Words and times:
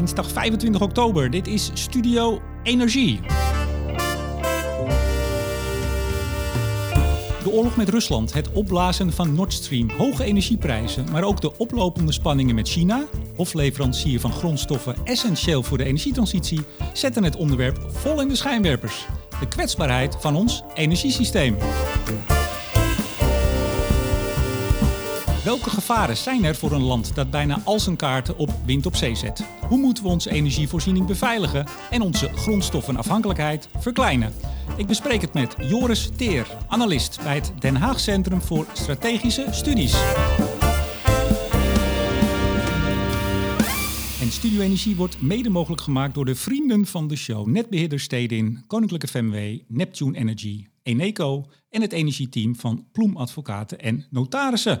dinsdag 0.00 0.30
25 0.30 0.80
oktober. 0.80 1.30
Dit 1.30 1.46
is 1.46 1.70
Studio 1.74 2.40
Energie. 2.62 3.20
De 7.42 7.50
oorlog 7.50 7.76
met 7.76 7.88
Rusland, 7.88 8.32
het 8.32 8.52
opblazen 8.52 9.12
van 9.12 9.34
Nord 9.34 9.52
Stream, 9.52 9.90
hoge 9.90 10.24
energieprijzen, 10.24 11.06
maar 11.10 11.22
ook 11.22 11.40
de 11.40 11.58
oplopende 11.58 12.12
spanningen 12.12 12.54
met 12.54 12.68
China, 12.68 13.04
hofleverancier 13.36 14.20
van 14.20 14.32
grondstoffen 14.32 14.94
essentieel 15.04 15.62
voor 15.62 15.78
de 15.78 15.84
energietransitie, 15.84 16.60
zetten 16.92 17.24
het 17.24 17.36
onderwerp 17.36 17.78
vol 17.88 18.20
in 18.20 18.28
de 18.28 18.36
schijnwerpers. 18.36 19.06
De 19.40 19.48
kwetsbaarheid 19.48 20.16
van 20.20 20.36
ons 20.36 20.62
energiesysteem. 20.74 21.56
Welke 25.44 25.70
gevaren 25.70 26.16
zijn 26.16 26.44
er 26.44 26.54
voor 26.54 26.72
een 26.72 26.82
land 26.82 27.14
dat 27.14 27.30
bijna 27.30 27.60
al 27.64 27.80
zijn 27.80 27.96
kaarten 27.96 28.36
op 28.36 28.50
wind 28.64 28.86
op 28.86 28.96
zee 28.96 29.14
zet? 29.14 29.44
Hoe 29.68 29.78
moeten 29.78 30.04
we 30.04 30.08
onze 30.08 30.30
energievoorziening 30.30 31.06
beveiligen 31.06 31.66
en 31.90 32.02
onze 32.02 32.28
grondstoffenafhankelijkheid 32.34 33.68
verkleinen? 33.78 34.32
Ik 34.76 34.86
bespreek 34.86 35.20
het 35.20 35.32
met 35.32 35.54
Joris 35.58 36.08
Teer, 36.16 36.46
analist 36.68 37.18
bij 37.22 37.34
het 37.34 37.52
Den 37.58 37.76
Haag 37.76 38.00
Centrum 38.00 38.40
voor 38.40 38.66
Strategische 38.72 39.46
Studies. 39.50 39.92
En 44.20 44.30
Studio 44.30 44.60
Energie 44.60 44.96
wordt 44.96 45.20
mede 45.22 45.50
mogelijk 45.50 45.82
gemaakt 45.82 46.14
door 46.14 46.24
de 46.24 46.34
vrienden 46.34 46.86
van 46.86 47.08
de 47.08 47.16
show. 47.16 47.46
Netbeheerder 47.46 48.00
Stedin, 48.00 48.64
Koninklijke 48.66 49.08
FMW, 49.08 49.58
Neptune 49.68 50.18
Energy, 50.18 50.66
Eneco 50.82 51.46
en 51.70 51.80
het 51.80 51.92
energieteam 51.92 52.56
van 52.56 52.86
Ploem 52.92 53.16
Advocaten 53.16 53.78
en 53.80 54.06
Notarissen. 54.10 54.80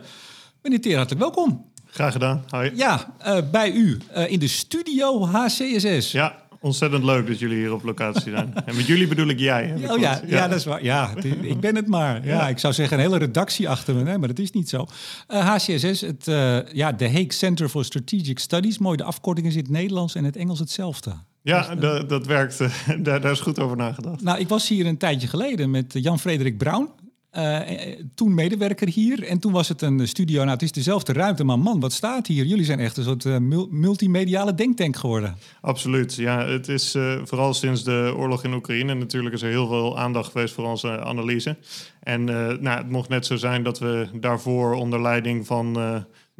Meneer 0.62 0.80
Teer, 0.80 0.96
hartelijk 0.96 1.22
welkom. 1.22 1.64
Graag 1.86 2.12
gedaan. 2.12 2.44
Hoi. 2.48 2.70
Ja, 2.74 3.14
uh, 3.26 3.38
bij 3.50 3.72
u 3.72 3.98
uh, 4.16 4.30
in 4.30 4.38
de 4.38 4.48
studio 4.48 5.26
HCSS. 5.26 6.12
Ja, 6.12 6.42
ontzettend 6.60 7.04
leuk 7.04 7.26
dat 7.26 7.38
jullie 7.38 7.56
hier 7.56 7.72
op 7.72 7.82
locatie 7.82 8.30
zijn. 8.30 8.54
en 8.66 8.76
met 8.76 8.86
jullie 8.86 9.08
bedoel 9.08 9.28
ik 9.28 9.38
jij. 9.38 9.66
Hè, 9.66 9.92
oh 9.92 9.98
ja, 9.98 10.12
ja, 10.12 10.20
ja, 10.26 10.48
dat 10.48 10.58
is 10.58 10.64
waar. 10.64 10.84
Ja, 10.84 11.14
ik 11.40 11.60
ben 11.60 11.76
het 11.76 11.86
maar. 11.86 12.26
Ja, 12.26 12.48
ik 12.48 12.58
zou 12.58 12.74
zeggen 12.74 12.98
een 12.98 13.04
hele 13.04 13.18
redactie 13.18 13.68
achter 13.68 13.94
me, 13.94 14.10
hè, 14.10 14.18
maar 14.18 14.28
dat 14.28 14.38
is 14.38 14.50
niet 14.50 14.68
zo. 14.68 14.86
Uh, 15.28 15.48
HCSS, 15.48 16.00
het, 16.00 16.24
ja, 16.72 16.92
de 16.92 17.06
Hague 17.06 17.32
Center 17.32 17.68
for 17.68 17.84
Strategic 17.84 18.38
Studies. 18.38 18.78
Mooi, 18.78 18.96
de 18.96 19.04
afkorting 19.04 19.46
is 19.46 19.54
in 19.54 19.62
het 19.62 19.70
Nederlands 19.70 20.14
en 20.14 20.24
het 20.24 20.36
Engels 20.36 20.58
hetzelfde. 20.58 21.12
Ja, 21.42 21.74
dus, 21.74 21.80
dat, 21.80 22.08
dat 22.08 22.26
werkt. 22.26 22.58
daar, 23.04 23.20
daar 23.20 23.32
is 23.32 23.40
goed 23.40 23.58
over 23.58 23.76
nagedacht. 23.76 24.22
Nou, 24.22 24.38
ik 24.38 24.48
was 24.48 24.68
hier 24.68 24.86
een 24.86 24.98
tijdje 24.98 25.28
geleden 25.28 25.70
met 25.70 25.92
Jan-Frederik 25.92 26.58
Brown. 26.58 26.88
Uh, 27.38 27.58
toen 28.14 28.34
medewerker 28.34 28.88
hier. 28.88 29.24
En 29.24 29.38
toen 29.38 29.52
was 29.52 29.68
het 29.68 29.82
een 29.82 30.08
studio. 30.08 30.38
Nou, 30.38 30.50
het 30.50 30.62
is 30.62 30.72
dezelfde 30.72 31.12
ruimte, 31.12 31.44
maar 31.44 31.58
man, 31.58 31.80
wat 31.80 31.92
staat 31.92 32.26
hier? 32.26 32.44
Jullie 32.44 32.64
zijn 32.64 32.78
echt 32.78 32.96
een 32.96 33.04
soort 33.04 33.24
uh, 33.24 33.36
multimediale 33.70 34.54
denktank 34.54 34.96
geworden. 34.96 35.36
Absoluut. 35.60 36.14
Ja, 36.14 36.46
het 36.46 36.68
is 36.68 36.96
vooral 37.24 37.54
sinds 37.54 37.84
de 37.84 38.14
oorlog 38.16 38.44
in 38.44 38.52
Oekraïne 38.52 38.94
natuurlijk 38.94 39.34
is 39.34 39.42
er 39.42 39.48
heel 39.48 39.66
veel 39.66 39.98
aandacht 39.98 40.30
geweest 40.32 40.54
voor 40.54 40.64
onze 40.64 41.00
analyse. 41.04 41.56
En 42.00 42.24
nou, 42.24 42.68
het 42.68 42.90
mocht 42.90 43.08
net 43.08 43.26
zo 43.26 43.36
zijn 43.36 43.62
dat 43.62 43.78
we 43.78 44.08
daarvoor 44.14 44.74
onder 44.74 45.02
leiding 45.02 45.46
van 45.46 45.78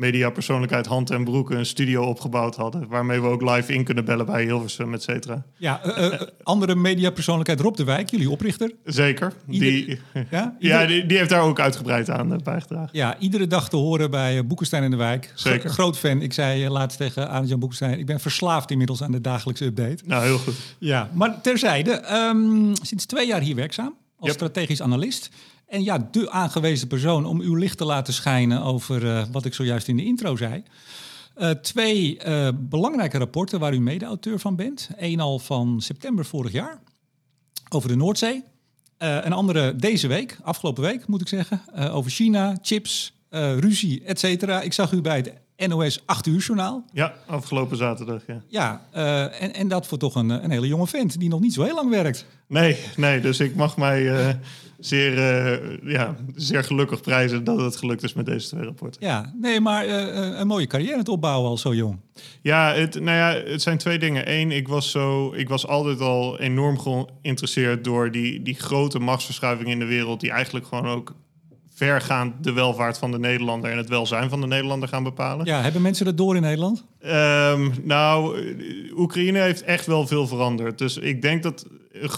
mediapersoonlijkheid 0.01 0.87
Hand 0.87 1.11
en 1.11 1.25
Broek 1.25 1.51
een 1.51 1.67
studio 1.67 2.03
opgebouwd 2.03 2.57
hadden. 2.57 2.89
Waarmee 2.89 3.21
we 3.21 3.27
ook 3.27 3.43
live 3.43 3.73
in 3.73 3.85
kunnen 3.85 4.05
bellen 4.05 4.27
bij 4.27 4.45
Hilversum, 4.45 4.95
et 4.95 5.03
cetera. 5.03 5.43
Ja, 5.57 5.81
uh, 5.99 6.21
andere 6.43 6.75
mediapersoonlijkheid 6.75 7.61
Rob 7.61 7.77
de 7.77 7.85
Wijk, 7.85 8.11
jullie 8.11 8.31
oprichter. 8.31 8.73
Zeker. 8.85 9.33
die, 9.47 10.01
ja, 10.31 10.57
ja 10.59 10.87
die, 10.87 11.07
die, 11.07 11.17
heeft 11.17 11.31
daar 11.31 11.43
ook 11.43 11.61
uitgebreid 11.61 12.11
aan 12.11 12.41
bijgedragen. 12.45 12.89
Ja, 12.93 13.19
iedere 13.19 13.47
dag 13.47 13.69
te 13.69 13.77
horen 13.77 14.11
bij 14.11 14.47
Boekenstein 14.47 14.83
in 14.83 14.91
de 14.91 14.97
Wijk. 14.97 15.33
Zeker. 15.35 15.71
groot 15.71 15.99
fan. 15.99 16.23
Ik 16.23 16.33
zei 16.33 16.69
laatst 16.69 16.99
tegen 16.99 17.29
Arjan 17.29 17.59
Boekenstein, 17.59 17.99
ik 17.99 18.07
ben 18.07 18.21
verslaafd 18.21 18.71
inmiddels 18.71 19.03
aan 19.03 19.13
de 19.13 19.21
dagelijkse 19.21 19.65
update. 19.65 20.03
Nou, 20.07 20.25
heel 20.25 20.39
goed. 20.39 20.55
Ja, 20.79 21.11
maar 21.13 21.41
terzijde, 21.41 22.03
um, 22.13 22.73
sinds 22.83 23.07
twee 23.07 23.27
jaar 23.27 23.41
hier 23.41 23.55
werkzaam 23.55 23.95
als 24.21 24.33
strategisch 24.33 24.83
analist. 24.83 25.31
En 25.67 25.83
ja, 25.83 26.09
de 26.11 26.31
aangewezen 26.31 26.89
persoon 26.89 27.25
om 27.25 27.41
uw 27.41 27.55
licht 27.55 27.79
te 27.79 27.85
laten 27.85 28.13
schijnen 28.13 28.63
over 28.63 29.05
uh, 29.05 29.25
wat 29.33 29.45
ik 29.45 29.55
zojuist 29.55 29.89
in 29.89 29.97
de 29.97 30.05
intro 30.05 30.37
zei. 30.37 30.63
Uh, 31.37 31.51
twee 31.51 32.19
uh, 32.27 32.49
belangrijke 32.57 33.19
rapporten 33.19 33.61
waar 33.61 33.75
u 33.75 33.81
mede-auteur 33.81 34.39
van 34.39 34.57
bent. 34.57 34.91
Eén 34.97 35.21
al 35.21 35.39
van 35.39 35.81
september 35.81 36.25
vorig 36.25 36.53
jaar 36.53 36.81
over 37.69 37.89
de 37.89 37.97
Noordzee. 37.97 38.45
een 38.99 39.33
andere 39.33 39.77
deze 39.77 40.07
week, 40.07 40.39
afgelopen 40.43 40.83
week 40.83 41.07
moet 41.07 41.21
ik 41.21 41.29
zeggen, 41.29 41.63
over 41.93 42.11
China, 42.11 42.59
chips, 42.63 43.13
ruzie, 43.31 44.05
et 44.05 44.19
cetera. 44.19 44.61
Ik 44.61 44.73
zag 44.73 44.93
u 44.93 45.01
bij 45.01 45.17
het 45.17 45.33
NOS 45.69 46.03
8 46.07 46.27
uur 46.27 46.41
journaal. 46.41 46.85
Ja, 46.93 47.15
afgelopen 47.27 47.77
zaterdag. 47.77 48.23
Ja, 48.27 48.43
ja 48.49 48.81
en, 49.31 49.55
en 49.55 49.69
dat 49.69 49.87
voor 49.87 49.99
toch 49.99 50.15
een, 50.15 50.29
een 50.29 50.51
hele 50.51 50.67
jonge 50.67 50.87
vent 50.87 51.21
die 51.21 51.29
nog 51.29 51.41
niet 51.41 51.55
zo 51.55 51.63
heel 51.63 51.75
lang 51.75 51.91
werkt. 51.91 52.27
Nee, 52.47 52.77
nee 52.97 53.21
dus 53.21 53.41
ik 53.41 53.55
mag 53.55 53.77
mij 53.77 54.37
zeer, 54.81 55.13
uh, 55.13 55.93
ja, 55.93 56.17
zeer 56.35 56.65
gelukkig 56.65 57.01
prijzen 57.01 57.45
dat 57.45 57.61
het 57.61 57.77
gelukt 57.77 58.03
is 58.03 58.13
met 58.13 58.27
deze 58.27 58.49
twee 58.49 58.65
rapporten. 58.65 59.07
Ja, 59.07 59.33
nee, 59.41 59.61
maar 59.61 59.89
een 59.89 60.47
mooie 60.47 60.67
carrière 60.67 60.99
het 60.99 61.09
opbouwen 61.09 61.51
al 61.51 61.59
zo 61.59 61.75
jong. 61.75 61.99
Ja, 62.43 62.73
het, 62.73 62.95
nou 62.95 63.17
ja, 63.17 63.51
het 63.51 63.63
zijn 63.63 63.79
twee 63.79 63.99
dingen. 63.99 64.33
Eén, 64.33 64.51
ik 64.51 64.69
was, 64.69 64.91
zo, 64.91 65.33
ik 65.33 65.49
was 65.49 65.67
altijd 65.67 66.01
al 66.01 66.39
enorm 66.39 66.79
geïnteresseerd 66.79 67.85
door 67.85 68.11
die, 68.11 68.43
die 68.43 68.55
grote 68.55 68.99
machtsverschuiving 68.99 69.69
in 69.69 69.79
de 69.79 69.85
wereld, 69.85 70.21
die 70.21 70.31
eigenlijk 70.31 70.67
gewoon 70.67 70.87
ook 70.87 71.15
vergaand 71.85 72.45
de 72.45 72.53
welvaart 72.53 72.99
van 72.99 73.11
de 73.11 73.19
Nederlander 73.19 73.71
en 73.71 73.77
het 73.77 73.89
welzijn 73.89 74.29
van 74.29 74.41
de 74.41 74.47
Nederlander 74.47 74.89
gaan 74.89 75.03
bepalen. 75.03 75.47
Ja, 75.47 75.63
hebben 75.63 75.83
mensen 75.83 76.05
dat 76.05 76.17
door 76.17 76.37
in 76.37 76.43
Nederland? 76.43 76.85
Um, 77.07 77.75
nou, 77.83 78.39
Oekraïne 78.97 79.39
heeft 79.39 79.63
echt 79.63 79.87
wel 79.87 80.07
veel 80.07 80.27
veranderd. 80.27 80.79
Dus 80.79 80.97
ik 80.97 81.23
denk 81.23 81.43
dat 81.43 81.67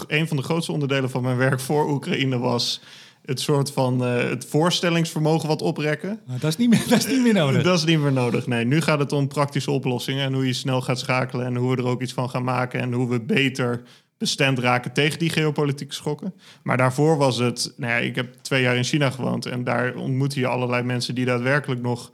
een 0.06 0.28
van 0.28 0.36
de 0.36 0.42
grootste 0.42 0.72
onderdelen 0.72 1.10
van 1.10 1.22
mijn 1.22 1.36
werk 1.36 1.60
voor 1.60 1.90
Oekraïne 1.90 2.38
was 2.38 2.82
het 3.24 3.40
soort 3.40 3.72
van 3.72 4.02
uh, 4.02 4.16
het 4.16 4.44
voorstellingsvermogen 4.44 5.48
wat 5.48 5.62
oprekken. 5.62 6.20
Nou, 6.26 6.40
dat, 6.40 6.50
is 6.50 6.56
niet 6.56 6.70
meer, 6.70 6.84
dat 6.88 6.98
is 6.98 7.06
niet 7.06 7.22
meer 7.22 7.32
nodig. 7.32 7.62
dat 7.62 7.78
is 7.78 7.84
niet 7.84 7.98
meer 7.98 8.12
nodig. 8.12 8.46
Nee, 8.46 8.64
nu 8.64 8.80
gaat 8.80 8.98
het 8.98 9.12
om 9.12 9.28
praktische 9.28 9.70
oplossingen 9.70 10.24
en 10.24 10.32
hoe 10.32 10.46
je 10.46 10.52
snel 10.52 10.80
gaat 10.80 10.98
schakelen 10.98 11.46
en 11.46 11.56
hoe 11.56 11.70
we 11.70 11.82
er 11.82 11.88
ook 11.88 12.02
iets 12.02 12.12
van 12.12 12.30
gaan 12.30 12.44
maken 12.44 12.80
en 12.80 12.92
hoe 12.92 13.08
we 13.08 13.20
beter 13.20 13.82
bestemd 14.22 14.58
raken 14.58 14.92
tegen 14.92 15.18
die 15.18 15.30
geopolitieke 15.30 15.94
schokken. 15.94 16.34
Maar 16.62 16.76
daarvoor 16.76 17.16
was 17.16 17.38
het, 17.38 17.72
nou 17.76 17.92
ja, 17.92 17.98
ik 17.98 18.14
heb 18.14 18.34
twee 18.42 18.62
jaar 18.62 18.76
in 18.76 18.84
China 18.84 19.10
gewoond 19.10 19.46
en 19.46 19.64
daar 19.64 19.94
ontmoette 19.94 20.40
je 20.40 20.46
allerlei 20.46 20.82
mensen 20.82 21.14
die 21.14 21.24
daadwerkelijk 21.24 21.80
nog 21.82 22.10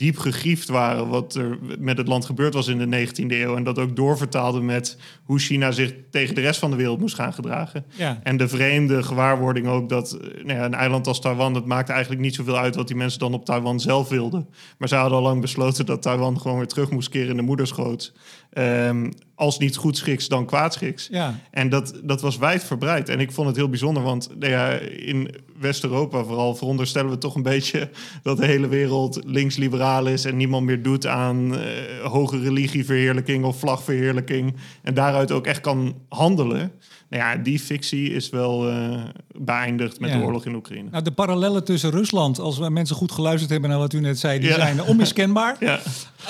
diep 0.00 0.18
gegriefd 0.18 0.68
waren 0.68 1.08
wat 1.08 1.34
er 1.34 1.58
met 1.78 1.98
het 1.98 2.08
land 2.08 2.24
gebeurd 2.24 2.54
was 2.54 2.68
in 2.68 2.90
de 2.90 3.08
19e 3.08 3.26
eeuw. 3.26 3.56
En 3.56 3.64
dat 3.64 3.78
ook 3.78 3.96
doorvertaalde 3.96 4.60
met 4.60 4.96
hoe 5.24 5.38
China 5.38 5.70
zich 5.70 5.94
tegen 6.10 6.34
de 6.34 6.40
rest 6.40 6.60
van 6.60 6.70
de 6.70 6.76
wereld 6.76 7.00
moest 7.00 7.14
gaan 7.14 7.32
gedragen. 7.32 7.84
Ja. 7.96 8.20
En 8.22 8.36
de 8.36 8.48
vreemde 8.48 9.02
gewaarwording 9.02 9.66
ook 9.66 9.88
dat 9.88 10.18
nou 10.44 10.58
ja, 10.58 10.64
een 10.64 10.74
eiland 10.74 11.06
als 11.06 11.20
Taiwan, 11.20 11.54
het 11.54 11.64
maakte 11.64 11.92
eigenlijk 11.92 12.22
niet 12.22 12.34
zoveel 12.34 12.58
uit 12.58 12.74
wat 12.74 12.86
die 12.86 12.96
mensen 12.96 13.18
dan 13.18 13.34
op 13.34 13.44
Taiwan 13.44 13.80
zelf 13.80 14.08
wilden. 14.08 14.48
Maar 14.78 14.88
ze 14.88 14.94
hadden 14.94 15.18
al 15.18 15.24
lang 15.24 15.40
besloten 15.40 15.86
dat 15.86 16.02
Taiwan 16.02 16.40
gewoon 16.40 16.58
weer 16.58 16.66
terug 16.66 16.90
moest 16.90 17.08
keren 17.08 17.30
in 17.30 17.36
de 17.36 17.42
moederschoot. 17.42 18.12
Um, 18.58 19.12
als 19.34 19.58
niet 19.58 19.76
goed 19.76 19.96
schiks, 19.96 20.28
dan 20.28 20.46
kwaadschiks. 20.46 21.08
Ja. 21.10 21.40
En 21.50 21.68
dat, 21.68 22.00
dat 22.02 22.20
was 22.20 22.38
wijdverbreid. 22.38 23.08
En 23.08 23.20
ik 23.20 23.32
vond 23.32 23.46
het 23.46 23.56
heel 23.56 23.68
bijzonder, 23.68 24.02
want 24.02 24.28
nou 24.38 24.52
ja, 24.52 24.70
in 24.80 25.34
West-Europa 25.58 26.24
vooral 26.24 26.54
veronderstellen 26.54 27.10
we 27.10 27.18
toch 27.18 27.34
een 27.34 27.42
beetje 27.42 27.90
dat 28.22 28.36
de 28.36 28.46
hele 28.46 28.68
wereld 28.68 29.20
links-liberaal 29.24 30.06
is 30.06 30.24
en 30.24 30.36
niemand 30.36 30.66
meer 30.66 30.82
doet 30.82 31.06
aan 31.06 31.54
uh, 31.54 31.60
hoge 32.02 32.40
religieverheerlijking 32.40 33.44
of 33.44 33.58
vlagverheerlijking. 33.58 34.56
En 34.82 34.94
daaruit 34.94 35.32
ook 35.32 35.46
echt 35.46 35.60
kan 35.60 35.94
handelen. 36.08 36.72
Nou 37.10 37.22
ja, 37.22 37.36
die 37.36 37.58
fictie 37.58 38.10
is 38.10 38.30
wel 38.30 38.70
uh, 38.70 39.02
beëindigd 39.38 40.00
met 40.00 40.12
de 40.12 40.18
oorlog 40.18 40.46
in 40.46 40.54
Oekraïne. 40.54 40.90
Nou, 40.90 41.04
de 41.04 41.12
parallellen 41.12 41.64
tussen 41.64 41.90
Rusland, 41.90 42.38
als 42.38 42.58
we 42.58 42.70
mensen 42.70 42.96
goed 42.96 43.12
geluisterd 43.12 43.50
hebben 43.50 43.70
naar 43.70 43.78
wat 43.78 43.92
u 43.92 44.00
net 44.00 44.18
zei, 44.18 44.38
die 44.38 44.52
zijn 44.52 44.82
onmiskenbaar. 44.82 45.56
ja. 45.64 45.80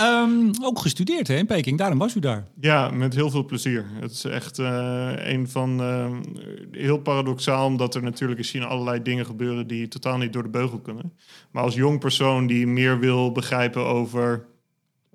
Um, 0.01 0.51
ook 0.63 0.79
gestudeerd 0.79 1.29
hè, 1.29 1.37
in 1.37 1.47
Peking, 1.47 1.79
daarom 1.79 1.99
was 1.99 2.15
u 2.15 2.21
daar. 2.21 2.45
Ja, 2.61 2.91
met 2.91 3.15
heel 3.15 3.31
veel 3.31 3.45
plezier. 3.45 3.85
Het 4.01 4.11
is 4.11 4.25
echt 4.25 4.59
uh, 4.59 5.13
een 5.17 5.49
van 5.49 5.81
uh, 5.81 6.07
heel 6.71 6.99
paradoxaal, 6.99 7.67
omdat 7.67 7.95
er 7.95 8.03
natuurlijk 8.03 8.39
in 8.39 8.45
China 8.45 8.67
allerlei 8.67 9.03
dingen 9.03 9.27
gebeuren 9.27 9.67
die 9.67 9.89
totaal 9.89 10.19
niet 10.19 10.33
door 10.33 10.43
de 10.43 10.49
beugel 10.49 10.79
kunnen. 10.79 11.13
Maar 11.51 11.63
als 11.63 11.75
jong 11.75 11.99
persoon 11.99 12.47
die 12.47 12.67
meer 12.67 12.99
wil 12.99 13.33
begrijpen 13.33 13.87
over 13.87 14.47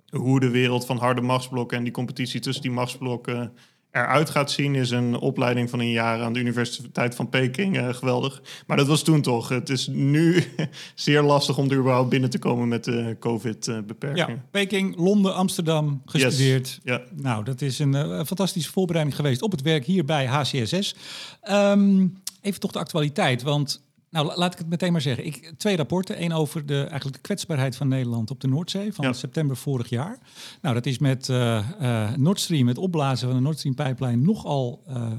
hoe 0.10 0.40
de 0.40 0.50
wereld 0.50 0.86
van 0.86 0.98
harde 0.98 1.22
machtsblokken 1.22 1.78
en 1.78 1.84
die 1.84 1.94
competitie 1.94 2.40
tussen 2.40 2.64
die 2.64 2.72
machtsblokken 2.72 3.52
eruit 3.96 4.30
gaat 4.30 4.52
zien, 4.52 4.76
is 4.76 4.92
een 4.92 5.16
opleiding 5.16 5.70
van 5.70 5.80
een 5.80 5.92
jaar 5.92 6.22
aan 6.22 6.34
de 6.34 6.40
Universiteit 6.40 7.16
van 7.16 7.30
Peking 7.30 7.78
uh, 7.78 7.94
geweldig. 7.94 8.42
Maar 8.68 8.78
dat 8.78 8.88
was 8.88 9.04
toen 9.04 9.22
toch. 9.22 9.50
Het 9.50 9.70
is 9.70 9.88
nu 9.88 10.44
zeer 10.96 11.22
lastig 11.22 11.58
om 11.58 11.70
er 11.72 11.78
überhaupt 11.78 12.10
binnen 12.10 12.30
te 12.30 12.40
komen 12.40 12.68
met 12.68 12.84
de 12.84 13.16
COVID-beperkingen. 13.20 14.36
Ja, 14.36 14.46
Peking, 14.52 14.98
Londen, 14.98 15.36
Amsterdam 15.36 16.02
gestudeerd. 16.06 16.80
Ja. 16.84 17.02
Nou, 17.16 17.44
dat 17.44 17.62
is 17.62 17.80
een 17.80 17.94
uh, 17.94 18.24
fantastische 18.26 18.72
voorbereiding 18.72 19.16
geweest 19.16 19.42
op 19.42 19.52
het 19.52 19.62
werk 19.62 19.86
hier 19.86 20.06
bij 20.06 20.26
HCSS. 20.26 20.96
Um, 21.44 21.52
ehm, 21.52 22.08
even 22.42 22.60
toch 22.60 22.72
de 22.72 22.80
actualiteit, 22.80 23.42
want 23.42 23.85
Nou, 24.16 24.36
laat 24.36 24.54
ik 24.54 24.58
het 24.58 24.70
meteen 24.70 24.92
maar 24.92 25.02
zeggen. 25.02 25.26
Ik, 25.26 25.52
twee 25.58 25.76
rapporten. 25.76 26.24
Eén 26.24 26.34
over 26.34 26.66
de, 26.66 26.78
eigenlijk 26.78 27.16
de 27.16 27.22
kwetsbaarheid 27.22 27.76
van 27.76 27.88
Nederland 27.88 28.32
op 28.32 28.40
de 28.40 28.48
Noordzee 28.48 28.94
van 28.94 29.16
september 29.16 29.58
vorig 29.58 29.90
jaar. 29.90 30.18
Nou, 30.62 30.76
dat 30.76 30.86
is 30.86 30.98
met 30.98 31.28
uh, 31.28 31.70
uh, 31.82 32.14
Nord 32.16 32.40
Stream, 32.40 32.68
het 32.68 32.78
opblazen 32.78 33.28
van 33.28 33.38
de 33.38 33.44
Nord 33.44 33.58
Stream 33.58 33.76
pipeline, 33.76 34.24
nogal 34.24 34.84
uh, 34.90 35.12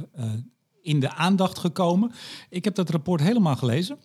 in 0.82 1.00
de 1.00 1.14
aandacht 1.14 1.58
gekomen. 1.58 2.12
Ik 2.50 2.64
heb 2.64 2.74
dat 2.74 2.90
rapport 2.90 3.20
helemaal 3.20 3.56
gelezen. 3.56 3.98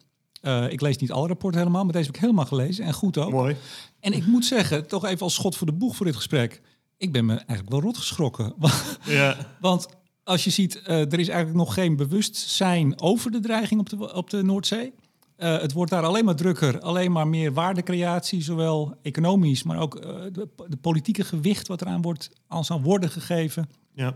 ik 0.69 0.81
lees 0.81 0.97
niet 0.97 1.11
alle 1.11 1.27
rapporten 1.27 1.59
helemaal, 1.59 1.83
maar 1.83 1.93
deze 1.93 2.05
heb 2.05 2.15
ik 2.15 2.21
helemaal 2.21 2.45
gelezen. 2.45 2.85
En 2.85 2.93
goed 2.93 3.17
ook. 3.17 3.31
Mooi. 3.31 3.55
En 3.99 4.13
ik 4.13 4.25
moet 4.25 4.45
zeggen, 4.45 4.87
toch 4.87 5.05
even 5.05 5.21
als 5.21 5.33
schot 5.33 5.55
voor 5.55 5.67
de 5.67 5.73
boeg 5.73 5.95
voor 5.95 6.05
dit 6.05 6.15
gesprek. 6.15 6.61
Ik 6.97 7.11
ben 7.11 7.25
me 7.25 7.33
eigenlijk 7.33 7.69
wel 7.69 7.81
rot 7.81 7.97
geschrokken. 7.97 8.53
Ja. 9.03 9.37
Want 9.59 9.87
als 10.23 10.43
je 10.43 10.49
ziet, 10.49 10.75
uh, 10.75 10.99
er 10.99 11.19
is 11.19 11.27
eigenlijk 11.27 11.57
nog 11.57 11.73
geen 11.73 11.95
bewustzijn 11.95 13.01
over 13.01 13.31
de 13.31 13.39
dreiging 13.39 13.79
op 13.79 13.89
de, 13.89 14.13
op 14.13 14.29
de 14.29 14.43
Noordzee. 14.43 14.93
Uh, 15.37 15.59
het 15.61 15.73
wordt 15.73 15.91
daar 15.91 16.03
alleen 16.03 16.25
maar 16.25 16.35
drukker, 16.35 16.79
alleen 16.79 17.11
maar 17.11 17.27
meer 17.27 17.53
waardecreatie, 17.53 18.41
zowel 18.41 18.97
economisch, 19.01 19.63
maar 19.63 19.79
ook 19.79 19.95
uh, 19.95 20.01
de, 20.31 20.47
de, 20.67 20.77
politieke 20.77 21.23
gewicht 21.23 21.67
wat 21.67 21.81
eraan 21.81 22.01
wordt 22.01 22.29
als 22.47 22.71
aan 22.71 22.81
worden 22.81 23.09
gegeven. 23.09 23.69
Ja. 23.93 24.15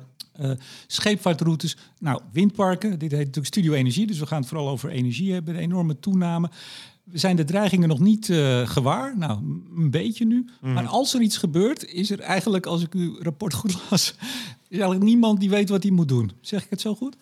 scheepvaartroutes, 0.88 1.78
nou 2.00 2.22
windparken, 2.31 3.00
dit 3.00 3.12
heet 3.12 3.19
natuurlijk 3.19 3.46
Studio 3.46 3.74
Energie, 3.74 4.07
dus 4.07 4.19
we 4.19 4.25
gaan 4.25 4.40
het 4.40 4.48
vooral 4.48 4.69
over 4.69 4.90
energie 4.90 5.34
hebben, 5.34 5.54
de 5.54 5.60
enorme 5.60 6.00
toename. 6.00 6.50
We 7.06 7.18
zijn 7.18 7.36
de 7.36 7.44
dreigingen 7.44 7.88
nog 7.88 8.00
niet 8.00 8.28
uh, 8.28 8.68
gewaar. 8.68 9.18
Nou, 9.18 9.40
een 9.75 9.92
beetje 9.92 10.25
nu. 10.25 10.50
Mm. 10.62 10.74
Maar 10.74 10.86
als 10.86 11.13
er 11.13 11.22
iets 11.22 11.38
gebeurt, 11.38 11.86
is 11.86 12.12
er 12.12 12.19
eigenlijk, 12.19 12.66
als 12.66 12.84
ik 12.84 12.94
uw 12.94 13.22
rapport 13.22 13.54
goed 13.54 13.78
las, 13.90 14.16
is 14.69 14.78
eigenlijk 14.78 15.04
niemand 15.04 15.40
die 15.40 15.50
weet 15.50 15.69
wat 15.69 15.84
hij 15.84 15.92
moet 15.92 16.07
doen. 16.07 16.31
Zeg 16.42 16.63
ik 16.63 16.69
het 16.69 16.81
zo 16.81 16.96
goed? 16.96 17.16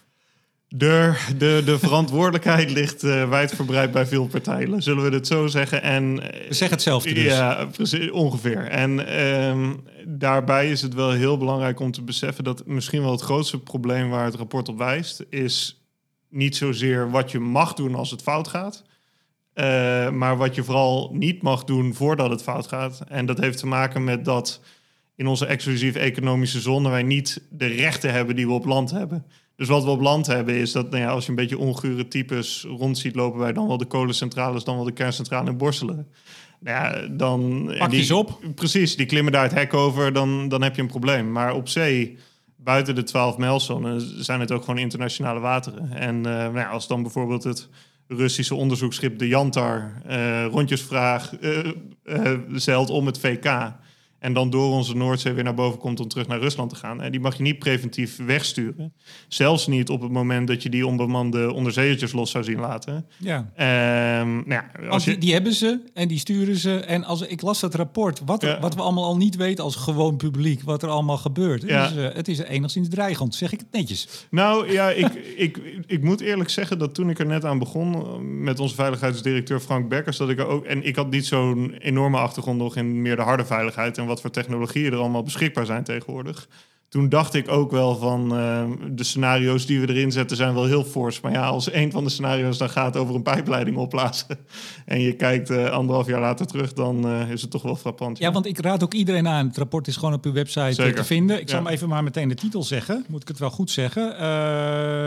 De, 0.76 1.14
de, 1.38 1.62
de 1.66 1.80
verantwoordelijkheid 1.80 2.72
ligt 2.80 3.04
uh, 3.04 3.30
wijdverbreid 3.30 3.92
bij 3.92 4.06
veel 4.06 4.28
partijen, 4.28 4.84
zullen 4.84 5.04
we 5.04 5.16
het 5.16 5.28
zo 5.28 5.48
zeggen. 5.48 5.82
En, 5.82 6.16
we 6.16 6.46
zeggen 6.50 6.70
hetzelfde 6.70 7.14
dus. 7.14 7.24
Ja, 7.24 7.66
precies, 7.66 8.12
ongeveer. 8.12 8.68
En 8.68 9.20
um, 9.24 9.84
daarbij 10.08 10.72
is 10.72 10.82
het 10.82 10.94
wel 10.94 11.12
heel 11.12 11.38
belangrijk 11.38 11.80
om 11.80 11.92
te 11.92 12.02
beseffen 12.02 12.44
dat 12.44 12.66
misschien 12.66 13.02
wel 13.02 13.12
het 13.12 13.22
grootste 13.22 13.60
probleem 13.60 14.10
waar 14.10 14.26
het 14.26 14.36
rapport 14.36 14.70
op 14.70 14.78
wijst, 14.78 15.26
is 15.30 15.84
niet 16.30 16.56
zozeer 16.56 17.12
wat 17.12 17.32
je 17.32 17.40
mag 17.40 17.74
doen 17.74 17.96
als 17.96 18.12
het 18.12 18.22
fout 18.22 18.48
gaat, 18.48 18.84
uh, 19.56 20.10
maar 20.10 20.38
wat 20.38 20.56
je 20.56 20.64
vooral 20.64 21.10
niet 21.14 21.42
mag 21.42 21.64
doen 21.64 21.94
voordat 21.94 22.30
het 22.30 22.44
fout 22.44 22.68
gaat. 22.68 23.04
En 23.08 23.26
dat 23.26 23.40
heeft 23.40 23.58
te 23.58 23.68
maken 23.68 24.04
met 24.04 24.26
dat 24.26 24.62
in 25.16 25.28
onze 25.28 25.46
exclusieve 25.46 26.00
economische 26.00 26.60
zone 26.60 26.90
wij 26.90 27.04
niet 27.04 27.42
de 27.50 27.66
rechten 27.66 28.12
hebben 28.12 28.36
die 28.36 28.48
we 28.48 28.54
op 28.54 28.66
land 28.66 28.92
hebben. 28.92 29.26
Dus 29.56 29.68
wat 29.68 29.84
we 29.84 29.90
op 29.90 30.02
land 30.02 30.28
hebben 30.28 30.56
is 30.56 30.72
dat 30.72 30.90
nou 30.90 31.04
ja, 31.04 31.10
als 31.10 31.24
je 31.24 31.30
een 31.30 31.36
beetje 31.36 31.58
ongure 31.58 32.08
types 32.08 32.66
rond 32.78 32.98
ziet 32.98 33.16
lopen 33.16 33.40
wij 33.40 33.54
dan 33.54 33.68
wel 33.68 33.78
de 33.78 33.86
kolencentrales, 33.86 34.64
dan 34.64 34.76
wel 34.76 34.84
de 34.84 34.92
kerncentrale 34.92 35.50
in 35.50 35.58
Borselen. 35.58 36.08
Nou 36.60 36.78
ja, 36.78 37.08
dan, 37.08 37.72
Pak 37.78 37.90
die, 37.90 38.16
op. 38.16 38.40
Precies, 38.56 38.96
die 38.96 39.06
klimmen 39.06 39.32
daar 39.32 39.44
het 39.44 39.54
hek 39.54 39.74
over, 39.74 40.14
dan, 40.14 40.48
dan 40.48 40.62
heb 40.62 40.76
je 40.76 40.82
een 40.82 40.88
probleem. 40.88 41.32
Maar 41.32 41.54
op 41.54 41.68
zee, 41.68 42.18
buiten 42.56 42.96
de 42.96 43.04
12 43.04 43.38
mijlzone, 43.38 44.00
zijn 44.00 44.40
het 44.40 44.52
ook 44.52 44.64
gewoon 44.64 44.80
internationale 44.80 45.40
wateren. 45.40 45.92
En 45.92 46.16
uh, 46.16 46.24
nou 46.24 46.58
ja, 46.58 46.70
als 46.70 46.88
dan 46.88 47.02
bijvoorbeeld 47.02 47.44
het 47.44 47.70
Russische 48.08 48.56
onderzoeksschip 48.56 49.20
de 49.20 49.28
Jantar 49.28 50.02
uh, 50.10 50.46
rondjesvraag 50.46 51.32
uh, 51.42 51.72
uh, 52.04 52.40
zeilt 52.54 52.90
om 52.90 53.06
het 53.06 53.20
VK 53.20 53.74
en 54.24 54.34
dan 54.34 54.50
door 54.50 54.72
onze 54.72 54.96
Noordzee 54.96 55.34
weer 55.34 55.44
naar 55.44 55.54
boven 55.54 55.80
komt 55.80 56.00
om 56.00 56.08
terug 56.08 56.28
naar 56.28 56.40
Rusland 56.40 56.70
te 56.70 56.75
gaan. 56.75 57.02
En 57.02 57.12
die 57.12 57.20
mag 57.20 57.38
je 57.38 57.44
niet 57.44 57.60
preventief 57.60 58.18
wegsturen. 58.25 58.94
Zelfs 59.28 59.68
niet 59.68 59.90
op 59.90 60.02
het 60.02 60.12
moment 60.12 60.48
dat 60.48 60.64
je 60.64 60.70
die 60.70 60.88
onbemande 60.88 61.54
onderzeeërtjes 61.54 62.12
los 62.12 62.31
zou 62.31 62.44
zien 62.44 62.60
laten. 62.60 63.06
Ja. 63.18 63.38
Um, 63.38 64.44
nou 64.46 64.46
ja 64.48 64.88
als 64.90 65.04
je... 65.04 65.12
die, 65.12 65.20
die, 65.20 65.34
hebben 65.34 65.54
ze 65.54 65.80
en 65.94 66.08
die 66.08 66.20
sturen 66.20 66.56
ze. 66.56 66.80
En 66.80 67.04
als 67.04 67.22
ik 67.22 67.42
las 67.42 67.60
dat 67.60 67.75
rapport, 67.75 68.22
wat, 68.25 68.42
ja. 68.42 68.60
wat 68.60 68.75
we 68.75 68.81
allemaal 68.81 69.04
al 69.04 69.18
niet 69.18 69.36
weten 69.36 69.64
als 69.64 69.75
gewoon 69.75 70.18
publiek, 70.18 70.62
wat 70.62 70.84
er 70.84 70.90
allemaal 70.90 71.18
gebeurt. 71.18 71.62
Ja. 71.62 71.81
Het, 71.81 71.92
is, 71.92 71.98
uh, 71.98 72.14
het 72.14 72.28
is 72.28 72.40
enigszins 72.40 72.90
dreigend, 72.90 73.36
zeg 73.36 73.52
ik 73.52 73.60
het 73.60 73.72
netjes. 73.72 74.28
Nou 74.30 74.72
ja, 74.72 74.90
ik, 74.90 75.14
ik, 75.38 75.58
ik 75.86 76.04
moet 76.04 76.22
eerlijk 76.22 76.50
zeggen 76.50 76.80
dat 76.80 76.96
toen 76.96 77.10
ik 77.10 77.20
er 77.20 77.25
net 77.25 77.46
aan 77.46 77.60
begon 77.60 77.94
eh, 77.94 78.18
met 78.20 78.60
onze 78.60 78.75
veiligheidsdirecteur 78.75 79.60
Frank 79.60 79.90
Bekkers, 79.90 80.18
dat 80.18 80.30
ik 80.30 80.40
er 80.40 80.48
ook. 80.48 80.66
En 80.66 80.84
ik 80.84 80.96
had 80.96 81.10
niet 81.10 81.25
zo'n 81.25 81.75
enorme 81.80 82.18
achtergrond 82.18 82.58
nog 82.58 82.75
in 82.75 83.02
meer 83.02 83.16
de 83.16 83.22
harde 83.22 83.46
veiligheid 83.46 83.98
en 83.98 84.06
wat 84.06 84.12
voor 84.21 84.30
technologieën 84.30 84.92
er 84.92 85.00
allemaal 85.00 85.24
beschikbaar 85.24 85.65
zijn 85.65 85.83
tegenwoordig. 85.83 86.48
Toen 86.94 87.10
dacht 87.10 87.33
ik 87.33 87.48
ook 87.50 87.71
wel 87.71 87.95
van 87.95 88.39
uh, 88.39 88.63
de 88.92 89.04
scenario's 89.04 89.65
die 89.65 89.80
we 89.80 89.89
erin 89.89 90.12
zetten 90.12 90.38
zijn 90.38 90.54
wel 90.54 90.65
heel 90.65 90.83
fors. 90.83 91.21
Maar 91.21 91.31
ja, 91.31 91.45
als 91.45 91.74
een 91.74 91.92
van 91.92 92.04
de 92.04 92.10
scenario's 92.10 92.57
dan 92.57 92.69
gaat 92.69 92.98
over 92.98 93.15
een 93.15 93.24
pijpleiding 93.24 93.77
opblazen 93.77 94.38
en 94.86 95.01
je 95.01 95.15
kijkt 95.15 95.50
uh, 95.50 95.69
anderhalf 95.69 96.07
jaar 96.07 96.19
later 96.19 96.45
terug, 96.45 96.74
dan 96.74 97.07
uh, 97.07 97.30
is 97.30 97.42
het 97.42 97.51
toch 97.51 97.62
wel 97.62 97.75
frappant. 97.75 98.18
Ja, 98.18 98.31
want 98.31 98.45
ik 98.45 98.60
raad 98.60 98.83
ook 98.83 98.94
iedereen 98.94 99.27
aan. 99.27 99.48
Het 99.48 99.57
rapport 99.57 99.88
is 99.88 99.95
gewoon 99.95 100.13
op 100.13 100.25
uw 100.25 100.31
website 100.31 100.74
Zeker. 100.74 100.95
te 100.95 101.04
vinden. 101.04 101.42
Ik 101.42 101.50
zal 101.50 101.63
hem 101.63 101.68
even 101.68 101.89
maar 101.89 102.04
meteen 102.04 102.27
de 102.27 102.36
titel 102.36 102.63
zeggen. 102.63 103.06
Moet 103.07 103.21
ik 103.21 103.27
het 103.27 103.39
wel 103.39 103.50
goed 103.50 103.71
zeggen? 103.71 104.18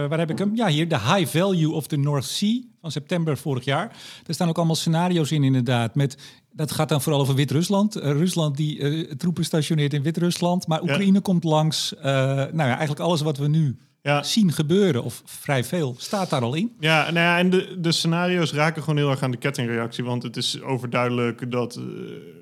waar 0.08 0.18
heb 0.18 0.30
ik 0.30 0.38
hem? 0.38 0.56
Ja, 0.56 0.66
hier. 0.66 0.88
The 0.88 1.00
High 1.00 1.26
Value 1.26 1.72
of 1.72 1.86
the 1.86 1.96
North 1.96 2.24
Sea 2.24 2.60
van 2.80 2.90
september 2.90 3.36
vorig 3.36 3.64
jaar. 3.64 3.96
Er 4.26 4.34
staan 4.34 4.48
ook 4.48 4.56
allemaal 4.56 4.74
scenario's 4.74 5.30
in 5.30 5.44
inderdaad 5.44 5.94
met 5.94 6.16
dat 6.56 6.72
gaat 6.72 6.88
dan 6.88 7.02
vooral 7.02 7.20
over 7.20 7.34
Wit-Rusland. 7.34 7.96
Uh, 7.96 8.02
Rusland 8.02 8.56
die 8.56 8.78
uh, 8.78 9.10
troepen 9.10 9.44
stationeert 9.44 9.92
in 9.92 10.02
Wit-Rusland. 10.02 10.66
Maar 10.66 10.82
Oekraïne 10.82 11.12
ja. 11.12 11.20
komt 11.20 11.44
langs. 11.44 11.94
Uh, 11.98 12.02
nou 12.04 12.56
ja, 12.56 12.76
eigenlijk 12.76 13.00
alles 13.00 13.20
wat 13.20 13.38
we 13.38 13.48
nu 13.48 13.78
ja. 14.06 14.22
zien 14.22 14.52
gebeuren, 14.52 15.02
of 15.02 15.22
vrij 15.24 15.64
veel, 15.64 15.94
staat 15.98 16.30
daar 16.30 16.42
al 16.42 16.54
in. 16.54 16.72
Ja, 16.80 17.02
nou 17.02 17.26
ja 17.26 17.38
en 17.38 17.50
de, 17.50 17.76
de 17.80 17.92
scenario's 17.92 18.52
raken 18.52 18.82
gewoon 18.82 18.98
heel 18.98 19.10
erg 19.10 19.22
aan 19.22 19.30
de 19.30 19.36
kettingreactie. 19.36 20.04
Want 20.04 20.22
het 20.22 20.36
is 20.36 20.62
overduidelijk 20.62 21.50
dat 21.50 21.80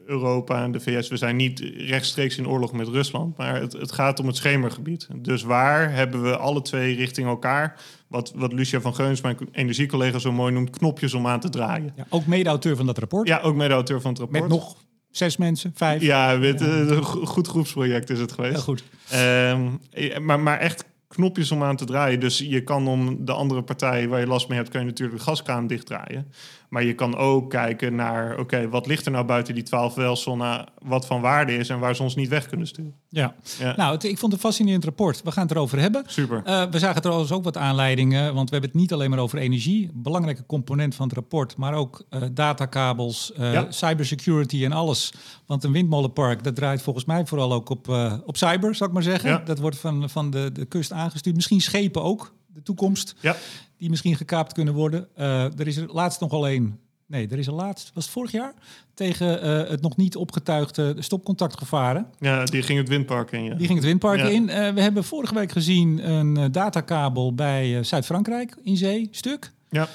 Europa 0.07 0.63
en 0.63 0.73
de 0.73 0.81
VS, 0.81 1.09
we 1.09 1.17
zijn 1.17 1.37
niet 1.37 1.61
rechtstreeks 1.77 2.39
in 2.39 2.49
oorlog 2.49 2.73
met 2.73 2.89
Rusland. 2.89 3.37
Maar 3.37 3.61
het, 3.61 3.73
het 3.73 3.93
gaat 3.93 4.21
om 4.21 4.27
het 4.27 4.37
schemergebied. 4.37 5.09
Dus 5.17 5.43
waar 5.43 5.93
hebben 5.93 6.23
we 6.23 6.37
alle 6.37 6.63
twee 6.63 6.97
richting 6.97 7.27
elkaar 7.27 7.81
wat, 8.09 8.33
wat 8.35 8.53
Lucia 8.53 8.81
van 8.81 8.95
Geuns, 8.95 9.21
mijn 9.21 9.37
energiecollega, 9.53 10.19
zo 10.19 10.33
mooi 10.33 10.53
noemt, 10.53 10.71
knopjes 10.71 11.15
om 11.15 11.27
aan 11.27 11.41
te 11.41 11.49
draaien. 11.49 11.93
Ja, 11.97 12.07
ook 12.09 12.27
mede-auteur 12.27 12.77
van 12.77 12.87
dat 12.87 12.99
rapport. 12.99 13.29
Ja, 13.29 13.41
ook 13.41 13.55
mede-auteur 13.55 14.01
van 14.01 14.11
het 14.11 14.21
rapport. 14.21 14.41
Met 14.41 14.51
nog 14.51 14.77
zes 15.11 15.37
mensen, 15.37 15.73
vijf. 15.75 16.03
Ja, 16.03 16.37
met, 16.37 16.61
ja. 16.61 16.67
Uh, 16.67 16.91
een 16.91 17.03
goed 17.05 17.49
groepsproject 17.49 18.11
is 18.11 18.19
het 18.19 18.33
geweest. 18.33 18.55
Ja, 18.55 18.61
goed. 18.61 18.85
Um, 19.15 19.81
maar, 20.25 20.41
maar 20.41 20.59
echt 20.59 20.85
knopjes 21.15 21.53
om 21.53 21.63
aan 21.63 21.77
te 21.77 21.85
draaien. 21.85 22.21
Dus 22.21 22.39
je 22.39 22.61
kan 22.61 22.87
om 22.87 23.25
de 23.25 23.33
andere 23.33 23.63
partij 23.63 24.09
waar 24.09 24.21
je 24.21 24.27
last 24.27 24.49
mee 24.49 24.59
hebt, 24.59 24.71
kan 24.71 24.81
je 24.81 24.87
natuurlijk 24.87 25.19
de 25.19 25.25
gaskraan 25.25 25.67
dichtdraaien. 25.67 26.33
Maar 26.75 26.85
je 26.85 26.95
kan 26.95 27.17
ook 27.17 27.51
kijken 27.51 27.95
naar, 27.95 28.33
oké, 28.33 28.41
okay, 28.41 28.69
wat 28.69 28.87
ligt 28.87 29.07
er 29.07 29.13
nou 29.13 29.25
buiten 29.25 29.55
die 29.55 29.63
12 29.63 29.95
welzone, 29.95 30.69
wat 30.83 31.07
van 31.07 31.21
waarde 31.21 31.57
is 31.57 31.69
en 31.69 31.79
waar 31.79 31.97
ze 31.97 32.03
ons 32.03 32.15
niet 32.15 32.29
weg 32.29 32.47
kunnen 32.47 32.67
sturen. 32.67 32.95
Ja, 33.09 33.35
ja. 33.59 33.77
nou, 33.77 33.95
het, 33.95 34.05
ik 34.05 34.19
vond 34.19 34.33
het 34.33 34.43
een 34.43 34.49
fascinerend 34.49 34.85
rapport. 34.85 35.23
We 35.23 35.33
gaan 35.33 35.43
het 35.43 35.57
erover 35.57 35.79
hebben. 35.79 36.03
Super. 36.07 36.43
Uh, 36.47 36.65
we 36.71 36.79
zagen 36.79 37.03
trouwens 37.03 37.33
ook 37.33 37.45
wat 37.45 37.57
aanleidingen, 37.57 38.35
want 38.35 38.51
we 38.51 38.57
hebben 38.57 38.71
het 38.71 38.81
niet 38.81 38.93
alleen 38.93 39.11
maar 39.11 39.19
over 39.19 39.39
energie, 39.39 39.91
belangrijke 39.93 40.47
component 40.47 40.95
van 40.95 41.07
het 41.07 41.15
rapport, 41.15 41.57
maar 41.57 41.75
ook 41.75 42.05
uh, 42.11 42.23
datakabels, 42.33 43.33
uh, 43.39 43.53
ja. 43.53 43.67
cybersecurity 43.71 44.65
en 44.65 44.73
alles. 44.73 45.13
Want 45.47 45.65
een 45.65 45.73
windmolenpark, 45.73 46.45
dat 46.45 46.57
draait 46.57 46.83
volgens 46.83 47.05
mij 47.05 47.27
vooral 47.27 47.53
ook 47.53 47.69
op, 47.69 47.89
op 48.27 48.37
cyber, 48.37 48.75
zou 48.75 48.89
ik 48.89 48.95
maar 48.95 49.05
zeggen. 49.05 49.31
Ja. 49.31 49.43
Dat 49.45 49.59
wordt 49.59 49.77
van, 49.77 50.11
van 50.11 50.31
de, 50.31 50.53
de 50.53 50.65
kust 50.65 50.93
aangestuurd. 50.93 51.37
Misschien 51.37 51.61
schepen 51.61 52.03
ook, 52.03 52.35
de 52.47 52.63
toekomst. 52.63 53.15
Ja 53.21 53.37
die 53.79 53.91
misschien 53.91 54.17
gekaapt 54.17 54.53
kunnen 54.53 54.75
worden. 54.75 55.09
Uh, 55.19 55.43
er 55.59 55.67
is 55.67 55.77
er 55.77 55.93
laatst 55.93 56.21
nog 56.21 56.33
alleen. 56.33 56.79
Nee, 57.07 57.29
er 57.29 57.39
is 57.39 57.47
er 57.47 57.53
laatst, 57.53 57.91
was 57.95 58.05
het 58.05 58.13
vorig 58.13 58.33
jaar, 58.33 58.55
tegen 58.95 59.45
uh, 59.45 59.69
het 59.71 59.81
nog 59.81 59.97
niet 59.97 60.17
opgetuigde 60.17 60.95
stopcontactgevaren. 60.99 62.07
Ja, 62.19 62.45
die 62.45 62.63
ging 62.63 62.79
het 62.79 62.89
windpark 62.89 63.33
in. 63.33 63.45
Ja. 63.45 63.55
Die 63.55 63.67
ging 63.67 63.79
het 63.79 63.89
windpark 63.89 64.19
ja. 64.19 64.27
in. 64.27 64.43
Uh, 64.43 64.69
we 64.71 64.81
hebben 64.81 65.05
vorige 65.05 65.35
week 65.35 65.53
gezien 65.53 66.11
een 66.11 66.53
datakabel 66.53 67.35
bij 67.35 67.83
Zuid-Frankrijk 67.83 68.57
in 68.63 68.77
zee, 68.77 69.09
stuk. 69.11 69.53
Ja. 69.71 69.89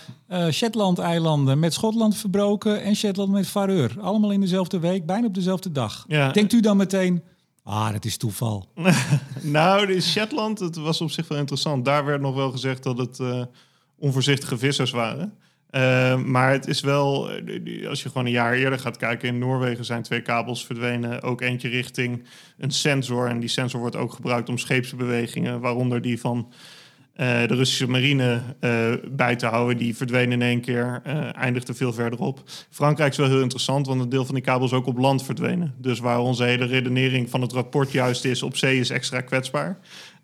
Shetland-eilanden 0.52 1.60
met 1.60 1.74
Schotland 1.74 2.18
verbroken 2.18 2.84
en 2.84 2.96
Shetland 2.96 3.32
met 3.32 3.48
Vareur. 3.48 3.96
Allemaal 4.00 4.32
in 4.32 4.42
dezelfde 4.42 4.80
week, 4.80 5.06
bijna 5.06 5.28
op 5.28 5.34
dezelfde 5.34 5.72
dag. 5.72 6.06
Ja. 6.08 6.32
Denkt 6.32 6.54
u 6.54 6.60
dan 6.60 6.78
meteen, 6.78 7.24
Ah, 7.70 7.92
dat 7.92 8.06
is 8.06 8.18
toeval. 8.18 8.66
nou, 9.42 9.94
in 9.94 10.02
Shetland, 10.02 10.60
het 10.60 10.76
was 10.76 11.02
op 11.02 11.12
zich 11.12 11.28
wel 11.28 11.38
interessant. 11.38 11.86
Daar 11.86 12.06
werd 12.06 12.22
nog 12.22 12.36
wel 12.36 12.52
gezegd 12.52 12.84
dat 12.84 12.98
het 12.98 13.20
uh, 13.20 13.44
onvoorzichtige 14.00 14.58
vissers 14.58 14.92
waren. 14.92 15.34
Uh, 15.72 16.16
maar 16.24 16.52
het 16.52 16.68
is 16.68 16.82
wel, 16.82 17.30
als 17.88 18.04
je 18.04 18.10
gewoon 18.10 18.26
een 18.26 18.32
jaar 18.32 18.54
eerder 18.54 18.80
gaat 18.80 18.98
kijken, 18.98 19.28
in 19.28 19.38
Noorwegen 19.38 19.86
zijn 19.86 20.02
twee 20.02 20.22
kabels 20.22 20.66
verdwenen. 20.66 21.22
Ook 21.22 21.42
eentje 21.42 21.70
richting 21.70 22.24
een 22.58 22.72
sensor. 22.72 23.28
En 23.28 23.40
die 23.40 23.50
sensor 23.50 23.80
wordt 23.80 23.96
ook 23.96 24.14
gebruikt 24.14 24.50
om 24.50 24.58
scheepsbewegingen, 24.58 25.60
waaronder 25.60 26.02
die 26.02 26.20
van 26.20 26.52
uh, 27.16 27.28
de 27.48 27.56
Russische 27.56 27.88
marine 27.88 28.42
bij 29.12 29.36
te 29.36 29.46
houden. 29.46 29.78
Die 29.78 29.96
verdwenen 29.96 30.32
in 30.32 30.48
één 30.48 30.62
keer, 30.62 31.02
eindigde 31.36 31.74
veel 31.74 31.94
verderop. 31.94 32.44
Frankrijk 32.70 33.12
is 33.12 33.18
wel 33.18 33.28
heel 33.28 33.42
interessant, 33.42 33.88
want 33.88 34.02
een 34.02 34.10
deel 34.10 34.26
van 34.26 34.36
die 34.36 34.44
kabels 34.44 34.74
ook 34.74 34.86
op 34.86 34.98
land 34.98 35.24
verdwenen. 35.24 35.74
Dus 35.78 36.00
waar 36.00 36.20
onze 36.20 36.44
hele 36.44 36.66
redenering 36.66 37.30
van 37.30 37.42
het 37.42 37.54
rapport 37.54 37.92
juist 37.92 38.26
is, 38.26 38.44
op 38.44 38.58
zee 38.58 38.80
is 38.80 38.90
extra 38.90 39.22
kwetsbaar. 39.22 39.80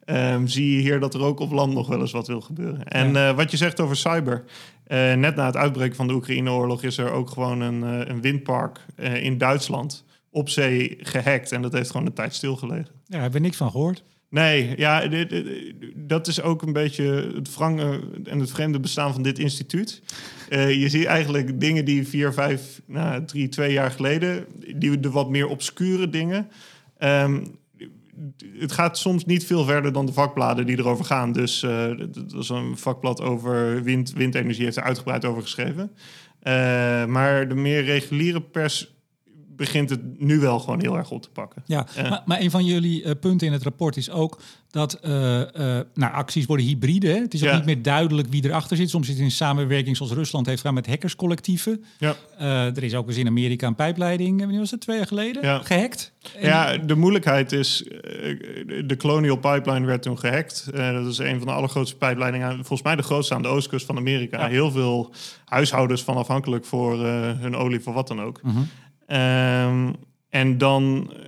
Ehm, 0.05 0.45
zie 0.47 0.75
je 0.75 0.81
hier 0.81 0.99
dat 0.99 1.13
er 1.13 1.21
ook 1.21 1.39
op 1.39 1.51
land 1.51 1.73
nog 1.73 1.87
wel 1.87 1.99
eens 2.01 2.11
wat 2.11 2.27
wil 2.27 2.41
gebeuren. 2.41 2.83
En 2.87 3.15
eh, 3.15 3.35
wat 3.35 3.51
je 3.51 3.57
zegt 3.57 3.79
over 3.79 3.95
cyber. 3.95 4.43
eh, 4.85 5.13
net 5.13 5.35
na 5.35 5.45
het 5.45 5.55
uitbreken 5.55 5.95
van 5.95 6.07
de 6.07 6.13
Oekraïne-oorlog 6.13 6.83
is 6.83 6.97
er 6.97 7.11
ook 7.11 7.29
gewoon 7.29 7.61
een, 7.61 7.83
eh, 7.83 8.09
een 8.09 8.21
windpark 8.21 8.79
in 9.21 9.37
Duitsland 9.37 10.03
op 10.29 10.49
zee 10.49 10.97
gehackt. 10.99 11.51
En 11.51 11.61
dat 11.61 11.73
heeft 11.73 11.91
gewoon 11.91 12.05
een 12.05 12.13
tijd 12.13 12.33
stilgelegen. 12.33 12.87
Ja, 13.07 13.19
hebben 13.21 13.31
we 13.41 13.45
niks 13.45 13.57
van 13.57 13.71
gehoord. 13.71 14.03
Nee, 14.29 14.73
ja, 14.77 15.07
dit- 15.07 15.29
dit- 15.29 15.75
dat 15.95 16.27
is 16.27 16.41
ook 16.41 16.61
een 16.61 16.73
beetje 16.73 17.31
het 17.35 17.55
wrange 17.55 17.99
en 18.23 18.39
het 18.39 18.51
vreemde 18.51 18.79
bestaan 18.79 19.13
van 19.13 19.21
dit 19.21 19.39
instituut. 19.39 20.01
Je 20.49 20.85
ziet 20.89 21.05
eigenlijk 21.05 21.59
dingen 21.59 21.85
die 21.85 22.07
vier, 22.07 22.33
vijf, 22.33 22.81
nou, 22.87 23.25
drie, 23.25 23.49
twee 23.49 23.71
jaar 23.73 23.91
geleden, 23.91 24.45
die 24.75 24.99
de 24.99 25.09
wat 25.11 25.29
meer 25.29 25.47
obscure 25.47 26.09
dingen. 26.09 26.47
Ehm, 26.97 27.45
het 28.59 28.71
gaat 28.71 28.97
soms 28.97 29.25
niet 29.25 29.45
veel 29.45 29.63
verder 29.63 29.91
dan 29.91 30.05
de 30.05 30.13
vakbladen 30.13 30.65
die 30.65 30.77
erover 30.77 31.05
gaan. 31.05 31.31
Dus 31.31 31.63
eh, 31.63 31.91
dat 31.97 32.31
was 32.33 32.49
een 32.49 32.77
vakblad 32.77 33.21
over 33.21 33.83
wind, 33.83 34.13
windenergie, 34.13 34.63
heeft 34.63 34.77
er 34.77 34.83
uitgebreid 34.83 35.25
over 35.25 35.41
geschreven. 35.41 35.91
Eh, 36.39 37.05
maar 37.05 37.47
de 37.47 37.55
meer 37.55 37.83
reguliere 37.83 38.41
pers 38.41 38.94
begint 39.55 39.89
het 39.89 40.19
nu 40.19 40.39
wel 40.39 40.59
gewoon 40.59 40.81
heel 40.81 40.97
erg 40.97 41.11
op 41.11 41.21
te 41.21 41.29
pakken. 41.29 41.63
Ja. 41.65 41.85
Maar, 41.95 42.21
maar 42.25 42.39
een 42.41 42.51
van 42.51 42.65
jullie 42.65 43.03
eh, 43.03 43.11
punten 43.19 43.47
in 43.47 43.53
het 43.53 43.63
rapport 43.63 43.97
is 43.97 44.09
ook 44.09 44.39
dat 44.71 44.93
eh, 44.93 45.11
nou, 45.93 46.13
acties 46.13 46.45
worden 46.45 46.65
hybride. 46.65 47.07
Hè? 47.07 47.19
Het 47.19 47.33
is 47.33 47.43
ook 47.43 47.49
Ja. 47.49 47.55
niet 47.55 47.65
meer 47.65 47.81
duidelijk 47.81 48.27
wie 48.29 48.45
erachter 48.45 48.77
zit. 48.77 48.89
Soms 48.89 49.05
zit 49.07 49.15
het 49.15 49.23
in 49.25 49.31
samenwerking 49.31 49.97
zoals 49.97 50.11
Rusland 50.11 50.45
heeft 50.45 50.57
gedaan 50.57 50.73
met 50.75 50.87
hackerscollectieven. 50.87 51.83
Ja. 51.97 52.15
Er 52.75 52.83
is 52.83 52.95
ook 52.95 53.07
eens 53.07 53.17
in 53.17 53.27
Amerika 53.27 53.67
een 53.67 53.75
pijpleiding, 53.75 54.39
wanneer 54.39 54.59
was 54.59 54.71
het, 54.71 54.81
twee 54.81 54.97
jaar 54.97 55.07
geleden, 55.07 55.43
Ja. 55.43 55.59
gehackt. 55.63 56.11
En- 56.39 56.47
Ja, 56.47 56.77
de 56.77 56.95
moeilijkheid 56.95 57.51
is, 57.51 57.83
de 58.85 58.95
Colonial 58.97 59.35
Pipeline 59.37 59.85
werd 59.85 60.01
toen 60.01 60.19
gehackt. 60.19 60.69
Eh, 60.73 60.91
dat 60.93 61.05
is 61.07 61.17
een 61.17 61.37
van 61.37 61.47
de 61.47 61.53
allergrootste 61.53 61.95
pijpleidingen, 61.97 62.55
volgens 62.55 62.81
mij 62.81 62.95
de 62.95 63.03
grootste 63.03 63.33
aan 63.33 63.41
de 63.41 63.47
oostkust 63.47 63.85
van 63.85 63.97
Amerika. 63.97 64.47
Heel 64.47 64.71
veel 64.71 65.11
huishoudens 65.45 66.03
van 66.03 66.15
afhankelijk 66.15 66.65
voor 66.65 66.99
hun 67.05 67.55
olie, 67.55 67.79
voor 67.79 67.93
wat 67.93 68.07
dan 68.07 68.21
ook. 68.21 68.41
Mhm. 68.43 68.57
Ehm, 69.05 69.93
en 70.29 70.57
dan 70.57 71.13
eh, 71.13 71.19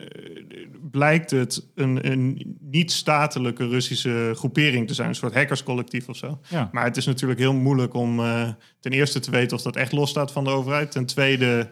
blijkt 0.92 1.32
het 1.32 1.68
een, 1.76 2.12
een 2.12 2.56
niet-statelijke 2.60 3.68
Russische 3.68 4.32
groepering 4.36 4.88
te 4.88 4.94
zijn, 4.94 5.08
een 5.10 5.16
soort 5.16 5.34
hackerscollectief 5.34 6.10
of 6.10 6.18
zo. 6.18 6.40
Ja. 6.50 6.70
Maar 6.72 6.84
het 6.84 6.98
is 6.98 7.06
natuurlijk 7.06 7.40
heel 7.40 7.54
moeilijk 7.54 7.94
om 7.94 8.20
eh, 8.20 8.50
ten 8.80 8.92
eerste 8.92 9.20
te 9.20 9.32
weten 9.32 9.58
of 9.58 9.64
dat 9.64 9.76
echt 9.76 9.92
losstaat 9.92 10.32
van 10.32 10.44
de 10.44 10.50
overheid. 10.50 10.92
Ten 10.92 11.06
tweede 11.06 11.70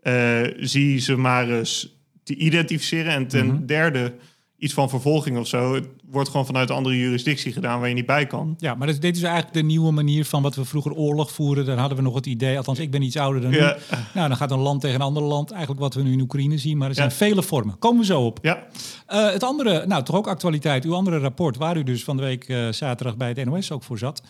eh, 0.00 0.40
zie 0.58 0.98
ze 0.98 1.16
maar 1.16 1.50
eens 1.50 1.98
te 2.22 2.34
identificeren. 2.36 3.12
En 3.12 3.26
ten 3.26 3.46
Mhm. 3.46 3.66
derde 3.66 4.14
iets 4.58 4.74
van 4.74 4.88
vervolging 4.88 5.38
of 5.38 5.46
zo. 5.46 5.80
Wordt 6.14 6.28
gewoon 6.28 6.46
vanuit 6.46 6.70
een 6.70 6.76
andere 6.76 6.98
jurisdictie 6.98 7.52
gedaan 7.52 7.80
waar 7.80 7.88
je 7.88 7.94
niet 7.94 8.06
bij 8.06 8.26
kan. 8.26 8.54
Ja, 8.58 8.74
maar 8.74 9.00
dit, 9.00 9.16
is 9.16 9.22
eigenlijk 9.22 9.54
de 9.54 9.62
nieuwe 9.62 9.90
manier 9.90 10.24
van 10.24 10.42
wat 10.42 10.54
we 10.54 10.64
vroeger 10.64 10.92
oorlog 10.92 11.30
voeren. 11.32 11.64
Dan 11.64 11.78
hadden 11.78 11.96
we 11.96 12.02
nog 12.04 12.14
het 12.14 12.26
idee, 12.26 12.56
althans 12.56 12.78
ik 12.78 12.90
ben 12.90 13.02
iets 13.02 13.16
ouder 13.16 13.40
dan 13.42 13.50
Ja, 13.50 13.76
nu. 13.90 13.96
Nou, 14.14 14.28
dan 14.28 14.36
gaat 14.36 14.50
een 14.50 14.58
land 14.58 14.80
tegen 14.80 14.96
een 14.96 15.06
ander 15.06 15.22
land. 15.22 15.50
Eigenlijk 15.50 15.80
wat 15.80 15.94
we 15.94 16.02
nu 16.02 16.12
in 16.12 16.20
Oekraïne 16.20 16.58
zien. 16.58 16.78
Maar 16.78 16.88
er 16.88 16.94
zijn 16.94 17.08
Ja. 17.08 17.14
vele 17.14 17.42
vormen. 17.42 17.78
Komen 17.78 18.00
we 18.00 18.06
zo 18.06 18.20
op. 18.24 18.38
ja. 18.42 18.66
Eh, 19.06 19.30
het 19.32 19.42
andere, 19.42 19.86
nou 19.86 20.02
toch 20.02 20.16
ook 20.16 20.26
actualiteit. 20.28 20.84
Uw 20.84 20.94
andere 20.94 21.18
rapport, 21.18 21.56
waar 21.56 21.76
u 21.76 21.82
dus 21.82 22.04
van 22.04 22.16
de 22.16 22.22
week 22.22 22.44
eh, 22.48 22.68
zaterdag 22.68 23.16
bij 23.16 23.28
het 23.28 23.44
NOS 23.44 23.70
ook 23.70 23.82
voor 23.82 23.98
zat. 23.98 24.22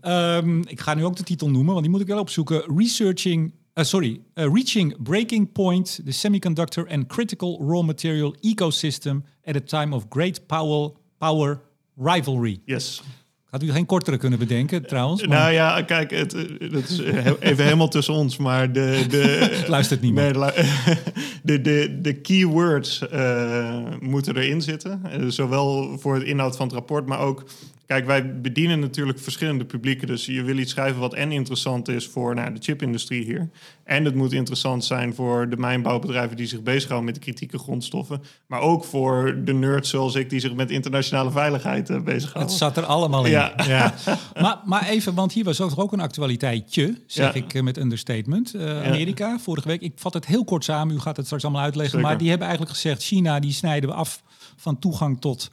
Ehm, 0.00 0.60
ik 0.60 0.80
ga 0.80 0.94
nu 0.94 1.04
ook 1.04 1.16
de 1.16 1.22
titel 1.22 1.48
noemen, 1.50 1.70
want 1.72 1.80
die 1.82 1.90
moet 1.90 2.00
ik 2.00 2.06
wel 2.06 2.18
opzoeken. 2.20 2.62
Researching, 2.76 3.54
eh, 3.72 3.84
sorry, 3.84 4.20
Reaching 4.34 5.02
Breaking 5.02 5.52
Point, 5.52 6.00
the 6.04 6.12
Semiconductor 6.12 6.88
and 6.90 7.06
Critical 7.06 7.64
Raw 7.68 7.82
Material 7.84 8.34
Ecosystem 8.40 9.24
at 9.44 9.56
a 9.56 9.60
Time 9.60 9.94
of 9.94 10.04
Great 10.08 10.46
Power, 10.46 10.90
power 11.20 11.60
Rivalry. 11.96 12.60
yes. 12.64 13.02
Had 13.50 13.62
u 13.62 13.70
geen 13.70 13.86
kortere 13.86 14.16
kunnen 14.16 14.38
bedenken 14.38 14.86
trouwens? 14.86 15.26
maar 15.26 15.38
Nou 15.38 15.52
ja, 15.52 15.82
kijk, 15.82 16.10
het, 16.10 16.34
eh, 16.34 16.70
dat 16.72 16.88
is 16.88 16.98
eh, 16.98 17.26
even 17.40 17.64
helemaal 17.64 17.88
tussen 17.88 18.14
ons, 18.14 18.36
maar 18.36 18.72
de... 18.72 19.04
de 19.08 19.64
luistert 19.66 20.00
niemand. 20.00 20.36
Nee, 20.36 20.52
de, 21.42 21.60
de, 21.60 21.98
de, 22.00 22.14
keywords 22.14 23.08
eh, 23.08 23.78
moeten 24.00 24.36
erin 24.36 24.62
zitten. 24.62 25.02
Zowel 25.32 25.98
voor 25.98 26.14
het 26.14 26.22
inhoud 26.22 26.56
van 26.56 26.66
het 26.66 26.74
rapport, 26.74 27.06
maar 27.06 27.18
ook... 27.18 27.44
Kijk, 27.90 28.06
wij 28.06 28.40
bedienen 28.40 28.80
natuurlijk 28.80 29.18
verschillende 29.18 29.64
publieken. 29.64 30.06
Dus 30.06 30.26
je 30.26 30.42
wil 30.42 30.58
iets 30.58 30.70
schrijven 30.70 31.00
wat 31.00 31.14
en 31.14 31.32
interessant 31.32 31.88
is 31.88 32.06
voor 32.06 32.34
nou, 32.34 32.52
de 32.52 32.60
chipindustrie 32.60 33.24
hier. 33.24 33.50
En 33.84 34.04
het 34.04 34.14
moet 34.14 34.32
interessant 34.32 34.84
zijn 34.84 35.14
voor 35.14 35.50
de 35.50 35.56
mijnbouwbedrijven 35.56 36.36
die 36.36 36.46
zich 36.46 36.62
bezighouden 36.62 37.04
met 37.04 37.14
de 37.14 37.20
kritieke 37.20 37.58
grondstoffen. 37.58 38.22
Maar 38.46 38.60
ook 38.60 38.84
voor 38.84 39.40
de 39.44 39.52
nerds 39.52 39.90
zoals 39.90 40.14
ik 40.14 40.30
die 40.30 40.40
zich 40.40 40.54
met 40.54 40.70
internationale 40.70 41.30
veiligheid 41.30 41.90
eh, 41.90 42.00
bezighouden. 42.00 42.52
Het 42.52 42.60
zat 42.60 42.76
er 42.76 42.84
allemaal 42.84 43.24
in. 43.24 43.30
Ja. 43.30 43.54
Ja. 43.66 43.94
maar, 44.40 44.60
maar 44.64 44.88
even, 44.88 45.14
want 45.14 45.32
hier 45.32 45.44
was 45.44 45.60
ook, 45.60 45.72
ook 45.76 45.92
een 45.92 46.00
actualiteitje, 46.00 47.00
zeg 47.06 47.34
Ja. 47.34 47.40
ik 47.40 47.54
eh, 47.54 47.62
met 47.62 47.78
understatement. 47.78 48.54
Eh, 48.54 48.82
Amerika, 48.86 49.38
vorige 49.38 49.68
week. 49.68 49.80
Ik 49.80 49.92
vat 49.96 50.14
het 50.14 50.26
heel 50.26 50.44
kort 50.44 50.64
samen, 50.64 50.94
u 50.94 50.98
gaat 50.98 51.16
het 51.16 51.24
straks 51.26 51.44
allemaal 51.44 51.62
uitleggen. 51.62 51.94
Zeker. 51.94 52.08
Maar 52.08 52.18
die 52.18 52.28
hebben 52.28 52.46
eigenlijk 52.46 52.76
gezegd, 52.76 53.02
China 53.02 53.40
die 53.40 53.52
snijden 53.52 53.88
we 53.90 53.94
af 53.94 54.22
van 54.56 54.78
toegang 54.78 55.20
tot 55.20 55.50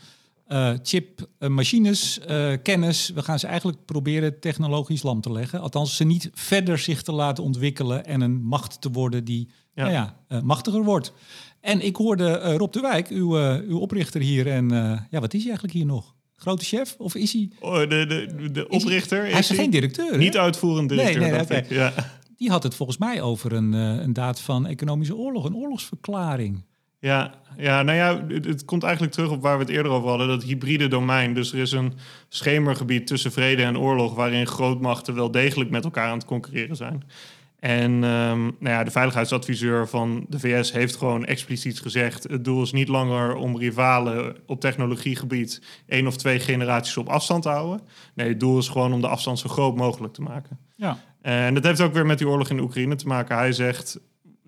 eh, 0.48 0.74
chip, 0.84 1.28
eh, 1.40 1.50
machines, 1.50 2.20
eh, 2.20 2.54
kennis. 2.64 3.12
We 3.16 3.24
gaan 3.24 3.40
ze 3.40 3.48
eigenlijk 3.48 3.86
proberen 3.86 4.40
technologisch 4.40 5.04
lam 5.04 5.22
te 5.22 5.32
leggen. 5.32 5.62
Althans, 5.62 5.96
ze 5.96 6.04
niet 6.04 6.30
verder 6.34 6.78
zich 6.78 7.02
te 7.02 7.12
laten 7.12 7.44
ontwikkelen 7.44 8.06
en 8.06 8.22
een 8.22 8.42
macht 8.44 8.82
te 8.82 8.92
worden 8.92 9.24
die 9.26 9.50
Ja. 9.74 9.84
Nou 9.84 9.94
ja, 9.94 10.42
machtiger 10.42 10.84
wordt. 10.84 11.14
En 11.62 11.86
ik 11.86 11.96
hoorde 11.96 12.54
Rob 12.54 12.74
de 12.74 12.80
Wijk, 12.80 13.08
uw, 13.08 13.36
uw 13.68 13.80
oprichter 13.80 14.22
hier. 14.22 14.48
En 14.48 14.70
ja, 15.10 15.20
wat 15.20 15.34
is 15.34 15.40
hij 15.40 15.50
eigenlijk 15.50 15.74
hier 15.74 15.86
nog? 15.86 16.16
Grote 16.36 16.66
chef? 16.66 16.96
Of 16.98 17.16
is 17.16 17.34
hij... 17.34 17.50
Oh, 17.60 17.80
de, 17.80 17.88
de, 17.88 18.52
de 18.52 18.68
oprichter 18.70 19.22
hij 19.22 19.40
is 19.40 19.48
hij 19.48 19.58
geen 19.58 19.70
directeur. 19.70 20.12
hè? 20.12 20.18
Niet 20.18 20.38
uitvoerend 20.38 20.90
directeur, 20.90 21.20
Nee, 21.20 21.30
nee, 21.30 21.38
dacht 21.38 21.52
oké. 21.52 21.60
ik. 21.60 21.70
Ja. 21.70 21.94
Die 22.38 22.50
had 22.50 22.64
het 22.64 22.76
volgens 22.76 22.98
mij 22.98 23.22
over 23.22 23.54
een, 23.54 23.74
een 23.74 24.14
daad 24.14 24.40
van 24.40 24.68
economische 24.68 25.16
oorlog, 25.16 25.46
een 25.46 25.56
oorlogsverklaring. 25.56 26.66
Ja, 27.00 27.34
ja, 27.58 27.84
nou 27.84 27.98
ja, 27.98 28.26
het, 28.28 28.46
het 28.46 28.66
komt 28.66 28.84
eigenlijk 28.84 29.14
terug 29.14 29.32
op 29.32 29.42
waar 29.42 29.58
we 29.58 29.64
het 29.64 29.74
eerder 29.74 29.92
over 29.92 30.10
hadden, 30.10 30.28
dat 30.28 30.44
hybride 30.44 30.88
domein. 30.88 31.34
Dus 31.34 31.54
er 31.54 31.60
is 31.60 31.72
een 31.72 31.94
schemergebied 32.30 33.08
tussen 33.08 33.32
vrede 33.32 33.64
en 33.64 33.78
oorlog, 33.78 34.16
waarin 34.16 34.48
grootmachten 34.48 35.16
wel 35.16 35.32
degelijk 35.32 35.70
met 35.70 35.84
elkaar 35.84 36.08
aan 36.08 36.18
het 36.18 36.26
concurreren 36.26 36.76
zijn. 36.76 37.04
En 37.60 37.92
ehm, 38.04 38.42
nou 38.42 38.56
ja, 38.60 38.84
de 38.84 38.92
veiligheidsadviseur 38.92 39.88
van 39.88 40.26
de 40.30 40.40
VS 40.40 40.72
heeft 40.72 40.96
gewoon 40.96 41.26
expliciet 41.26 41.80
gezegd: 41.80 42.24
het 42.24 42.46
doel 42.46 42.62
is 42.62 42.72
niet 42.72 42.88
langer 42.88 43.36
om 43.36 43.58
rivalen 43.58 44.36
op 44.46 44.60
technologiegebied 44.60 45.62
één 45.88 46.08
of 46.08 46.18
twee 46.18 46.40
generaties 46.40 46.98
op 46.98 47.10
afstand 47.10 47.44
te 47.44 47.50
houden. 47.50 47.82
Nee, 48.14 48.28
het 48.28 48.40
doel 48.40 48.58
is 48.58 48.68
gewoon 48.68 48.94
om 48.94 49.02
de 49.02 49.08
afstand 49.08 49.40
zo 49.40 49.50
groot 49.50 49.76
mogelijk 49.76 50.14
te 50.14 50.22
maken. 50.22 50.60
Ja. 50.76 50.98
En 51.22 51.54
dat 51.54 51.64
heeft 51.64 51.82
ook 51.82 51.94
weer 51.94 52.06
met 52.06 52.18
die 52.18 52.28
oorlog 52.28 52.50
in 52.50 52.60
Oekraïne 52.60 52.96
te 52.96 53.08
maken. 53.08 53.38
Hij 53.38 53.52
zegt, 53.52 54.00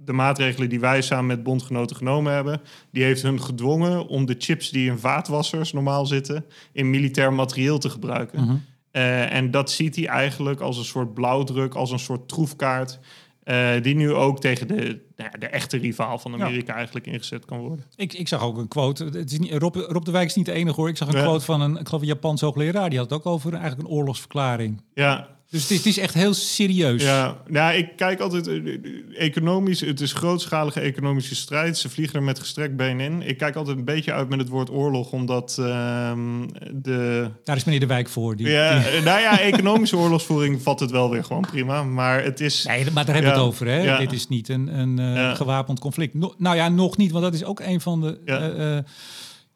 de 0.06 0.13
maatregelen 0.13 0.70
die 0.70 0.79
wij 0.79 1.01
samen 1.01 1.25
met 1.25 1.44
bondgenoten 1.44 1.96
genomen 1.96 2.34
hebben... 2.34 2.62
die 2.91 3.03
heeft 3.03 3.22
hun 3.22 3.41
gedwongen 3.41 4.08
om 4.08 4.25
de 4.25 4.36
chips 4.38 4.70
die 4.70 4.89
in 4.89 4.98
vaatwassers 5.00 5.74
normaal 5.74 6.06
zitten... 6.06 6.46
in 6.72 6.89
militair 6.89 7.34
materieel 7.34 7.77
te 7.77 7.89
gebruiken. 7.89 8.44
Mhm. 8.44 8.56
Eh, 8.91 9.34
en 9.34 9.51
dat 9.51 9.72
ziet 9.72 9.96
hij 9.96 10.08
eigenlijk 10.08 10.60
als 10.62 10.77
een 10.77 10.86
soort 10.86 11.13
blauwdruk, 11.13 11.74
als 11.75 11.91
een 11.91 12.00
soort 12.00 12.27
troefkaart... 12.27 13.00
eh, 13.44 13.70
die 13.82 13.96
nu 13.96 14.13
ook 14.13 14.39
tegen 14.39 14.68
de, 14.68 14.75
nou 15.15 15.29
ja, 15.32 15.39
de 15.39 15.48
echte 15.48 15.77
rivaal 15.77 16.20
van 16.20 16.34
Amerika 16.34 16.74
eigenlijk 16.74 17.08
ingezet 17.08 17.46
kan 17.46 17.60
worden. 17.60 17.86
Ik, 17.96 18.13
ik 18.13 18.27
zag 18.27 18.41
ook 18.41 18.58
een 18.58 18.68
quote. 18.68 19.06
Het 19.06 19.32
is 19.32 19.39
niet, 19.39 19.51
Rob, 19.51 19.75
Rob 19.75 20.03
de 20.06 20.12
Wijk 20.12 20.27
is 20.27 20.36
niet 20.36 20.46
de 20.46 20.51
enige 20.51 20.75
hoor. 20.79 20.89
Ik 20.89 20.98
zag 20.98 21.08
een 21.08 21.18
Ja. 21.18 21.24
quote 21.24 21.46
van 21.46 21.62
een, 21.62 21.77
ik 21.77 21.86
geloof 21.88 22.01
een 22.01 22.08
Japans 22.08 22.41
hoogleraar. 22.41 22.89
Die 22.89 23.00
had 23.00 23.10
het 23.10 23.20
ook 23.20 23.25
over 23.25 23.53
eigenlijk 23.53 23.82
een 23.89 23.96
oorlogsverklaring. 23.96 24.82
Ja, 24.94 25.38
Dus 25.51 25.62
het 25.62 25.72
is, 25.72 25.77
het 25.77 25.86
is 25.86 25.98
echt 25.98 26.13
heel 26.13 26.34
serieus. 26.34 27.03
Ja, 27.03 27.38
nou, 27.48 27.74
ik 27.77 27.88
kijk 27.96 28.20
altijd 28.20 28.48
eh, 28.48 28.56
eh, 28.56 28.79
economisch. 29.18 29.79
Het 29.82 30.01
is 30.01 30.13
grootschalige 30.13 30.79
economische 30.79 31.36
strijd. 31.36 31.77
Ze 31.77 31.89
vliegen 31.89 32.15
er 32.15 32.24
met 32.24 32.39
gestrekt 32.39 32.75
been 32.75 33.00
in. 33.00 33.22
Ik 33.22 33.38
kijk 33.38 33.56
altijd 33.56 33.77
een 33.77 33.86
beetje 33.86 34.13
uit 34.13 34.29
met 34.29 34.39
het 34.39 34.50
woord 34.50 34.70
oorlog, 34.70 35.12
omdat 35.12 35.56
ehm, 35.60 36.48
de. 36.74 37.29
Daar 37.44 37.56
is 37.56 37.63
meneer 37.63 37.79
de 37.79 37.86
Wijk 37.86 38.10
voor. 38.10 38.36
Die, 38.36 38.48
Ja, 38.50 38.79
die- 38.79 38.88
eh, 38.88 39.03
nou 39.03 39.20
ja, 39.20 39.39
economische 39.39 39.98
oorlogsvoering 39.98 40.62
vat 40.62 40.79
het 40.79 40.91
wel 40.91 41.10
weer 41.10 41.24
gewoon 41.24 41.46
prima. 41.51 41.84
Maar 41.84 42.24
het 42.24 42.39
is. 42.39 42.63
Nee, 42.68 42.84
maar 42.91 43.06
daar 43.06 43.13
hebben 43.15 43.32
we 43.34 43.38
Ja, 43.38 43.44
het 43.44 43.53
over. 43.53 43.68
Hè? 43.68 43.82
ja. 43.82 43.98
Dit 43.98 44.12
is 44.12 44.27
niet 44.27 44.50
een, 44.50 44.68
een 45.00 45.36
gewapend 45.36 45.79
conflict. 45.79 46.13
No- 46.13 46.34
nou 46.38 46.56
ja, 46.56 46.70
nog 46.70 46.98
niet, 46.98 47.12
want 47.12 47.24
dat 47.24 47.34
is 47.34 47.44
ook 47.44 47.60
een 47.60 47.82
van 47.82 48.01
de. 48.01 48.84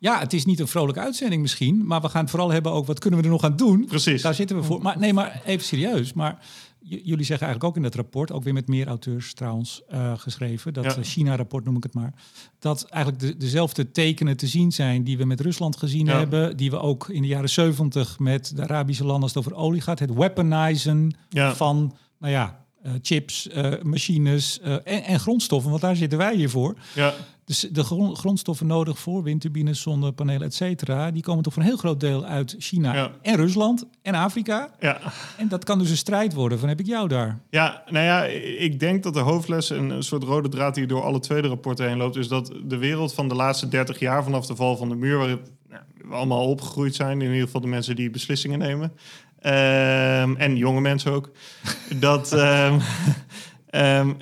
Ja, 0.04 0.20
het 0.20 0.34
is 0.34 0.46
niet 0.46 0.60
een 0.60 0.68
vrolijke 0.68 1.00
uitzending 1.02 1.42
misschien, 1.42 1.86
maar 1.86 2.02
we 2.02 2.10
gaan 2.10 2.22
het 2.22 2.30
vooral 2.30 2.52
hebben 2.52 2.72
ook 2.72 2.86
wat 2.86 3.00
kunnen 3.00 3.20
we 3.20 3.26
er 3.26 3.32
nog 3.32 3.44
aan 3.44 3.56
doen. 3.56 3.86
Precies. 3.86 4.22
Daar 4.22 4.34
zitten 4.34 4.56
we 4.56 4.64
voor. 4.64 4.82
Maar 4.82 5.00
nee, 5.00 5.14
maar 5.14 5.42
even 5.46 5.66
serieus. 5.66 6.14
Maar 6.14 6.38
jullie 6.86 7.26
zeggen 7.26 7.48
eigenlijk 7.48 7.64
ook 7.64 7.76
in 7.76 7.82
dat 7.82 7.96
rapport, 7.96 8.32
ook 8.32 8.44
weer 8.44 8.54
met 8.54 8.68
meer 8.68 8.88
auteurs 8.88 9.34
trouwens 9.34 9.82
eh, 9.90 10.14
geschreven, 10.18 10.74
dat 10.74 10.84
Ja. 10.84 10.96
eh, 10.96 11.04
China-rapport 11.04 11.66
noem 11.66 11.76
ik 11.76 11.84
het 11.84 11.94
maar, 11.94 12.14
dat 12.60 12.84
eigenlijk 12.84 13.24
de, 13.24 13.38
dezelfde 13.38 13.92
tekenen 13.92 14.38
te 14.38 14.48
zien 14.48 14.72
zijn 14.72 15.04
die 15.04 15.18
we 15.18 15.26
met 15.26 15.40
Rusland 15.42 15.78
gezien 15.78 16.06
Ja. 16.06 16.18
hebben, 16.18 16.58
die 16.58 16.70
we 16.70 16.80
ook 16.80 17.10
in 17.10 17.22
de 17.22 17.28
jaren 17.28 17.50
70 17.50 18.20
met 18.20 18.52
de 18.56 18.62
Arabische 18.62 19.04
landen 19.04 19.24
als 19.24 19.34
het 19.34 19.46
over 19.46 19.58
olie 19.58 19.82
gaat, 19.82 20.00
het 20.00 20.14
weaponizen 20.14 21.16
Ja. 21.30 21.56
van, 21.56 21.96
nou 22.20 22.34
ja, 22.34 22.66
eh, 22.84 22.92
chips, 23.02 23.50
machines 23.82 24.60
en, 24.60 25.04
en 25.04 25.20
grondstoffen, 25.20 25.70
want 25.70 25.82
daar 25.82 25.96
zitten 25.96 26.18
wij 26.18 26.36
hier 26.36 26.50
voor. 26.50 26.76
Ja, 26.96 27.14
Dus 27.46 27.60
de 27.72 27.84
grond- 27.84 28.18
grondstoffen 28.18 28.68
nodig 28.68 29.00
voor 29.00 29.24
windturbines, 29.24 29.82
zonnepanelen, 29.82 30.48
et 30.48 30.54
cetera, 30.54 31.12
die 31.12 31.22
komen 31.22 31.44
toch 31.44 31.54
voor 31.54 31.62
een 31.62 31.68
heel 31.68 31.78
groot 31.78 32.00
deel 32.00 32.26
uit 32.26 32.56
China 32.60 32.94
Ja. 32.96 33.12
en 33.22 33.36
Rusland 33.36 33.86
en 34.02 34.14
Afrika. 34.16 34.70
ja. 34.80 35.00
En 35.38 35.48
dat 35.48 35.64
kan 35.64 35.80
dus 35.80 35.90
een 35.90 35.98
strijd 35.98 36.34
worden 36.34 36.60
van 36.60 36.70
heb 36.70 36.80
ik 36.80 36.86
jou 36.86 37.08
daar. 37.08 37.40
Ja, 37.50 37.84
nou 37.90 38.06
ja, 38.06 38.24
ik 38.60 38.80
denk 38.80 39.04
dat 39.04 39.14
de 39.14 39.20
hoofdles 39.20 39.70
en 39.70 39.90
een 39.90 40.04
soort 40.04 40.24
rode 40.24 40.50
draad 40.50 40.76
die 40.76 40.86
door 40.88 41.04
alle 41.04 41.20
tweede 41.20 41.48
rapporten 41.48 41.88
heen 41.88 41.98
loopt, 41.98 42.16
is 42.16 42.28
dat 42.28 42.54
de 42.66 42.78
wereld 42.78 43.14
van 43.14 43.28
de 43.28 43.36
laatste 43.36 43.68
30 43.68 44.00
jaar 44.00 44.24
vanaf 44.24 44.46
de 44.46 44.56
val 44.56 44.78
van 44.78 44.90
de 44.90 44.96
muur, 44.96 45.18
waar 45.18 45.30
het, 45.30 45.52
nou, 45.70 45.82
we 45.98 46.14
allemaal 46.14 46.48
opgegroeid 46.48 46.96
zijn, 46.96 47.22
in 47.22 47.28
ieder 47.32 47.46
geval 47.46 47.62
de 47.62 47.68
mensen 47.68 47.96
die 47.96 48.10
beslissingen 48.10 48.60
nemen, 48.60 48.92
ehm, 49.40 50.36
en 50.36 50.56
jonge 50.58 50.82
mensen 50.82 51.12
ook, 51.12 51.32
dat 52.00 52.32
ehm, 52.34 52.80
ehm, 53.70 54.14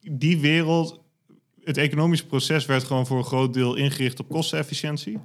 die 0.00 0.40
wereld, 0.40 1.00
het 1.64 1.76
economische 1.76 2.26
proces 2.26 2.66
werd 2.66 2.84
gewoon 2.84 3.06
voor 3.06 3.18
een 3.18 3.24
groot 3.24 3.54
deel 3.54 3.74
ingericht 3.74 4.20
op 4.20 4.28
kostenefficiëntie. 4.28 5.18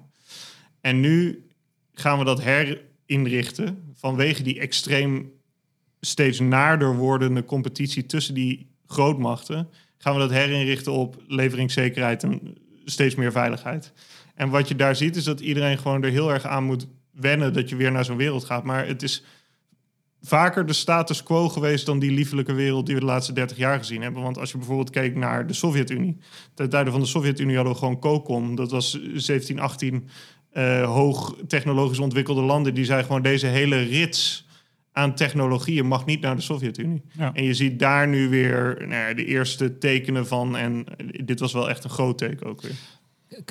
En 0.81 0.99
nu 0.99 1.47
gaan 1.93 2.19
we 2.19 2.25
dat 2.25 2.41
herinrichten 2.41 3.93
vanwege 3.93 4.43
die 4.43 4.59
extreem 4.59 5.31
steeds 5.99 6.39
naarder 6.39 6.95
wordende 6.95 7.43
competitie 7.43 8.05
tussen 8.05 8.33
die 8.33 8.67
grootmachten, 8.87 9.69
gaan 9.97 10.13
we 10.13 10.19
dat 10.19 10.29
herinrichten 10.29 10.91
op 10.91 11.21
leveringszekerheid 11.27 12.23
en 12.23 12.57
steeds 12.85 13.15
meer 13.15 13.31
veiligheid. 13.31 13.91
En 14.35 14.49
wat 14.49 14.67
je 14.67 14.75
daar 14.75 14.95
ziet 14.95 15.15
is 15.15 15.23
dat 15.23 15.39
iedereen 15.39 15.77
gewoon 15.77 16.03
er 16.03 16.11
heel 16.11 16.33
erg 16.33 16.45
aan 16.45 16.63
moet 16.63 16.87
wennen 17.11 17.53
dat 17.53 17.69
je 17.69 17.75
weer 17.75 17.91
naar 17.91 18.05
zo'n 18.05 18.17
wereld 18.17 18.45
gaat. 18.45 18.63
Maar 18.63 18.87
het 18.87 19.03
is 19.03 19.23
vaker 20.27 20.65
de 20.65 20.73
status 20.73 21.23
quo 21.23 21.49
geweest 21.49 21.85
dan 21.85 21.99
die 21.99 22.11
liefelijke 22.11 22.53
wereld 22.53 22.85
die 22.85 22.95
we 22.95 23.01
de 23.01 23.07
laatste 23.07 23.33
30 23.33 23.57
jaar 23.57 23.77
gezien 23.77 24.01
hebben. 24.01 24.21
Want 24.21 24.37
als 24.37 24.51
je 24.51 24.57
bijvoorbeeld 24.57 24.89
keek 24.89 25.15
naar 25.15 25.47
de 25.47 25.53
Sovjet-Unie. 25.53 26.17
Ten 26.53 26.69
tijde 26.69 26.91
van 26.91 26.99
de 26.99 27.05
Sovjet-Unie 27.05 27.55
hadden 27.55 27.73
we 27.73 27.79
gewoon 27.79 27.99
COCOM. 27.99 28.55
Dat 28.55 28.71
was 28.71 28.99
17, 29.13 29.59
18 29.59 30.07
eh, 30.51 30.85
hoog 30.85 31.35
technologisch 31.47 31.99
ontwikkelde 31.99 32.41
landen. 32.41 32.73
Die 32.73 32.85
zei 32.85 33.03
gewoon 33.03 33.21
deze 33.21 33.47
hele 33.47 33.77
rits 33.77 34.47
aan 34.91 35.15
technologieën 35.15 35.85
mag 35.85 36.05
niet 36.05 36.21
naar 36.21 36.35
de 36.35 36.41
Sovjet-Unie. 36.41 37.01
Ja. 37.17 37.33
En 37.33 37.43
je 37.43 37.53
ziet 37.53 37.79
daar 37.79 38.07
nu 38.07 38.29
weer 38.29 38.75
nou 38.79 39.07
ja, 39.07 39.13
de 39.13 39.25
eerste 39.25 39.77
tekenen 39.77 40.27
van. 40.27 40.57
En 40.57 40.85
dit 41.25 41.39
was 41.39 41.53
wel 41.53 41.69
echt 41.69 41.83
een 41.83 41.89
groot 41.89 42.17
teken 42.17 42.47
ook 42.47 42.61
weer. 42.61 42.75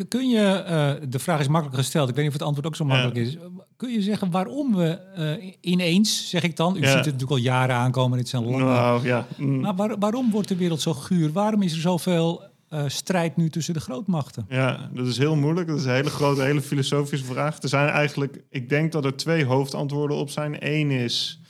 Kun 0.09 0.29
je, 0.29 0.43
eh, 0.49 0.93
de 1.09 1.19
vraag 1.19 1.41
is 1.41 1.49
makkelijk 1.49 1.79
gesteld, 1.79 2.09
ik 2.09 2.15
weet 2.15 2.25
niet 2.25 2.33
of 2.35 2.39
het 2.39 2.47
antwoord 2.49 2.67
ook 2.67 2.77
zo 2.77 2.85
makkelijk 2.85 3.17
is. 3.17 3.37
Kun 3.77 3.91
je 3.93 4.03
zeggen 4.03 4.31
waarom 4.31 4.75
we 4.77 4.89
eh, 4.89 5.55
ineens, 5.61 6.29
zeg 6.31 6.43
ik 6.43 6.57
dan, 6.57 6.77
u 6.77 6.81
Ja. 6.81 6.87
ziet 6.87 6.95
het 6.95 7.05
natuurlijk 7.05 7.31
al 7.31 7.37
jaren 7.37 7.77
aankomen, 7.77 8.19
dit 8.19 8.29
zijn 8.29 8.45
lange... 8.45 8.65
Nou 8.65 9.05
ja, 9.07 9.27
mm, 9.37 9.61
Maar 9.61 9.75
waar- 9.77 9.99
waarom 9.99 10.31
wordt 10.31 10.49
de 10.49 10.57
wereld 10.57 10.81
zo 10.81 10.93
guur? 10.93 11.33
Waarom 11.33 11.63
is 11.63 11.73
er 11.73 11.81
zoveel 11.81 12.43
eh, 12.69 12.83
strijd 12.87 13.37
nu 13.37 13.51
tussen 13.51 13.75
de 13.75 13.81
grootmachten? 13.81 14.47
Ja, 14.49 14.91
dat 14.95 15.07
is 15.07 15.19
heel 15.19 15.37
moeilijk. 15.37 15.67
Dat 15.69 15.79
is 15.79 15.85
een 15.85 15.91
hele 15.95 16.11
grote, 16.11 16.43
hele 16.43 16.63
filosofische 16.63 17.25
vraag. 17.27 17.63
Er 17.63 17.69
zijn 17.69 17.89
eigenlijk, 17.89 18.43
ik 18.51 18.69
denk 18.69 18.93
dat 18.93 19.05
er 19.05 19.17
twee 19.17 19.45
hoofdantwoorden 19.45 20.17
op 20.17 20.31
zijn. 20.31 20.57
Eén 20.61 20.91
is, 20.91 21.41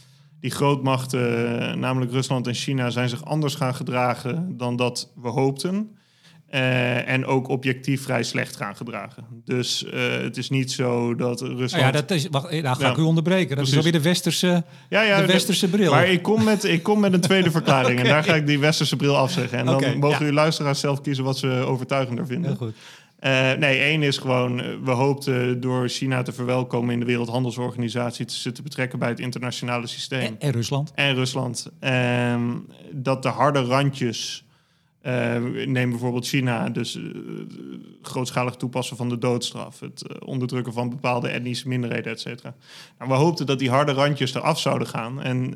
die 0.40 0.50
grootmachten, 0.50 1.78
namelijk 1.78 2.12
Rusland 2.12 2.46
en 2.46 2.54
China, 2.54 2.90
zijn 2.90 3.08
zich 3.08 3.24
anders 3.24 3.54
gaan 3.54 3.74
gedragen 3.74 4.56
dan 4.56 4.76
dat 4.76 5.12
we 5.22 5.28
hoopten. 5.28 5.95
Eh, 6.56 7.08
en 7.08 7.26
ook 7.26 7.48
objectief 7.48 8.02
vrij 8.02 8.22
slecht 8.22 8.56
gaan 8.56 8.76
gedragen. 8.76 9.24
Dus 9.44 9.84
eh, 9.84 10.00
het 10.10 10.36
is 10.36 10.50
niet 10.50 10.72
zo 10.72 11.14
dat 11.14 11.40
Rusland... 11.40 11.70
Nou 11.72 11.84
ja, 11.84 11.90
dat 11.90 12.10
is, 12.10 12.28
wacht, 12.30 12.48
eh, 12.48 12.62
nou 12.62 12.76
ga 12.76 12.84
Ja, 12.84 12.90
ik 12.90 12.96
u 12.96 13.02
onderbreken. 13.02 13.48
Dat 13.48 13.56
precies. 13.56 13.72
is 13.72 13.76
alweer 13.76 13.92
de 13.92 14.08
westerse, 14.08 14.64
Ja, 14.88 15.02
ja, 15.02 15.20
de 15.20 15.26
westerse 15.26 15.68
bril. 15.68 15.90
Maar 15.90 16.08
ik 16.08 16.22
kom 16.22 16.44
met, 16.44 16.64
ik 16.64 16.82
kom 16.82 17.00
met 17.00 17.12
een 17.12 17.20
tweede 17.20 17.50
verklaring. 17.60 17.98
En 17.98 18.04
daar 18.04 18.24
ga 18.24 18.34
ik 18.34 18.46
die 18.46 18.58
westerse 18.58 18.96
bril 18.96 19.16
afzeggen. 19.16 19.58
En 19.58 19.66
dan 19.66 19.98
mogen 19.98 20.26
uw 20.26 20.32
luisteraars 20.32 20.80
zelf 20.80 21.00
kiezen 21.00 21.24
wat 21.24 21.38
ze 21.38 21.48
overtuigender 21.48 22.26
vinden. 22.26 22.50
Heel 22.50 22.58
goed. 22.58 22.74
Nee, 23.58 23.78
één 23.78 24.02
is 24.02 24.18
gewoon, 24.18 24.84
we 24.84 24.90
hoopten 24.90 25.60
door 25.60 25.88
China 25.88 26.22
te 26.22 26.32
verwelkomen 26.32 26.92
in 26.92 27.00
de 27.00 27.06
Wereldhandelsorganisatie 27.06 28.24
te, 28.24 28.52
te 28.52 28.62
betrekken 28.62 28.98
bij 28.98 29.08
het 29.08 29.20
internationale 29.20 29.86
systeem. 29.86 30.20
En, 30.20 30.36
en 30.38 30.50
Rusland. 30.50 30.92
En 30.94 31.14
Rusland. 31.14 31.70
Ehm, 31.80 32.50
dat 32.92 33.22
de 33.22 33.28
harde 33.28 33.60
randjes, 33.60 34.45
eh, 35.06 35.66
neem 35.66 35.90
bijvoorbeeld 35.90 36.26
China, 36.26 36.68
dus 36.68 36.96
eh, 36.96 37.02
grootschalig 38.02 38.54
toepassen 38.54 38.96
van 38.96 39.08
de 39.08 39.18
doodstraf, 39.18 39.80
het 39.80 40.02
eh, 40.06 40.16
onderdrukken 40.28 40.72
van 40.72 40.88
bepaalde 40.88 41.28
etnische 41.28 41.68
minderheden, 41.68 42.12
et 42.12 42.20
cetera. 42.20 42.54
Nou, 42.98 43.10
we 43.10 43.16
hoopten 43.16 43.46
dat 43.46 43.58
die 43.58 43.70
harde 43.70 43.92
randjes 43.92 44.34
eraf 44.34 44.60
zouden 44.60 44.88
gaan. 44.88 45.22
En 45.22 45.54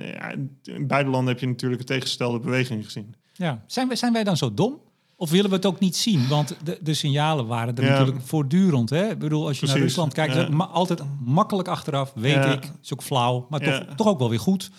in 0.64 0.86
beide 0.86 1.10
landen 1.10 1.32
heb 1.32 1.40
je 1.40 1.46
natuurlijk 1.46 1.80
een 1.80 1.86
tegengestelde 1.86 2.38
beweging 2.38 2.84
gezien. 2.84 3.14
Ja. 3.32 3.64
Zijn, 3.66 3.86
wij, 3.88 3.96
zijn 3.96 4.12
wij 4.12 4.24
dan 4.24 4.36
zo 4.36 4.54
dom? 4.54 4.78
Of 5.16 5.30
willen 5.30 5.50
we 5.50 5.56
het 5.56 5.66
ook 5.66 5.78
niet 5.80 5.96
zien? 5.96 6.28
Want 6.28 6.56
de, 6.64 6.78
de 6.82 6.94
signalen 6.94 7.46
waren 7.46 7.76
er 7.76 7.84
Ja. 7.84 7.90
natuurlijk 7.98 8.26
voortdurend. 8.26 8.90
Hè? 8.90 9.10
Ik 9.10 9.18
bedoel, 9.18 9.46
als 9.46 9.60
je 9.60 9.66
naar. 9.66 9.78
Rusland 9.78 10.12
kijkt, 10.12 10.34
is 10.34 10.42
Ja. 10.42 10.48
ma- 10.48 10.64
altijd 10.66 11.02
makkelijk 11.24 11.68
achteraf, 11.68 12.12
weet 12.14 12.32
Ja. 12.34 12.52
ik. 12.52 12.70
Is 12.82 12.92
ook 12.92 13.02
flauw, 13.02 13.46
maar 13.50 13.60
toch, 13.60 13.84
toch 13.96 14.06
ook 14.06 14.18
wel 14.18 14.28
weer 14.30 14.38
goed. 14.40 14.70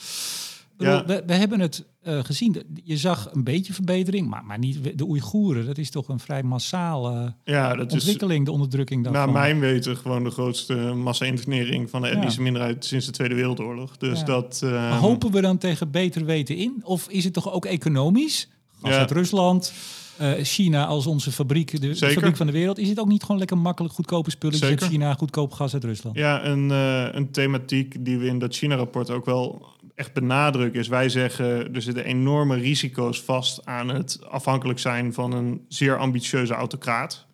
Ja. 0.81 1.05
we, 1.05 1.23
we 1.25 1.33
hebben 1.33 1.59
het 1.59 1.85
eh, 2.01 2.19
gezien. 2.23 2.55
Je 2.83 2.97
zag 2.97 3.29
een 3.33 3.43
beetje 3.43 3.73
verbetering, 3.73 4.27
maar, 4.29 4.45
maar 4.45 4.59
niet 4.59 4.97
de 4.97 5.05
Oeigoeren. 5.07 5.65
Dat 5.65 5.77
is 5.77 5.89
toch 5.89 6.07
een 6.07 6.19
vrij 6.19 6.43
massale 6.43 7.33
Ja, 7.43 7.75
dat 7.75 7.87
is 7.87 7.93
ontwikkeling, 7.93 8.45
de 8.45 8.51
onderdrukking 8.51 9.03
daarvan. 9.03 9.23
Naar 9.23 9.41
mijn 9.41 9.59
weten 9.59 9.97
gewoon 9.97 10.23
de 10.23 10.29
grootste 10.31 10.75
massa-internering 10.75 11.89
van 11.89 12.01
de 12.01 12.07
etnische 12.07 12.41
minderheid 12.41 12.85
sinds 12.85 13.05
de 13.05 13.11
Tweede 13.11 13.35
Wereldoorlog. 13.35 13.97
Dus 13.97 14.23
dat... 14.23 14.61
eh, 14.63 14.71
Maar 14.71 14.99
hopen 14.99 15.31
we 15.31 15.41
dan 15.41 15.57
tegen 15.57 15.91
beter 15.91 16.25
weten 16.25 16.55
in? 16.55 16.81
Of 16.83 17.07
is 17.09 17.23
het 17.23 17.33
toch 17.33 17.51
ook 17.51 17.65
economisch? 17.65 18.49
Gas 18.81 18.91
Ja. 18.93 18.99
uit 18.99 19.11
Rusland, 19.11 19.73
eh, 20.17 20.31
China 20.43 20.85
als 20.85 21.07
onze 21.07 21.31
fabriek, 21.31 21.81
de, 21.81 21.93
Zeker. 21.93 22.13
fabriek 22.15 22.35
van 22.37 22.45
de 22.45 22.51
wereld. 22.51 22.77
Is 22.77 22.89
het 22.89 22.99
ook 22.99 23.07
niet 23.07 23.21
gewoon 23.21 23.37
lekker 23.37 23.57
makkelijk 23.57 23.93
goedkope 23.93 24.29
spulletjes 24.31 24.69
uit. 24.69 24.83
China, 24.83 25.13
goedkoop 25.13 25.51
gas 25.53 25.73
uit 25.73 25.83
Rusland? 25.83 26.15
Ja, 26.15 26.45
een, 26.45 26.71
eh, 26.71 27.07
een 27.11 27.31
thematiek 27.31 28.05
die 28.05 28.17
we 28.17 28.25
in 28.25 28.39
dat 28.39 28.55
China-rapport 28.55 29.09
ook 29.09 29.25
wel 29.25 29.65
echt 30.01 30.13
benadrukken 30.13 30.79
is... 30.79 30.87
wij 30.87 31.09
zeggen, 31.09 31.73
er 31.73 31.81
zitten 31.81 32.05
enorme 32.05 32.55
risico's 32.55 33.21
vast 33.21 33.65
aan 33.65 33.89
het 33.89 34.19
afhankelijk 34.29 34.79
zijn 34.79 35.13
van 35.13 35.31
een 35.31 35.65
zeer 35.67 35.97
ambitieuze 35.97 36.53
autocraat. 36.53 37.29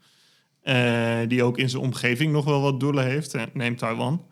eh, 0.62 1.18
die 1.28 1.44
ook 1.44 1.58
in 1.58 1.70
zijn 1.70 1.84
omgeving 1.84 2.32
nog 2.32 2.46
wel 2.46 2.62
wat 2.62 2.80
doelen 2.80 3.06
heeft. 3.06 3.34
Eh, 3.34 3.42
neem 3.54 3.76
Taiwan. 3.76 4.26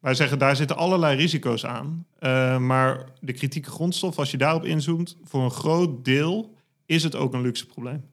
Wij 0.00 0.14
zeggen, 0.14 0.38
daar 0.38 0.56
zitten 0.56 0.76
allerlei 0.76 1.16
risico's 1.16 1.64
aan. 1.66 2.06
Eh, 2.18 2.58
maar 2.58 3.04
de 3.20 3.32
kritieke 3.32 3.70
grondstof, 3.70 4.18
als 4.18 4.30
je 4.30 4.36
daarop 4.36 4.64
inzoomt... 4.64 5.16
voor 5.24 5.42
een 5.42 5.50
groot 5.50 6.04
deel 6.04 6.54
is 6.86 7.02
het 7.02 7.14
ook 7.14 7.34
een 7.34 7.42
luxe 7.42 7.66
probleem. 7.66 8.04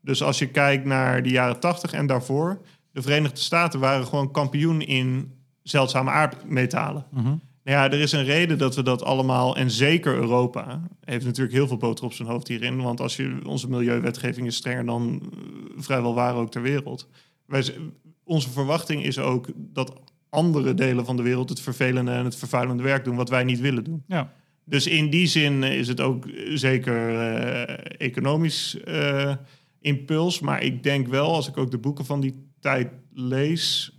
Dus 0.00 0.22
als 0.22 0.38
je 0.38 0.48
kijkt 0.48 0.84
naar 0.84 1.22
de 1.22 1.30
jaren 1.30 1.60
80 1.60 1.92
en 1.92 2.06
daarvoor... 2.06 2.60
de 2.92 3.02
Verenigde 3.02 3.40
Staten 3.40 3.80
waren 3.80 4.06
gewoon 4.06 4.30
kampioen 4.30 4.80
in 4.80 5.32
zeldzame 5.62 6.10
aardmetalen. 6.10 7.06
Mhm. 7.10 7.34
Nou 7.66 7.78
ja, 7.78 7.90
er 7.90 8.00
is 8.00 8.12
een 8.12 8.24
reden 8.24 8.58
dat 8.58 8.74
we 8.74 8.82
dat 8.82 9.02
allemaal, 9.02 9.56
en 9.56 9.70
zeker 9.70 10.14
Europa, 10.14 10.88
heeft 11.04 11.24
natuurlijk 11.24 11.54
heel 11.54 11.66
veel 11.66 11.76
boter 11.76 12.04
op 12.04 12.12
zijn 12.12 12.28
hoofd 12.28 12.48
hierin. 12.48 12.82
Want 12.82 13.00
als 13.00 13.16
je 13.16 13.40
onze 13.44 13.68
milieuwetgeving 13.68 14.46
is 14.46 14.56
strenger 14.56 14.86
dan 14.86 15.20
eh, 15.22 15.38
vrijwel 15.76 16.14
waar 16.14 16.34
ook 16.34 16.50
ter 16.50 16.62
wereld. 16.62 17.08
Wij, 17.46 17.64
onze 18.24 18.50
verwachting 18.50 19.04
is 19.04 19.18
ook 19.18 19.48
dat 19.56 20.00
andere 20.28 20.74
delen 20.74 21.04
van 21.04 21.16
de 21.16 21.22
wereld 21.22 21.48
het 21.48 21.60
vervelende 21.60 22.10
en 22.10 22.24
het 22.24 22.36
vervuilende 22.36 22.82
werk 22.82 23.04
doen 23.04 23.16
wat 23.16 23.28
wij 23.28 23.44
niet 23.44 23.60
willen 23.60 23.84
doen. 23.84 24.02
Ja. 24.06 24.32
Dus 24.64 24.86
in 24.86 25.10
die 25.10 25.26
zin 25.26 25.62
is 25.62 25.88
het 25.88 26.00
ook 26.00 26.28
zeker 26.54 27.18
eh, 27.18 28.06
economisch 28.06 28.80
eh, 28.80 29.34
impuls. 29.80 30.40
Maar 30.40 30.62
ik 30.62 30.82
denk 30.82 31.08
wel, 31.08 31.34
als 31.34 31.48
ik 31.48 31.56
ook 31.56 31.70
de 31.70 31.78
boeken 31.78 32.04
van 32.04 32.20
die 32.20 32.34
tijd 32.60 32.88
lees, 33.12 33.95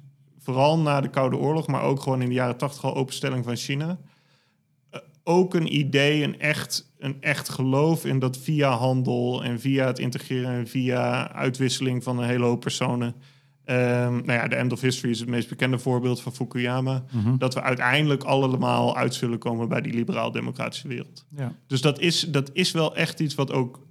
vooral 0.47 0.79
na 0.79 1.01
de 1.01 1.09
Koude 1.09 1.37
Oorlog, 1.37 1.67
maar 1.67 1.81
ook 1.81 2.01
gewoon 2.01 2.21
in 2.21 2.27
de 2.27 2.33
jaren 2.33 2.57
tachtig 2.57 2.83
al 2.83 2.95
openstelling 2.95 3.43
van 3.45 3.55
China. 3.55 3.97
eh, 4.89 4.99
ook 5.23 5.53
een 5.53 5.75
idee, 5.75 6.23
een 6.23 6.39
echt, 6.39 6.91
een 6.99 7.17
echt 7.21 7.49
geloof 7.49 8.05
in 8.05 8.19
dat 8.19 8.37
via 8.37 8.69
handel 8.69 9.43
en 9.43 9.59
via 9.59 9.85
het 9.85 9.99
integreren 9.99 10.51
en 10.51 10.67
via 10.67 11.31
uitwisseling 11.33 12.03
van 12.03 12.19
een 12.19 12.27
hele 12.27 12.45
hoop 12.45 12.59
personen. 12.59 13.15
ehm, 13.65 14.13
nou 14.13 14.31
ja, 14.31 14.47
de 14.47 14.55
end 14.55 14.71
of 14.71 14.81
history 14.81 15.11
is 15.11 15.19
het 15.19 15.29
meest 15.29 15.49
bekende 15.49 15.79
voorbeeld 15.79 16.21
van 16.21 16.33
Fukuyama. 16.33 17.03
Mhm. 17.11 17.37
Dat 17.37 17.53
we 17.53 17.61
uiteindelijk 17.61 18.23
allemaal 18.23 18.95
uit 18.97 19.15
zullen 19.15 19.37
komen 19.39 19.67
bij 19.69 19.81
die 19.81 19.93
liberaal-democratische 19.93 20.87
wereld. 20.87 21.25
Ja. 21.35 21.55
Dus 21.67 21.81
dat 21.81 21.99
is, 21.99 22.19
dat 22.19 22.49
is 22.53 22.71
wel 22.71 22.95
echt 22.95 23.19
iets 23.19 23.35
wat 23.35 23.51
ook 23.51 23.86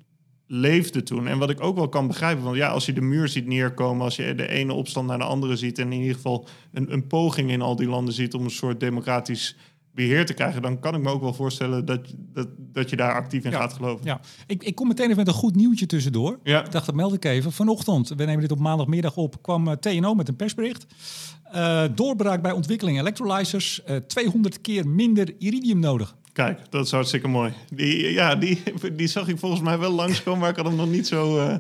leefde 0.46 1.02
toen. 1.02 1.26
En 1.26 1.38
wat 1.38 1.50
ik 1.50 1.61
ook 1.62 1.76
wel 1.76 1.88
kan 1.88 2.06
begrijpen. 2.06 2.44
Want 2.44 2.56
ja, 2.56 2.68
als 2.68 2.87
je 2.87 2.92
de 2.92 3.00
muur 3.00 3.28
ziet 3.28 3.46
neerkomen, 3.46 4.04
als 4.04 4.16
je 4.16 4.35
de 4.35 4.48
ene 4.48 4.72
opstand 4.72 5.06
naar 5.06 5.18
de 5.18 5.24
andere 5.24 5.56
ziet. 5.56 5.78
en 5.78 5.92
in 5.92 6.00
ieder 6.00 6.14
geval 6.14 6.46
een, 6.72 6.92
een 6.92 7.06
poging 7.06 7.50
in 7.50 7.62
al 7.62 7.76
die 7.76 7.88
landen 7.88 8.14
ziet 8.14 8.35
om 8.35 8.44
een 8.44 8.50
soort 8.50 8.80
democratisch 8.80 9.56
beheer 9.94 10.26
te 10.26 10.35
krijgen. 10.35 10.62
dan 10.62 10.78
kan 10.80 10.94
ik 10.94 11.02
me 11.02 11.11
ook 11.11 11.20
wel 11.20 11.35
voorstellen 11.35 11.85
dat, 11.85 12.14
dat, 12.32 12.48
dat 12.59 12.90
je 12.90 12.96
daar 12.96 13.14
actief 13.14 13.44
in 13.44 13.50
Ja. 13.50 13.59
gaat 13.59 13.72
geloven. 13.72 14.06
Ja. 14.06 14.20
Ik, 14.46 14.62
ik 14.64 14.74
kom 14.74 14.88
meteen 14.88 15.04
even 15.04 15.16
met 15.16 15.26
een 15.28 15.32
goed 15.35 15.54
nieuwtje 15.56 15.87
tussendoor. 15.87 16.38
Ja. 16.42 16.64
Ik 16.64 16.72
dacht, 16.72 16.87
dat 16.87 16.94
meld 16.94 17.14
ik 17.14 17.24
even. 17.24 17.52
Vanochtend, 17.52 18.09
we 18.09 18.24
nemen 18.24 18.40
dit 18.40 18.52
op 18.52 18.59
maandagmiddag 18.59 19.16
op, 19.16 19.42
kwam 19.42 19.68
eh, 19.68 19.74
TNO 19.74 20.14
met 20.14 20.28
een 20.28 20.37
persbericht. 20.37 20.87
Eh, 21.52 21.85
doorbraak 21.94 22.42
bij 22.42 22.52
ontwikkeling 22.52 22.98
electrolyzers. 22.98 23.82
eh 23.85 23.96
200 23.96 24.61
keer 24.61 24.88
minder 24.88 25.35
iridium 25.38 25.78
nodig. 25.78 26.16
Kijk, 26.37 26.61
dat 26.70 26.85
is 26.85 26.90
hartstikke 26.90 27.29
mooi. 27.29 27.53
Die, 27.70 28.12
ja, 28.12 28.35
die, 28.35 28.62
die 28.92 29.07
zag 29.07 29.29
ik 29.29 29.38
volgens 29.38 29.61
mij 29.62 29.79
wel 29.79 29.90
langskomen, 29.90 30.40
maar 30.40 30.51
ik 30.51 30.57
had 30.57 30.64
hem 30.64 30.77
nog 30.77 30.88
niet 30.88 31.07
zo, 31.07 31.49
nee, 31.49 31.59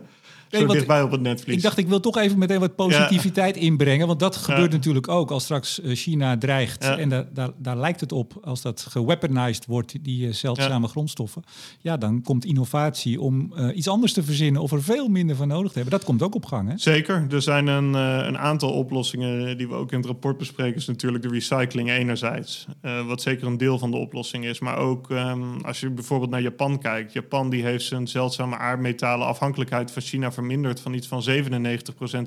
zo 0.58 0.66
dichtbij 0.66 1.02
op 1.02 1.10
het 1.10 1.20
netvlies. 1.20 1.56
Ik 1.56 1.62
dacht, 1.62 1.78
ik 1.78 1.88
wil 1.88 2.00
toch 2.00 2.16
even 2.18 2.38
meteen 2.38 2.60
wat 2.60 2.76
positiviteit 2.76 3.56
inbrengen. 3.56 4.06
Want 4.06 4.20
dat 4.20 4.36
gebeurt 4.36 4.72
natuurlijk 4.72 5.08
ook 5.08 5.30
als 5.30 5.42
straks 5.42 5.80
eh, 5.80 5.94
China 5.94 6.38
dreigt. 6.38 6.84
En 6.84 7.08
da 7.08 7.26
daar, 7.32 7.50
daar 7.58 7.76
lijkt 7.76 8.00
het 8.00 8.12
op, 8.12 8.32
als 8.42 8.62
dat 8.62 8.86
geweaponized 8.90 9.66
wordt, 9.66 10.04
die 10.04 10.26
uh, 10.26 10.32
zeldzame 10.32 10.88
grondstoffen. 10.88 11.42
Ja, 11.80 11.96
dan 11.96 12.22
komt 12.22 12.44
innovatie 12.44 13.20
om 13.20 13.52
iets 13.74 13.88
anders 13.88 14.12
te 14.12 14.22
verzinnen 14.22 14.62
of 14.62 14.72
er 14.72 14.82
veel 14.82 15.08
minder 15.08 15.36
van 15.36 15.48
nodig 15.48 15.72
te 15.72 15.78
hebben. 15.78 15.98
Dat 15.98 16.04
komt 16.04 16.22
ook 16.22 16.34
op 16.34 16.44
gang, 16.44 16.68
hè? 16.68 16.78
Zeker. 16.78 17.26
Er 17.30 17.42
zijn 17.42 17.66
een, 17.66 17.94
een 17.94 18.38
aantal 18.38 18.72
oplossingen 18.72 19.58
die 19.58 19.68
we 19.68 19.74
ook 19.74 19.92
in 19.92 19.98
het 19.98 20.06
rapport 20.06 20.38
bespreken. 20.38 20.76
Is 20.76 20.86
natuurlijk 20.86 21.22
de 21.22 21.28
recycling 21.28 21.90
enerzijds. 21.90 22.66
wat 23.06 23.22
zeker 23.22 23.46
een 23.46 23.56
deel 23.56 23.78
van 23.78 23.90
de 23.90 23.96
oplossing 23.96 24.44
is. 24.44 24.58
Maar 24.58 24.76
ook 24.76 25.10
um, 25.10 25.60
als 25.64 25.80
je 25.80 25.90
bijvoorbeeld 25.90 26.30
naar 26.30 26.42
Japan 26.42 26.78
kijkt. 26.78 27.12
Japan 27.12 27.50
die 27.50 27.64
heeft 27.64 27.84
zijn 27.84 28.06
zeldzame 28.06 28.56
aardmetalen 28.56 29.26
afhankelijkheid 29.26 29.90
van 29.90 30.02
China 30.02 30.32
verminderd 30.32 30.45
van 30.82 30.94
iets 30.94 31.06
van 31.06 31.24
97% 31.28 31.28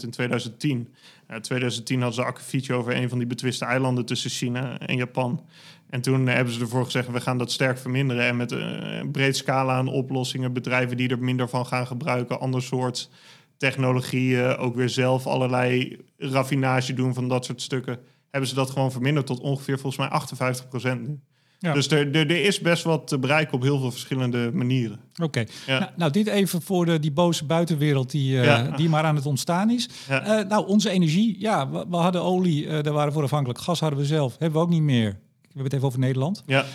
in 0.02 0.10
2010. 0.10 0.94
In 1.30 1.42
2010 1.42 2.02
hadden 2.02 2.16
ze 2.16 2.24
akkefietje 2.24 2.74
over 2.74 2.96
een 2.96 3.10
van 3.10 3.18
die 3.18 3.28
betwiste 3.28 3.66
eilanden 3.66 4.06
tussen 4.06 4.30
China 4.30 4.80
en 4.80 4.96
Japan. 4.96 5.46
En 5.90 6.02
toen 6.02 6.28
hebben 6.28 6.54
ze 6.54 6.60
ervoor 6.60 6.86
gezegd, 6.86 7.12
we 7.12 7.22
gaan 7.22 7.38
dat 7.38 7.52
sterk 7.52 7.78
verminderen. 7.78 8.24
En 8.24 8.38
met 8.38 8.52
een 8.52 9.12
breed 9.12 9.38
scala 9.38 9.74
aan 9.74 9.88
oplossingen, 9.88 10.54
bedrijven 10.54 10.98
die 10.98 11.10
er 11.10 11.20
minder 11.20 11.50
van 11.50 11.66
gaan 11.66 11.88
gebruiken, 11.88 12.40
ander 12.40 12.62
soort 12.62 13.10
technologieën, 13.58 14.56
ook 14.56 14.76
weer 14.76 14.90
zelf 14.90 15.28
allerlei 15.28 15.98
raffinage 16.18 16.94
doen 16.94 17.14
van 17.14 17.28
dat 17.28 17.46
soort 17.46 17.62
stukken, 17.62 18.00
hebben 18.32 18.50
ze 18.50 18.56
dat 18.56 18.70
gewoon 18.70 18.92
verminderd 18.92 19.26
tot 19.26 19.40
ongeveer 19.40 19.80
volgens 19.80 20.10
mij 20.10 20.22
58% 20.98 21.00
nu. 21.02 21.20
Ja. 21.60 21.74
Dus 21.74 21.88
er, 21.88 22.16
er, 22.16 22.30
er, 22.30 22.44
is 22.44 22.60
best 22.60 22.84
wat 22.84 23.08
te 23.08 23.20
bereiken 23.20 23.54
op 23.54 23.62
heel 23.62 23.80
veel 23.80 23.92
verschillende 23.92 24.52
manieren. 24.54 25.00
Oké. 25.22 25.44
Ja. 25.66 25.80
Nou, 25.80 25.92
nou, 25.96 26.12
dit 26.12 26.28
even 26.28 26.62
voor 26.62 26.86
de, 26.86 27.00
die 27.00 27.12
boze 27.12 27.46
buitenwereld 27.46 28.12
die, 28.12 28.34
uh, 28.34 28.76
die 28.76 28.90
maar 28.90 29.04
aan 29.04 29.16
het 29.16 29.26
ontstaan 29.26 29.70
is. 29.70 29.90
Uh, 30.10 30.42
nou, 30.42 30.68
onze 30.68 30.90
energie. 30.90 31.36
Ja, 31.40 31.70
we, 31.70 31.86
we 31.90 31.96
hadden 31.96 32.22
olie, 32.22 32.66
uh, 32.66 32.70
daar 32.82 32.94
waren 32.94 33.08
we 33.08 33.14
voor 33.14 33.24
afhankelijk. 33.24 33.60
Gas 33.60 33.80
hadden 33.80 34.00
we 34.00 34.06
zelf. 34.06 34.36
Hebben 34.38 34.60
we 34.60 34.66
ook 34.66 34.72
niet 34.72 34.82
meer. 34.82 35.10
We 35.10 35.56
hebben 35.56 35.64
het 35.64 35.74
even 35.74 35.88
over 35.88 36.00
Nederland. 36.00 36.44
Ja. 36.46 36.66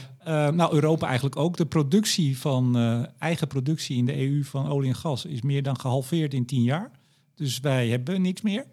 nou, 0.51 0.75
Europa 0.75 1.07
eigenlijk 1.07 1.37
ook. 1.37 1.57
De 1.57 1.67
productie 1.67 2.39
van 2.39 2.77
eigen 3.19 3.47
productie 3.47 3.97
in 3.97 4.05
de 4.05 4.21
EU 4.21 4.45
van 4.45 4.69
olie 4.69 4.89
en 4.89 4.97
gas 4.97 5.25
is 5.25 5.43
meer 5.43 5.63
dan 5.63 5.81
gehalveerd 5.81 6.35
in 6.35 6.47
tien 6.47 6.63
jaar. 6.63 6.91
Dus 7.35 7.61
wij 7.61 7.89
hebben 7.89 8.23
niks 8.23 8.43
meer. 8.43 8.65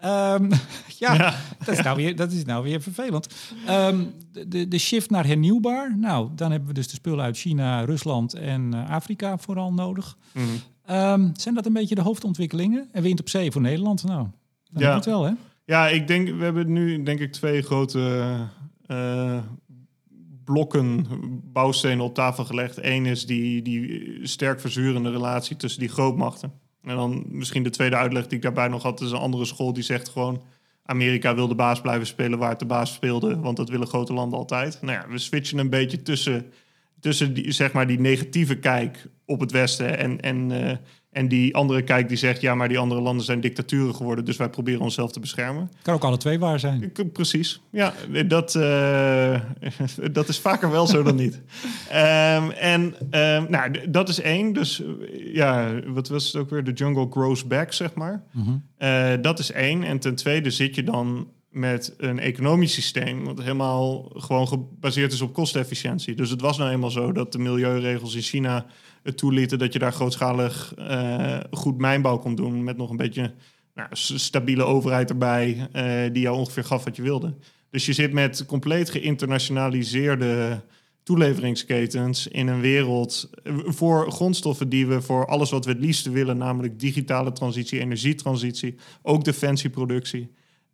Um, 0.04 0.50
ja, 0.98 1.34
Dat, 1.64 1.78
is 1.78 1.82
nou 1.82 1.96
weer, 1.96 2.16
dat 2.16 2.32
is 2.32 2.44
nou 2.44 2.62
weer 2.64 2.82
vervelend. 2.82 3.34
Um, 3.68 4.14
de, 4.46 4.68
de 4.68 4.78
shift 4.78 5.10
naar 5.10 5.26
hernieuwbaar. 5.26 5.98
Nou, 5.98 6.28
dan 6.34 6.50
hebben 6.50 6.68
we 6.68 6.74
dus 6.74 6.88
de 6.88 6.94
spullen 6.94 7.24
uit 7.24 7.36
China, 7.36 7.84
Rusland 7.84 8.34
en 8.34 8.74
uh, 8.74 8.90
Afrika 8.90 9.38
vooral 9.38 9.72
nodig. 9.72 10.16
Mm 10.32 10.44
um, 10.90 11.30
zijn 11.36 11.54
dat 11.54 11.66
een 11.66 11.72
beetje 11.72 11.94
de 11.94 12.00
hoofdontwikkelingen? 12.00 12.88
En 12.92 13.02
wind 13.02 13.20
op 13.20 13.28
zee 13.28 13.52
voor 13.52 13.60
Nederland? 13.60 14.04
Nou, 14.04 14.26
dat 14.70 14.82
ja. 14.82 14.94
moet 14.94 15.04
wel, 15.04 15.24
hè? 15.24 15.32
Ja, 15.64 15.88
ik 15.88 16.06
denk, 16.06 16.28
we 16.28 16.44
hebben 16.44 16.72
nu 16.72 17.02
denk 17.02 17.20
ik 17.20 17.32
twee 17.32 17.62
grote 17.62 18.36
uh, 18.86 19.38
blokken 20.44 21.06
bouwstenen 21.52 22.04
op 22.04 22.14
tafel 22.14 22.44
gelegd. 22.44 22.78
Eén 22.82 23.06
is 23.06 23.26
die, 23.26 23.62
die 23.62 24.20
sterk 24.22 24.60
verzurende 24.60 25.10
relatie 25.10 25.56
tussen 25.56 25.80
die 25.80 25.88
grootmachten. 25.88 26.52
En 26.88 26.96
dan 26.96 27.24
misschien 27.28 27.62
de 27.62 27.70
tweede 27.70 27.96
uitleg 27.96 28.26
die 28.26 28.36
ik 28.36 28.42
daarbij 28.42 28.68
nog 28.68 28.82
had, 28.82 29.00
is 29.00 29.10
een 29.10 29.18
andere 29.18 29.44
school 29.44 29.72
die 29.72 29.82
zegt 29.82 30.08
gewoon... 30.08 30.42
Amerika 30.84 31.34
wil 31.34 31.48
de 31.48 31.54
baas 31.54 31.80
blijven 31.80 32.06
spelen 32.06 32.38
waar 32.38 32.50
het 32.50 32.58
de 32.58 32.66
baas 32.66 32.92
speelde, 32.92 33.38
want 33.40 33.56
dat 33.56 33.68
willen 33.68 33.86
grote 33.86 34.12
landen 34.12 34.38
altijd. 34.38 34.78
Nou 34.82 34.98
ja, 34.98 35.08
we 35.08 35.18
switchen 35.18 35.58
een 35.58 35.70
beetje 35.70 36.02
tussen, 36.02 36.52
tussen 37.00 37.34
die, 37.34 37.52
zeg 37.52 37.72
maar 37.72 37.86
die 37.86 38.00
negatieve 38.00 38.58
kijk 38.58 39.06
op 39.26 39.40
het 39.40 39.50
Westen 39.50 39.98
en, 39.98 40.20
en 40.20 40.50
uh, 40.50 40.76
en 41.18 41.28
die 41.28 41.54
andere 41.54 41.82
kijk 41.82 42.08
die 42.08 42.16
zegt, 42.16 42.40
ja, 42.40 42.54
maar 42.54 42.68
die 42.68 42.78
andere 42.78 43.00
landen 43.00 43.24
zijn 43.24 43.40
dictaturen 43.40 43.94
geworden, 43.94 44.24
dus 44.24 44.36
wij 44.36 44.48
proberen 44.48 44.80
onszelf 44.80 45.12
te 45.12 45.20
beschermen. 45.20 45.70
Kan 45.82 45.94
ook 45.94 46.04
alle 46.04 46.16
twee 46.16 46.38
waar 46.38 46.60
zijn. 46.60 46.92
Precies, 47.12 47.60
ja, 47.70 47.92
dat, 48.26 48.54
uh, 48.54 49.40
dat 50.12 50.28
is 50.28 50.38
vaker 50.38 50.70
wel 50.70 50.86
zo 50.86 51.02
dan 51.02 51.16
niet. 51.16 51.34
Um, 51.34 52.50
en 52.74 52.82
um, 53.10 53.46
nou, 53.48 53.90
dat 53.90 54.08
is 54.08 54.20
één. 54.20 54.52
Dus 54.52 54.82
ja, 55.32 55.80
wat 55.86 56.08
was 56.08 56.26
het 56.26 56.36
ook 56.36 56.50
weer? 56.50 56.64
De 56.64 56.72
jungle 56.72 57.06
grows 57.10 57.46
back, 57.46 57.72
zeg 57.72 57.94
maar. 57.94 58.22
Mm 58.32 58.44
-hmm. 58.44 58.62
uh, 58.78 59.22
dat 59.22 59.38
is 59.38 59.52
één. 59.52 59.82
En 59.82 59.98
ten 59.98 60.14
tweede 60.14 60.50
zit 60.50 60.74
je 60.74 60.82
dan 60.82 61.28
met 61.50 61.94
een 61.96 62.18
economisch 62.18 62.72
systeem 62.72 63.24
wat 63.24 63.38
helemaal 63.38 64.12
gewoon 64.14 64.48
gebaseerd 64.48 65.12
is 65.12 65.20
op 65.20 65.34
kostenefficiëntie. 65.34 66.14
Dus 66.14 66.30
het 66.30 66.40
was 66.40 66.58
nou 66.58 66.70
eenmaal 66.70 66.90
zo 66.90 67.12
dat 67.12 67.32
de 67.32 67.38
milieuregels 67.38 68.14
in 68.14 68.22
China 68.22 68.66
het 69.02 69.16
toelieten 69.16 69.58
dat 69.58 69.72
je 69.72 69.78
daar 69.78 69.92
grootschalig 69.92 70.74
uh, 70.78 71.36
goed 71.50 71.78
mijnbouw 71.78 72.18
kon 72.18 72.34
doen 72.34 72.64
met 72.64 72.76
nog 72.76 72.90
een 72.90 72.96
beetje 72.96 73.34
nou, 73.74 73.88
stabiele 73.92 74.64
overheid 74.64 75.10
erbij 75.10 75.68
uh, 75.72 76.12
die 76.12 76.22
jou 76.22 76.36
ongeveer 76.36 76.64
gaf 76.64 76.84
wat 76.84 76.96
je 76.96 77.02
wilde. 77.02 77.34
Dus 77.70 77.86
je 77.86 77.92
zit 77.92 78.12
met 78.12 78.46
compleet 78.46 78.90
geïnternationaliseerde 78.90 80.62
toeleveringsketens 81.02 82.26
in 82.26 82.48
een 82.48 82.60
wereld 82.60 83.30
eh, 83.42 83.54
voor 83.64 84.10
grondstoffen 84.10 84.68
die 84.68 84.86
we 84.86 85.00
voor 85.00 85.26
alles 85.26 85.50
wat 85.50 85.64
we 85.64 85.70
het 85.70 85.80
liefste 85.80 86.10
willen, 86.10 86.36
namelijk 86.36 86.80
digitale 86.80 87.32
transitie, 87.32 87.80
energietransitie, 87.80 88.76
ook 89.02 89.24
defensieproductie. 89.24 90.30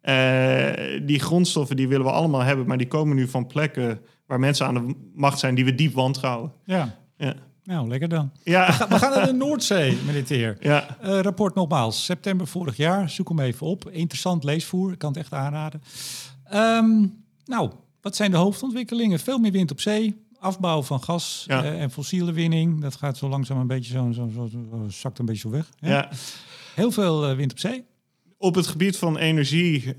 Uh, 0.09 1.07
die 1.07 1.21
grondstoffen 1.21 1.77
die 1.77 1.89
willen 1.89 2.07
we 2.07 2.13
allemaal 2.13 2.41
hebben, 2.41 2.67
maar 2.67 2.79
die 2.79 2.89
komen 2.89 3.17
nu 3.17 3.29
van 3.29 3.47
plekken 3.47 4.01
waar 4.27 4.41
mensen 4.41 4.67
aan 4.67 4.75
de 4.75 4.95
macht 5.15 5.39
zijn 5.39 5.55
die 5.55 5.65
we 5.65 5.75
diep 5.75 5.95
wantrouwen. 5.95 6.53
Ja. 6.65 6.99
ja. 7.17 7.35
Nou, 7.65 7.89
lekker 7.89 8.09
dan. 8.09 8.31
Ja. 8.43 8.67
We, 8.67 8.73
gaan, 8.73 8.89
we 8.89 8.99
gaan 8.99 9.11
naar 9.11 9.27
de 9.27 9.33
Noordzee, 9.33 9.99
meneer 10.07 10.25
Teer. 10.25 10.57
Ja. 10.61 10.97
Uh, 11.05 11.21
rapport 11.21 11.55
nogmaals, 11.55 12.05
september 12.05 12.47
vorig 12.47 12.77
jaar. 12.77 13.11
Zoek 13.11 13.29
hem 13.29 13.41
even 13.41 13.67
op. 13.67 13.91
Interessant 13.91 14.45
leesvoer, 14.45 14.93
ik 14.93 14.99
kan 14.99 15.09
het 15.09 15.19
echt 15.19 15.33
aanraden. 15.33 15.83
Um, 16.55 17.25
nou, 17.45 17.71
wat 18.01 18.17
zijn 18.17 18.31
de 18.31 18.37
hoofdontwikkelingen? 18.37 19.19
Veel 19.19 19.39
meer 19.39 19.53
wind 19.53 19.71
op 19.71 19.81
zee, 19.81 20.23
afbouw 20.39 20.83
van 20.83 21.03
gas 21.03 21.45
ja. 21.47 21.65
uh, 21.65 21.83
en 21.83 21.91
fossiele 21.91 22.33
winning. 22.33 22.81
Dat 22.81 22.97
gaat 22.97 23.17
zo 23.17 23.29
langzaam 23.29 23.59
een 23.59 23.67
beetje 23.67 23.93
zo, 23.93 24.13
zo, 24.13 24.31
zo, 24.35 24.49
zo 24.49 24.89
zakt 24.89 25.19
een 25.19 25.27
beetje 25.27 25.49
zo 25.49 25.51
weg. 25.51 25.69
Hè? 25.79 25.95
Ja. 25.95 26.09
Heel 26.75 26.91
veel 26.91 27.35
wind 27.35 27.53
op 27.53 27.59
zee. 27.59 27.85
Op 28.45 28.55
het 28.55 28.67
gebied 28.67 28.97
van 28.97 29.19
energie 29.19 29.95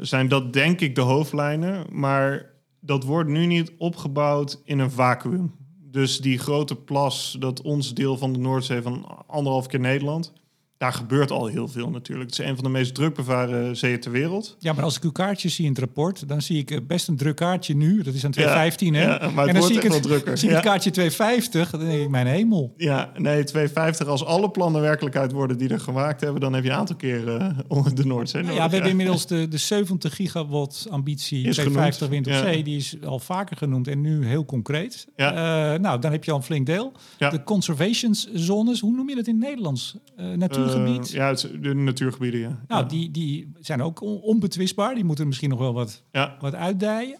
zijn 0.00 0.28
dat 0.28 0.52
denk 0.52 0.80
ik 0.80 0.94
de 0.94 1.00
hoofdlijnen. 1.00 1.86
Maar 1.90 2.50
dat 2.80 3.04
wordt 3.04 3.30
nu 3.30 3.46
niet 3.46 3.72
opgebouwd 3.78 4.60
in 4.64 4.78
een 4.78 4.90
vacuüm. 4.90 5.54
Dus 5.90 6.18
die 6.18 6.38
grote 6.38 6.76
plas, 6.76 7.36
dat 7.38 7.62
ons 7.62 7.94
deel 7.94 8.16
van 8.16 8.32
de 8.32 8.38
Noordzee 8.38 8.82
van 8.82 9.26
anderhalf 9.26 9.66
keer 9.66 9.80
Nederland, 9.80 10.32
daar 10.80 10.92
gebeurt 10.92 11.30
al 11.30 11.46
heel 11.46 11.68
veel 11.68 11.90
natuurlijk. 11.90 12.30
Het 12.30 12.38
is 12.38 12.46
een 12.46 12.54
van 12.54 12.64
de 12.64 12.70
meest 12.70 12.94
drukbevaren 12.94 13.76
zeeën 13.76 14.00
ter 14.00 14.10
wereld. 14.10 14.56
Ja, 14.58 14.72
maar 14.72 14.84
als 14.84 14.96
ik 14.96 15.02
uw 15.02 15.12
kaartjes 15.12 15.54
zie 15.54 15.64
in 15.64 15.70
het 15.70 15.80
rapport, 15.80 16.28
dan 16.28 16.42
zie 16.42 16.58
ik 16.58 16.86
best 16.86 17.08
een 17.08 17.16
druk 17.16 17.36
kaartje 17.36 17.76
nu. 17.76 18.02
Dat 18.02 18.14
is 18.14 18.22
een 18.22 18.30
215, 18.30 18.94
hè? 18.94 19.02
Ja, 19.02 19.08
maar 19.08 19.46
het 19.46 19.54
en 19.54 19.60
dan 19.60 19.70
zie 19.70 19.76
ik 19.76 19.92
het, 19.92 20.02
drukker. 20.02 20.38
zie 20.38 20.48
ik 20.48 20.54
het 20.54 20.64
kaartje 20.64 20.90
250, 20.90 21.70
dan 21.70 21.80
denk 21.80 22.02
ik, 22.02 22.08
mijn 22.08 22.26
hemel. 22.26 22.74
Ja, 22.76 23.12
nee, 23.16 23.44
250. 23.44 24.06
Als 24.06 24.24
alle 24.24 24.50
plannen 24.50 24.80
werkelijkheid 24.80 25.32
worden 25.32 25.58
die 25.58 25.68
er 25.68 25.80
gemaakt 25.80 26.20
hebben, 26.20 26.40
dan 26.40 26.52
heb 26.52 26.64
je 26.64 26.70
een 26.70 26.76
aantal 26.76 26.96
keren 26.96 27.56
uh, 27.72 27.86
de 27.94 28.06
Noordzee 28.06 28.44
Ja, 28.44 28.68
we 28.68 28.74
hebben 28.74 28.90
inmiddels 28.90 29.26
de, 29.26 29.48
de 29.48 29.58
70 29.58 30.14
gigawatt 30.14 30.86
ambitie, 30.90 31.46
is 31.46 31.54
250 31.54 32.08
wind 32.08 32.26
op 32.26 32.32
zee. 32.32 32.62
Die 32.62 32.76
is 32.76 32.96
al 33.04 33.18
vaker 33.18 33.56
genoemd 33.56 33.88
en 33.88 34.00
nu 34.00 34.26
heel 34.26 34.44
concreet. 34.44 35.06
Ja. 35.16 35.32
Uh, 35.74 35.80
nou, 35.80 36.00
dan 36.00 36.12
heb 36.12 36.24
je 36.24 36.30
al 36.30 36.36
een 36.36 36.42
flink 36.42 36.66
deel. 36.66 36.92
De 37.18 37.42
conservation 37.44 38.14
zones, 38.32 38.80
hoe 38.80 38.92
noem 38.92 39.08
je 39.08 39.14
dat 39.14 39.26
in 39.26 39.34
het 39.34 39.44
Nederlands? 39.48 39.96
Uh, 40.20 40.26
natuur 40.36 40.69
natuurgebied. 40.74 41.08
Uh, 41.08 41.14
ja, 41.14 41.28
het, 41.28 41.50
de 41.60 41.74
natuurgebieden, 41.74 42.40
ja. 42.40 42.60
Nou, 42.68 42.82
ja. 42.82 42.88
Die, 42.88 43.10
die 43.10 43.52
zijn 43.60 43.82
ook 43.82 44.00
onbetwistbaar. 44.02 44.94
Die 44.94 45.04
moeten 45.04 45.26
misschien 45.26 45.50
nog 45.50 45.58
wel 45.58 45.72
wat, 45.72 46.02
ja. 46.10 46.36
wat 46.40 46.54
uitdijen. 46.54 47.18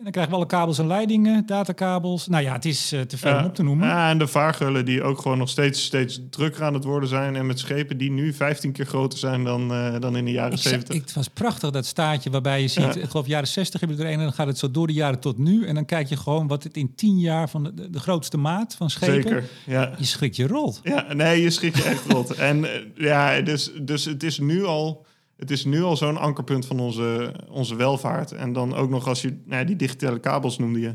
En 0.00 0.06
dan 0.06 0.14
krijgen 0.14 0.34
we 0.34 0.38
alle 0.38 0.50
kabels 0.50 0.78
en 0.78 0.86
leidingen, 0.86 1.46
datakabels. 1.46 2.26
Nou 2.26 2.42
ja, 2.42 2.52
het 2.52 2.64
is 2.64 2.92
uh, 2.92 3.00
te 3.00 3.18
veel 3.18 3.38
om 3.38 3.44
op 3.44 3.54
te 3.54 3.62
noemen. 3.62 3.86
Ja, 3.86 4.10
en 4.10 4.18
de 4.18 4.26
vaargullen 4.26 4.84
die 4.84 5.02
ook 5.02 5.20
gewoon 5.20 5.38
nog 5.38 5.48
steeds, 5.48 5.84
steeds 5.84 6.20
drukker 6.30 6.64
aan 6.64 6.74
het 6.74 6.84
worden 6.84 7.08
zijn. 7.08 7.36
En 7.36 7.46
met 7.46 7.58
schepen 7.58 7.98
die 7.98 8.10
nu 8.10 8.32
15 8.32 8.72
keer 8.72 8.86
groter 8.86 9.18
zijn 9.18 9.44
dan, 9.44 9.72
uh, 9.72 9.94
dan 9.98 10.16
in 10.16 10.24
de 10.24 10.30
jaren 10.30 10.52
ik 10.52 10.58
70. 10.58 10.94
Ik, 10.94 11.00
het 11.00 11.12
was 11.12 11.28
prachtig, 11.28 11.70
dat 11.70 11.86
staatje 11.86 12.30
waarbij 12.30 12.60
je 12.60 12.68
ziet... 12.68 12.96
Ik 12.96 13.10
geloof 13.10 13.26
jaren 13.26 13.48
60 13.48 13.80
heb 13.80 13.90
je 13.90 13.96
er 13.96 14.04
een 14.04 14.18
en 14.18 14.18
dan 14.18 14.32
gaat 14.32 14.46
het 14.46 14.58
zo 14.58 14.70
door 14.70 14.86
de 14.86 14.92
jaren 14.92 15.20
tot 15.20 15.38
nu. 15.38 15.66
En 15.66 15.74
dan 15.74 15.84
kijk 15.84 16.08
je 16.08 16.16
gewoon 16.16 16.46
wat 16.46 16.62
het 16.62 16.76
in 16.76 16.94
10 16.94 17.18
jaar 17.18 17.48
van 17.48 17.62
de, 17.62 17.90
de 17.90 18.00
grootste 18.00 18.36
maat 18.36 18.74
van 18.74 18.90
schepen... 18.90 19.22
Zeker, 19.22 19.44
ja. 19.66 19.94
Je 19.98 20.04
schrikt 20.04 20.36
je 20.36 20.46
rot. 20.46 20.80
Ja, 20.82 21.12
nee, 21.12 21.42
je 21.42 21.50
schrikt 21.50 21.76
je 21.76 21.84
echt 21.84 22.06
rot. 22.06 22.30
En 22.34 22.58
uh, 22.58 22.70
ja, 22.94 23.40
dus, 23.40 23.70
dus 23.82 24.04
het 24.04 24.22
is 24.22 24.38
nu 24.38 24.64
al 24.64 25.06
het 25.40 25.50
is 25.50 25.64
nu 25.64 25.82
al 25.82 25.96
zo'n 25.96 26.16
ankerpunt 26.16 26.66
van 26.66 26.80
onze, 26.80 27.34
onze 27.48 27.76
welvaart. 27.76 28.32
En 28.32 28.52
dan 28.52 28.74
ook 28.74 28.90
nog 28.90 29.08
als 29.08 29.22
je 29.22 29.28
nou 29.28 29.60
ja, 29.60 29.66
die 29.66 29.76
digitale 29.76 30.18
kabels 30.18 30.58
noemde 30.58 30.80
je. 30.80 30.94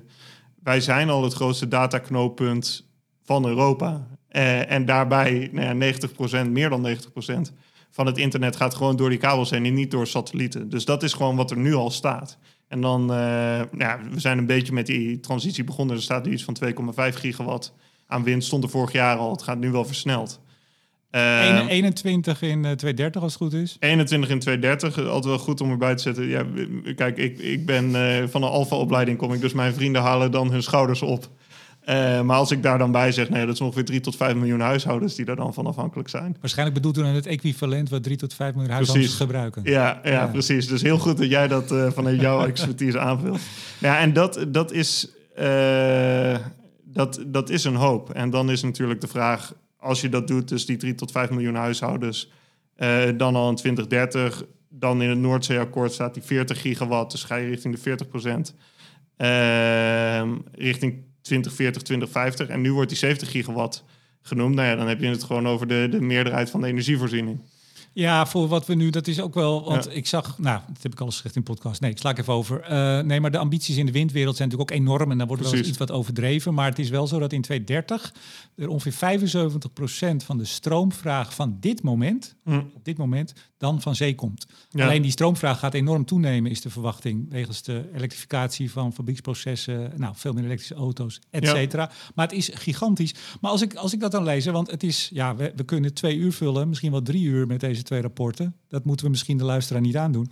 Wij 0.63 0.81
zijn 0.81 1.09
al 1.09 1.23
het 1.23 1.33
grootste 1.33 1.67
dataknooppunt 1.67 2.89
van 3.23 3.47
Europa. 3.47 4.07
Eh, 4.27 4.71
en 4.71 4.85
daarbij 4.85 5.49
nou 5.51 5.67
ja, 5.67 5.73
90%, 5.73 6.51
meer 6.51 6.69
dan 6.69 6.81
90% 6.81 7.53
van 7.89 8.05
het 8.05 8.17
internet 8.17 8.55
gaat 8.55 8.75
gewoon 8.75 8.95
door 8.95 9.09
die 9.09 9.17
kabels 9.17 9.49
heen 9.49 9.65
en 9.65 9.73
niet 9.73 9.91
door 9.91 10.07
satellieten. 10.07 10.69
Dus 10.69 10.85
dat 10.85 11.03
is 11.03 11.13
gewoon 11.13 11.35
wat 11.35 11.51
er 11.51 11.57
nu 11.57 11.73
al 11.73 11.91
staat. 11.91 12.37
En 12.67 12.81
dan, 12.81 13.01
uh, 13.01 13.61
ja, 13.77 13.99
we 14.11 14.19
zijn 14.19 14.37
een 14.37 14.45
beetje 14.45 14.73
met 14.73 14.85
die 14.85 15.19
transitie 15.19 15.63
begonnen. 15.63 15.95
Er 15.95 16.01
staat 16.01 16.25
nu 16.25 16.31
iets 16.31 16.43
van 16.43 16.53
2,5 16.53 17.15
gigawatt 17.15 17.73
aan 18.07 18.23
wind. 18.23 18.43
Stond 18.43 18.63
er 18.63 18.69
vorig 18.69 18.91
jaar 18.91 19.17
al. 19.17 19.31
Het 19.31 19.41
gaat 19.41 19.57
nu 19.57 19.71
wel 19.71 19.85
versneld. 19.85 20.41
Uh, 21.15 21.69
21 21.69 22.41
in 22.41 22.61
230 22.61 23.21
als 23.21 23.33
het 23.33 23.41
goed 23.41 23.53
is. 23.53 23.77
21 23.79 24.29
in 24.29 24.39
230, 24.39 24.97
altijd 24.97 25.25
wel 25.25 25.37
goed 25.37 25.61
om 25.61 25.71
erbij 25.71 25.95
te 25.95 26.01
zetten. 26.01 26.27
Ja, 26.27 26.45
kijk, 26.95 27.17
ik, 27.17 27.39
ik 27.39 27.65
ben 27.65 27.89
uh, 27.89 28.23
van 28.27 28.43
een 28.43 28.49
alfa-opleiding 28.49 29.17
kom 29.17 29.33
ik, 29.33 29.41
dus 29.41 29.53
mijn 29.53 29.73
vrienden 29.73 30.01
halen 30.01 30.31
dan 30.31 30.51
hun 30.51 30.63
schouders 30.63 31.01
op. 31.01 31.29
Uh, 31.89 32.21
maar 32.21 32.37
als 32.37 32.51
ik 32.51 32.63
daar 32.63 32.77
dan 32.77 32.91
bij 32.91 33.11
zeg, 33.11 33.29
nee, 33.29 33.45
dat 33.45 33.53
is 33.53 33.61
ongeveer 33.61 33.85
3 33.85 33.99
tot 33.99 34.15
5 34.15 34.35
miljoen 34.35 34.59
huishoudens 34.59 35.15
die 35.15 35.25
daar 35.25 35.35
dan 35.35 35.53
van 35.53 35.65
afhankelijk 35.65 36.09
zijn. 36.09 36.37
Waarschijnlijk 36.39 36.77
bedoelt 36.77 36.97
u 36.97 37.01
dan 37.01 37.15
het 37.15 37.25
equivalent 37.25 37.89
wat 37.89 38.03
3 38.03 38.17
tot 38.17 38.33
5 38.33 38.53
miljoen 38.53 38.71
huishoudens 38.71 39.15
gebruiken. 39.15 39.61
Ja, 39.63 39.99
ja, 40.03 40.11
ja, 40.11 40.27
precies. 40.27 40.67
Dus 40.67 40.81
heel 40.81 40.97
goed 40.97 41.17
dat 41.17 41.29
jij 41.29 41.47
dat 41.47 41.71
uh, 41.71 41.91
vanuit 41.91 42.21
jouw 42.21 42.45
expertise 42.51 42.99
aanvult. 42.99 43.39
Ja, 43.79 43.99
en 43.99 44.13
dat, 44.13 44.45
dat, 44.47 44.71
is, 44.71 45.09
uh, 45.39 46.35
dat, 46.83 47.23
dat 47.27 47.49
is 47.49 47.63
een 47.63 47.75
hoop. 47.75 48.09
En 48.09 48.29
dan 48.29 48.51
is 48.51 48.63
natuurlijk 48.63 49.01
de 49.01 49.07
vraag, 49.07 49.53
als 49.85 50.01
je 50.01 50.09
dat 50.09 50.27
doet, 50.27 50.47
dus 50.47 50.65
die 50.65 50.77
3 50.77 50.95
tot 50.95 51.11
5 51.11 51.29
miljoen 51.29 51.55
huishoudens, 51.55 52.31
dan 53.15 53.35
al 53.35 53.49
in 53.49 53.55
2030, 53.55 54.43
dan 54.69 55.01
in 55.01 55.09
het 55.09 55.19
Noordzeeakkoord 55.19 55.91
staat 55.91 56.13
die 56.13 56.23
40 56.23 56.61
gigawatt, 56.61 57.11
dus 57.11 57.23
ga 57.23 57.35
je 57.35 57.47
richting 57.47 57.75
de 57.75 57.81
40 57.81 58.07
procent. 58.07 58.55
richting 60.51 61.03
2040, 61.25 61.81
2050. 61.81 62.47
En 62.47 62.61
nu 62.61 62.73
wordt 62.73 62.89
die 62.89 62.97
70 62.97 63.31
gigawatt 63.31 63.83
genoemd. 64.21 64.55
Nou 64.55 64.67
ja, 64.67 64.75
dan 64.75 64.87
heb 64.87 64.99
je 64.99 65.07
het 65.07 65.23
gewoon 65.23 65.47
over 65.47 65.67
de, 65.67 65.87
de 65.91 66.01
meerderheid 66.01 66.49
van 66.49 66.61
de 66.61 66.67
energievoorziening. 66.67 67.41
Ja, 67.95 68.25
voor 68.25 68.47
wat 68.47 68.65
we 68.65 68.73
nu, 68.73 68.89
dat 68.89 69.07
is 69.07 69.19
ook 69.21 69.33
wel. 69.33 69.63
Want 69.63 69.95
ik 69.95 70.07
zag, 70.07 70.37
nou, 70.39 70.61
dat 70.67 70.83
heb 70.83 70.91
ik 70.91 70.99
al 70.99 71.05
eens 71.05 71.15
gezegd 71.15 71.35
in 71.35 71.43
podcast. 71.43 71.81
Nee, 71.81 71.91
ik 71.91 71.97
sla 71.97 72.09
ik 72.09 72.17
even 72.17 72.33
over. 72.33 72.71
Uh, 72.71 72.99
nee, 72.99 73.19
maar 73.19 73.31
de 73.31 73.37
ambities 73.37 73.77
in 73.77 73.85
de 73.85 73.91
windwereld 73.91 74.35
zijn 74.35 74.49
natuurlijk 74.49 74.71
ook 74.71 74.79
enorm. 74.79 75.11
En 75.11 75.17
dan 75.17 75.27
wordt 75.27 75.41
Precies. 75.41 75.59
wel 75.59 75.69
iets 75.69 75.77
wat 75.77 75.91
overdreven. 75.91 76.53
Maar 76.53 76.69
het 76.69 76.79
is 76.79 76.89
wel 76.89 77.07
zo 77.07 77.19
dat 77.19 77.33
in 77.33 77.41
2030 77.41 78.13
er 78.55 78.67
ongeveer 78.67 79.19
75% 80.13 80.25
van 80.25 80.37
de 80.37 80.45
stroomvraag 80.45 81.33
van 81.33 81.57
dit 81.59 81.83
moment, 81.83 82.35
hm. 82.43 82.61
op 82.73 82.85
dit 82.85 82.97
moment, 82.97 83.33
dan 83.57 83.81
van 83.81 83.95
zee 83.95 84.15
komt. 84.15 84.45
Alleen 84.71 85.01
die 85.01 85.11
stroomvraag 85.11 85.59
gaat 85.59 85.73
enorm 85.73 86.05
toenemen, 86.05 86.51
is 86.51 86.61
de 86.61 86.69
verwachting. 86.69 87.29
Wegens 87.29 87.63
de 87.63 87.89
elektrificatie 87.93 88.71
van 88.71 88.93
fabrieksprocessen, 88.93 89.91
nou, 89.95 90.13
veel 90.17 90.33
meer 90.33 90.43
elektrische 90.43 90.75
auto's, 90.75 91.21
et 91.29 91.47
cetera. 91.47 91.91
Maar 92.15 92.27
het 92.27 92.35
is 92.35 92.49
gigantisch. 92.53 93.13
Maar 93.41 93.51
als 93.51 93.61
ik, 93.61 93.75
als 93.75 93.93
ik 93.93 93.99
dat 93.99 94.11
dan 94.11 94.23
lees, 94.23 94.45
want 94.45 94.71
het 94.71 94.83
is, 94.83 95.09
ja, 95.13 95.35
we, 95.35 95.53
we 95.55 95.63
kunnen 95.63 95.93
twee 95.93 96.17
uur 96.17 96.31
vullen, 96.31 96.69
misschien 96.69 96.91
wel 96.91 97.01
drie 97.01 97.23
uur 97.23 97.47
met 97.47 97.59
deze 97.59 97.83
twee 97.85 98.01
rapporten. 98.01 98.55
Dat 98.67 98.85
moeten 98.85 99.05
we 99.05 99.11
misschien 99.11 99.37
de 99.37 99.43
luisteraar 99.43 99.81
niet 99.81 99.97
aandoen. 99.97 100.31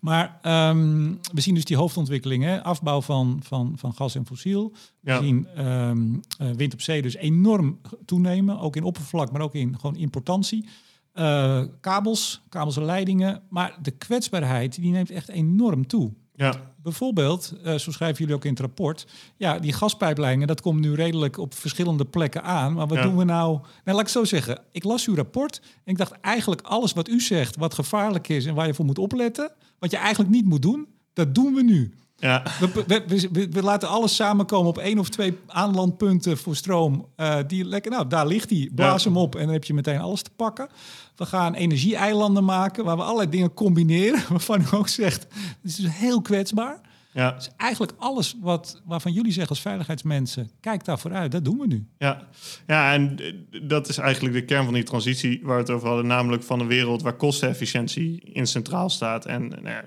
maar 0.00 0.38
um, 0.70 1.18
we 1.32 1.40
zien 1.40 1.54
dus 1.54 1.64
die 1.64 1.76
hoofdontwikkelingen, 1.76 2.62
afbouw 2.62 3.00
van, 3.00 3.40
van, 3.42 3.72
van 3.76 3.94
gas 3.94 4.14
en 4.14 4.26
fossiel. 4.26 4.72
We 5.00 5.18
zien 5.20 5.66
um, 5.66 6.20
wind 6.56 6.72
op 6.72 6.80
zee 6.80 7.02
dus 7.02 7.16
enorm 7.16 7.80
toenemen, 8.04 8.58
ook 8.58 8.76
in 8.76 8.84
oppervlak, 8.84 9.32
maar 9.32 9.40
ook 9.40 9.54
in 9.54 9.78
gewoon 9.78 9.96
importantie. 9.96 10.68
Uh, 11.14 11.62
kabels, 11.80 12.42
kabels 12.48 12.76
en 12.76 12.84
leidingen. 12.84 13.42
Maar 13.48 13.78
de 13.82 13.90
kwetsbaarheid 13.90 14.74
die 14.74 14.90
neemt 14.90 15.10
echt 15.10 15.28
enorm 15.28 15.86
toe. 15.86 16.12
Ja. 16.36 16.72
Bijvoorbeeld, 16.82 17.54
uh, 17.64 17.74
zo 17.74 17.90
schrijven 17.90 18.18
jullie 18.18 18.34
ook 18.34 18.44
in 18.44 18.50
het 18.50 18.60
rapport, 18.60 19.06
ja, 19.36 19.58
die 19.58 19.72
gaspijpleidingen, 19.72 20.46
dat 20.46 20.60
komt 20.60 20.80
nu 20.80 20.94
redelijk 20.94 21.38
op 21.38 21.54
verschillende 21.54 22.04
plekken 22.04 22.42
aan. 22.42 22.72
Maar 22.72 22.86
wat 22.86 23.02
doen 23.02 23.16
we 23.16 23.24
nou? 23.24 23.58
Nou, 23.84 23.96
laat 23.96 24.00
ik 24.00 24.08
zo 24.08 24.24
zeggen. 24.24 24.62
Ik 24.72 24.84
las 24.84 25.06
uw 25.06 25.14
rapport 25.14 25.60
en 25.84 25.92
ik 25.92 25.98
dacht 25.98 26.12
eigenlijk 26.20 26.60
alles 26.60 26.92
wat 26.92 27.08
u 27.08 27.20
zegt, 27.20 27.56
wat 27.56 27.74
gevaarlijk 27.74 28.28
is 28.28 28.46
en 28.46 28.54
waar 28.54 28.66
je 28.66 28.74
voor 28.74 28.84
moet 28.84 28.98
opletten, 28.98 29.52
wat 29.78 29.90
je 29.90 29.96
eigenlijk 29.96 30.30
niet 30.30 30.44
moet 30.44 30.62
doen, 30.62 30.86
dat 31.12 31.34
doen 31.34 31.54
we 31.54 31.62
nu. 31.62 31.94
Ja. 32.18 32.42
We, 32.60 33.04
we, 33.06 33.48
we, 33.50 33.62
laten 33.62 33.88
alles 33.88 34.14
samenkomen 34.14 34.68
op 34.68 34.78
één 34.78 34.98
of 34.98 35.08
twee 35.08 35.38
aanlandpunten 35.46 36.38
voor 36.38 36.56
stroom. 36.56 37.06
Uh, 37.16 37.36
die 37.46 37.64
lekker, 37.64 37.90
nou, 37.90 38.08
daar 38.08 38.26
ligt 38.26 38.48
die. 38.48 38.74
Blaas 38.74 39.04
hem 39.04 39.16
op 39.16 39.34
en 39.34 39.44
dan 39.44 39.52
heb 39.52 39.64
je 39.64 39.74
meteen 39.74 40.00
alles 40.00 40.22
te 40.22 40.30
pakken. 40.36 40.68
We 41.16 41.26
gaan 41.26 41.54
energieeilanden 41.54 42.44
maken 42.44 42.84
waar 42.84 42.96
we 42.96 43.02
allerlei 43.02 43.30
dingen 43.30 43.54
combineren. 43.54 44.22
Waarvan 44.28 44.60
u 44.60 44.64
ook 44.70 44.88
zegt, 44.88 45.22
het 45.22 45.56
is 45.62 45.76
dus 45.76 45.90
heel 45.92 46.22
kwetsbaar. 46.22 46.80
Ja. 47.16 47.30
Dus 47.30 47.50
eigenlijk 47.56 47.92
alles 47.98 48.36
wat, 48.40 48.82
waarvan 48.84 49.12
jullie 49.12 49.32
zeggen 49.32 49.50
als 49.50 49.60
veiligheidsmensen, 49.60 50.50
kijk 50.60 50.84
daar 50.84 50.98
vooruit, 50.98 51.32
dat 51.32 51.44
doen 51.44 51.58
we 51.58 51.66
nu. 51.66 51.86
Ja. 51.98 52.28
ja, 52.66 52.92
en 52.92 53.18
dat 53.62 53.88
is 53.88 53.98
eigenlijk 53.98 54.34
de 54.34 54.44
kern 54.44 54.64
van 54.64 54.74
die 54.74 54.82
transitie 54.82 55.40
waar 55.42 55.54
we 55.54 55.62
het 55.62 55.70
over 55.70 55.88
hadden, 55.88 56.06
namelijk 56.06 56.42
van 56.42 56.60
een 56.60 56.66
wereld 56.66 57.02
waar 57.02 57.16
kostenefficiëntie 57.16 58.20
in 58.20 58.46
centraal 58.46 58.90
staat. 58.90 59.26
En 59.26 59.48
nou, 59.62 59.84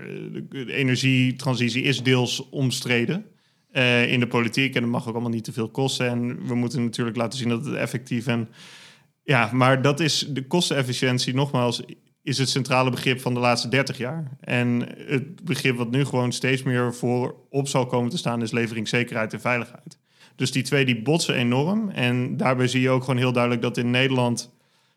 de, 0.50 0.74
energietransitie 0.74 1.84
is 1.84 2.04
deels 2.04 2.50
omstreden. 2.50 3.26
Uh, 3.72 4.12
in 4.12 4.20
de 4.20 4.28
politiek 4.28 4.76
en 4.76 4.82
dat 4.82 4.92
mag 4.92 5.08
ook 5.08 5.14
allemaal 5.14 5.32
niet 5.32 5.44
te 5.44 5.54
veel 5.54 5.70
kosten. 5.70 6.08
En 6.08 6.48
we 6.48 6.56
moeten 6.56 6.84
natuurlijk 6.84 7.18
laten 7.18 7.40
zien 7.40 7.50
dat 7.50 7.66
het 7.66 7.76
effectief 7.76 8.28
en 8.28 8.50
ja, 9.24 9.50
maar 9.54 9.82
dat 9.82 10.00
is 10.00 10.26
de 10.30 10.48
kostenefficiëntie, 10.48 11.34
nogmaals, 11.34 11.82
is 12.30 12.38
het 12.38 12.50
centrale 12.50 12.90
begrip 12.90 13.22
van 13.22 13.34
de 13.34 13.40
laatste 13.40 13.70
30 13.70 13.98
jaar. 13.98 14.38
En 14.40 14.88
het 15.08 15.44
begrip 15.44 15.78
wat 15.78 15.92
nu 15.92 16.06
gewoon 16.06 16.32
steeds 16.32 16.64
meer 16.64 16.94
voor 16.94 17.36
op 17.50 17.68
zal 17.68 17.86
komen 17.86 18.10
te 18.10 18.18
staan, 18.18 18.42
is 18.42 18.52
leveringszekerheid 18.52 19.34
en 19.34 19.42
veiligheid. 19.42 19.98
Dus 20.36 20.52
die 20.52 20.64
twee 20.64 20.86
die 20.86 21.02
botsen 21.02 21.36
enorm. 21.36 21.90
En 21.90 22.38
daarbij 22.38 22.68
zie 22.68 22.82
je 22.82 22.90
ook 22.90 23.04
gewoon 23.04 23.20
heel 23.20 23.32
duidelijk 23.32 23.62
dat 23.62 23.78
in 23.78 23.92
Nederland 23.92 24.52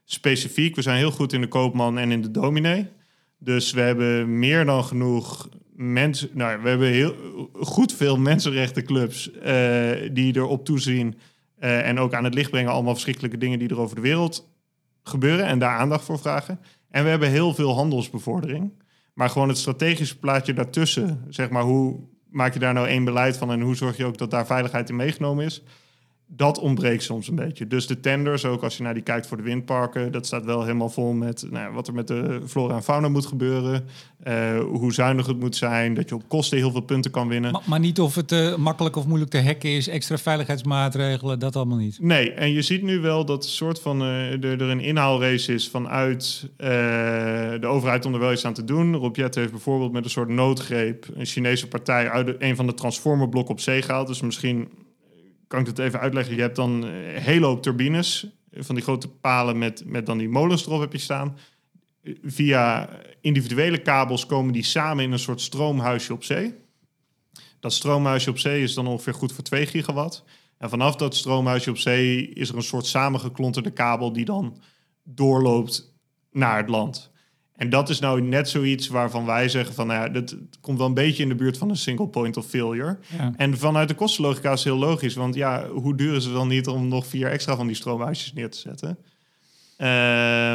specifiek, 0.05 0.77
we 0.77 0.83
zijn 0.83 0.97
heel 0.97 1.11
goed 1.11 1.33
in 1.33 1.40
de 1.40 1.49
koopman 1.49 1.99
en 1.99 2.11
in 2.11 2.23
de 2.23 2.31
dominee. 2.31 2.88
Dus 3.38 3.73
we 3.73 3.81
hebben 3.81 4.38
meer 4.38 4.64
dan 4.64 4.85
genoeg 4.85 5.49
mensen. 5.75 6.31
Nou, 6.33 6.62
we 6.62 6.68
hebben 6.68 6.88
heel 6.88 7.14
goed 7.53 7.92
veel 7.92 8.18
mensenrechtenclubs 8.18 9.31
uh, 9.31 9.90
die 10.12 10.37
erop 10.37 10.64
toezien 10.64 11.14
uh, 11.61 11.88
en 11.88 11.99
ook 11.99 12.14
aan 12.14 12.25
het 12.25 12.35
licht 12.35 12.51
brengen 12.51 12.73
allemaal 12.73 12.92
verschrikkelijke 12.92 13.38
dingen 13.38 13.59
die 13.59 13.68
er 13.68 13.81
over 13.81 13.97
de 13.97 14.03
wereld 14.03 14.51
gebeuren 15.03 15.47
en 15.47 15.59
daar 15.59 15.79
aandacht 15.79 16.05
voor 16.05 16.18
vragen. 16.18 16.61
En 16.92 17.05
we 17.05 17.11
hebben 17.11 17.31
heel 17.31 17.55
veel 17.55 17.74
handelsbevordering. 17.74 18.72
Maar 19.14 19.31
gewoon 19.31 19.48
het 19.48 19.59
strategische 19.59 20.18
plaatje 20.18 20.55
daartussen, 20.55 21.24
zeg 21.28 21.50
maar, 21.50 21.62
hoe 21.62 22.00
maak 22.31 22.52
je 22.52 22.59
daar 22.59 22.74
nou 22.74 22.88
één 22.88 23.05
beleid 23.05 23.37
van 23.37 23.50
en 23.50 23.61
hoe 23.61 23.76
zorg 23.76 23.96
je 23.96 24.05
ook 24.05 24.18
dat 24.18 24.31
daar 24.31 24.46
veiligheid 24.46 24.88
in 24.88 24.96
meegenomen 24.96 25.44
is? 25.44 25.62
Dat 26.37 26.59
ontbreekt 26.59 27.03
soms 27.03 27.29
een 27.29 27.35
beetje. 27.35 27.66
Dus 27.66 27.87
de 27.87 28.01
tenders, 28.01 28.45
ook 28.45 28.62
als 28.62 28.77
je 28.77 28.83
naar 28.83 28.95
die 28.95 29.03
kijkt 29.03 29.27
voor 29.27 29.37
de 29.37 29.42
windparken, 29.42 30.12
dat 30.12 30.27
staat 30.27 30.45
wel 30.45 30.62
helemaal 30.62 30.88
vol 30.88 31.12
met 31.12 31.47
nou, 31.51 31.73
wat 31.73 31.88
er 31.88 31.95
met 31.95 32.09
de 32.09 32.40
flora 32.47 32.75
en 32.75 32.83
fauna 32.83 33.09
moet 33.09 33.27
gebeuren. 33.27 33.85
Uh, 34.27 34.61
hoe 34.61 34.92
zuinig 34.92 35.27
het 35.27 35.40
moet 35.40 35.57
zijn, 35.57 35.95
dat 35.95 36.09
je 36.09 36.14
op 36.14 36.29
kosten 36.29 36.59
heel 36.59 36.71
veel 36.71 36.81
punten 36.81 37.11
kan 37.11 37.29
winnen. 37.29 37.53
Maar, 37.53 37.62
maar 37.66 37.81
niet 37.81 38.01
of 38.01 38.14
het 38.14 38.33
uh, 38.33 38.57
makkelijk 38.57 38.97
of 38.97 39.07
moeilijk 39.07 39.31
te 39.31 39.42
hacken 39.42 39.71
is, 39.71 39.88
extra 39.88 40.18
veiligheidsmaatregelen, 40.18 41.38
dat 41.38 41.57
allemaal 41.57 41.79
niet. 41.79 41.99
Nee, 42.01 42.33
en 42.33 42.53
je 42.53 42.62
ziet 42.62 42.83
nu 42.83 43.01
wel 43.01 43.25
dat 43.25 43.45
een 43.45 43.51
soort 43.51 43.81
van 43.81 44.03
uh, 44.03 44.33
er, 44.33 44.45
er, 44.45 44.61
een 44.61 44.81
inhaalrace 44.81 45.55
is 45.55 45.68
vanuit 45.68 46.51
de 46.57 47.66
overheid 47.66 48.05
om 48.05 48.14
er 48.14 48.21
wel 48.21 48.33
iets 48.33 48.45
aan 48.45 48.55
te 48.55 48.64
doen. 48.64 48.97
Rob 48.97 49.16
Jet 49.16 49.35
heeft 49.35 49.51
bijvoorbeeld 49.51 49.92
met 49.92 50.05
een 50.05 50.11
soort 50.11 50.29
noodgreep 50.29 51.07
een 51.14 51.27
Chinese 51.27 51.68
partij 51.68 52.11
uit 52.11 52.27
de, 52.27 52.35
een 52.38 52.57
van 52.57 52.66
de 52.66 52.75
transformerblokken 52.75 53.55
op 53.55 53.61
zee 53.61 53.83
gehaald. 53.83 54.07
Dus 54.07 54.21
misschien 54.21 54.68
kan 55.53 55.61
ik 55.61 55.67
het 55.67 55.79
even 55.79 56.01
uitleggen. 56.01 56.35
Je 56.35 56.41
hebt 56.41 56.57
dan 56.57 56.83
een 56.83 57.21
hele 57.21 57.47
hoop 57.47 57.62
turbines 57.62 58.27
van 58.53 58.75
die 58.75 58.85
grote 58.85 59.09
palen 59.09 59.59
met, 59.59 59.83
met 59.87 60.07
dan 60.07 60.19
die 60.19 60.29
molens 60.29 60.67
erop 60.67 60.81
heb 60.81 60.93
je 60.93 60.99
staan. 60.99 61.38
Via 62.23 62.88
individuele 63.21 63.79
kabels 63.79 64.27
komen 64.27 64.53
die 64.53 64.62
samen 64.62 65.05
in 65.05 65.12
een 65.12 65.19
soort 65.19 65.41
stroomhuisje 65.41 66.12
op 66.12 66.25
zee. 66.25 66.55
Dat 67.61 67.73
stroomhuisje 67.73 68.31
op 68.31 68.38
zee 68.38 68.62
is 68.62 68.75
dan 68.75 68.87
ongeveer 68.87 69.15
goed 69.15 69.33
voor 69.33 69.45
2 69.45 69.67
gigawatt. 69.67 70.25
En 70.59 70.69
vanaf 70.69 70.97
dat 70.97 71.15
stroomhuisje 71.15 71.71
op 71.71 71.79
zee 71.79 72.29
is 72.29 72.49
er 72.49 72.57
een 72.57 72.62
soort 72.62 72.87
samengeklonterde 72.87 73.71
kabel 73.71 74.12
die 74.12 74.25
dan 74.25 74.62
doorloopt 75.03 75.95
naar 76.31 76.57
het 76.57 76.69
land. 76.69 77.12
En 77.62 77.70
dat 77.70 77.88
is 77.88 78.01
nou 78.01 78.22
net 78.22 78.48
zoiets 78.48 78.88
waarvan 78.88 79.27
wij 79.27 79.48
zeggen 79.48 79.75
van, 79.75 79.87
nou 79.87 80.01
ja, 80.01 80.09
dat 80.09 80.37
komt 80.61 80.79
wel 80.79 80.87
een 80.87 80.94
beetje 80.94 81.22
in 81.22 81.29
de 81.29 81.35
buurt 81.35 81.59
van 81.59 81.70
een 81.70 81.77
single 81.77 82.09
point 82.09 82.37
of 82.37 82.46
failure. 82.46 82.98
En 83.37 83.59
vanuit 83.59 83.88
de 83.88 83.94
kostenlogica 83.94 84.53
is 84.53 84.64
heel 84.64 84.77
logisch, 84.77 85.14
want 85.14 85.35
ja, 85.35 85.68
hoe 85.68 85.96
duur 85.96 86.14
is 86.14 86.25
het 86.25 86.35
dan 86.35 86.48
niet 86.48 86.66
om 86.66 86.88
nog 86.88 87.07
vier 87.07 87.31
extra 87.31 87.57
van 87.57 87.66
die 87.66 87.77
stroomhuisjes 87.77 88.33
neer 88.33 88.51
te 88.51 88.59
zetten? 88.59 88.98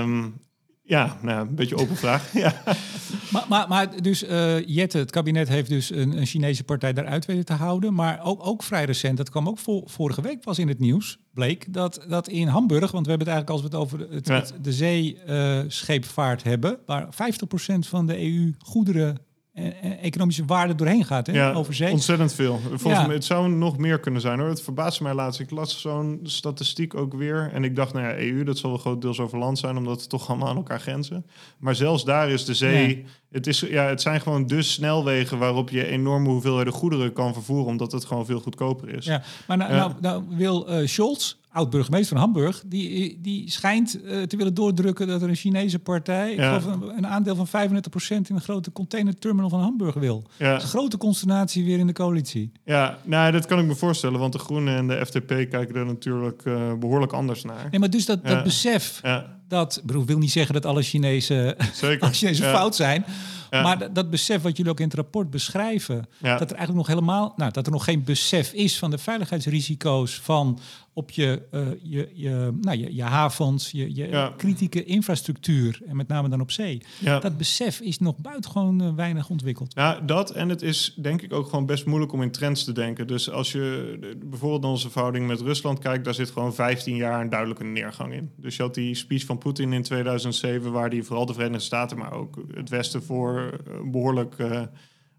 Um, 0.04 0.39
ja, 0.88 1.17
nou, 1.21 1.47
een 1.47 1.56
beetje 1.56 1.78
open 1.78 1.95
vraag. 1.95 2.34
ja. 2.43 2.54
maar, 3.32 3.45
maar, 3.50 3.67
maar 3.67 4.02
dus 4.02 4.23
uh, 4.23 4.67
Jette, 4.67 4.97
het 4.97 5.12
kabinet 5.12 5.47
heeft 5.47 5.69
dus 5.69 5.91
een, 5.91 6.17
een, 6.17 6.26
Chinese 6.26 6.63
partij 6.63 6.93
daaruit 6.93 7.26
weten 7.26 7.45
te 7.45 7.54
houden. 7.54 7.93
Maar 7.93 8.19
ook, 8.23 8.47
ook 8.47 8.63
vrij 8.63 8.86
recent, 8.86 9.17
dat 9.17 9.30
kwam 9.30 9.47
ook 9.47 9.60
vorige 9.86 10.21
week 10.21 10.41
pas 10.41 10.60
in 10.60 10.67
het 10.67 10.80
nieuws, 10.80 11.19
bleek 11.34 11.73
dat, 11.73 12.06
dat 12.08 12.28
in 12.28 12.47
Hamburg, 12.47 12.91
want 12.91 13.06
we 13.06 13.10
hebben 13.10 13.28
het 13.28 13.38
eigenlijk 13.38 13.50
als 13.50 13.62
we 13.62 13.67
het 13.67 13.76
over 13.76 14.13
het, 14.15 14.28
het, 14.28 14.54
de 14.62 14.73
zeescheepvaart 14.73 16.39
uh, 16.39 16.47
hebben, 16.47 16.80
waar 16.86 17.06
50% 17.06 17.08
van 17.80 18.06
de 18.06 18.23
EU 18.23 18.54
goederen 18.60 19.17
economische 20.02 20.46
waarde 20.46 20.76
doorheen 20.76 21.06
gaat 21.06 21.28
hè, 21.28 21.34
Ja, 21.34 21.52
over 21.54 21.74
zee. 21.74 21.91
ontzettend 21.91 22.34
veel. 22.34 22.60
Volgens 22.60 22.84
Ja. 23.02 23.06
mij, 23.06 23.15
het 23.15 23.26
zou 23.26 23.50
nog 23.50 23.78
meer 23.78 24.00
kunnen 24.00 24.22
zijn 24.22 24.39
hoor. 24.39 24.50
Het 24.50 24.62
verbaasde 24.62 25.04
mij 25.04 25.13
laatst. 25.13 25.39
Ik 25.39 25.52
las 25.52 25.82
zo'n 25.82 26.20
statistiek 26.24 26.96
ook 26.96 27.13
weer. 27.13 27.50
En 27.54 27.63
ik 27.63 27.76
dacht, 27.76 27.93
nou 27.93 28.06
ja, 28.08 28.17
EU, 28.17 28.43
dat 28.43 28.58
zal 28.58 28.70
wel 28.70 28.80
grotendeels 28.80 29.20
over 29.20 29.38
land 29.38 29.60
zijn, 29.60 29.78
omdat 29.78 30.00
het 30.00 30.10
toch 30.10 30.30
allemaal 30.30 30.48
aan 30.50 30.56
elkaar 30.56 30.80
grenzen. 30.80 31.26
Maar 31.58 31.76
zelfs 31.76 32.04
daar 32.06 32.30
is 32.30 32.46
de 32.46 32.54
zee. 32.54 33.06
Het, 33.32 33.48
is, 33.48 33.60
ja, 33.60 33.84
het 33.86 34.02
zijn 34.02 34.22
gewoon 34.22 34.48
de 34.48 34.62
snelwegen 34.62 35.38
waarop 35.38 35.70
je 35.70 35.86
enorme 35.88 36.30
hoeveelheden 36.30 36.74
goederen 36.74 37.13
kan 37.13 37.34
vervoeren, 37.34 37.65
omdat 37.67 37.91
het 37.91 38.06
gewoon 38.06 38.26
veel 38.26 38.39
goedkoper 38.39 38.89
is. 38.89 39.06
Ja, 39.06 39.22
maar 39.48 39.58
nou, 39.58 39.72
Ja. 39.74 39.78
nou, 39.78 39.93
nou 40.02 40.24
wil 40.30 40.67
eh, 40.67 40.88
Scholz, 40.88 41.34
oud-burgemeester 41.58 42.17
van 42.17 42.26
Hamburg, 42.26 42.63
die, 42.65 43.20
die 43.22 43.52
schijnt 43.52 44.02
eh, 44.02 44.22
te 44.22 44.38
willen 44.38 44.54
doordrukken 44.54 45.08
dat 45.08 45.22
er 45.22 45.30
een 45.30 45.36
Chinese 45.36 45.80
partij 45.80 46.32
ik 46.32 46.38
Ja. 46.38 46.60
geloof 46.60 46.76
een, 46.82 46.98
een 46.98 47.08
aandeel 47.08 47.36
van 47.36 47.48
35% 47.48 47.50
in 48.08 48.26
een 48.36 48.41
grote 48.41 48.72
containerterminal 48.72 49.50
van 49.50 49.60
Hamburg 49.60 49.96
wil. 49.96 50.24
Ja. 50.38 50.60
Grote 50.60 50.98
consternatie 50.98 51.65
weer 51.65 51.80
in 51.80 51.88
de 51.88 51.93
coalitie. 51.93 52.52
Ja, 52.65 52.98
nou, 53.04 53.32
dat 53.32 53.46
kan 53.46 53.60
ik 53.60 53.65
me 53.65 53.76
voorstellen, 53.76 54.20
want 54.20 54.34
de 54.34 54.39
Groenen 54.39 54.76
en 54.78 54.88
de 54.88 55.06
FDP 55.06 55.28
kijken 55.28 55.76
er 55.76 55.86
natuurlijk 55.86 56.41
eh, 56.46 56.74
behoorlijk 56.80 57.13
anders 57.13 57.43
naar. 57.43 57.67
Nee, 57.72 57.80
maar 57.80 57.89
dus 57.89 58.06
dat, 58.06 58.20
Ja. 58.24 58.30
dat 58.34 58.43
besef, 58.43 59.02
dat, 59.48 59.78
ik 59.78 59.84
bedoel, 59.86 60.06
wil 60.06 60.17
niet 60.17 60.32
zeggen 60.32 60.54
dat 60.54 60.65
alle 60.65 60.82
Chinese, 60.82 61.58
zeker. 61.74 62.02
alle 62.26 62.34
fout 62.36 62.76
zijn, 62.76 63.06
Ja. 63.50 63.62
maar 63.62 63.94
dat, 63.94 64.10
besef 64.10 64.42
wat 64.42 64.58
jullie 64.58 64.72
ook 64.72 64.80
in 64.80 64.86
het 64.86 64.94
rapport 64.96 65.30
beschrijven, 65.30 66.06
Ja. 66.22 66.38
dat 66.38 66.50
er 66.52 66.58
eigenlijk 66.58 66.88
nog 66.88 66.88
helemaal, 66.98 67.34
nou, 67.36 67.52
dat 67.52 67.66
er 67.66 67.72
nog 67.72 67.84
geen 67.84 68.04
besef 68.04 68.54
is 68.54 68.78
van 68.80 68.90
de 68.92 68.98
veiligheidsrisico's 68.98 70.20
van 70.20 70.60
op 70.94 71.12
je, 71.12 71.42
eh, 71.52 71.62
je, 71.84 72.10
je, 72.14 72.58
nou, 72.62 72.78
je, 72.78 72.96
je 72.96 73.04
havens, 73.04 73.72
je, 73.72 73.96
je 73.96 74.08
Ja. 74.08 74.34
kritieke 74.38 74.84
infrastructuur 74.84 75.80
en 75.88 75.96
met 75.96 76.08
name 76.08 76.30
dan 76.30 76.42
op 76.42 76.52
zee. 76.52 76.82
Ja. 77.00 77.20
Dat 77.20 77.38
besef 77.38 77.80
is 77.80 78.00
nog 78.00 78.18
buitengewoon 78.18 78.82
eh, 78.82 78.94
weinig 78.96 79.30
ontwikkeld. 79.30 79.76
Nou, 79.76 80.06
dat 80.06 80.32
en 80.32 80.50
het 80.50 80.62
is 80.62 80.94
denk 81.02 81.22
ik 81.22 81.34
ook 81.34 81.50
gewoon 81.50 81.66
best 81.66 81.86
moeilijk 81.86 82.12
om 82.14 82.22
in 82.22 82.32
trends 82.32 82.64
te 82.64 82.72
denken. 82.72 83.08
Dus 83.08 83.30
als 83.32 83.52
je 83.52 83.98
de- 84.02 84.18
bijvoorbeeld 84.26 84.62
naar 84.62 84.72
onze 84.72 84.90
verhouding 84.90 85.28
met 85.28 85.42
Rusland 85.42 85.80
kijkt, 85.80 86.06
daar 86.06 86.14
zit 86.14 86.30
gewoon 86.32 86.54
15 86.56 86.96
jaar 86.96 87.22
een 87.22 87.30
duidelijke 87.30 87.64
neergang 87.64 88.14
in. 88.14 88.32
Dus 88.36 88.56
je 88.56 88.62
had 88.62 88.74
die 88.74 88.96
speech 88.96 89.26
van 89.26 89.38
Poetin 89.38 89.74
in 89.74 89.84
2007, 89.84 90.72
waar 90.72 90.90
die 90.90 91.04
vooral 91.04 91.26
de 91.26 91.34
Verenigde 91.34 91.64
Staten, 91.66 91.98
maar 91.98 92.12
ook 92.14 92.36
het 92.54 92.70
Westen 92.70 93.04
voor 93.04 93.37
eh, 93.38 93.73
behoorlijk 93.91 94.36
eh, 94.38 94.62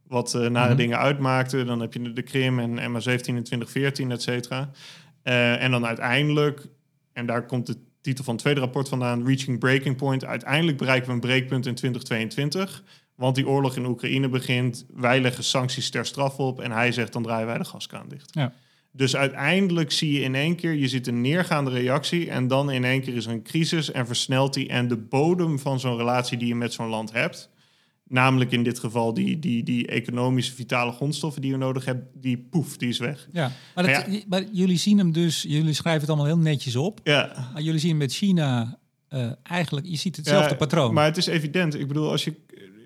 wat 0.07 0.35
eh, 0.35 0.47
nare 0.49 0.69
Mhm. 0.69 0.77
dingen 0.77 0.99
uitmaakte. 0.99 1.65
Dan 1.65 1.81
heb 1.81 1.93
je 1.93 2.13
de- 2.13 2.23
Krim 2.23 2.59
en 2.59 2.71
MH17 2.93 3.37
in 3.37 3.43
2014, 3.45 4.11
et 4.11 4.23
cetera. 4.23 4.71
En 5.23 5.71
dan 5.71 5.87
uiteindelijk, 5.87 6.67
en 7.13 7.27
daar 7.27 7.47
komt 7.47 7.67
de 7.67 7.77
titel 8.01 8.25
van 8.25 8.33
het 8.35 8.43
tweede 8.43 8.61
rapport 8.61 8.89
vandaan, 8.89 9.27
Reaching 9.27 9.59
Breaking 9.59 9.97
Point. 9.97 10.25
Uiteindelijk 10.25 10.77
bereiken 10.77 11.09
we 11.09 11.15
een 11.15 11.21
breekpunt 11.21 11.67
in 11.67 11.75
2022. 11.75 12.83
Want 13.15 13.35
die 13.35 13.49
oorlog 13.49 13.77
in 13.77 13.87
Oekraïne 13.87 14.29
begint. 14.29 14.87
Wij 14.95 15.21
leggen 15.21 15.45
sancties 15.45 15.91
ter 15.91 16.07
straf 16.07 16.39
op. 16.39 16.61
En 16.61 16.71
hij 16.71 16.93
zegt 16.93 17.13
dan 17.13 17.23
draaien 17.23 17.47
wij 17.47 17.59
de 17.59 17.65
gaskraan 17.65 18.09
dicht. 18.09 18.31
Ja. 18.35 18.53
Dus 18.93 19.17
uiteindelijk 19.17 19.93
zie 19.93 20.13
je 20.13 20.21
in 20.21 20.35
één 20.35 20.57
keer, 20.57 20.73
je 20.75 20.89
ziet 20.89 21.07
een 21.07 21.21
neergaande 21.21 21.71
reactie. 21.71 22.31
En 22.31 22.47
dan 22.49 22.71
in 22.71 22.85
één 22.85 23.01
keer 23.01 23.15
is 23.17 23.27
er 23.27 23.33
een 23.33 23.43
crisis 23.43 23.91
en 23.93 24.07
versnelt 24.07 24.55
die. 24.55 24.69
En 24.69 24.89
de 24.89 24.97
bodem 24.97 25.59
van 25.59 25.81
zo'n 25.81 25.97
relatie 25.97 26.39
die 26.39 26.49
je 26.49 26.55
met 26.55 26.73
zo'n 26.73 26.89
land 26.89 27.13
hebt. 27.13 27.51
Namelijk 28.09 28.53
in 28.53 28.63
dit 28.63 28.79
geval 28.79 29.15
die, 29.15 29.39
die, 29.39 29.63
die 29.63 29.87
economische 29.87 30.55
vitale 30.55 30.93
grondstoffen 30.93 31.43
die 31.43 31.51
je 31.51 31.57
nodig 31.57 31.85
hebt. 31.85 32.05
Die 32.15 32.47
poef, 32.51 32.77
die 32.77 32.89
is 32.89 32.99
weg. 32.99 33.29
Ja, 33.33 33.53
maar, 33.75 33.85
dat, 33.87 34.07
Ja. 34.11 34.21
maar 34.29 34.45
jullie 34.53 34.79
zien 34.79 34.99
hem 34.99 35.13
dus, 35.13 35.43
jullie 35.43 35.73
schrijven 35.73 36.01
het 36.01 36.11
allemaal 36.11 36.27
heel 36.27 36.39
netjes 36.39 36.77
op. 36.77 37.01
Ja, 37.05 37.49
Maar 37.53 37.63
jullie 37.63 37.81
zien 37.81 37.97
met 37.97 38.13
China 38.13 38.79
eh, 39.09 39.31
eigenlijk, 39.43 39.87
je 39.87 39.97
ziet 39.97 40.17
hetzelfde 40.17 40.51
Ja, 40.51 40.57
patroon. 40.57 40.95
Maar 40.95 41.05
het 41.05 41.17
is 41.17 41.27
evident. 41.27 41.75
Ik 41.75 41.89
bedoel, 41.89 42.11
als 42.11 42.25
je 42.25 42.35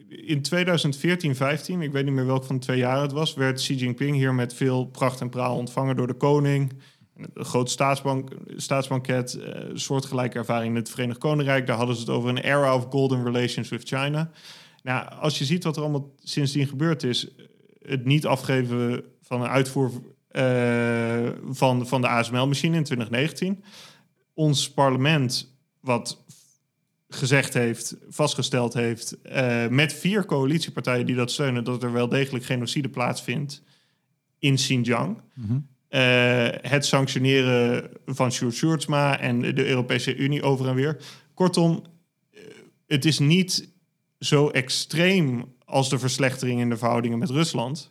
in 0.08 0.42
2014, 0.42 1.36
15, 1.36 1.82
ik 1.82 1.92
weet 1.92 2.04
niet 2.04 2.14
meer 2.14 2.26
welk 2.26 2.44
van 2.44 2.56
de 2.56 2.62
twee 2.62 2.78
jaar 2.78 3.02
het 3.02 3.12
was, 3.12 3.34
werd 3.34 3.58
Xi 3.60 3.74
Jinping 3.74 4.16
hier 4.16 4.34
met 4.34 4.54
veel 4.54 4.84
pracht 4.86 5.20
en 5.20 5.28
praal 5.28 5.56
ontvangen 5.56 5.96
door 5.96 6.06
de 6.06 6.14
koning. 6.14 6.72
Een 7.16 7.44
groot 7.44 7.70
staatsbank, 7.70 8.30
staatsbanket, 8.56 9.34
eh, 9.34 9.60
soortgelijke 9.74 10.38
ervaring 10.38 10.70
in 10.70 10.76
het 10.80 10.90
Verenigd 10.90 11.18
Koninkrijk. 11.18 11.66
Daar 11.66 11.76
hadden 11.76 11.94
ze 11.94 12.00
het 12.00 12.10
over 12.10 12.28
een 12.28 12.38
era 12.38 12.74
of 12.74 12.86
golden 12.90 13.24
relations 13.24 13.68
with 13.68 13.88
China. 13.88 14.30
Nou, 14.82 15.08
als 15.10 15.38
je 15.38 15.44
ziet 15.44 15.64
wat 15.64 15.76
er 15.76 15.82
allemaal 15.82 16.14
sindsdien 16.22 16.66
gebeurd 16.66 17.02
is, 17.02 17.28
het 17.82 18.04
niet 18.04 18.26
afgeven 18.26 19.04
van 19.22 19.42
een 19.42 19.48
uitvoer 19.48 19.90
eh, 20.28 21.28
van, 21.50 21.86
van 21.86 22.00
de 22.00 22.08
ASML-machine 22.08 22.76
in 22.76 22.84
2019. 22.84 23.64
Ons 24.34 24.70
parlement, 24.70 25.56
wat 25.80 26.24
gezegd 27.08 27.54
heeft, 27.54 27.96
vastgesteld 28.08 28.74
heeft, 28.74 29.20
eh, 29.22 29.66
met 29.66 29.92
vier 29.92 30.24
coalitiepartijen 30.24 31.06
die 31.06 31.16
dat 31.16 31.30
steunen, 31.30 31.64
dat 31.64 31.82
er 31.82 31.92
wel 31.92 32.08
degelijk 32.08 32.44
genocide 32.44 32.88
plaatsvindt 32.88 33.62
in 34.38 34.54
Xinjiang. 34.54 35.20
Mhm. 35.34 35.58
Eh, 35.88 36.48
het 36.50 36.86
sanctioneren 36.86 37.90
van 38.06 38.32
Sjoerd 38.32 38.54
Sjoerdsma 38.54 39.18
en 39.18 39.40
de 39.40 39.66
Europese 39.66 40.16
Unie 40.16 40.42
over 40.42 40.68
en 40.68 40.74
weer. 40.74 40.96
Kortom, 41.34 41.82
het 42.86 43.04
is 43.04 43.18
niet 43.18 43.71
zo 44.24 44.48
extreem 44.48 45.44
als 45.64 45.88
de 45.90 45.98
verslechtering 45.98 46.60
in 46.60 46.68
de 46.68 46.76
verhoudingen 46.76 47.18
met 47.18 47.30
Rusland. 47.30 47.90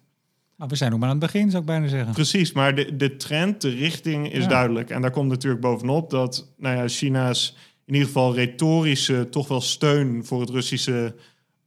Maar 0.55 0.67
we 0.67 0.75
zijn 0.75 0.91
nog 0.91 0.99
maar 0.99 1.09
aan 1.09 1.15
het 1.21 1.31
begin, 1.31 1.49
zou 1.49 1.61
ik 1.61 1.67
bijna 1.67 1.87
zeggen. 1.87 2.13
Precies, 2.13 2.51
maar 2.51 2.75
de, 2.75 2.95
de 2.95 3.15
trend, 3.15 3.61
de 3.61 3.69
richting 3.69 4.31
is 4.31 4.43
Ja. 4.43 4.49
duidelijk. 4.49 4.89
En 4.89 5.01
daar 5.01 5.11
komt 5.11 5.29
natuurlijk 5.29 5.61
bovenop 5.61 6.09
dat 6.09 6.53
nou 6.57 6.75
ja, 6.77 6.87
China's 6.87 7.55
in 7.85 7.93
ieder 7.93 8.07
geval 8.07 8.35
retorische 8.35 9.27
toch 9.29 9.47
wel 9.47 9.61
steun 9.61 10.25
voor 10.25 10.39
het 10.39 10.49
Russische 10.49 11.15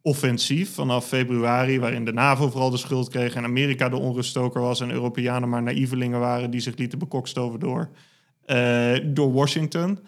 offensief 0.03 0.75
vanaf 0.75 1.07
februari, 1.07 1.81
waarin 1.81 2.05
de 2.05 2.13
NAVO 2.13 2.51
vooral 2.51 2.71
de 2.71 2.77
schuld 2.77 3.09
kreeg 3.09 3.35
en 3.35 3.45
Amerika 3.45 3.89
de 3.89 3.97
onruststoker 3.97 4.61
was 4.61 4.81
en 4.81 4.91
Europeanen 4.91 5.49
maar 5.49 5.63
naïvelingen 5.63 6.21
waren 6.21 6.51
die 6.51 6.61
zich 6.61 6.77
lieten 6.77 6.99
bekokstoven 6.99 7.61
door, 7.61 7.91
eh, 8.45 8.93
door 9.05 9.33
Washington. 9.33 9.99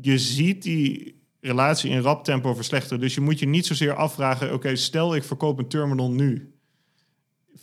Je 0.00 0.18
ziet 0.18 0.62
die 0.62 1.20
relatie 1.46 1.90
in 1.90 2.00
rap 2.00 2.24
tempo 2.24 2.54
verslechteren. 2.54 3.00
Dus 3.00 3.14
je 3.14 3.20
moet 3.20 3.38
je 3.38 3.46
niet 3.46 3.66
zozeer 3.66 3.94
afvragen, 3.94 4.52
oké, 4.52 4.76
stel 4.76 5.14
ik 5.14 5.24
verkoop 5.24 5.58
een 5.58 5.68
terminal 5.68 6.10
nu 6.10 6.52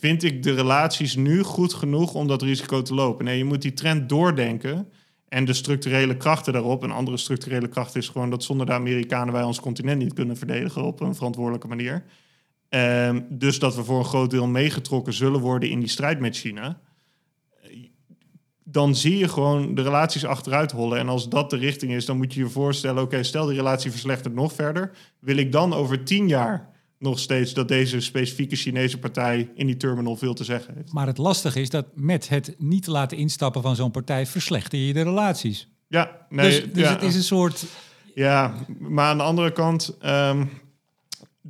vind 0.00 0.22
ik 0.22 0.42
de 0.42 0.54
relaties 0.54 1.16
nu 1.16 1.42
goed 1.42 1.74
genoeg 1.74 2.14
om 2.14 2.26
dat 2.26 2.42
risico 2.42 2.82
te 2.82 2.94
lopen? 2.94 3.24
Nee, 3.24 3.38
je 3.38 3.44
moet 3.44 3.62
die 3.62 3.72
trend 3.72 4.08
doordenken 4.08 4.88
en 5.28 5.44
de 5.44 5.52
structurele 5.52 6.16
krachten 6.16 6.52
daarop. 6.52 6.82
Een 6.82 6.90
andere 6.90 7.16
structurele 7.16 7.68
kracht 7.68 7.96
is 7.96 8.08
gewoon 8.08 8.30
dat 8.30 8.44
zonder 8.44 8.66
de 8.66 8.72
Amerikanen 8.72 9.32
wij 9.32 9.42
ons 9.42 9.60
continent 9.60 9.98
niet 9.98 10.12
kunnen 10.12 10.36
verdedigen 10.36 10.82
op 10.82 11.00
een 11.00 11.14
verantwoordelijke 11.14 11.68
manier. 11.68 12.04
Ehm, 12.68 13.20
dus 13.28 13.58
dat 13.58 13.76
we 13.76 13.84
voor 13.84 13.98
een 13.98 14.04
groot 14.04 14.30
deel 14.30 14.46
meegetrokken 14.46 15.12
zullen 15.12 15.40
worden 15.40 15.70
in 15.70 15.78
die 15.78 15.88
strijd 15.88 16.20
met 16.20 16.36
China. 16.36 16.80
Dan 18.70 18.94
zie 18.94 19.18
je 19.18 19.28
gewoon 19.28 19.74
de 19.74 19.82
relaties 19.82 20.24
achteruit 20.24 20.72
hollen. 20.72 20.98
En 20.98 21.08
als 21.08 21.28
dat 21.28 21.50
de 21.50 21.56
richting 21.56 21.92
is, 21.92 22.04
dan 22.04 22.16
moet 22.16 22.34
je 22.34 22.40
je 22.40 22.48
voorstellen: 22.48 23.02
oké, 23.02 23.22
stel 23.22 23.46
die 23.46 23.56
relatie 23.56 23.90
verslechtert 23.90 24.34
nog 24.34 24.52
verder. 24.52 24.90
Wil 25.18 25.36
ik 25.36 25.52
dan 25.52 25.72
over 25.74 26.04
tien 26.04 26.28
jaar 26.28 26.68
nog 26.98 27.18
steeds 27.18 27.54
dat 27.54 27.68
deze 27.68 28.00
specifieke 28.00 28.56
Chinese 28.56 28.98
partij 28.98 29.50
in 29.54 29.66
die 29.66 29.76
terminal 29.76 30.16
veel 30.16 30.34
te 30.34 30.44
zeggen 30.44 30.74
heeft? 30.74 30.92
Maar 30.92 31.06
het 31.06 31.18
lastige 31.18 31.60
is 31.60 31.70
dat 31.70 31.86
met 31.94 32.28
het 32.28 32.54
niet 32.58 32.82
te 32.82 32.90
laten 32.90 33.16
instappen 33.16 33.62
van 33.62 33.76
zo'n 33.76 33.90
partij 33.90 34.26
verslechter 34.26 34.78
je 34.78 34.92
de 34.92 35.02
relaties. 35.02 35.68
Ja, 35.88 36.26
nee, 36.28 36.48
dus 36.48 36.72
dus 36.72 36.82
ja, 36.82 36.92
het 36.92 37.02
is 37.02 37.14
een 37.14 37.22
soort... 37.22 37.64
ja, 38.14 38.54
maar 38.78 39.06
aan 39.06 39.16
de 39.16 39.22
andere 39.22 39.52
kant, 39.52 39.96
ehm, 40.00 40.44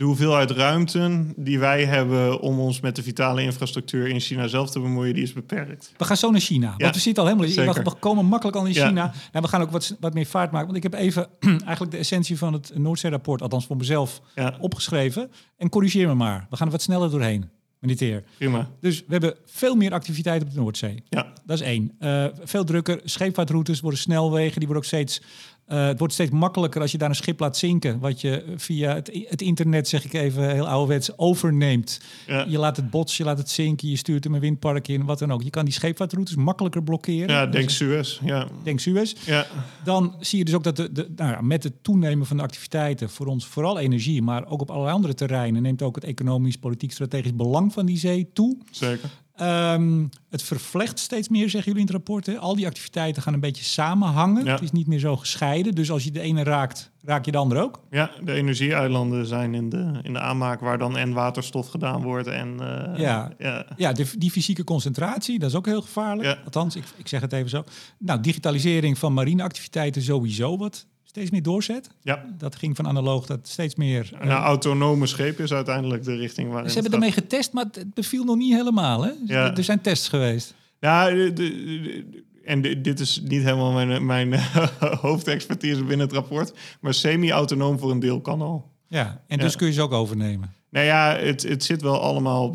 de 0.01 0.07
hoeveelheid 0.07 0.51
ruimte 0.51 1.25
die 1.37 1.59
wij 1.59 1.85
hebben 1.85 2.41
om 2.41 2.59
ons 2.61 2.81
met 2.81 2.97
de 2.97 3.03
vitale 3.03 3.43
infrastructuur 3.43 4.09
in 4.09 4.21
China 4.21 4.47
zelf 4.47 4.71
te 4.71 4.81
bemoeien, 4.81 5.15
die 5.15 5.23
is 5.23 5.33
beperkt. 5.33 5.93
We 5.97 6.05
gaan 6.05 6.17
zo 6.17 6.31
naar 6.31 6.41
China. 6.41 6.75
Want 6.77 6.95
we 6.95 7.01
zitten 7.01 7.23
al 7.23 7.29
helemaal... 7.29 7.51
zeker. 7.53 7.83
We 7.85 7.95
komen 7.99 8.25
makkelijk 8.27 8.57
al 8.57 8.67
in 8.67 8.73
Ja. 8.73 8.87
China. 8.87 9.13
Nou, 9.33 9.45
we 9.45 9.49
gaan 9.49 9.61
ook 9.61 9.71
wat, 9.71 9.97
wat 10.01 10.15
meer 10.15 10.27
vaart 10.27 10.51
maken. 10.51 10.67
Want 10.67 10.85
ik 10.85 10.93
heb 10.93 11.01
even 11.01 11.29
eigenlijk 11.61 11.91
de 11.91 11.97
essentie 11.97 12.39
van 12.39 12.53
het 12.53 12.73
Noordzee-rapport... 12.75 13.43
althans 13.43 13.67
voor 13.67 13.77
mezelf, 13.77 14.21
Ja, 14.35 14.57
opgeschreven. 14.61 15.31
En 15.57 15.69
corrigeer 15.69 16.07
me 16.07 16.15
maar. 16.15 16.47
We 16.51 16.57
gaan 16.57 16.67
er 16.67 16.73
wat 16.73 16.83
sneller 16.83 17.11
doorheen, 17.11 17.51
Teer. 17.97 18.25
prima. 18.39 18.71
Dus 18.81 18.99
we 18.99 19.13
hebben 19.13 19.35
veel 19.47 19.75
meer 19.75 19.93
activiteit 19.93 20.43
op 20.43 20.51
de 20.53 20.61
Noordzee. 20.61 21.03
Ja, 21.09 21.33
Dat 21.45 21.61
is 21.61 21.67
één. 21.67 21.93
Eh, 21.99 22.25
veel 22.45 22.65
drukker. 22.65 23.01
Scheepvaartroutes 23.05 23.81
worden 23.81 24.01
snelwegen. 24.01 24.59
Die 24.59 24.67
worden 24.69 24.77
ook 24.77 24.85
steeds. 24.85 25.23
Eh, 25.71 25.87
het 25.87 25.99
wordt 25.99 26.15
steeds 26.15 26.31
makkelijker 26.31 26.81
als 26.81 26.93
je 26.93 26.99
daar 26.99 27.09
een 27.09 27.15
schip 27.15 27.41
laat 27.41 27.57
zinken. 27.57 27.99
Wat 27.99 28.21
je 28.21 28.45
via 28.57 28.95
het, 28.95 29.11
het 29.29 29.43
internet, 29.43 29.89
zeg 29.89 30.05
ik 30.05 30.13
even 30.13 30.51
heel 30.51 30.69
ouderwets, 30.69 31.19
overneemt. 31.19 32.01
ja. 32.27 32.45
Je 32.49 32.59
laat 32.59 32.77
het 32.77 32.91
botsen, 32.91 33.25
je 33.25 33.31
laat 33.31 33.39
het 33.39 33.51
zinken. 33.51 33.89
Je 33.89 33.97
stuurt 33.97 34.25
hem 34.25 34.35
een 34.35 34.41
windpark 34.41 34.89
in, 34.89 35.05
wat 35.05 35.19
dan 35.19 35.33
ook. 35.33 35.43
Je 35.43 35.51
kan 35.51 35.65
die 35.65 35.75
scheepvaartroutes 35.75 36.35
makkelijker 36.35 36.83
blokkeren. 36.83 37.29
ja 37.29 37.47
denk 37.47 37.71
Suez. 37.71 38.21
Ja, 38.25 38.49
denk 38.63 38.81
Suez. 38.81 39.15
ja, 39.27 39.47
Dan 39.85 40.15
zie 40.21 40.39
je 40.39 40.45
dus 40.45 40.55
ook 40.55 40.65
dat 40.65 40.77
de, 40.77 40.93
de, 40.93 41.09
nou 41.17 41.31
ja, 41.31 41.41
met 41.41 41.63
het 41.63 41.75
toenemen 41.83 42.27
van 42.27 42.37
de 42.37 42.43
activiteiten 42.43 43.11
voor 43.11 43.27
ons, 43.27 43.47
vooral 43.47 43.79
energie, 43.79 44.23
maar 44.23 44.47
ook 44.47 44.61
op 44.61 44.71
allerlei 44.71 44.95
andere 44.95 45.15
terreinen, 45.15 45.63
neemt 45.63 45.83
ook 45.83 45.95
het 45.95 46.05
economisch, 46.05 46.57
politiek, 46.57 46.93
strategisch 46.93 47.35
belang 47.35 47.73
van 47.73 47.87
die 47.87 47.99
zee 47.99 48.31
toe. 48.33 48.57
zeker. 48.71 49.11
Ehm, 49.41 50.07
het 50.31 50.43
vervlecht 50.43 50.99
steeds 50.99 51.29
meer, 51.29 51.51
zeggen 51.51 51.73
jullie 51.73 51.81
in 51.81 51.87
het 51.87 51.97
rapport. 51.97 52.27
Hè? 52.27 52.39
Al 52.39 52.57
die 52.57 52.67
activiteiten 52.67 53.23
gaan 53.23 53.35
een 53.35 53.41
beetje 53.41 53.65
samenhangen. 53.65 54.45
Ja. 54.45 54.53
Het 54.53 54.63
is 54.63 54.71
niet 54.71 54.87
meer 54.87 54.99
zo 54.99 55.17
gescheiden. 55.17 55.75
Dus 55.75 55.91
als 55.91 56.05
je 56.05 56.11
de 56.11 56.21
ene 56.21 56.43
raakt, 56.43 56.91
raak 57.05 57.25
je 57.25 57.31
de 57.33 57.39
ander 57.39 57.63
ook. 57.63 57.81
Ja, 57.91 58.11
de 58.25 58.33
energieeilanden 58.33 59.27
zijn 59.27 59.55
in 59.55 59.69
de, 59.69 59.99
in 60.03 60.13
de 60.13 60.21
aanmaak 60.21 60.61
waar 60.61 60.79
dan 60.79 60.97
en 60.97 61.13
waterstof 61.13 61.69
gedaan 61.69 62.03
wordt. 62.03 62.27
En, 62.27 62.61
eh, 62.61 62.99
Ja. 62.99 63.33
ja. 63.39 63.67
Ja, 63.77 63.93
de, 63.93 64.07
die 64.19 64.31
fysieke 64.31 64.65
concentratie, 64.65 65.39
dat 65.39 65.51
is 65.51 65.57
ook 65.57 65.67
heel 65.67 65.83
gevaarlijk. 65.83 66.29
Ja. 66.29 66.39
Althans, 66.45 66.77
ik, 66.77 66.85
ik 66.97 67.09
zeg 67.09 67.21
het 67.21 67.33
even 67.33 67.51
zo. 67.51 67.65
Nou, 67.99 68.21
digitalisering 68.21 68.99
van 68.99 69.13
marineactiviteiten 69.13 70.03
sowieso 70.03 70.57
wat 70.57 70.87
steeds 71.11 71.31
meer 71.31 71.43
doorzet. 71.43 71.91
ja. 72.03 72.25
Dat 72.39 72.57
ging 72.57 72.77
van 72.77 72.87
analoog 72.87 73.27
dat 73.27 73.49
steeds 73.49 73.75
meer... 73.75 74.11
eh, 74.21 74.27
Nou, 74.27 74.43
autonome 74.43 75.07
schepen 75.07 75.45
is 75.45 75.53
uiteindelijk 75.53 76.05
de 76.05 76.17
richting 76.17 76.51
waarin 76.51 76.69
ze 76.71 76.75
hebben 76.75 76.93
ermee 76.93 77.13
getest, 77.13 77.53
maar 77.53 77.65
het 77.73 77.95
beviel 77.95 78.25
nog 78.25 78.37
niet 78.37 78.55
helemaal. 78.55 79.03
Hè? 79.03 79.11
Ja. 79.27 79.57
Er 79.57 79.65
zijn 79.65 79.81
tests 79.81 80.09
geweest. 80.09 80.55
Ja, 80.81 81.11
de- 81.11 81.33
de- 81.33 81.33
de- 81.33 82.25
en 82.45 82.63
dit 82.83 83.01
is 83.01 83.21
niet 83.25 83.43
helemaal 83.43 83.73
mijn, 83.73 84.07
mijn 84.07 84.41
hoofdexpertise 85.07 85.85
binnen 85.85 86.07
het 86.07 86.13
rapport. 86.17 86.53
Maar 86.81 86.95
semi-autonoom 86.95 87.79
voor 87.79 87.91
een 87.91 88.01
deel 88.01 88.21
kan 88.21 88.41
al. 88.43 88.71
Ja, 88.89 89.23
en 89.27 89.37
Ja. 89.37 89.43
dus 89.45 89.57
kun 89.57 89.67
je 89.67 89.73
ze 89.73 89.83
ook 89.83 89.93
overnemen. 89.93 90.53
Nou 90.71 90.87
ja, 90.87 91.17
het, 91.17 91.43
het 91.43 91.65
zit 91.65 91.83
wel 91.83 92.01
allemaal. 92.01 92.53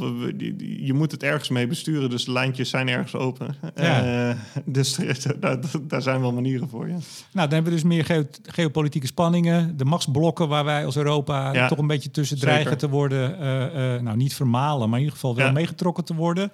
Je 0.82 0.94
moet 0.94 1.12
het 1.12 1.24
ergens 1.24 1.50
mee 1.50 1.68
besturen, 1.68 2.10
dus 2.10 2.26
de 2.26 2.32
lijntjes 2.32 2.70
zijn 2.70 2.88
ergens 2.88 3.16
open. 3.16 3.56
Ja. 3.76 4.30
Eh, 4.30 4.36
dus 4.66 4.98
daar, 5.40 5.60
daar 5.88 6.02
zijn 6.02 6.22
wel 6.22 6.34
manieren 6.34 6.70
voor. 6.70 6.88
Ja. 6.88 6.94
Nou, 6.94 7.02
dan 7.32 7.50
hebben 7.50 7.64
we 7.64 7.70
dus 7.78 7.84
meer 7.84 8.06
geo- 8.06 8.28
geopolitieke 8.44 9.08
spanningen. 9.08 9.78
De 9.78 9.86
machtsblokken 9.86 10.48
waar 10.48 10.66
wij 10.66 10.86
als 10.86 10.98
Europa 10.98 11.54
Ja, 11.54 11.68
toch 11.68 11.78
een 11.78 11.88
beetje 11.88 12.12
tussen 12.12 12.38
zeker. 12.38 12.54
dreigen 12.54 12.78
te 12.78 12.90
worden. 12.90 13.40
eh, 13.40 13.96
eh, 13.96 14.02
nou, 14.02 14.18
niet 14.18 14.34
vermalen, 14.36 14.90
maar 14.90 15.00
in 15.00 15.04
ieder 15.06 15.20
geval 15.20 15.36
wel 15.36 15.46
Ja. 15.46 15.52
meegetrokken 15.52 16.06
te 16.06 16.16
worden. 16.16 16.52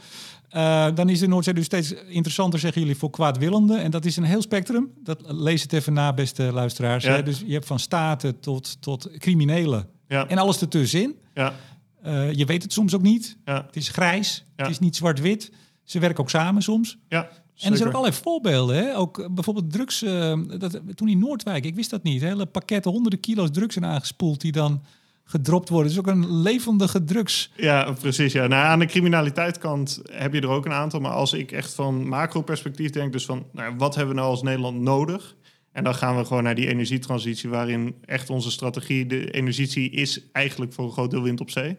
Dan 0.95 1.09
is 1.09 1.19
de 1.19 1.27
Noordzee 1.27 1.53
dus 1.53 1.65
steeds 1.65 1.93
interessanter, 1.93 2.59
zeggen 2.59 2.81
jullie, 2.81 2.97
voor 2.97 3.09
kwaadwillenden. 3.09 3.81
En 3.81 3.91
dat 3.91 4.05
is 4.05 4.17
een 4.17 4.23
heel 4.23 4.41
spectrum. 4.41 4.89
Dat, 5.03 5.21
lees 5.25 5.61
het 5.61 5.73
even 5.73 5.93
na, 5.93 6.13
beste 6.13 6.43
luisteraars. 6.43 7.03
Ja. 7.03 7.11
hè. 7.15 7.23
Dus 7.23 7.43
je 7.45 7.53
hebt 7.53 7.65
van 7.65 7.79
staten 7.79 8.39
tot, 8.39 8.81
tot 8.81 9.09
criminelen 9.17 9.85
Ja, 10.11 10.27
en 10.27 10.37
alles 10.37 10.61
ertussenin. 10.61 11.15
ja, 11.33 11.53
Eh, 12.01 12.31
je 12.33 12.45
weet 12.45 12.63
het 12.63 12.73
soms 12.73 12.95
ook 12.95 13.01
niet. 13.01 13.37
ja, 13.45 13.63
Het 13.65 13.75
is 13.75 13.89
grijs, 13.89 14.45
het 14.55 14.69
is 14.69 14.79
niet 14.79 14.95
zwart-wit. 14.95 15.51
Ze 15.83 15.99
werken 15.99 16.19
ook 16.23 16.29
samen 16.29 16.61
soms. 16.61 16.97
ja. 17.07 17.29
En 17.61 17.71
er 17.71 17.77
zijn 17.77 17.89
ook 17.89 17.95
allerlei 17.95 18.21
voorbeelden. 18.23 18.75
Hè? 18.75 18.97
Ook 18.97 19.19
eh, 19.19 19.25
bijvoorbeeld 19.31 19.71
drugs. 19.71 20.01
eh, 20.01 20.39
dat, 20.57 20.79
toen 20.95 21.07
in 21.07 21.19
Noordwijk, 21.19 21.65
ik 21.65 21.75
wist 21.75 21.89
dat 21.89 22.03
niet. 22.03 22.21
Hele 22.21 22.45
pakketten, 22.45 22.91
honderden 22.91 23.19
kilo's 23.19 23.51
drugs 23.51 23.73
zijn 23.73 23.85
aangespoeld 23.85 24.41
die 24.41 24.51
dan 24.51 24.83
gedropt 25.23 25.69
worden. 25.69 25.91
Is 25.91 25.97
ook 25.99 26.07
een 26.07 26.41
levendige 26.41 27.03
drugs. 27.03 27.51
Ja, 27.55 27.91
precies. 27.91 28.33
Ja. 28.33 28.47
Nou, 28.47 28.65
aan 28.65 28.79
de 28.79 28.85
criminaliteitkant 28.85 30.01
heb 30.11 30.33
je 30.33 30.41
er 30.41 30.47
ook 30.49 30.65
een 30.65 30.73
aantal. 30.73 30.99
Maar 30.99 31.11
als 31.11 31.33
ik 31.33 31.51
echt 31.51 31.73
van 31.73 32.07
macro-perspectief 32.07 32.89
denk, 32.89 33.11
dus 33.11 33.25
van 33.25 33.45
nou, 33.51 33.73
wat 33.77 33.95
hebben 33.95 34.13
we 34.15 34.19
nou 34.21 34.31
als 34.31 34.41
Nederland 34.43 34.79
nodig? 34.79 35.35
En 35.71 35.83
dan 35.83 35.95
gaan 35.95 36.17
we 36.17 36.25
gewoon 36.25 36.43
naar 36.43 36.55
die 36.55 36.67
energietransitie, 36.67 37.49
waarin 37.49 37.95
echt 38.05 38.29
onze 38.29 38.51
strategie, 38.51 39.05
de 39.05 39.31
energie 39.31 39.89
is 39.89 40.21
eigenlijk 40.31 40.73
voor 40.73 40.85
een 40.85 40.91
groot 40.91 41.11
deel 41.11 41.23
wind 41.23 41.41
op 41.41 41.49
zee. 41.49 41.77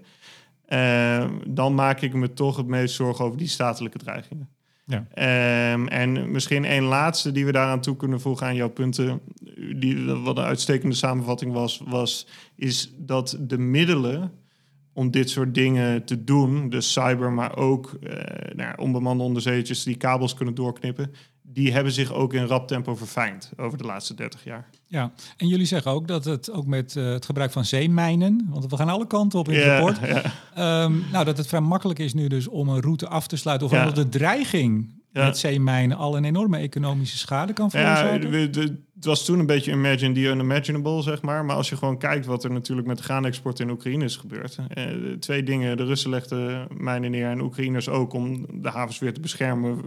Eh, 0.64 1.30
dan 1.46 1.74
maak 1.74 2.00
ik 2.00 2.14
me 2.14 2.32
toch 2.32 2.56
het 2.56 2.66
meest 2.66 2.94
zorgen 2.94 3.24
over 3.24 3.38
die 3.38 3.48
statelijke 3.48 3.98
dreigingen. 3.98 4.48
Ja. 4.86 5.06
Ehm, 5.14 5.86
en 5.86 6.30
misschien 6.30 6.64
één 6.64 6.82
laatste 6.82 7.32
die 7.32 7.44
we 7.44 7.52
daaraan 7.52 7.80
toe 7.80 7.96
kunnen 7.96 8.20
voegen 8.20 8.46
aan 8.46 8.54
jouw 8.54 8.70
punten, 8.70 9.20
die 9.76 10.04
wat 10.04 10.38
een 10.38 10.44
uitstekende 10.44 10.94
samenvatting 10.94 11.52
was, 11.52 11.82
was 11.84 12.26
is 12.56 12.92
dat 12.96 13.36
de 13.40 13.58
middelen 13.58 14.32
om 14.92 15.10
dit 15.10 15.30
soort 15.30 15.54
dingen 15.54 16.04
te 16.04 16.24
doen, 16.24 16.68
dus 16.68 16.92
cyber, 16.92 17.32
maar 17.32 17.56
ook 17.56 17.98
eh 18.02 18.54
nou, 18.56 18.78
onbemande 18.78 19.22
onderzeetjes 19.22 19.82
die 19.82 19.96
kabels 19.96 20.34
kunnen 20.34 20.54
doorknippen, 20.54 21.12
die 21.52 21.72
hebben 21.72 21.92
zich 21.92 22.12
ook 22.12 22.32
in 22.34 22.44
rap 22.44 22.68
tempo 22.68 22.94
verfijnd 22.96 23.50
over 23.56 23.78
de 23.78 23.84
laatste 23.84 24.14
30 24.14 24.44
jaar. 24.44 24.68
Ja, 24.86 25.12
en 25.36 25.48
jullie 25.48 25.66
zeggen 25.66 25.90
ook 25.90 26.08
dat 26.08 26.24
het 26.24 26.50
ook 26.52 26.66
met 26.66 26.96
eh, 26.96 27.04
het 27.04 27.24
gebruik 27.24 27.50
van 27.52 27.64
zeemijnen, 27.64 28.46
want 28.50 28.70
we 28.70 28.76
gaan 28.76 28.88
alle 28.88 29.06
kanten 29.06 29.38
op 29.38 29.48
in 29.48 29.54
het 29.54 29.64
Ja, 29.64 29.78
rapport, 29.78 30.08
ja. 30.08 30.22
Ehm, 30.54 30.92
nou, 31.12 31.24
dat 31.24 31.36
het 31.36 31.46
vrij 31.46 31.60
makkelijk 31.60 31.98
is 31.98 32.14
nu 32.14 32.28
dus 32.28 32.48
om 32.48 32.68
een 32.68 32.80
route 32.80 33.08
af 33.08 33.26
te 33.26 33.36
sluiten. 33.36 33.66
Of 33.66 33.72
Ja. 33.72 33.84
dat 33.84 33.94
de 33.94 34.08
dreiging 34.08 35.00
Ja. 35.12 35.24
met 35.24 35.38
zeemijnen 35.38 35.96
al 35.96 36.16
een 36.16 36.24
enorme 36.24 36.58
economische 36.58 37.18
schade 37.18 37.52
kan 37.52 37.68
Ja, 37.72 37.96
veroorzaken. 37.96 38.52
de- 38.52 38.76
het 38.94 39.04
was 39.10 39.24
toen 39.24 39.38
een 39.38 39.46
beetje 39.46 39.72
imagine 39.72 40.14
the 40.14 40.20
unimaginable, 40.20 41.02
zeg 41.02 41.22
maar. 41.22 41.44
Maar 41.44 41.56
als 41.56 41.68
je 41.68 41.76
gewoon 41.76 41.98
kijkt 41.98 42.26
wat 42.26 42.44
er 42.44 42.50
natuurlijk 42.50 42.86
met 42.88 42.96
de 42.96 43.02
graanexport 43.02 43.60
in 43.60 43.70
Oekraïne 43.70 44.04
is 44.04 44.16
gebeurd. 44.16 44.58
Eh, 44.68 44.84
twee 45.20 45.42
dingen, 45.42 45.76
de 45.76 45.84
Russen 45.84 46.10
legden 46.10 46.66
mijnen 46.76 47.10
neer 47.10 47.26
en 47.28 47.40
Oekraïners 47.40 47.88
ook... 47.88 48.12
om 48.12 48.46
de 48.62 48.68
havens 48.70 48.98
weer 48.98 49.14
te 49.14 49.20
beschermen 49.20 49.80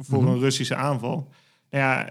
voor 0.00 0.22
Mhm. 0.22 0.32
een 0.32 0.38
Russische 0.38 0.74
aanval. 0.74 1.28
Ja, 1.70 2.08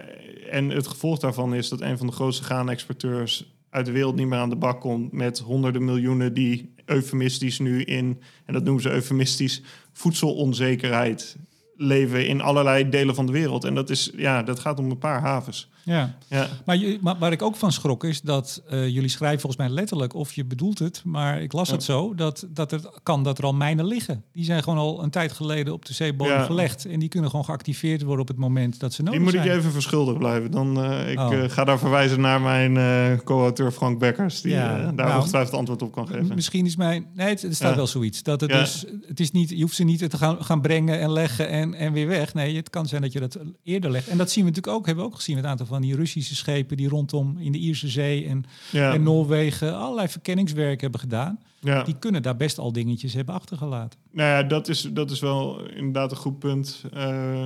en 0.49 0.69
het 0.69 0.87
gevolg 0.87 1.19
daarvan 1.19 1.55
is 1.55 1.69
dat 1.69 1.81
een 1.81 1.97
van 1.97 2.07
de 2.07 2.13
grootste 2.13 2.43
graanexporteurs 2.43 3.57
uit 3.69 3.85
de 3.85 3.91
wereld 3.91 4.15
niet 4.15 4.27
meer 4.27 4.39
aan 4.39 4.49
de 4.49 4.55
bak 4.55 4.81
komt... 4.81 5.11
met 5.11 5.39
honderden 5.39 5.85
miljoenen 5.85 6.33
die 6.33 6.73
eufemistisch 6.85 7.59
nu 7.59 7.83
in, 7.83 8.21
en 8.45 8.53
dat 8.53 8.63
noemen 8.63 8.81
ze 8.83 8.89
eufemistisch, 8.89 9.61
voedselonzekerheid 9.93 11.37
leven 11.75 12.27
in 12.27 12.41
allerlei 12.41 12.89
delen 12.89 13.15
van 13.15 13.25
de 13.25 13.31
wereld. 13.31 13.63
En 13.63 13.75
dat, 13.75 13.89
is, 13.89 14.11
ja, 14.15 14.43
dat 14.43 14.59
gaat 14.59 14.79
om 14.79 14.91
een 14.91 14.97
paar 14.97 15.21
havens. 15.21 15.69
Ja. 15.83 16.17
Ja, 16.27 16.47
Maar, 16.65 16.77
je, 16.77 16.97
maar 17.01 17.17
waar 17.17 17.31
ik 17.31 17.41
ook 17.41 17.55
van 17.55 17.71
schrok 17.71 18.03
is 18.03 18.21
dat 18.21 18.61
eh, 18.69 18.87
jullie 18.87 19.09
schrijven 19.09 19.39
volgens 19.39 19.61
mij 19.61 19.69
letterlijk, 19.71 20.13
of 20.13 20.33
je 20.33 20.45
bedoelt 20.45 20.79
het, 20.79 21.01
maar 21.05 21.41
ik 21.41 21.53
las 21.53 21.67
Ja. 21.67 21.73
het 21.73 21.83
zo, 21.83 22.15
dat, 22.15 22.47
dat 22.49 22.71
het 22.71 22.89
kan 23.03 23.23
dat 23.23 23.37
er 23.37 23.43
al 23.43 23.53
mijnen 23.53 23.85
liggen. 23.85 24.23
Die 24.33 24.43
zijn 24.45 24.63
gewoon 24.63 24.79
al 24.79 25.03
een 25.03 25.09
tijd 25.09 25.31
geleden 25.31 25.73
op 25.73 25.85
de 25.85 25.93
zeebodem 25.93 26.33
Ja. 26.33 26.43
gelegd. 26.43 26.85
En 26.85 26.99
die 26.99 27.09
kunnen 27.09 27.29
gewoon 27.29 27.45
geactiveerd 27.45 28.01
worden 28.01 28.21
op 28.21 28.27
het 28.27 28.37
moment 28.37 28.79
dat 28.79 28.93
ze 28.93 29.01
nodig 29.03 29.13
die 29.21 29.23
moet 29.31 29.33
zijn. 29.41 29.47
ik 29.53 29.57
even 29.59 29.71
verschuldigd 29.71 30.17
blijven. 30.17 30.51
Dan, 30.51 30.83
eh, 30.83 31.11
ik 31.11 31.19
Oh. 31.19 31.33
eh, 31.33 31.49
ga 31.49 31.63
daar 31.63 31.79
verwijzen 31.79 32.21
naar 32.21 32.41
mijn 32.41 32.77
co-auteur 33.23 33.71
Frank 33.71 33.99
Bekkers... 33.99 34.41
die 34.41 34.53
daar 34.53 34.93
nou, 34.93 35.15
ongetwijfeld 35.17 35.55
antwoord 35.55 35.81
op 35.81 35.91
kan 35.91 36.07
geven. 36.07 36.35
Misschien 36.35 36.65
is 36.65 36.75
mijn. 36.75 37.05
Nee, 37.15 37.27
het, 37.27 37.43
er 37.43 37.55
staat 37.55 37.75
wel 37.75 37.87
zoiets. 37.87 38.23
Dat 38.23 38.41
het 38.41 38.49
dus. 38.49 38.85
Het 39.07 39.19
is 39.19 39.31
niet. 39.31 39.49
Je 39.49 39.61
hoeft 39.61 39.75
ze 39.75 39.83
niet 39.83 40.09
te 40.09 40.17
gaan, 40.17 40.43
gaan 40.43 40.61
brengen 40.61 40.99
en 40.99 41.11
leggen 41.11 41.49
en, 41.49 41.73
en 41.73 41.93
weer 41.93 42.07
weg. 42.07 42.33
Nee, 42.33 42.55
het 42.55 42.69
kan 42.69 42.85
zijn 42.85 43.01
dat 43.01 43.11
je 43.13 43.19
dat 43.19 43.37
eerder 43.63 43.91
legt. 43.91 44.07
En 44.07 44.17
dat 44.17 44.31
zien 44.31 44.43
we 44.43 44.49
natuurlijk 44.49 44.77
ook. 44.77 44.85
Hebben 44.85 45.03
we 45.03 45.09
ook 45.09 45.15
gezien. 45.15 45.35
Het 45.37 45.45
aantal 45.45 45.65
van 45.65 45.78
die 45.81 45.95
Russische 45.95 46.35
schepen 46.35 46.77
die 46.77 46.87
rondom 46.89 47.37
in 47.37 47.51
de 47.51 47.57
Ierse 47.57 47.87
Zee 47.87 48.25
en, 48.25 48.43
Ja, 48.71 48.93
en 48.93 49.03
Noorwegen 49.03 49.77
allerlei 49.77 50.07
verkenningswerk 50.07 50.81
hebben 50.81 50.99
gedaan. 50.99 51.39
ja. 51.59 51.83
Die 51.83 51.95
kunnen 51.99 52.21
daar 52.21 52.35
best 52.35 52.57
al 52.57 52.71
dingetjes 52.71 53.13
hebben 53.13 53.35
achtergelaten. 53.35 53.99
Nou 54.11 54.29
ja, 54.29 54.43
dat 54.43 54.67
is, 54.67 54.81
dat 54.93 55.11
is 55.11 55.19
wel 55.19 55.67
inderdaad 55.69 56.11
een 56.11 56.17
goed 56.17 56.39
punt. 56.39 56.83
Eh, 56.93 57.45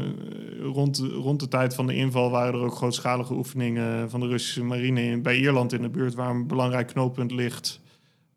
rond, 0.61 0.95
de- 0.97 1.07
rond 1.07 1.39
de 1.39 1.47
tijd 1.47 1.75
van 1.75 1.87
de 1.87 1.95
inval 1.95 2.29
waren 2.29 2.53
er 2.53 2.65
ook 2.65 2.75
grootschalige 2.75 3.33
oefeningen 3.33 4.09
van 4.09 4.19
de 4.19 4.27
Russische 4.27 4.63
marine 4.63 5.03
in, 5.03 5.21
bij 5.21 5.37
Ierland 5.37 5.73
in 5.73 5.81
de 5.81 5.89
buurt, 5.89 6.13
waar 6.13 6.29
een 6.29 6.47
belangrijk 6.47 6.87
knooppunt 6.87 7.31
ligt 7.31 7.79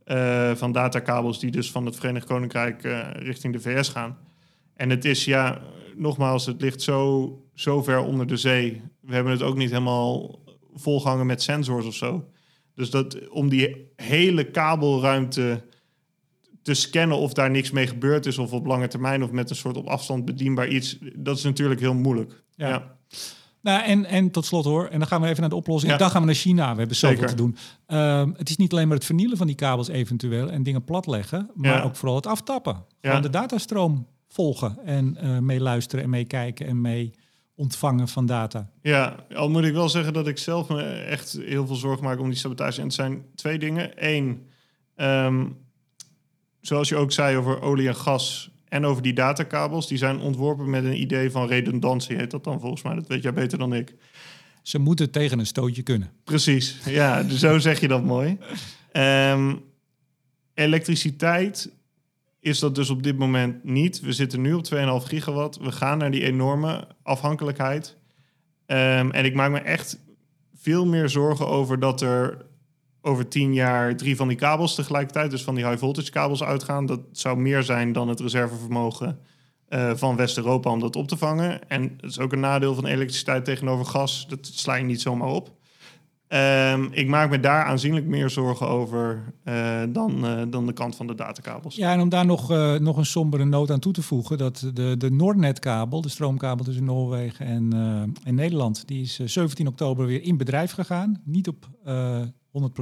eh, 0.04 0.54
van 0.54 0.72
datakabels 0.72 1.38
die 1.40 1.50
dus 1.50 1.70
van 1.70 1.86
het 1.86 1.96
Verenigd 1.96 2.26
Koninkrijk 2.26 2.84
eh, 2.84 3.00
richting 3.12 3.52
de 3.52 3.60
VS 3.60 3.88
gaan. 3.88 4.16
En 4.74 4.90
het 4.90 5.04
is, 5.04 5.24
ja, 5.24 5.60
nogmaals, 5.96 6.46
het 6.46 6.60
ligt 6.60 6.82
zo, 6.82 7.30
zo 7.54 7.82
ver 7.82 7.98
onder 8.00 8.26
de 8.26 8.36
zee. 8.36 8.82
We 9.06 9.14
hebben 9.14 9.32
het 9.32 9.42
ook 9.42 9.56
niet 9.56 9.70
helemaal 9.70 10.38
volgehangen 10.74 11.26
met 11.26 11.42
sensors 11.42 11.86
of 11.86 11.94
zo. 11.94 12.24
Dus 12.74 12.90
dat, 12.90 13.28
om 13.28 13.48
die 13.48 13.92
hele 13.96 14.50
kabelruimte 14.50 15.64
te 16.62 16.74
scannen 16.74 17.16
of 17.16 17.32
daar 17.32 17.50
niks 17.50 17.70
mee 17.70 17.86
gebeurd 17.86 18.26
is... 18.26 18.38
of 18.38 18.52
op 18.52 18.66
lange 18.66 18.88
termijn 18.88 19.22
of 19.22 19.30
met 19.30 19.50
een 19.50 19.56
soort 19.56 19.76
op 19.76 19.86
afstand 19.86 20.24
bedienbaar 20.24 20.68
iets... 20.68 20.98
dat 21.14 21.36
is 21.36 21.42
natuurlijk 21.44 21.80
heel 21.80 21.94
moeilijk. 21.94 22.42
Ja. 22.54 22.68
Ja, 22.68 22.96
Nou, 23.60 23.82
en, 23.84 24.04
en 24.04 24.30
tot 24.30 24.44
slot 24.44 24.64
hoor, 24.64 24.86
en 24.86 24.98
dan 24.98 25.08
gaan 25.08 25.20
we 25.20 25.26
even 25.26 25.40
naar 25.40 25.50
de 25.50 25.56
oplossing. 25.56 25.92
Ja. 25.92 25.98
Dan 25.98 26.10
gaan 26.10 26.20
we 26.20 26.26
naar 26.26 26.34
China. 26.36 26.72
We 26.72 26.78
hebben 26.78 26.96
zoveel 26.96 27.16
Zeker. 27.16 27.30
te 27.30 27.36
doen. 27.42 27.56
Ehm, 27.86 28.30
het 28.36 28.48
is 28.48 28.56
niet 28.56 28.72
alleen 28.72 28.88
maar 28.88 28.96
het 28.96 29.06
vernielen 29.06 29.36
van 29.36 29.46
die 29.46 29.56
kabels 29.56 29.88
eventueel 29.88 30.50
en 30.50 30.62
dingen 30.62 30.84
platleggen, 30.84 31.50
maar 31.54 31.76
Ja. 31.76 31.82
ook 31.82 31.96
vooral 31.96 32.16
het 32.16 32.26
aftappen. 32.26 32.72
Ja. 32.74 32.82
Gewoon 33.00 33.22
de 33.22 33.30
datastroom 33.30 34.06
volgen 34.28 34.78
en 34.84 35.16
eh 35.16 35.38
meeluisteren 35.38 36.04
en 36.04 36.10
meekijken 36.10 36.66
en 36.66 36.80
mee 36.80 37.10
ontvangen 37.56 38.08
van 38.08 38.26
data. 38.26 38.70
Ja, 38.82 39.16
al 39.34 39.50
moet 39.50 39.64
ik 39.64 39.72
wel 39.72 39.88
zeggen 39.88 40.12
dat 40.12 40.26
ik 40.26 40.38
zelf 40.38 40.68
me 40.68 40.82
echt 40.82 41.32
heel 41.32 41.66
veel 41.66 41.76
zorgen 41.76 42.04
maak 42.04 42.20
om 42.20 42.28
die 42.28 42.38
sabotage. 42.38 42.78
En 42.78 42.86
het 42.86 42.94
zijn 42.94 43.24
twee 43.34 43.58
dingen. 43.58 43.90
Eén, 43.94 44.46
ehm, 44.94 45.46
zoals 46.60 46.88
je 46.88 46.96
ook 46.96 47.12
zei 47.12 47.36
over 47.36 47.60
olie 47.60 47.88
en 47.88 47.96
gas 47.96 48.50
en 48.68 48.84
over 48.84 49.02
die 49.02 49.12
datakabels... 49.12 49.86
die 49.86 49.98
zijn 49.98 50.18
ontworpen 50.18 50.70
met 50.70 50.84
een 50.84 51.00
idee 51.00 51.30
van 51.30 51.46
redundantie, 51.46 52.16
heet 52.16 52.30
dat 52.30 52.44
dan 52.44 52.60
volgens 52.60 52.82
mij. 52.82 52.94
Dat 52.94 53.06
weet 53.06 53.22
jij 53.22 53.32
beter 53.32 53.58
dan 53.58 53.74
ik. 53.74 53.94
Ze 54.62 54.78
moeten 54.78 55.10
tegen 55.10 55.38
een 55.38 55.46
stootje 55.46 55.82
kunnen. 55.82 56.10
Precies, 56.24 56.78
ja, 56.84 57.22
dus 57.22 57.38
zo 57.40 57.58
zeg 57.58 57.80
je 57.80 57.88
dat 57.88 58.04
mooi. 58.04 58.38
Ehm, 58.92 59.54
elektriciteit 60.54 61.70
is 62.46 62.58
dat 62.58 62.74
dus 62.74 62.90
op 62.90 63.02
dit 63.02 63.18
moment 63.18 63.64
niet. 63.64 64.00
We 64.00 64.12
zitten 64.12 64.40
nu 64.40 64.52
op 64.52 64.64
2,5 64.74 64.78
gigawatt. 65.06 65.56
We 65.56 65.72
gaan 65.72 65.98
naar 65.98 66.10
die 66.10 66.22
enorme 66.22 66.86
afhankelijkheid. 67.02 67.96
Ehm, 68.66 69.10
en 69.10 69.24
ik 69.24 69.34
maak 69.34 69.50
me 69.50 69.58
echt 69.58 69.98
veel 70.54 70.86
meer 70.86 71.08
zorgen 71.08 71.46
over 71.46 71.78
dat 71.78 72.00
er 72.00 72.46
over 73.00 73.28
tien 73.28 73.54
jaar 73.54 73.96
drie 73.96 74.16
van 74.16 74.28
die 74.28 74.36
kabels 74.36 74.74
tegelijkertijd, 74.74 75.30
dus 75.30 75.44
van 75.44 75.54
die 75.54 75.66
high 75.66 75.78
voltage 75.78 76.10
kabels 76.10 76.42
uitgaan. 76.42 76.86
Dat 76.86 77.00
zou 77.12 77.38
meer 77.38 77.62
zijn 77.62 77.92
dan 77.92 78.08
het 78.08 78.20
reservevermogen 78.20 79.18
eh, 79.68 79.90
van 79.94 80.16
West-Europa 80.16 80.70
om 80.70 80.80
dat 80.80 80.96
op 80.96 81.08
te 81.08 81.16
vangen. 81.16 81.68
En 81.68 81.82
het 81.82 82.10
is 82.10 82.18
ook 82.18 82.32
een 82.32 82.40
nadeel 82.40 82.74
van 82.74 82.86
elektriciteit 82.86 83.44
tegenover 83.44 83.86
gas. 83.86 84.26
Dat 84.28 84.46
sla 84.46 84.74
je 84.74 84.84
niet 84.84 85.00
zomaar 85.00 85.28
op. 85.28 85.55
Ehm, 86.28 86.86
ik 86.90 87.08
maak 87.08 87.30
me 87.30 87.40
daar 87.40 87.64
aanzienlijk 87.64 88.06
meer 88.06 88.30
zorgen 88.30 88.68
over 88.68 89.32
uh, 89.44 89.82
dan, 89.88 90.24
uh, 90.24 90.42
dan 90.48 90.66
de 90.66 90.72
kant 90.72 90.96
van 90.96 91.06
de 91.06 91.14
datakabels. 91.14 91.76
Ja, 91.76 91.92
en 91.92 92.00
om 92.00 92.08
daar 92.08 92.26
nog, 92.26 92.50
uh, 92.50 92.74
nog 92.74 92.96
een 92.96 93.06
sombere 93.06 93.44
noot 93.44 93.70
aan 93.70 93.80
toe 93.80 93.92
te 93.92 94.02
voegen, 94.02 94.38
dat 94.38 94.70
de, 94.74 94.96
de 94.96 95.10
Noordnetkabel, 95.10 96.00
de 96.00 96.08
stroomkabel 96.08 96.64
tussen 96.64 96.84
Noorwegen 96.84 97.46
en, 97.46 97.72
en 98.24 98.34
Nederland, 98.34 98.88
die 98.88 99.02
is 99.02 99.20
17 99.24 99.66
oktober 99.66 100.06
weer 100.06 100.22
in 100.22 100.36
bedrijf 100.36 100.72
gegaan. 100.72 101.20
Niet 101.24 101.48
op 101.48 101.68
100 102.50 102.74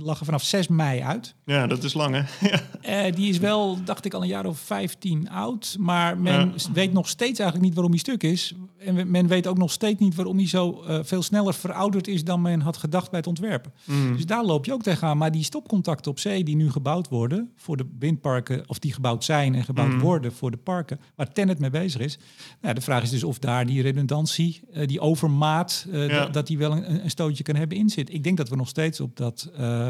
Die 0.00 0.08
lag 0.08 0.18
er 0.18 0.24
vanaf 0.24 0.42
6 0.42 0.68
mei 0.68 1.00
uit. 1.00 1.34
Ja, 1.44 1.66
dat 1.66 1.84
is 1.84 1.94
lang 1.94 2.14
hè? 2.14 2.48
uh, 3.08 3.14
die 3.14 3.28
is 3.28 3.38
wel, 3.38 3.84
dacht 3.84 4.04
ik, 4.04 4.14
al 4.14 4.22
een 4.22 4.28
jaar 4.28 4.46
of 4.46 4.58
15 4.58 5.30
oud. 5.30 5.76
Maar 5.78 6.18
men 6.18 6.52
ja. 6.56 6.72
weet 6.72 6.92
nog 6.92 7.08
steeds 7.08 7.38
eigenlijk 7.38 7.68
niet 7.68 7.74
waarom 7.74 7.92
hij 7.92 8.00
stuk 8.00 8.22
is. 8.22 8.54
En 8.78 9.10
men 9.10 9.26
weet 9.26 9.46
ook 9.46 9.58
nog 9.58 9.72
steeds 9.72 10.00
niet 10.00 10.14
waarom 10.14 10.36
hij 10.36 10.46
zo 10.46 10.84
uh, 10.88 10.98
veel 11.02 11.22
sneller 11.22 11.54
verouderd 11.54 12.08
is 12.08 12.24
dan 12.24 12.42
men 12.42 12.60
had 12.60 12.76
gedacht 12.76 13.10
bij 13.10 13.18
het 13.18 13.28
ontwerpen. 13.28 13.72
Mm. 13.84 14.16
Dus 14.16 14.26
daar 14.26 14.44
loop 14.44 14.64
je 14.64 14.72
ook 14.72 14.82
tegenaan. 14.82 15.18
Maar 15.18 15.30
die 15.30 15.44
stopcontacten 15.44 16.10
op 16.10 16.18
zee 16.18 16.44
die 16.44 16.56
nu 16.56 16.70
gebouwd 16.70 17.08
worden 17.08 17.50
voor 17.56 17.76
de 17.76 17.86
windparken, 17.98 18.62
of 18.66 18.78
die 18.78 18.92
gebouwd 18.92 19.24
zijn 19.24 19.54
en 19.54 19.64
gebouwd 19.64 19.92
mm. 19.92 20.00
worden 20.00 20.32
voor 20.32 20.50
de 20.50 20.56
parken, 20.56 21.00
waar 21.14 21.32
Tennet 21.32 21.58
mee 21.58 21.70
bezig 21.70 22.00
is. 22.00 22.18
Nou, 22.60 22.74
de 22.74 22.80
vraag 22.80 23.02
is 23.02 23.10
dus 23.10 23.24
of 23.24 23.38
daar 23.38 23.66
die 23.66 23.82
redundantie, 23.82 24.60
uh, 24.72 24.86
die 24.86 25.00
overmaat, 25.00 25.86
ja. 25.90 26.26
dat 26.26 26.46
die 26.46 26.58
wel 26.58 26.72
een, 26.72 27.04
een 27.04 27.10
stootje 27.10 27.42
kan 27.42 27.56
hebben 27.56 27.78
in 27.78 27.88
zit. 27.88 28.12
Ik 28.12 28.24
denk 28.24 28.36
dat 28.36 28.48
we 28.48 28.56
nog 28.56 28.68
steeds 28.68 29.00
op 29.00 29.16
dat, 29.16 29.50
uh, 29.58 29.89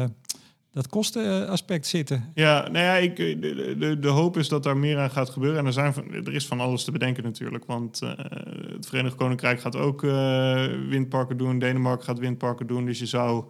dat 0.73 0.87
kostenaspect 0.87 1.87
zitten. 1.87 2.31
Ja, 2.33 2.61
nou 2.61 2.85
ja, 2.85 2.95
ik, 2.95 3.15
de, 3.15 3.75
de, 3.79 3.99
de, 3.99 4.07
hoop 4.07 4.37
is 4.37 4.47
dat 4.47 4.63
daar 4.63 4.77
meer 4.77 4.97
aan 4.97 5.09
gaat 5.09 5.29
gebeuren. 5.29 5.59
En 5.59 5.65
er, 5.65 5.73
zijn, 5.73 5.93
er 6.25 6.33
is 6.33 6.45
van 6.45 6.59
alles 6.59 6.83
te 6.83 6.91
bedenken 6.91 7.23
natuurlijk. 7.23 7.65
Want 7.65 8.01
uh, 8.03 8.09
het 8.73 8.85
Verenigd 8.85 9.15
Koninkrijk 9.15 9.61
gaat 9.61 9.75
ook 9.75 10.03
uh, 10.03 10.65
windparken 10.89 11.37
doen. 11.37 11.59
Denemarken 11.59 12.05
gaat 12.05 12.19
windparken 12.19 12.67
doen. 12.67 12.85
Dus 12.85 12.99
je 12.99 13.05
zou 13.05 13.43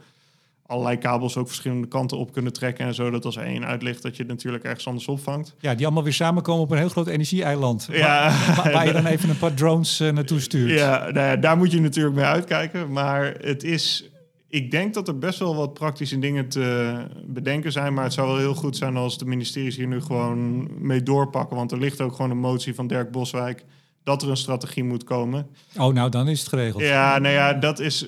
allerlei 0.65 0.97
kabels 0.97 1.37
ook 1.37 1.47
verschillende 1.47 1.87
kanten 1.87 2.17
op 2.17 2.33
kunnen 2.33 2.53
trekken 2.53 2.85
en 2.85 2.93
zo. 2.93 3.09
Dat 3.09 3.25
als 3.25 3.37
één 3.37 3.65
uitlicht, 3.65 4.01
dat 4.01 4.15
je 4.15 4.23
het 4.23 4.31
natuurlijk 4.31 4.63
ergens 4.63 4.87
anders 4.87 5.07
opvangt. 5.07 5.55
Ja, 5.59 5.75
die 5.75 5.85
allemaal 5.85 6.03
weer 6.03 6.13
samenkomen 6.13 6.63
op 6.63 6.71
een 6.71 6.77
heel 6.77 6.89
groot 6.89 7.07
energie-eiland. 7.07 7.87
Ja. 7.91 8.33
Waar, 8.55 8.71
waar, 8.71 8.85
je 8.85 8.93
dan 8.93 9.05
even 9.05 9.29
een 9.29 9.37
paar 9.37 9.53
drones 9.53 10.01
uh, 10.01 10.11
naartoe 10.11 10.39
stuurt. 10.39 10.71
Ja, 10.71 10.97
nou 10.97 11.27
ja, 11.27 11.35
daar 11.35 11.57
moet 11.57 11.71
je 11.71 11.81
natuurlijk 11.81 12.15
mee 12.15 12.25
uitkijken. 12.25 12.91
Maar 12.91 13.35
het 13.39 13.63
is 13.63 14.10
ik 14.51 14.71
denk 14.71 14.93
dat 14.93 15.07
er 15.07 15.17
best 15.17 15.39
wel 15.39 15.55
wat 15.55 15.73
praktische 15.73 16.19
dingen 16.19 16.47
te 16.47 16.95
bedenken 17.25 17.71
zijn. 17.71 17.93
Maar 17.93 18.03
het 18.03 18.13
zou 18.13 18.27
wel 18.27 18.37
heel 18.37 18.53
goed 18.53 18.77
zijn 18.77 18.97
als 18.97 19.17
de 19.17 19.25
ministeries 19.25 19.75
hier 19.75 19.87
nu 19.87 20.01
gewoon 20.01 20.67
mee 20.85 21.03
doorpakken. 21.03 21.55
Want 21.55 21.71
er 21.71 21.79
ligt 21.79 22.01
ook 22.01 22.15
gewoon 22.15 22.31
een 22.31 22.37
motie 22.37 22.75
van 22.75 22.87
Dirk 22.87 23.11
Boswijk 23.11 23.65
dat 24.03 24.21
er 24.21 24.29
een 24.29 24.37
strategie 24.37 24.83
moet 24.83 25.03
komen. 25.03 25.47
Oh, 25.77 25.93
nou 25.93 26.09
dan 26.09 26.27
is 26.27 26.39
het 26.39 26.49
geregeld. 26.49 26.83
Ja, 26.83 27.17
nou 27.17 27.33
ja, 27.33 27.53
dat 27.53 27.79
is 27.79 28.05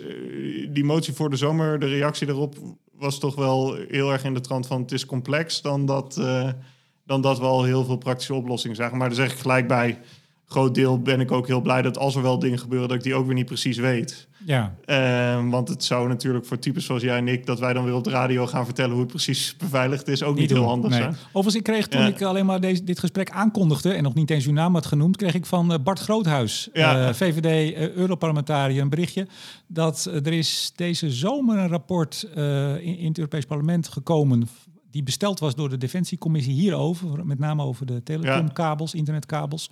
die 0.70 0.84
motie 0.84 1.14
voor 1.14 1.30
de 1.30 1.36
zomer. 1.36 1.80
De 1.80 1.88
reactie 1.88 2.28
daarop 2.28 2.56
was 2.92 3.20
toch 3.20 3.36
wel 3.36 3.76
heel 3.88 4.12
erg 4.12 4.24
in 4.24 4.34
de 4.34 4.42
trant 4.42 4.68
van 4.68 4.82
het 4.82 4.92
is 4.92 5.06
complex 5.06 5.62
dan 5.62 5.86
dat, 5.86 6.18
uh, 6.20 6.50
dan 7.06 7.22
dat 7.22 7.40
we 7.40 7.46
al 7.46 7.64
heel 7.64 7.86
veel 7.86 7.98
praktische 7.98 8.34
oplossingen 8.34 8.76
zagen. 8.76 8.98
Maar 8.98 9.08
daar 9.08 9.18
zeg 9.18 9.32
ik 9.32 9.40
gelijk 9.40 9.68
bij 9.68 10.00
groot 10.54 10.76
deel 10.76 11.02
ben 11.02 11.20
ik 11.20 11.32
ook 11.32 11.48
heel 11.48 11.62
blij 11.62 11.82
dat 11.82 11.98
als 11.98 12.16
er 12.16 12.22
wel 12.22 12.40
dingen 12.40 12.60
gebeuren, 12.60 12.88
dat 12.88 12.98
ik 12.98 13.04
die 13.04 13.14
ook 13.14 13.26
weer 13.26 13.36
niet 13.36 13.46
precies 13.46 13.78
weet. 13.78 14.28
Ja. 14.46 14.76
Uh, 14.86 15.50
want 15.50 15.68
het 15.68 15.84
zou 15.84 16.08
natuurlijk 16.08 16.46
voor 16.46 16.60
types 16.60 16.86
zoals 16.86 17.02
jij 17.02 17.18
en 17.18 17.28
ik, 17.28 17.46
dat 17.46 17.60
wij 17.60 17.74
dan 17.74 17.86
weer 17.86 17.94
op 17.94 18.04
de 18.04 18.10
radio 18.10 18.48
gaan 18.48 18.66
vertellen 18.66 18.92
hoe 18.92 19.02
het 19.02 19.10
precies 19.10 19.56
beveiligd 19.58 20.08
is, 20.08 20.24
ook 20.24 20.36
niet, 20.36 20.50
niet 20.50 20.58
heel 20.58 20.68
handig. 20.68 20.90
Nee. 20.90 21.08
Overigens, 21.08 21.56
ik 21.56 21.64
kreeg 21.64 21.88
toen 21.88 22.02
ja. 22.02 22.08
ik 22.08 22.22
alleen 22.22 22.46
maar 22.46 22.62
deze, 22.62 22.84
dit 22.84 23.00
gesprek 23.00 23.30
aankondigde 23.30 23.94
en 23.94 24.04
nog 24.04 24.14
niet 24.14 24.30
eens 24.30 24.46
uw 24.46 24.54
naam 24.54 24.74
had 24.74 24.86
genoemd, 24.86 25.18
kreeg 25.18 25.34
ik 25.34 25.46
van 25.46 25.72
uh, 25.72 25.78
Bart 25.84 26.00
Groothuis, 26.00 26.70
ja. 26.74 27.08
uh, 27.08 27.14
VVD 27.14 27.74
Europarlementariër, 27.96 28.82
een 28.82 28.90
berichtje 28.90 29.28
dat 29.68 30.06
er 30.06 30.34
is 30.34 30.72
deze 30.76 31.12
zomer 31.12 31.58
een 31.58 31.70
rapport 31.70 32.28
in, 32.36 32.98
in 32.98 33.08
het 33.08 33.18
Europees 33.18 33.46
Parlement 33.46 33.88
gekomen 33.88 34.48
die 34.94 35.04
besteld 35.04 35.40
was 35.40 35.56
door 35.56 35.70
de 35.70 35.78
Defensiecommissie 35.78 36.54
hierover, 36.54 37.26
met 37.26 37.40
name 37.40 37.64
over 37.64 37.86
de 37.86 38.04
telecomkabels, 38.04 38.92
ja. 38.92 38.98
internetkabels. 38.98 39.70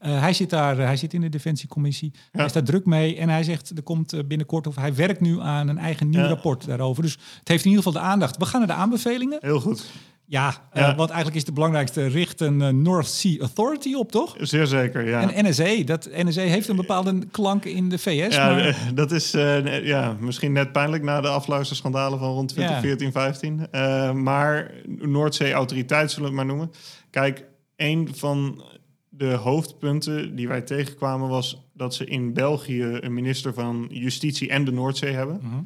Uh, 0.00 0.20
hij 0.20 0.32
zit 0.32 0.50
daar, 0.50 0.78
uh, 0.78 0.84
hij 0.84 0.96
zit 0.96 1.14
in 1.14 1.20
de 1.20 1.28
Defensiecommissie. 1.28 2.10
Ja. 2.14 2.20
Hij 2.32 2.44
is 2.44 2.52
daar 2.52 2.62
druk 2.62 2.84
mee 2.84 3.16
en 3.16 3.28
hij 3.28 3.42
zegt 3.42 3.76
er 3.76 3.82
komt 3.82 4.12
uh, 4.12 4.20
binnenkort 4.24 4.66
of 4.66 4.76
hij 4.76 4.94
werkt 4.94 5.20
nu 5.20 5.40
aan 5.40 5.68
een 5.68 5.78
eigen 5.78 6.08
nieuw 6.10 6.20
ja. 6.20 6.28
rapport 6.28 6.66
daarover. 6.66 7.02
Dus 7.02 7.12
het 7.38 7.48
heeft 7.48 7.64
in 7.64 7.70
ieder 7.70 7.84
geval 7.84 8.02
de 8.02 8.08
aandacht. 8.08 8.36
We 8.36 8.44
gaan 8.44 8.58
naar 8.58 8.68
de 8.68 8.74
aanbevelingen. 8.74 9.38
Heel 9.40 9.60
goed. 9.60 9.90
Ja, 10.30 10.54
ja. 10.72 10.90
Uh, 10.90 10.96
wat 10.96 11.08
eigenlijk 11.08 11.36
is 11.36 11.44
de 11.44 11.52
belangrijkste, 11.52 12.06
richt 12.06 12.40
een 12.40 12.60
uh, 12.60 12.68
North 12.68 13.06
Sea 13.06 13.38
Authority 13.38 13.94
op, 13.94 14.10
toch? 14.10 14.36
Zeer 14.40 14.66
zeker, 14.66 15.08
ja. 15.08 15.32
En 15.32 15.48
NSA, 15.48 15.82
dat 15.84 16.08
NSA 16.12 16.40
heeft 16.40 16.68
een 16.68 16.76
bepaalde 16.76 17.26
klank 17.30 17.64
in 17.64 17.88
de 17.88 17.98
VS. 17.98 18.34
Ja, 18.34 18.50
maar... 18.50 18.90
dat 18.94 19.10
is 19.10 19.34
uh, 19.34 19.86
ja, 19.86 20.16
misschien 20.20 20.52
net 20.52 20.72
pijnlijk 20.72 21.02
na 21.02 21.20
de 21.20 21.28
afluisterschandalen 21.28 22.18
van 22.18 22.32
rond 22.32 22.48
2014, 22.48 23.06
ja. 23.06 23.12
15. 23.12 24.22
maar 24.22 24.74
Noordzee 24.86 25.52
Autoriteit 25.52 26.10
zullen 26.10 26.30
we 26.30 26.36
het 26.36 26.46
maar 26.46 26.56
noemen. 26.56 26.74
Kijk, 27.10 27.44
een 27.76 28.08
van 28.14 28.62
de 29.08 29.32
hoofdpunten 29.32 30.36
die 30.36 30.48
wij 30.48 30.60
tegenkwamen 30.60 31.28
was 31.28 31.68
dat 31.74 31.94
ze 31.94 32.04
in 32.04 32.32
België 32.32 32.82
een 32.82 33.14
minister 33.14 33.54
van 33.54 33.86
Justitie 33.90 34.48
en 34.48 34.64
de 34.64 34.72
Noordzee 34.72 35.12
hebben. 35.12 35.40
-huh. 35.42 35.58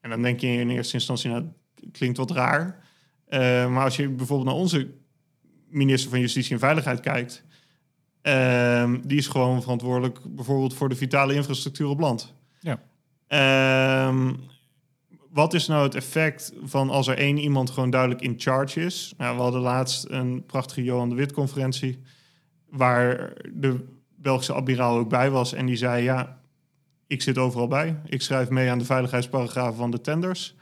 En 0.00 0.10
dan 0.10 0.22
denk 0.22 0.40
je 0.40 0.46
in 0.46 0.70
eerste 0.70 0.94
instantie, 0.94 1.30
nou, 1.30 1.44
klinkt 1.92 2.16
wat 2.16 2.30
raar. 2.30 2.88
Uh, 3.30 3.38
maar 3.72 3.84
als 3.84 3.96
je 3.96 4.08
bijvoorbeeld 4.08 4.48
naar 4.48 4.58
onze 4.58 4.90
minister 5.68 6.10
van 6.10 6.20
Justitie 6.20 6.52
en 6.52 6.58
Veiligheid 6.58 7.00
kijkt, 7.00 7.44
uh, 8.22 8.94
die 9.04 9.18
is 9.18 9.26
gewoon 9.26 9.62
verantwoordelijk 9.62 10.18
bijvoorbeeld 10.34 10.74
voor 10.74 10.88
de 10.88 10.96
vitale 10.96 11.34
infrastructuur 11.34 11.88
op 11.88 12.00
land. 12.00 12.34
Ja. 12.60 12.80
Uh, 14.08 14.30
wat 15.30 15.54
is 15.54 15.66
nou 15.66 15.82
het 15.82 15.94
effect 15.94 16.52
van 16.62 16.90
als 16.90 17.06
er 17.06 17.18
één 17.18 17.38
iemand 17.38 17.70
gewoon 17.70 17.90
duidelijk 17.90 18.20
in 18.20 18.34
charge 18.36 18.80
is? 18.80 19.14
Nou, 19.16 19.36
we 19.36 19.42
hadden 19.42 19.60
laatst 19.60 20.06
een 20.08 20.44
prachtige 20.46 20.82
Johan 20.82 21.08
de 21.08 21.14
Wit-conferentie, 21.14 22.02
waar 22.68 23.32
de 23.52 23.84
Belgische 24.16 24.52
admiraal 24.52 24.98
ook 24.98 25.08
bij 25.08 25.30
was. 25.30 25.52
En 25.52 25.66
die 25.66 25.76
zei, 25.76 26.02
ja, 26.02 26.40
ik 27.06 27.22
zit 27.22 27.38
overal 27.38 27.68
bij. 27.68 28.00
Ik 28.06 28.22
schrijf 28.22 28.48
mee 28.48 28.70
aan 28.70 28.78
de 28.78 28.84
veiligheidsparagrafen 28.84 29.76
van 29.76 29.90
de 29.90 30.00
tenders. 30.00 30.54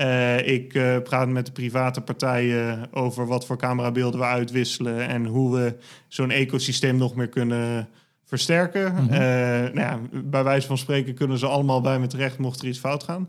Uh, 0.00 0.46
ik 0.46 0.74
uh, 0.74 0.98
praat 1.02 1.28
met 1.28 1.46
de 1.46 1.52
private 1.52 2.00
partijen 2.00 2.88
over 2.92 3.26
wat 3.26 3.46
voor 3.46 3.56
camerabeelden 3.56 4.20
we 4.20 4.26
uitwisselen 4.26 5.08
en 5.08 5.26
hoe 5.26 5.56
we 5.56 5.76
zo'n 6.08 6.30
ecosysteem 6.30 6.96
nog 6.96 7.14
meer 7.14 7.28
kunnen 7.28 7.88
versterken. 8.24 8.92
Mm 8.92 8.98
-hmm. 8.98 9.12
uh, 9.12 9.18
nou 9.18 9.80
ja, 9.80 10.00
bij 10.24 10.44
wijze 10.44 10.66
van 10.66 10.78
spreken 10.78 11.14
kunnen 11.14 11.38
ze 11.38 11.46
allemaal 11.46 11.80
bij 11.80 11.98
me 12.00 12.06
terecht 12.06 12.38
mocht 12.38 12.60
er 12.60 12.68
iets 12.68 12.78
fout 12.78 13.02
gaan. 13.02 13.28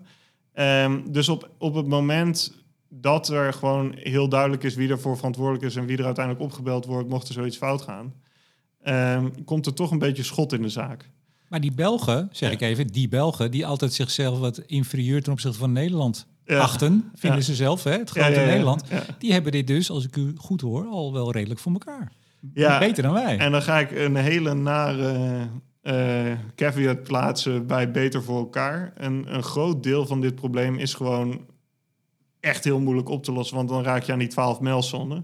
Um, 0.53 1.11
dus 1.11 1.29
op, 1.29 1.49
op 1.57 1.75
het 1.75 1.87
moment 1.87 2.53
dat 2.89 3.27
er 3.27 3.53
gewoon 3.53 3.95
heel 3.95 4.29
duidelijk 4.29 4.63
is 4.63 4.75
wie 4.75 4.89
ervoor 4.89 5.15
verantwoordelijk 5.15 5.63
is 5.63 5.75
en 5.75 5.85
wie 5.85 5.97
er 5.97 6.05
uiteindelijk 6.05 6.45
opgebeld 6.45 6.85
wordt, 6.85 7.09
mocht 7.09 7.27
er 7.27 7.33
zoiets 7.33 7.57
fout 7.57 7.81
gaan, 7.81 8.13
um, 9.17 9.43
komt 9.45 9.65
er 9.65 9.73
toch 9.73 9.91
een 9.91 9.99
beetje 9.99 10.23
schot 10.23 10.53
in 10.53 10.61
de 10.61 10.69
zaak. 10.69 11.09
Maar 11.47 11.61
die 11.61 11.73
Belgen, 11.73 12.29
zeg 12.31 12.49
ja. 12.49 12.55
ik 12.55 12.61
even, 12.61 12.87
die 12.87 13.07
Belgen 13.07 13.51
die 13.51 13.65
altijd 13.65 13.93
zichzelf 13.93 14.39
wat 14.39 14.57
inferieur 14.57 15.23
ten 15.23 15.31
opzichte 15.31 15.57
van 15.57 15.71
Nederland. 15.71 16.27
Achten, 16.57 17.11
vinden 17.15 17.43
ze 17.43 17.55
zelf, 17.55 17.83
hè, 17.83 17.91
het 17.91 18.09
grote 18.09 18.39
Nederland. 18.39 18.83
Die 19.17 19.33
hebben 19.33 19.51
dit 19.51 19.67
dus, 19.67 19.89
als 19.89 20.05
ik 20.05 20.15
u 20.15 20.33
goed 20.35 20.61
hoor, 20.61 20.85
al 20.85 21.13
wel 21.13 21.31
redelijk 21.31 21.59
voor 21.59 21.71
elkaar. 21.71 22.11
Ja, 22.53 22.79
Beter 22.79 23.03
dan 23.03 23.13
wij. 23.13 23.37
En 23.37 23.51
dan 23.51 23.61
ga 23.61 23.79
ik 23.79 23.91
een 23.91 24.15
hele 24.15 24.53
nare 24.53 25.47
uh, 25.83 26.31
caveat 26.55 27.03
plaatsen 27.03 27.67
bij 27.67 27.91
Beter 27.91 28.23
voor 28.23 28.37
elkaar. 28.37 28.93
En 28.95 29.35
een 29.35 29.43
groot 29.43 29.83
deel 29.83 30.05
van 30.05 30.21
dit 30.21 30.35
probleem 30.35 30.77
is 30.77 30.93
gewoon 30.93 31.45
echt 32.39 32.63
heel 32.63 32.79
moeilijk 32.79 33.09
op 33.09 33.23
te 33.23 33.31
lossen, 33.31 33.55
want 33.55 33.69
dan 33.69 33.83
raak 33.83 34.03
je 34.03 34.11
aan 34.11 34.19
die 34.19 34.27
12 34.27 34.59
mijlzone. 34.59 35.23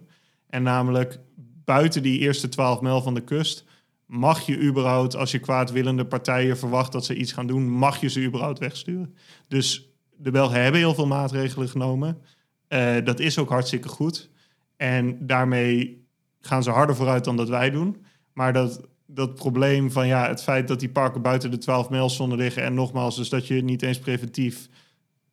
En 0.50 0.64
namelijk 0.64 1.20
buiten 1.66 2.04
die 2.04 2.20
eerste 2.20 2.50
12 2.50 2.82
mijl 2.82 3.02
van 3.02 3.14
de 3.14 3.24
kust 3.24 3.66
mag 4.06 4.46
je 4.46 4.62
überhaupt, 4.62 5.16
als 5.16 5.32
je 5.32 5.40
kwaadwillende 5.40 6.06
partijen 6.06 6.58
verwacht 6.58 6.92
dat 6.92 7.06
ze 7.06 7.16
iets 7.16 7.32
gaan 7.32 7.48
doen, 7.48 7.70
mag 7.70 8.02
je 8.02 8.10
ze 8.10 8.24
überhaupt 8.24 8.60
wegsturen. 8.60 9.16
Dus 9.48 9.90
de 10.18 10.32
Belgen 10.32 10.62
hebben 10.62 10.80
heel 10.80 10.94
veel 10.94 11.08
maatregelen 11.08 11.70
genomen. 11.70 12.22
Uh, 12.70 12.96
dat 13.04 13.20
is 13.20 13.38
ook 13.38 13.50
hartstikke 13.50 13.88
goed. 13.88 14.30
En 14.78 15.28
daarmee 15.28 16.06
gaan 16.42 16.64
ze 16.64 16.70
harder 16.70 16.96
vooruit 16.96 17.24
dan 17.24 17.38
dat 17.38 17.50
wij 17.50 17.70
doen. 17.70 18.04
Maar 18.34 18.54
dat, 18.54 18.88
dat 19.06 19.36
probleem 19.36 19.92
van 19.92 20.08
ja, 20.08 20.28
het 20.28 20.44
feit 20.44 20.68
dat 20.68 20.80
die 20.80 20.90
parken 20.90 21.22
buiten 21.22 21.52
de 21.52 21.58
12 21.58 21.90
mijlzone 21.90 22.36
liggen... 22.36 22.64
en 22.64 22.74
nogmaals, 22.74 23.16
dus 23.16 23.30
dat 23.30 23.48
je 23.48 23.64
niet 23.64 23.82
eens 23.82 24.00
preventief 24.00 24.70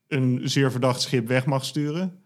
een 0.09 0.41
zeer 0.45 0.71
verdacht 0.71 1.01
schip 1.01 1.29
weg 1.29 1.47
mag 1.47 1.65
sturen... 1.65 2.22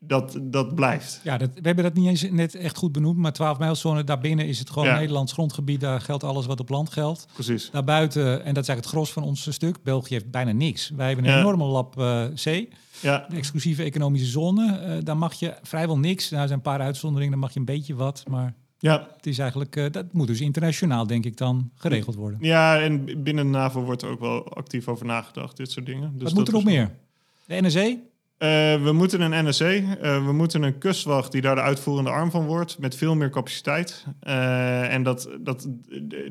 Dat, 0.00 0.38
dat 0.42 0.74
blijft. 0.74 1.20
Ja, 1.24 1.38
dat, 1.38 1.50
we 1.54 1.60
hebben 1.62 1.84
dat 1.84 1.94
niet 1.94 2.06
eens 2.06 2.30
net 2.30 2.54
echt 2.54 2.76
goed 2.76 2.92
benoemd, 2.92 3.16
maar 3.16 3.32
12 3.32 3.58
mijlzone 3.58 4.04
daarbinnen 4.04 4.46
is 4.46 4.58
het 4.58 4.70
gewoon 4.70 4.88
ja. 4.88 4.98
Nederlands 4.98 5.32
grondgebied. 5.32 5.80
Daar 5.80 6.00
geldt 6.00 6.24
alles 6.24 6.46
wat 6.46 6.60
op 6.60 6.68
land 6.68 6.90
geldt. 6.90 7.26
Precies. 7.32 7.70
Daarbuiten, 7.70 8.24
en 8.24 8.54
dat 8.54 8.62
is 8.62 8.68
eigenlijk 8.68 8.80
het 8.80 8.86
gros 8.86 9.12
van 9.12 9.22
ons 9.22 9.52
stuk, 9.52 9.82
België 9.82 10.12
heeft 10.14 10.30
bijna 10.30 10.52
niks. 10.52 10.90
Wij 10.96 11.06
hebben 11.06 11.24
een 11.24 11.30
ja. 11.30 11.38
enorme 11.38 11.64
lab 11.64 11.98
uh, 11.98 12.24
zee. 12.34 12.68
Ja. 13.00 13.26
De 13.28 13.36
exclusieve 13.36 13.82
economische 13.82 14.26
zone, 14.26 14.80
uh, 14.86 15.04
daar 15.04 15.16
mag 15.16 15.34
je 15.34 15.54
vrijwel 15.62 15.98
niks. 15.98 16.30
Nou, 16.30 16.42
er 16.42 16.48
zijn 16.48 16.60
een 16.60 16.70
paar 16.70 16.80
uitzonderingen, 16.80 17.30
dan 17.32 17.40
mag 17.40 17.52
je 17.52 17.58
een 17.58 17.64
beetje 17.64 17.94
wat, 17.94 18.24
maar 18.28 18.54
Ja. 18.78 19.08
Het 19.16 19.26
is 19.26 19.38
eigenlijk, 19.38 19.76
uh, 19.76 19.90
dat 19.90 20.12
moet 20.12 20.26
dus 20.26 20.40
internationaal, 20.40 21.06
denk 21.06 21.24
ik, 21.24 21.36
dan 21.36 21.70
geregeld 21.74 22.14
worden. 22.14 22.38
Ja, 22.40 22.80
en 22.80 23.22
binnen 23.22 23.50
NAVO 23.50 23.82
wordt 23.82 24.02
er 24.02 24.08
ook 24.08 24.20
wel 24.20 24.54
actief 24.54 24.88
over 24.88 25.06
nagedacht, 25.06 25.56
dit 25.56 25.70
soort 25.70 25.86
dingen. 25.86 26.12
Dus 26.12 26.22
Wat 26.22 26.34
moet 26.34 26.46
er 26.46 26.54
nog 26.54 26.64
meer? 26.64 26.90
De 27.46 27.60
NSE? 27.60 27.98
Uh, 28.38 28.48
we 28.82 28.92
moeten 28.92 29.20
een 29.20 29.48
NSC, 29.48 29.60
uh, 29.60 30.24
we 30.26 30.32
moeten 30.32 30.62
een 30.62 30.78
kustwacht 30.78 31.32
die 31.32 31.40
daar 31.40 31.54
de 31.54 31.60
uitvoerende 31.60 32.10
arm 32.10 32.30
van 32.30 32.46
wordt, 32.46 32.78
met 32.78 32.96
veel 32.96 33.14
meer 33.14 33.30
capaciteit. 33.30 34.04
Uh, 34.22 34.92
en 34.94 35.02
dat, 35.02 35.28
dat, 35.40 35.68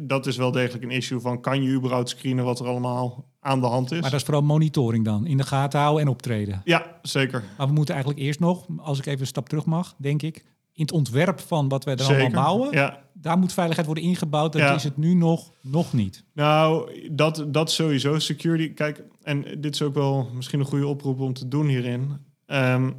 dat 0.01 0.26
is 0.26 0.38
wel 0.38 0.51
degelijk 0.51 0.84
een 0.84 0.91
issue 0.91 1.20
van, 1.20 1.41
kan 1.41 1.64
je 1.64 1.72
überhaupt 1.72 2.10
screenen 2.10 2.45
wat 2.45 2.60
er 2.60 2.68
allemaal 2.68 3.26
aan 3.39 3.62
de 3.62 3.68
hand 3.68 3.91
is? 3.91 4.01
Maar 4.01 4.10
dat 4.10 4.20
is 4.20 4.26
vooral 4.26 4.43
monitoring 4.43 5.05
dan, 5.05 5.26
in 5.26 5.38
de 5.38 5.43
gaten 5.43 5.80
houden 5.80 6.01
en 6.01 6.08
optreden. 6.08 6.62
Ja, 6.64 6.99
zeker. 7.01 7.43
Maar 7.58 7.68
we 7.68 7.74
moeten 7.74 7.93
eigenlijk 7.93 8.26
eerst 8.26 8.39
nog, 8.39 8.66
als 8.78 8.99
ik 8.99 9.05
even 9.05 9.22
een 9.22 9.28
stap 9.28 9.49
terug 9.49 9.66
mag, 9.66 9.95
denk 9.97 10.22
ik, 10.22 10.45
in 10.78 10.84
het 10.84 10.91
ontwerp 10.91 11.39
van 11.39 11.69
wat 11.69 11.84
wij 11.84 11.95
er 11.95 12.05
allemaal 12.05 12.30
bouwen, 12.30 12.71
ja. 12.71 13.03
daar 13.13 13.38
moet 13.38 13.53
veiligheid 13.53 13.88
worden 13.88 14.05
ingebouwd. 14.05 14.53
Dat 14.53 14.75
is 14.75 14.84
het 14.84 14.97
nu 14.97 15.13
nog, 15.13 15.51
nog 15.61 15.93
niet. 15.93 16.23
Nou, 16.34 16.91
dat, 17.11 17.45
dat 17.47 17.71
sowieso. 17.71 18.19
Security, 18.19 18.73
kijk, 18.73 19.03
en 19.23 19.45
dit 19.61 19.73
is 19.73 19.82
ook 19.82 19.93
wel 19.93 20.30
misschien 20.34 20.59
een 20.59 20.65
goede 20.65 20.88
oproep 20.88 21.19
om 21.19 21.34
te 21.34 21.47
doen 21.47 21.67
hierin. 21.67 22.17
Um, 22.47 22.95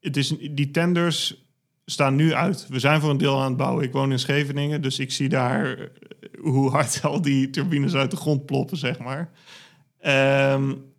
het 0.00 0.16
is, 0.16 0.34
die 0.50 0.70
tenders 0.70 1.44
staan 1.84 2.14
nu 2.14 2.34
uit. 2.34 2.66
We 2.68 2.78
zijn 2.78 3.00
voor 3.00 3.10
een 3.10 3.18
deel 3.18 3.40
aan 3.40 3.48
het 3.48 3.56
bouwen. 3.56 3.84
Ik 3.84 3.92
woon 3.92 4.12
in 4.12 4.18
Scheveningen, 4.18 4.82
dus 4.82 4.98
ik 4.98 5.12
zie 5.12 5.28
daar 5.28 5.78
eh, 5.78 5.86
hoe 6.40 6.70
hard 6.70 7.00
al 7.04 7.22
die 7.22 7.50
turbines 7.50 7.94
uit 7.94 8.10
de 8.10 8.16
grond 8.16 8.46
ploppen, 8.46 8.76
zeg 8.76 8.98
maar. 8.98 9.30
Um, 10.54 10.89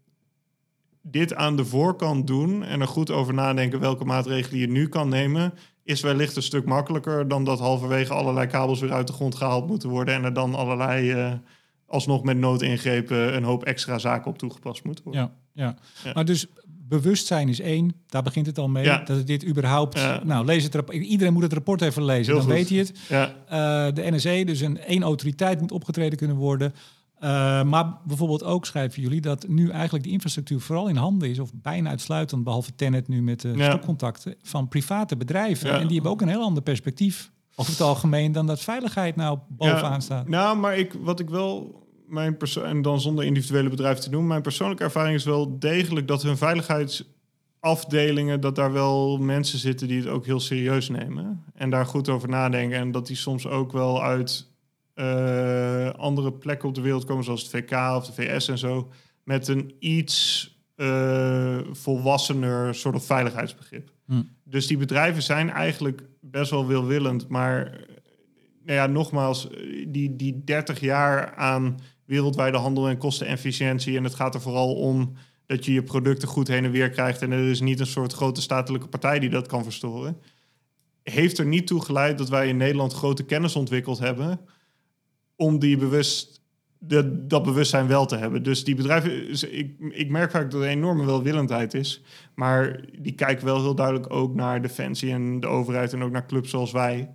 dit 1.12 1.36
aan 1.36 1.56
de 1.56 1.66
voorkant 1.66 2.28
doen 2.28 2.64
en 2.64 2.82
er 2.82 2.88
goed 2.88 3.12
over 3.12 3.34
nadenken 3.34 3.80
welke 3.80 4.06
maatregelen 4.06 4.60
je 4.60 4.68
nu 4.68 4.88
kan 4.88 5.10
nemen, 5.10 5.54
is 5.84 6.02
wellicht 6.02 6.36
een 6.36 6.44
stuk 6.44 6.66
makkelijker 6.66 7.28
dan 7.28 7.44
dat 7.44 7.60
halverwege 7.60 8.14
allerlei 8.14 8.48
kabels 8.48 8.80
weer 8.80 8.92
uit 8.92 9.08
de 9.08 9.14
grond 9.14 9.36
gehaald 9.36 9.68
moeten 9.68 9.90
worden 9.90 10.14
en 10.14 10.24
er 10.24 10.34
dan 10.34 10.56
allerlei 10.56 11.14
uh, 11.14 11.34
alsnog 11.86 12.24
met 12.24 12.38
noodingrepen 12.38 13.36
een 13.36 13.44
hoop 13.44 13.64
extra 13.64 13.98
zaken 13.98 14.32
op 14.32 14.38
toegepast 14.38 14.84
moeten 14.84 15.04
worden. 15.04 15.22
Ja, 15.22 15.64
ja. 15.64 15.76
ja. 16.04 16.12
maar 16.14 16.26
dus 16.26 16.48
bewustzijn 16.68 17.50
is 17.50 17.60
één, 17.60 17.94
daar 18.08 18.24
begint 18.24 18.46
het 18.46 18.58
al 18.58 18.70
mee. 18.70 18.84
Ja. 18.84 18.98
Dat 18.98 19.18
het 19.18 19.28
dit 19.28 19.46
überhaupt. 19.46 19.98
Ja. 19.98 20.22
Nou, 20.24 20.46
lees 20.46 20.64
het 20.64 20.76
rapport. 20.76 20.98
Iedereen 20.98 21.34
moet 21.34 21.44
het 21.44 21.54
rapport 21.54 21.82
even 21.82 22.06
lezen, 22.06 22.36
dan 22.36 22.46
weet 22.46 22.70
hij 22.70 22.78
het. 22.78 23.00
Ja. 23.10 23.28
Uh, 23.28 23.96
de 23.96 24.12
NSE, 24.12 24.44
dus 24.46 24.62
een 24.62 24.80
één 24.80 25.04
autoriteit 25.04 25.62
moet 25.62 25.72
opgetreden 25.72 26.18
kunnen 26.18 26.38
worden. 26.38 26.74
Uh, 27.24 27.64
maar 27.64 27.98
bijvoorbeeld 28.06 28.44
ook 28.44 28.66
schrijven 28.66 29.02
jullie 29.02 29.22
dat 29.22 29.48
nu 29.48 29.70
eigenlijk 29.70 30.04
de 30.04 30.10
infrastructuur 30.10 30.60
vooral 30.60 30.88
in 30.88 30.96
handen 30.96 31.30
is, 31.30 31.40
of 31.40 31.52
bijna 31.54 31.90
uitsluitend, 31.90 32.44
behalve 32.44 32.76
Tenet 32.76 33.08
nu 33.08 33.22
met 33.22 33.42
de 33.42 33.54
ja. 33.56 33.80
van 34.42 34.68
private 34.68 35.18
bedrijven. 35.18 35.68
Ja. 35.68 35.80
En 35.80 35.86
die 35.86 35.94
hebben 35.94 36.12
ook 36.12 36.22
een 36.22 36.28
heel 36.28 36.44
ander 36.44 36.64
perspectief 36.64 37.32
over 37.56 37.72
het 37.72 37.82
algemeen 37.82 38.32
dan 38.32 38.48
dat 38.48 38.62
veiligheid 38.62 39.16
nou 39.16 39.40
bovenaan 39.48 39.92
ja. 39.92 40.00
staat. 40.00 40.28
Nou, 40.28 40.58
maar 40.58 40.78
ik, 40.78 40.94
wat 41.02 41.20
ik 41.20 41.30
wel 41.30 41.80
mijn 42.08 42.38
persoon 42.38 42.64
en 42.64 42.82
dan 42.82 43.02
zonder 43.02 43.26
individuele 43.26 43.70
bedrijven 43.70 44.04
te 44.04 44.10
doen, 44.10 44.28
mijn 44.28 44.42
persoonlijke 44.42 44.84
ervaring 44.84 45.16
is 45.16 45.26
wel 45.26 45.60
degelijk 45.60 46.08
dat 46.08 46.24
hun 46.24 46.38
veiligheidsafdelingen, 46.38 48.42
dat 48.42 48.56
daar 48.56 48.72
wel 48.72 49.18
mensen 49.18 49.60
zitten 49.60 49.88
die 49.88 50.00
het 50.00 50.08
ook 50.08 50.26
heel 50.26 50.40
serieus 50.40 50.90
nemen 50.90 51.44
en 51.54 51.70
daar 51.70 51.86
goed 51.86 52.10
over 52.10 52.30
nadenken 52.30 52.78
en 52.78 52.92
dat 52.92 53.08
die 53.08 53.16
soms 53.16 53.48
ook 53.48 53.72
wel 53.72 54.04
uit 54.04 54.50
andere 55.96 56.34
plekken 56.34 56.68
op 56.68 56.76
de 56.76 56.82
wereld 56.82 57.06
komen, 57.06 57.24
zoals 57.24 57.42
het 57.42 57.52
VK 57.52 57.96
of 57.96 58.06
de 58.06 58.14
VS 58.14 58.48
en 58.48 58.58
zo, 58.58 58.92
met 59.24 59.48
een 59.48 59.76
iets 59.80 60.50
uh, 60.76 61.60
volwassener 61.72 62.76
soort 62.76 62.96
of 62.96 63.06
veiligheidsbegrip. 63.06 63.92
Hm. 64.06 64.22
Dus 64.44 64.68
die 64.68 64.78
bedrijven 64.78 65.22
zijn 65.22 65.50
eigenlijk 65.50 66.02
best 66.22 66.52
wel 66.52 66.68
wilwillend, 66.68 67.28
maar 67.28 67.64
nou 68.64 68.78
ja, 68.78 68.88
nogmaals, 68.88 69.48
die, 69.88 70.16
die 70.16 70.44
30 70.44 70.80
jaar 70.80 71.36
aan 71.36 71.80
wereldwijde 72.06 72.58
handel 72.58 72.88
en 72.88 72.98
kostenefficiëntie. 72.98 73.98
En 73.98 74.04
het 74.04 74.16
gaat 74.16 74.36
er 74.36 74.42
vooral 74.42 74.76
om 74.76 75.14
dat 75.46 75.66
je 75.66 75.74
je 75.74 75.84
producten 75.84 76.28
goed 76.28 76.48
heen 76.48 76.64
en 76.64 76.72
weer 76.72 76.90
krijgt. 76.90 77.22
En 77.22 77.32
er 77.32 77.50
is 77.50 77.62
niet 77.62 77.80
een 77.80 77.86
soort 77.86 78.14
grote 78.14 78.42
statelijke 78.42 78.88
partij 78.88 79.20
die 79.20 79.30
dat 79.30 79.48
kan 79.48 79.64
verstoren. 79.64 80.18
Heeft 81.04 81.38
er 81.38 81.46
niet 81.46 81.68
toe 81.68 81.82
geleid 81.82 82.18
dat 82.18 82.30
wij 82.30 82.48
in 82.48 82.58
Nederland 82.58 82.94
grote 82.94 83.24
kennis 83.24 83.56
ontwikkeld 83.56 84.00
hebben. 84.00 84.40
Om 85.42 85.60
die 85.60 85.78
bewust, 85.78 86.42
dat 87.28 87.44
bewustzijn 87.44 87.88
wel 87.88 88.06
te 88.06 88.16
hebben. 88.16 88.44
Dus 88.44 88.64
die 88.64 88.76
bedrijven, 88.76 89.30
ik, 89.58 89.76
ik 89.90 90.10
merk 90.10 90.32
vaak 90.32 90.52
dat 90.52 90.62
er 90.62 90.68
enorme 90.68 91.06
welwillendheid 91.06 91.74
is. 91.74 92.02
Maar 92.36 92.80
die 93.00 93.16
kijken 93.16 93.46
wel 93.46 93.62
heel 93.62 93.76
duidelijk 93.76 94.14
ook 94.14 94.36
naar 94.36 94.62
Defensie 94.62 95.12
en 95.12 95.40
de 95.40 95.48
overheid. 95.48 95.94
en 95.94 96.04
ook 96.04 96.12
naar 96.12 96.26
clubs 96.26 96.50
zoals 96.50 96.72
wij 96.72 97.10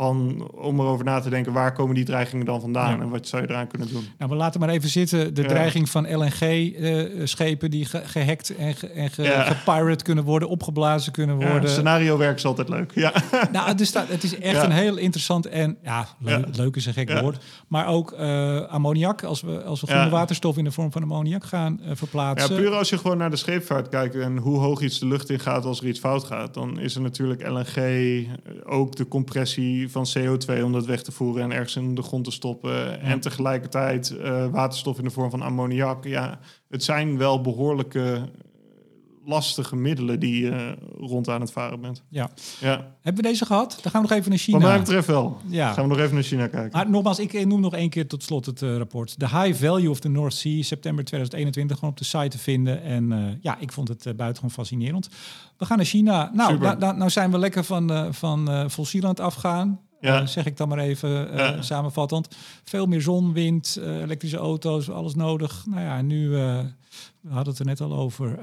van, 0.00 0.50
om 0.54 0.80
erover 0.80 1.04
na 1.04 1.20
te 1.20 1.30
denken, 1.30 1.52
waar 1.52 1.72
komen 1.72 1.94
die 1.94 2.04
dreigingen 2.04 2.46
dan 2.46 2.60
vandaan 2.60 3.00
en 3.00 3.08
wat 3.08 3.28
zou 3.28 3.42
je 3.42 3.48
eraan 3.48 3.66
kunnen 3.66 3.88
doen? 3.88 4.08
Nou, 4.18 4.30
we 4.30 4.36
laten 4.36 4.60
maar 4.60 4.68
even 4.68 4.88
zitten. 4.88 5.34
De 5.34 5.44
dreiging 5.44 5.88
van 5.88 6.16
LNG-schepen 6.16 7.66
uh, 7.66 7.70
die 7.70 7.84
ge 7.84 8.00
gehackt 8.04 8.56
en, 8.56 8.74
ge 8.74 8.86
en 8.86 9.10
ge 9.10 9.22
ja. 9.22 9.42
gepirate 9.42 10.04
kunnen 10.04 10.24
worden, 10.24 10.48
opgeblazen 10.48 11.12
kunnen 11.12 11.36
worden. 11.36 11.70
scenario 11.70 12.18
werk 12.18 12.36
is 12.36 12.44
altijd 12.44 12.68
leuk. 12.68 12.92
Ja. 12.94 13.12
Nou, 13.52 13.74
dus 13.74 13.92
dat, 13.92 14.08
het 14.08 14.22
is 14.22 14.38
echt 14.38 14.62
een 14.62 14.70
heel 14.70 14.96
interessant 14.96 15.46
en 15.46 15.78
ja, 15.82 16.06
le 16.18 16.44
leuk 16.52 16.76
is 16.76 16.86
een 16.86 16.92
gek 16.92 17.20
woord, 17.20 17.44
maar 17.68 17.86
ook 17.86 18.12
uh, 18.12 18.60
ammoniak. 18.60 19.22
Als 19.22 19.40
we, 19.40 19.62
als 19.62 19.80
we 19.80 19.86
groene 19.86 20.10
waterstof 20.10 20.56
in 20.56 20.64
de 20.64 20.70
vorm 20.70 20.92
van 20.92 21.02
ammoniak 21.02 21.44
gaan 21.44 21.80
uh, 21.82 21.90
verplaatsen. 21.94 22.54
Ja, 22.54 22.60
puur 22.60 22.72
als 22.72 22.88
je 22.88 22.98
gewoon 22.98 23.18
naar 23.18 23.30
de 23.30 23.36
scheepvaart 23.36 23.88
kijkt 23.88 24.14
en 24.14 24.36
hoe 24.36 24.58
hoog 24.58 24.80
iets 24.80 24.98
de 24.98 25.06
lucht 25.06 25.30
in 25.30 25.40
gaat 25.40 25.64
als 25.64 25.80
er 25.80 25.86
iets 25.86 26.00
fout 26.00 26.24
gaat, 26.24 26.54
dan 26.54 26.80
is 26.80 26.94
er 26.94 27.00
natuurlijk 27.00 27.48
LNG, 27.48 28.26
ook 28.64 28.96
de 28.96 29.08
compressie 29.08 29.89
van 29.90 30.06
CO2 30.18 30.62
om 30.62 30.72
dat 30.72 30.86
weg 30.86 31.02
te 31.02 31.12
voeren 31.12 31.42
en 31.42 31.52
ergens 31.52 31.76
in 31.76 31.94
de 31.94 32.02
grond 32.02 32.24
te 32.24 32.30
stoppen. 32.30 33.00
En 33.00 33.20
tegelijkertijd 33.20 34.10
uh, 34.10 34.46
waterstof 34.46 34.98
in 34.98 35.04
de 35.04 35.10
vorm 35.10 35.30
van 35.30 35.42
ammoniak. 35.42 36.04
Ja, 36.04 36.38
het 36.68 36.84
zijn 36.84 37.18
wel 37.18 37.40
behoorlijke 37.40 38.28
lastige 39.24 39.76
middelen 39.76 40.20
die 40.20 40.44
je 40.44 40.50
uh, 40.50 41.08
rond 41.08 41.28
aan 41.28 41.40
het 41.40 41.52
varen 41.52 41.80
bent. 41.80 42.02
Ja. 42.08 42.30
ja. 42.60 42.94
Hebben 43.02 43.22
we 43.22 43.28
deze 43.28 43.46
gehad? 43.46 43.78
Dan 43.82 43.92
gaan 43.92 44.02
we 44.02 44.08
nog 44.08 44.18
even 44.18 44.30
naar 44.30 44.38
China. 44.38 44.58
Wat 44.58 44.68
mij 44.68 44.78
betreft 44.78 45.06
wel. 45.06 45.36
Ja. 45.46 45.72
Gaan 45.72 45.82
we 45.82 45.90
nog 45.90 45.98
even 45.98 46.14
naar 46.14 46.22
China 46.22 46.46
kijken. 46.46 46.70
Maar 46.72 46.90
nogmaals, 46.90 47.18
ik 47.18 47.46
noem 47.46 47.60
nog 47.60 47.74
één 47.74 47.90
keer 47.90 48.06
tot 48.06 48.22
slot 48.22 48.46
het 48.46 48.62
uh, 48.62 48.76
rapport. 48.76 49.18
The 49.18 49.28
High 49.28 49.64
Value 49.64 49.90
of 49.90 50.00
the 50.00 50.08
North 50.08 50.34
Sea, 50.34 50.62
september 50.62 51.04
2021, 51.04 51.76
gewoon 51.78 51.90
op 51.90 51.98
de 51.98 52.04
site 52.04 52.28
te 52.28 52.38
vinden. 52.38 52.82
En 52.82 53.12
uh, 53.12 53.26
ja, 53.40 53.58
ik 53.58 53.72
vond 53.72 53.88
het 53.88 54.06
uh, 54.06 54.14
buitengewoon 54.14 54.54
fascinerend. 54.54 55.08
We 55.56 55.64
gaan 55.64 55.76
naar 55.76 55.86
China. 55.86 56.30
Nou, 56.34 56.78
nou 56.78 57.10
zijn 57.10 57.30
we 57.30 57.38
lekker 57.38 57.64
van, 57.64 58.14
van 58.14 58.70
Fossieland 58.70 59.20
afgaan. 59.20 59.80
Ja. 60.00 60.20
Uh, 60.20 60.26
zeg 60.26 60.46
ik 60.46 60.56
dan 60.56 60.68
maar 60.68 60.78
even 60.78 61.36
ja. 61.36 61.62
samenvattend. 61.62 62.36
Veel 62.64 62.86
meer 62.86 63.00
zon, 63.00 63.32
wind, 63.32 63.78
uh, 63.80 64.00
elektrische 64.00 64.36
auto's, 64.36 64.90
alles 64.90 65.14
nodig. 65.14 65.64
Nou 65.66 65.80
ja, 65.80 66.02
nu, 66.02 66.28
we 66.28 66.64
hadden 67.28 67.52
het 67.52 67.58
er 67.58 67.66
net 67.66 67.80
al 67.80 67.92
over, 67.92 68.38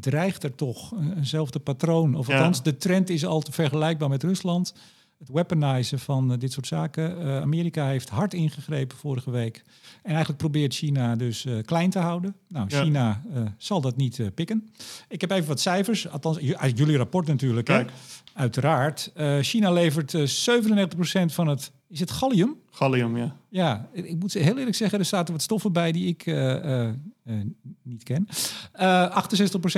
dreigt 0.00 0.44
er 0.44 0.54
toch 0.54 0.92
eenzelfde 1.16 1.58
patroon. 1.58 2.14
Of 2.14 2.30
althans, 2.30 2.62
de 2.62 2.76
trend 2.76 3.10
is 3.10 3.26
al 3.26 3.40
te 3.40 3.52
vergelijkbaar 3.52 4.08
met 4.08 4.22
Rusland. 4.22 4.74
Het 5.18 5.28
weaponizen 5.32 5.98
van 5.98 6.38
dit 6.38 6.52
soort 6.52 6.66
zaken. 6.66 7.40
Amerika 7.42 7.86
heeft 7.86 8.08
hard 8.08 8.34
ingegrepen 8.34 8.96
vorige 8.96 9.30
week. 9.30 9.62
En 10.02 10.10
eigenlijk 10.10 10.38
probeert 10.38 10.74
China 10.74 11.16
dus 11.16 11.46
klein 11.64 11.90
te 11.90 11.98
houden. 11.98 12.34
Nou, 12.48 12.70
China 12.70 13.22
zal 13.58 13.80
dat 13.80 13.96
niet 13.96 14.34
pikken. 14.34 14.68
Ik 15.08 15.20
heb 15.20 15.30
even 15.30 15.48
wat 15.48 15.60
cijfers, 15.60 16.08
althans 16.08 16.54
uit 16.54 16.78
jullie 16.78 16.96
rapport 16.96 17.26
natuurlijk. 17.26 17.66
Kijk. 17.66 17.90
Hè? 17.90 17.94
Uiteraard. 18.40 19.12
China 19.40 19.72
levert 19.72 20.12
uh, 20.12 20.26
97% 20.26 21.24
van 21.26 21.46
het. 21.46 21.72
Is 21.88 22.00
het 22.00 22.10
gallium? 22.10 22.56
Gallium, 22.70 23.16
ja. 23.16 23.36
Ja, 23.48 23.88
ik 23.92 24.18
moet 24.18 24.32
heel 24.32 24.58
eerlijk 24.58 24.76
zeggen, 24.76 24.98
er 24.98 25.04
zaten 25.04 25.34
wat 25.34 25.42
stoffen 25.42 25.72
bij 25.72 25.92
die 25.92 26.06
ik 26.06 26.24
niet 27.82 28.02
ken. 28.02 28.28
68% 28.28 28.30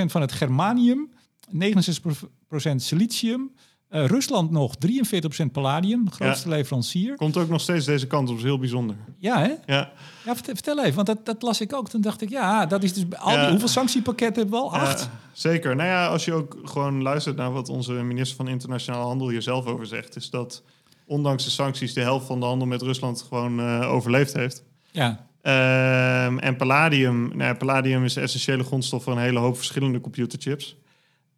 van 0.05 0.21
het 0.21 0.31
germanium, 0.31 1.09
69% 1.53 2.75
silicium. 2.75 3.51
Rusland 3.89 4.51
nog 4.51 4.75
43% 4.75 5.51
palladium, 5.51 6.11
grootste 6.11 6.49
leverancier. 6.49 7.15
Komt 7.15 7.37
ook 7.37 7.49
nog 7.49 7.61
steeds 7.61 7.85
deze 7.85 8.07
kant 8.07 8.29
op, 8.29 8.37
is 8.37 8.43
heel 8.43 8.59
bijzonder. 8.59 8.95
Ja, 9.17 9.39
hè? 9.39 9.53
Ja. 9.65 9.91
Ja, 10.25 10.35
vertel 10.35 10.83
even, 10.83 10.95
want 10.95 11.07
dat, 11.07 11.25
dat 11.25 11.41
las 11.41 11.61
ik 11.61 11.73
ook. 11.73 11.89
Toen 11.89 12.01
dacht 12.01 12.21
ik, 12.21 12.29
ja, 12.29 12.65
dat 12.65 12.83
is 12.83 12.93
dus 12.93 13.03
al 13.17 13.37
die, 13.37 13.49
hoeveel 13.49 13.67
sanctiepakketten 13.67 14.41
hebben 14.41 14.59
we 14.59 14.65
al? 14.65 14.73
Acht? 14.73 15.09
zeker. 15.33 15.75
Nou 15.75 15.89
ja, 15.89 16.07
als 16.07 16.25
je 16.25 16.33
ook 16.33 16.57
gewoon 16.63 17.01
luistert 17.01 17.35
naar 17.35 17.51
wat 17.51 17.69
onze 17.69 17.93
minister 17.93 18.35
van 18.37 18.47
Internationale 18.47 19.05
Handel 19.05 19.29
hier 19.29 19.41
zelf 19.41 19.65
over 19.65 19.85
zegt, 19.85 20.15
is 20.15 20.29
dat 20.29 20.63
ondanks 21.05 21.43
de 21.43 21.49
sancties 21.49 21.93
de 21.93 22.01
helft 22.01 22.25
van 22.25 22.39
de 22.39 22.45
handel 22.45 22.67
met 22.67 22.81
Rusland 22.81 23.21
gewoon 23.21 23.59
uh, 23.59 23.91
overleefd 23.91 24.33
heeft. 24.33 24.63
Ja. 24.91 25.25
Um, 25.47 26.39
en 26.39 26.55
palladium, 26.55 27.27
nou 27.27 27.43
ja, 27.43 27.53
palladium 27.53 28.03
is 28.03 28.13
de 28.13 28.21
essentiële 28.21 28.63
grondstof 28.63 29.03
voor 29.03 29.13
een 29.13 29.19
hele 29.19 29.39
hoop 29.39 29.55
verschillende 29.55 30.01
computerchips. 30.01 30.77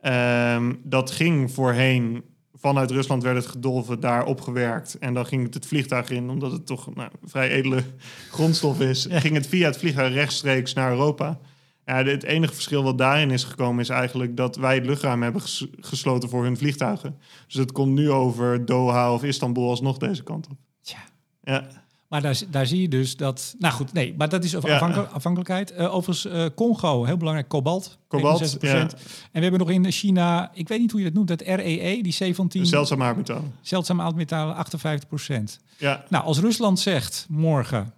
Um, 0.01 0.81
dat 0.83 1.11
ging 1.11 1.51
voorheen 1.51 2.23
vanuit 2.59 2.91
Rusland 2.91 3.23
werd 3.23 3.35
het 3.35 3.45
gedolven, 3.45 3.99
daar 3.99 4.25
opgewerkt. 4.25 4.97
En 4.99 5.13
dan 5.13 5.25
ging 5.25 5.43
het 5.43 5.53
het 5.53 5.65
vliegtuig 5.65 6.09
in, 6.09 6.29
omdat 6.29 6.51
het 6.51 6.65
toch 6.65 6.95
nou, 6.95 7.09
vrij 7.23 7.49
edele 7.49 7.83
grondstof 8.31 8.79
is. 8.79 9.07
Ging 9.09 9.35
het 9.35 9.47
via 9.47 9.67
het 9.67 9.77
vliegtuig 9.77 10.13
rechtstreeks 10.13 10.73
naar 10.73 10.91
Europa. 10.91 11.39
Ja, 11.85 12.03
het 12.03 12.23
enige 12.23 12.53
verschil 12.53 12.83
wat 12.83 12.97
daarin 12.97 13.31
is 13.31 13.43
gekomen 13.43 13.81
is 13.81 13.89
eigenlijk 13.89 14.37
dat 14.37 14.55
wij 14.55 14.75
het 14.75 14.85
luchtruim 14.85 15.21
hebben 15.23 15.41
ges- 15.41 15.67
gesloten 15.79 16.29
voor 16.29 16.43
hun 16.43 16.57
vliegtuigen. 16.57 17.19
Dus 17.45 17.55
het 17.55 17.71
komt 17.71 17.93
nu 17.93 18.11
over 18.11 18.65
Doha 18.65 19.13
of 19.13 19.23
Istanbul 19.23 19.69
alsnog 19.69 19.97
deze 19.97 20.23
kant 20.23 20.47
op. 20.47 20.57
Tja. 20.81 20.97
Ja, 21.43 21.67
Maar 22.09 22.21
daar, 22.21 22.39
daar 22.49 22.65
zie 22.67 22.81
je 22.81 22.87
dus 22.87 23.17
dat... 23.17 23.55
Nou 23.59 23.73
goed, 23.73 23.93
nee, 23.93 24.15
maar 24.17 24.29
dat 24.29 24.43
is 24.43 24.51
Ja. 24.51 24.57
afhankelijk- 24.59 25.11
afhankelijkheid. 25.11 25.71
Eh, 25.71 25.93
overigens, 25.95 26.33
eh, 26.33 26.45
Congo, 26.55 27.03
heel 27.05 27.17
belangrijk, 27.17 27.47
kobalt. 27.47 27.97
Kobalt, 28.07 28.41
61%. 28.41 28.91
ja. 28.91 28.97
En 29.31 29.31
we 29.31 29.39
hebben 29.41 29.59
nog 29.59 29.69
in 29.69 29.91
China, 29.91 30.51
ik 30.53 30.67
weet 30.67 30.79
niet 30.79 30.91
hoe 30.91 30.99
je 30.99 31.05
dat 31.05 31.15
noemt, 31.15 31.27
dat 31.27 31.41
REE, 31.41 32.03
die 32.03 32.11
17 32.13 32.65
zeldzaam 32.65 33.01
aardmetalen. 33.03 33.53
zeldzame 33.61 34.03
oudmetalen, 34.03 34.55
58%. 34.55 35.59
Ja, 35.77 36.03
Nou, 36.09 36.23
als 36.25 36.39
Rusland 36.39 36.79
zegt 36.79 37.25
morgen, 37.29 37.93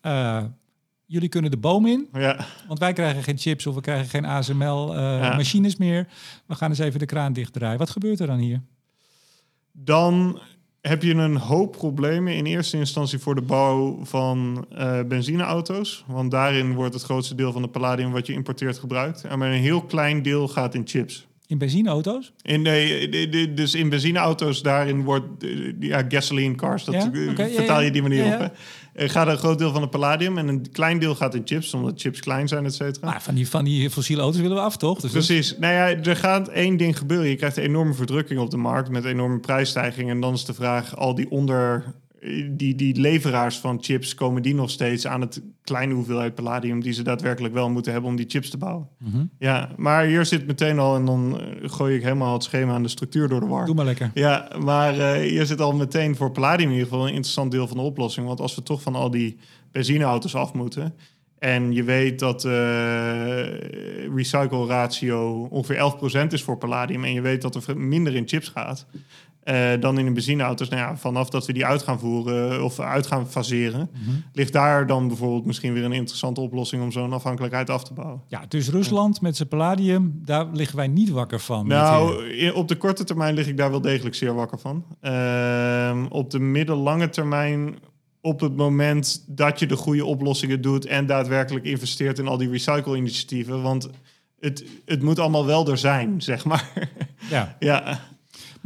eh, 0.00 0.42
jullie 1.06 1.28
kunnen 1.28 1.50
de 1.50 1.56
boom 1.56 1.86
in, 1.86 2.08
ja. 2.12 2.46
want 2.66 2.78
wij 2.78 2.92
krijgen 2.92 3.22
geen 3.22 3.38
chips 3.38 3.66
of 3.66 3.74
we 3.74 3.80
krijgen 3.80 4.08
geen 4.08 4.24
ASML-machines 4.26 5.72
Ja. 5.72 5.78
meer. 5.78 6.06
We 6.46 6.54
gaan 6.54 6.70
eens 6.70 6.78
even 6.78 6.98
de 6.98 7.06
kraan 7.06 7.32
dichtdraaien. 7.32 7.78
Wat 7.78 7.90
gebeurt 7.90 8.20
er 8.20 8.26
dan 8.26 8.38
hier? 8.38 8.62
Dan 9.72 10.40
heb 10.88 11.02
je 11.02 11.14
een 11.14 11.36
hoop 11.36 11.72
problemen 11.72 12.34
in 12.36 12.46
eerste 12.46 12.76
instantie 12.76 13.18
voor 13.18 13.34
de 13.34 13.42
bouw 13.42 13.98
van 14.02 14.66
eh, 14.76 15.00
benzineauto's. 15.08 16.04
Want 16.06 16.30
daarin 16.30 16.74
wordt 16.74 16.94
het 16.94 17.02
grootste 17.02 17.34
deel 17.34 17.52
van 17.52 17.62
de 17.62 17.68
palladium 17.68 18.12
wat 18.12 18.26
je 18.26 18.32
importeert 18.32 18.78
gebruikt. 18.78 19.24
En 19.24 19.38
maar 19.38 19.48
een 19.52 19.60
heel 19.60 19.82
klein 19.82 20.22
deel 20.22 20.48
gaat 20.48 20.74
in 20.74 20.82
chips. 20.84 21.26
In 21.48 21.58
benzineauto's? 21.58 22.32
In, 22.42 22.62
nee, 22.62 23.08
de- 23.28 23.54
dus 23.54 23.74
in 23.74 23.88
benzineauto's, 23.88 24.62
daarin 24.62 25.04
wordt 25.04 25.44
eh, 25.44 25.50
ja, 25.80 26.04
gasoline 26.08 26.54
cars, 26.54 26.84
dat 26.84 26.94
Ja? 26.94 27.10
eh, 27.36 27.54
vertaal 27.54 27.80
je 27.82 27.90
die 27.90 28.02
manier 28.02 28.24
Ja, 28.24 28.34
op. 28.34 28.40
Hè? 28.40 28.46
Er 28.96 29.10
gaat 29.10 29.26
een 29.26 29.36
groot 29.36 29.58
deel 29.58 29.72
van 29.72 29.80
het 29.80 29.90
palladium 29.90 30.38
en 30.38 30.48
een 30.48 30.70
klein 30.72 30.98
deel 30.98 31.14
gaat 31.14 31.34
in 31.34 31.42
chips, 31.44 31.74
omdat 31.74 32.00
chips 32.00 32.20
klein 32.20 32.48
zijn, 32.48 32.64
et 32.64 32.74
cetera. 32.74 33.06
Maar 33.06 33.22
van 33.22 33.34
die, 33.34 33.48
van 33.48 33.64
die 33.64 33.90
fossiele 33.90 34.22
auto's 34.22 34.40
willen 34.40 34.56
we 34.56 34.62
af, 34.62 34.76
toch? 34.76 35.00
Dus 35.00 35.10
Precies. 35.10 35.56
Nou 35.58 35.72
ja, 35.72 36.02
er 36.02 36.16
gaat 36.16 36.48
één 36.48 36.76
ding 36.76 36.98
gebeuren. 36.98 37.28
Je 37.28 37.36
krijgt 37.36 37.56
een 37.56 37.62
enorme 37.62 37.94
verdrukking 37.94 38.40
op 38.40 38.50
de 38.50 38.56
markt 38.56 38.90
met 38.90 39.04
enorme 39.04 39.38
prijsstijgingen. 39.38 40.14
En 40.14 40.20
dan 40.20 40.34
is 40.34 40.44
de 40.44 40.54
vraag, 40.54 40.96
al 40.96 41.14
die 41.14 41.30
onder... 41.30 41.84
Die, 42.50 42.74
die 42.74 43.00
leveraars 43.00 43.58
van 43.58 43.78
chips, 43.80 44.14
komen 44.14 44.42
die 44.42 44.54
nog 44.54 44.70
steeds 44.70 45.06
aan 45.06 45.20
het 45.20 45.42
kleine 45.62 45.94
hoeveelheid 45.94 46.34
palladium... 46.34 46.82
die 46.82 46.92
ze 46.92 47.02
daarbij 47.02 47.52
wel 47.52 47.70
moeten 47.70 47.92
hebben 47.92 48.10
om 48.10 48.16
die 48.16 48.28
chips 48.28 48.50
te 48.50 48.58
bouwen? 48.58 48.88
Mhm. 48.98 49.24
Ja, 49.38 49.70
maar 49.76 50.04
hier 50.04 50.24
zit 50.24 50.46
meteen 50.46 50.78
al... 50.78 50.96
en 50.96 51.04
dan 51.04 51.40
eh, 51.40 51.70
gooi 51.70 51.96
ik 51.96 52.02
helemaal 52.02 52.32
het 52.32 52.42
schema 52.42 52.74
en 52.74 52.82
de 52.82 52.88
structuur 52.88 53.28
door 53.28 53.40
de 53.40 53.46
war. 53.46 53.66
Doe 53.66 53.74
maar 53.74 53.84
lekker. 53.84 54.10
Ja, 54.14 54.48
maar 54.58 54.98
eh, 54.98 55.28
hier 55.28 55.46
zit 55.46 55.60
al 55.60 55.72
meteen 55.72 56.16
voor 56.16 56.30
palladium 56.30 56.68
in 56.68 56.74
ieder 56.74 56.88
geval 56.88 57.06
een 57.06 57.12
interessant 57.12 57.50
deel 57.50 57.68
van 57.68 57.76
de 57.76 57.82
oplossing. 57.82 58.26
Want 58.26 58.40
als 58.40 58.54
we 58.54 58.62
toch 58.62 58.82
van 58.82 58.94
al 58.94 59.10
die 59.10 59.38
benzineauto's 59.72 60.34
af 60.34 60.52
moeten. 60.52 60.94
En 61.38 61.72
je 61.72 61.82
weet 61.82 62.18
dat 62.18 62.40
de 62.40 64.08
recycle 64.14 64.66
ratio 64.66 65.42
ongeveer 65.50 65.92
11% 66.26 66.32
is 66.32 66.42
voor 66.42 66.58
palladium. 66.58 67.04
En 67.04 67.12
je 67.12 67.20
weet 67.20 67.42
dat 67.42 67.54
er 67.54 67.78
minder 67.78 68.14
in 68.14 68.28
chips 68.28 68.48
gaat. 68.48 68.86
Eh, 69.46 69.80
dan 69.80 69.98
in 69.98 70.04
de 70.04 70.12
benzineauto's. 70.12 70.68
Nou 70.68 70.82
ja, 70.82 70.96
vanaf 70.96 71.30
dat 71.30 71.46
we 71.46 71.52
die 71.52 71.66
uit 71.66 71.82
gaan 71.82 71.98
voeren 71.98 72.64
of 72.64 72.80
uit 72.80 73.06
gaan 73.06 73.28
faseren, 73.30 73.90
ligt 74.32 74.52
daar 74.52 74.86
dan 74.86 75.08
bijvoorbeeld 75.08 75.44
misschien 75.44 75.72
weer 75.72 75.84
een 75.84 75.92
interessante 75.92 76.40
oplossing 76.40 76.82
om 76.82 76.92
zo'n 76.92 77.12
afhankelijkheid 77.12 77.70
af 77.70 77.84
te 77.84 77.92
bouwen. 77.92 78.22
Ja, 78.28 78.44
dus 78.48 78.68
Rusland 78.68 79.20
met 79.20 79.36
zijn 79.36 79.48
palladium, 79.48 80.20
daar 80.24 80.46
liggen 80.52 80.76
wij 80.76 80.88
niet 80.88 81.10
wakker 81.10 81.40
van. 81.40 81.66
Nou, 81.66 82.52
op 82.52 82.68
de 82.68 82.76
korte 82.76 83.04
termijn 83.04 83.34
lig 83.34 83.46
ik 83.46 83.56
daar 83.56 83.70
wel 83.70 83.80
degelijk 83.80 84.14
zeer 84.14 84.34
wakker 84.34 84.58
van. 84.58 84.84
Ehm, 85.00 86.06
op 86.08 86.30
de 86.30 86.38
middellange 86.38 87.08
termijn, 87.08 87.78
op 88.20 88.40
het 88.40 88.56
moment 88.56 89.24
dat 89.26 89.58
je 89.58 89.66
de 89.66 89.76
goede 89.76 90.04
oplossingen 90.04 90.60
doet 90.60 90.86
en 90.86 91.06
daadwerkelijk 91.06 91.64
investeert 91.64 92.18
in 92.18 92.28
al 92.28 92.36
die 92.36 92.50
recycle-initiatieven. 92.50 93.62
Want 93.62 93.90
het, 94.40 94.64
het 94.84 95.02
moet 95.02 95.18
allemaal 95.18 95.46
wel 95.46 95.68
er 95.70 95.78
zijn, 95.78 96.22
zeg 96.22 96.44
maar. 96.44 96.90
Ja, 97.30 97.56
ja, 97.58 98.00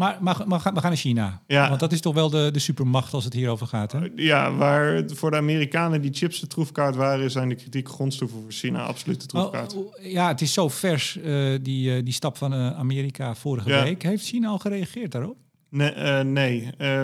maar, 0.01 0.16
maar, 0.20 0.36
maar 0.46 0.59
we 0.59 0.64
gaan 0.64 0.74
naar 0.82 0.96
China. 0.96 1.40
Ja. 1.46 1.68
Want 1.68 1.80
dat 1.80 1.92
is 1.92 2.01
toch 2.01 2.14
wel 2.14 2.30
de, 2.30 2.51
de 2.53 2.59
supermacht 2.59 3.12
als 3.14 3.24
het 3.24 3.32
hierover 3.32 3.66
gaat. 3.66 3.92
Hè? 3.92 3.98
ja, 4.16 4.53
waar 4.55 5.03
voor 5.14 5.30
de 5.30 5.36
Amerikanen 5.36 6.01
die 6.03 6.12
chips 6.12 6.40
de 6.40 6.46
troefkaart 6.46 6.94
waren, 6.96 7.30
zijn 7.30 7.48
de 7.48 7.55
kritieke 7.55 7.90
grondstoffen 7.90 8.40
voor 8.42 8.53
China 8.53 8.82
absoluut 8.82 9.20
de 9.20 9.26
troefkaart. 9.26 9.74
Oh, 9.76 9.86
oh, 9.86 9.94
ja, 10.12 10.28
het 10.28 10.40
is 10.40 10.53
zo 10.53 10.68
vers, 10.68 11.16
eh, 11.20 11.55
die, 11.62 11.96
eh, 11.96 12.05
die 12.05 12.12
stap 12.12 12.36
van 12.36 12.53
eh, 12.53 12.78
Amerika 12.78 13.34
vorige 13.34 13.68
Ja. 13.68 13.82
week. 13.82 14.03
Heeft 14.03 14.26
China 14.26 14.48
al 14.48 14.59
gereageerd 14.59 15.12
daarop? 15.12 15.36
Nee, 15.70 15.90
eh, 15.90 16.20
nee. 16.24 16.70
Eh, 16.78 17.03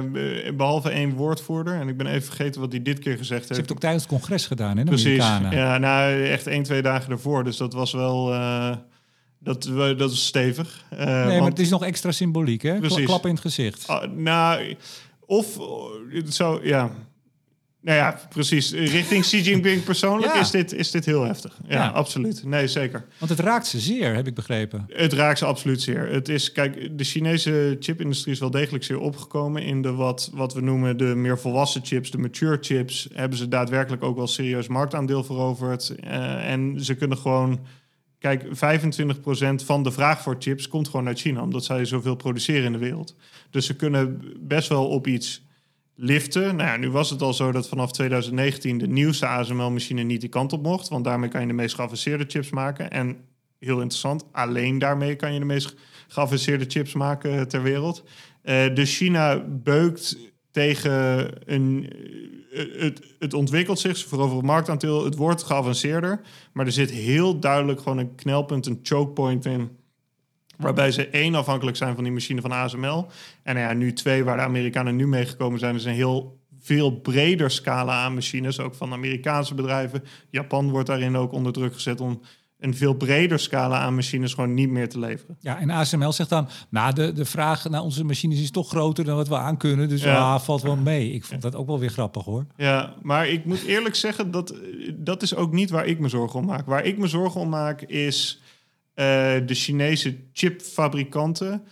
behalve 0.56 0.90
één 0.90 1.12
woordvoerder. 1.14 1.74
En 1.80 1.88
ik 1.88 1.96
ben 1.96 2.06
even 2.06 2.22
vergeten 2.22 2.60
wat 2.60 2.72
hij 2.72 2.82
dit 2.82 2.98
keer 2.98 3.16
gezegd 3.16 3.28
Ze 3.28 3.34
heeft. 3.36 3.48
heeft 3.48 3.60
het 3.60 3.72
ook 3.72 3.80
tijdens 3.80 4.02
het 4.02 4.12
congres 4.12 4.46
gedaan, 4.46 4.76
hè, 4.76 4.84
Precies. 4.84 5.16
Ja, 5.50 5.78
nou, 5.78 6.24
echt 6.24 6.46
één, 6.46 6.62
twee 6.62 6.82
dagen 6.82 7.10
ervoor. 7.12 7.44
Dus 7.44 7.56
dat 7.56 7.72
was 7.72 7.92
wel... 7.92 8.32
eh, 8.32 8.76
dat, 9.46 9.98
dat 9.98 10.10
is 10.12 10.26
stevig. 10.26 10.84
Eh, 10.90 10.98
nee, 11.06 11.14
maar 11.24 11.38
want- 11.38 11.48
het 11.48 11.58
is 11.58 11.68
nog 11.68 11.84
extra 11.84 12.12
symboliek, 12.12 12.62
hè? 12.62 12.78
Precies. 12.78 13.04
Klap 13.04 13.24
in 13.26 13.30
het 13.30 13.40
gezicht. 13.40 13.86
Ah, 13.86 14.10
nou, 14.10 14.76
of 15.26 15.58
het 16.10 16.34
zou... 16.34 16.66
Ja. 16.66 16.90
Nou 17.80 17.98
ja, 17.98 18.20
precies. 18.28 18.72
Richting 18.72 19.22
Xi 19.22 19.40
Jinping 19.42 19.84
persoonlijk 19.84 20.34
Ja. 20.34 20.40
is, 20.40 20.50
dit, 20.50 20.72
is 20.72 20.90
dit 20.90 21.04
heel 21.04 21.22
heftig. 21.24 21.58
Ja, 21.68 21.74
Ja. 21.74 21.88
absoluut. 21.88 22.44
Nee, 22.44 22.68
zeker. 22.68 23.04
Want 23.18 23.30
het 23.30 23.40
raakt 23.40 23.66
ze 23.66 23.80
zeer, 23.80 24.14
heb 24.14 24.26
ik 24.26 24.34
begrepen. 24.34 24.84
Het 24.92 25.12
raakt 25.12 25.38
ze 25.38 25.44
absoluut 25.44 25.82
zeer. 25.82 26.08
Het 26.08 26.28
is, 26.28 26.52
kijk, 26.52 26.98
de 26.98 27.04
Chinese 27.04 27.76
chipindustrie 27.80 28.34
is 28.34 28.40
wel 28.40 28.50
degelijk 28.50 28.84
zeer 28.84 28.98
opgekomen 28.98 29.62
in 29.62 29.82
de 29.82 29.92
wat, 29.92 30.30
wat 30.34 30.54
we 30.54 30.60
noemen 30.60 30.96
de 30.96 31.04
meer 31.04 31.38
volwassen 31.38 31.84
chips, 31.84 32.10
de 32.10 32.18
mature 32.18 32.58
chips. 32.60 33.08
Hebben 33.14 33.38
ze 33.38 33.48
daadwerkelijk 33.48 34.02
ook 34.02 34.16
wel 34.16 34.26
serieus 34.26 34.66
marktaandeel 34.68 35.24
veroverd. 35.24 35.94
Eh, 36.00 36.50
en 36.50 36.84
ze 36.84 36.94
kunnen 36.94 37.18
gewoon, 37.18 37.60
kijk, 38.26 38.44
25% 38.44 39.64
van 39.64 39.82
de 39.82 39.90
vraag 39.90 40.22
voor 40.22 40.36
chips 40.38 40.68
komt 40.68 40.88
gewoon 40.88 41.06
uit 41.06 41.20
China, 41.20 41.42
omdat 41.42 41.64
zij 41.64 41.84
zoveel 41.84 42.14
produceren 42.14 42.64
in 42.64 42.72
de 42.72 42.78
wereld. 42.78 43.16
Dus 43.50 43.66
ze 43.66 43.76
kunnen 43.76 44.22
best 44.40 44.68
wel 44.68 44.88
op 44.88 45.06
iets 45.06 45.44
liften. 45.94 46.56
Nou 46.56 46.70
ja, 46.70 46.76
nu 46.76 46.90
was 46.90 47.10
het 47.10 47.22
al 47.22 47.34
zo 47.34 47.52
dat 47.52 47.68
vanaf 47.68 47.92
2019 47.92 48.78
de 48.78 48.86
nieuwste 48.86 49.26
ASML-machine 49.26 50.02
niet 50.02 50.20
die 50.20 50.28
kant 50.28 50.52
op 50.52 50.62
mocht, 50.62 50.88
want 50.88 51.04
daarmee 51.04 51.28
kan 51.28 51.40
je 51.40 51.46
de 51.46 51.52
meest 51.52 51.74
geavanceerde 51.74 52.24
chips 52.28 52.50
maken. 52.50 52.90
En 52.90 53.16
heel 53.58 53.80
interessant, 53.80 54.24
alleen 54.32 54.78
daarmee 54.78 55.16
kan 55.16 55.32
je 55.32 55.38
de 55.38 55.44
meest 55.44 55.74
geavanceerde 56.08 56.64
chips 56.68 56.94
maken 56.94 57.48
ter 57.48 57.62
wereld. 57.62 58.04
Eh, 58.42 58.74
dus 58.74 58.96
China 58.96 59.44
beukt 59.48 60.18
tegen 60.56 61.28
een. 61.44 61.92
eh, 62.52 62.80
het, 62.80 63.02
het 63.18 63.34
ontwikkelt 63.34 63.78
zich, 63.78 63.96
ze 63.96 64.08
veroveren 64.08 64.44
marktaandeel, 64.44 65.04
het 65.04 65.16
wordt 65.16 65.42
geavanceerder. 65.42 66.20
Maar 66.52 66.66
er 66.66 66.72
zit 66.72 66.90
heel 66.90 67.40
duidelijk 67.40 67.80
gewoon 67.80 67.98
een 67.98 68.14
knelpunt, 68.14 68.66
een 68.66 68.80
choke 68.82 69.12
point 69.12 69.44
in. 69.44 69.70
Waarbij 70.56 70.90
ze 70.90 71.08
één 71.08 71.34
afhankelijk 71.34 71.76
zijn 71.76 71.94
van 71.94 72.04
die 72.04 72.12
machine 72.12 72.40
van 72.40 72.52
ASML. 72.52 73.06
En 73.42 73.54
nou 73.54 73.66
ja, 73.66 73.72
nu 73.72 73.92
twee, 73.92 74.24
waar 74.24 74.36
de 74.36 74.42
Amerikanen 74.42 74.96
nu 74.96 75.06
meegekomen 75.06 75.58
zijn, 75.58 75.74
is 75.74 75.84
een 75.84 75.92
heel 75.92 76.40
veel 76.60 77.00
breder 77.00 77.50
scala 77.50 78.04
aan 78.04 78.14
machines, 78.14 78.60
ook 78.60 78.74
van 78.74 78.92
Amerikaanse 78.92 79.54
bedrijven. 79.54 80.02
Japan 80.30 80.70
wordt 80.70 80.86
daarin 80.86 81.16
ook 81.16 81.32
onder 81.32 81.52
druk 81.52 81.74
gezet 81.74 82.00
om 82.00 82.20
een 82.58 82.74
veel 82.76 82.94
breder 82.94 83.38
scala 83.38 83.78
aan 83.78 83.94
machines 83.94 84.34
gewoon 84.34 84.54
niet 84.54 84.70
meer 84.70 84.88
te 84.88 84.98
leveren. 84.98 85.36
Ja, 85.40 85.58
en 85.58 85.70
ASML 85.70 86.12
zegt 86.12 86.28
dan, 86.28 86.48
nou, 86.68 86.92
de, 86.94 87.12
de 87.12 87.24
vraag 87.24 87.68
naar 87.68 87.82
onze 87.82 88.04
machines 88.04 88.40
is 88.40 88.50
toch 88.50 88.68
groter 88.68 89.04
dan 89.04 89.16
wat 89.16 89.28
we 89.28 89.36
aan 89.36 89.56
kunnen. 89.56 89.88
Dus 89.88 90.02
Ja. 90.02 90.18
ah, 90.18 90.40
valt 90.40 90.62
wel 90.62 90.76
mee. 90.76 91.12
Ik 91.12 91.24
vond 91.24 91.42
dat 91.42 91.54
ook 91.54 91.66
wel 91.66 91.78
weer 91.78 91.90
grappig, 91.90 92.24
hoor. 92.24 92.46
Ja, 92.56 92.94
maar 93.02 93.28
ik 93.28 93.44
moet 93.44 93.62
eerlijk 93.64 93.94
zeggen, 93.94 94.30
dat, 94.30 94.54
dat 94.94 95.22
is 95.22 95.34
ook 95.34 95.52
niet 95.52 95.70
waar 95.70 95.86
ik 95.86 95.98
me 95.98 96.08
zorgen 96.08 96.38
om 96.40 96.46
maak. 96.46 96.66
Waar 96.66 96.84
ik 96.84 96.98
me 96.98 97.06
zorgen 97.06 97.40
om 97.40 97.48
maak 97.48 97.82
is 97.82 98.40
eh, 98.94 99.04
de 99.46 99.54
Chinese 99.54 100.16
chipfabrikanten 100.32 101.62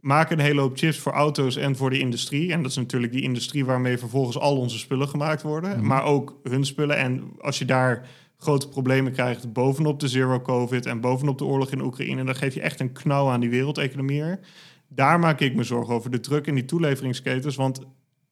maken 0.00 0.38
een 0.38 0.44
hele 0.44 0.60
hoop 0.60 0.76
chips 0.76 0.98
voor 0.98 1.12
auto's 1.12 1.56
en 1.56 1.76
voor 1.76 1.90
de 1.90 1.98
industrie. 1.98 2.52
En 2.52 2.62
dat 2.62 2.70
is 2.70 2.76
natuurlijk 2.76 3.12
die 3.12 3.22
industrie 3.22 3.64
waarmee 3.64 3.98
vervolgens 3.98 4.38
al 4.38 4.56
onze 4.56 4.78
spullen 4.78 5.08
gemaakt 5.08 5.42
worden. 5.42 5.86
Maar 5.86 6.04
ook 6.04 6.40
hun 6.42 6.64
spullen. 6.64 6.96
En 6.96 7.32
als 7.40 7.58
je 7.58 7.64
daar 7.64 8.08
grote 8.36 8.68
problemen 8.68 9.12
krijgt 9.12 9.52
bovenop 9.52 10.00
de 10.00 10.08
zero 10.08 10.40
covid 10.40 10.86
en 10.86 11.00
bovenop 11.00 11.38
de 11.38 11.44
oorlog 11.44 11.70
in 11.70 11.82
Oekraïne, 11.82 12.24
dan 12.24 12.36
geef 12.36 12.54
je 12.54 12.60
echt 12.60 12.80
een 12.80 12.92
knauw 12.92 13.28
aan 13.28 13.40
die 13.40 13.50
wereldeconomie. 13.50 14.22
er. 14.22 14.40
Daar 14.88 15.18
maak 15.18 15.40
ik 15.40 15.54
me 15.54 15.62
zorgen 15.62 15.94
over 15.94 16.10
de 16.10 16.20
druk 16.20 16.46
in 16.46 16.54
die 16.54 16.64
toeleveringsketens. 16.64 17.56
Want 17.56 17.80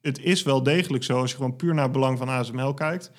het 0.01 0.19
is 0.19 0.43
wel 0.43 0.63
degelijk 0.63 1.03
zo, 1.03 1.19
als 1.19 1.29
je 1.29 1.35
gewoon 1.35 1.55
puur 1.55 1.73
naar 1.73 1.83
het 1.83 1.91
belang 1.91 2.17
van 2.17 2.29
ASML 2.29 2.73
kijkt. 2.73 3.11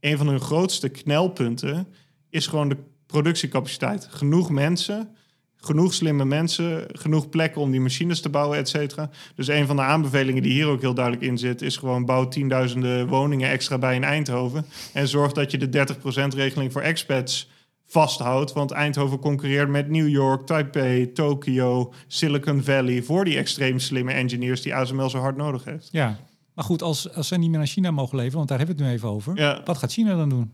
Een 0.00 0.16
van 0.18 0.28
hun 0.28 0.40
grootste 0.40 0.88
knelpunten 0.88 1.86
is 2.30 2.46
gewoon 2.46 2.68
de 2.68 2.76
productiecapaciteit. 3.06 4.06
Genoeg 4.10 4.50
mensen, 4.50 5.16
genoeg 5.64 5.94
slimme 5.94 6.24
mensen, 6.24 6.86
genoeg 6.92 7.28
plekken 7.28 7.60
om 7.60 7.70
die 7.70 7.80
machines 7.80 8.20
te 8.20 8.28
bouwen, 8.28 8.58
et 8.58 8.68
cetera. 8.68 9.10
Dus 9.34 9.48
een 9.48 9.66
van 9.66 9.76
de 9.76 9.82
aanbevelingen 9.82 10.42
die 10.42 10.52
hier 10.52 10.66
ook 10.66 10.80
heel 10.80 10.94
duidelijk 10.94 11.24
in 11.24 11.38
zit, 11.38 11.62
is 11.62 11.76
gewoon 11.76 12.04
bouw 12.04 12.28
tienduizenden 12.28 13.08
woningen 13.08 13.50
extra 13.50 13.78
bij 13.78 13.94
in 13.94 14.04
Eindhoven. 14.04 14.64
En 14.92 15.08
zorg 15.08 15.32
dat 15.32 15.50
je 15.50 15.58
de 15.58 15.86
30% 16.32 16.34
regeling 16.34 16.72
voor 16.72 16.82
expats 16.82 17.50
vasthoudt. 17.86 18.52
Want 18.52 18.70
Eindhoven 18.70 19.18
concurreert 19.18 19.68
met 19.68 19.88
New 19.88 20.08
York, 20.08 20.46
Taipei, 20.46 21.12
Tokio, 21.12 21.92
Silicon 22.06 22.62
Valley 22.62 23.02
voor 23.02 23.24
die 23.24 23.36
extreem 23.36 23.78
slimme 23.78 24.12
engineers 24.12 24.62
die 24.62 24.74
ASML 24.74 25.10
zo 25.10 25.18
hard 25.18 25.36
nodig 25.36 25.64
heeft. 25.64 25.88
Ja, 25.90 26.18
maar 26.54 26.64
goed, 26.64 26.82
als, 26.82 27.14
als 27.14 27.28
ze 27.28 27.36
niet 27.36 27.50
meer 27.50 27.58
naar 27.58 27.66
China 27.66 27.90
mogen 27.90 28.16
leveren, 28.16 28.36
want 28.36 28.48
daar 28.48 28.58
hebben 28.58 28.76
we 28.76 28.82
het 28.82 28.90
nu 28.90 28.96
even 28.96 29.08
over. 29.08 29.36
Ja. 29.36 29.60
Wat 29.64 29.78
gaat 29.78 29.92
China 29.92 30.16
dan 30.16 30.28
doen? 30.28 30.52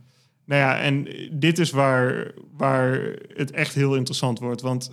Nou 0.48 0.60
ja, 0.60 0.80
en 0.80 1.06
dit 1.32 1.58
is 1.58 1.70
waar, 1.70 2.32
waar 2.56 3.16
het 3.34 3.50
echt 3.50 3.74
heel 3.74 3.96
interessant 3.96 4.38
wordt. 4.38 4.60
Want 4.60 4.90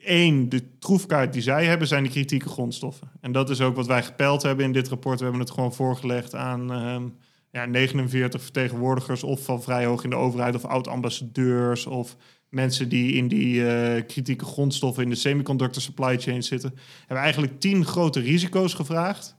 één, 0.00 0.48
de 0.48 0.78
troefkaart 0.78 1.32
die 1.32 1.42
zij 1.42 1.64
hebben, 1.64 1.88
zijn 1.88 2.02
de 2.02 2.08
kritieke 2.08 2.48
grondstoffen. 2.48 3.10
En 3.20 3.32
dat 3.32 3.50
is 3.50 3.60
ook 3.60 3.76
wat 3.76 3.86
wij 3.86 4.02
gepeld 4.02 4.42
hebben 4.42 4.64
in 4.64 4.72
dit 4.72 4.88
rapport. 4.88 5.18
We 5.18 5.22
hebben 5.22 5.42
het 5.42 5.50
gewoon 5.50 5.74
voorgelegd 5.74 6.34
aan 6.34 6.72
ehm, 6.72 7.08
ja, 7.50 7.64
49 7.64 8.42
vertegenwoordigers, 8.42 9.22
of 9.22 9.44
van 9.44 9.62
vrij 9.62 9.84
hoog 9.84 10.04
in 10.04 10.10
de 10.10 10.16
overheid, 10.16 10.54
of 10.54 10.64
oud-ambassadeurs, 10.64 11.86
of 11.86 12.16
mensen 12.48 12.88
die 12.88 13.12
in 13.12 13.28
die 13.28 13.68
eh, 13.68 14.06
kritieke 14.06 14.44
grondstoffen 14.44 15.02
in 15.02 15.10
de 15.10 15.16
semiconductor 15.16 15.82
supply 15.82 16.18
chain 16.18 16.42
zitten. 16.42 16.74
Hebben 16.98 17.24
eigenlijk 17.24 17.60
tien 17.60 17.84
grote 17.84 18.20
risico's 18.20 18.74
gevraagd. 18.74 19.36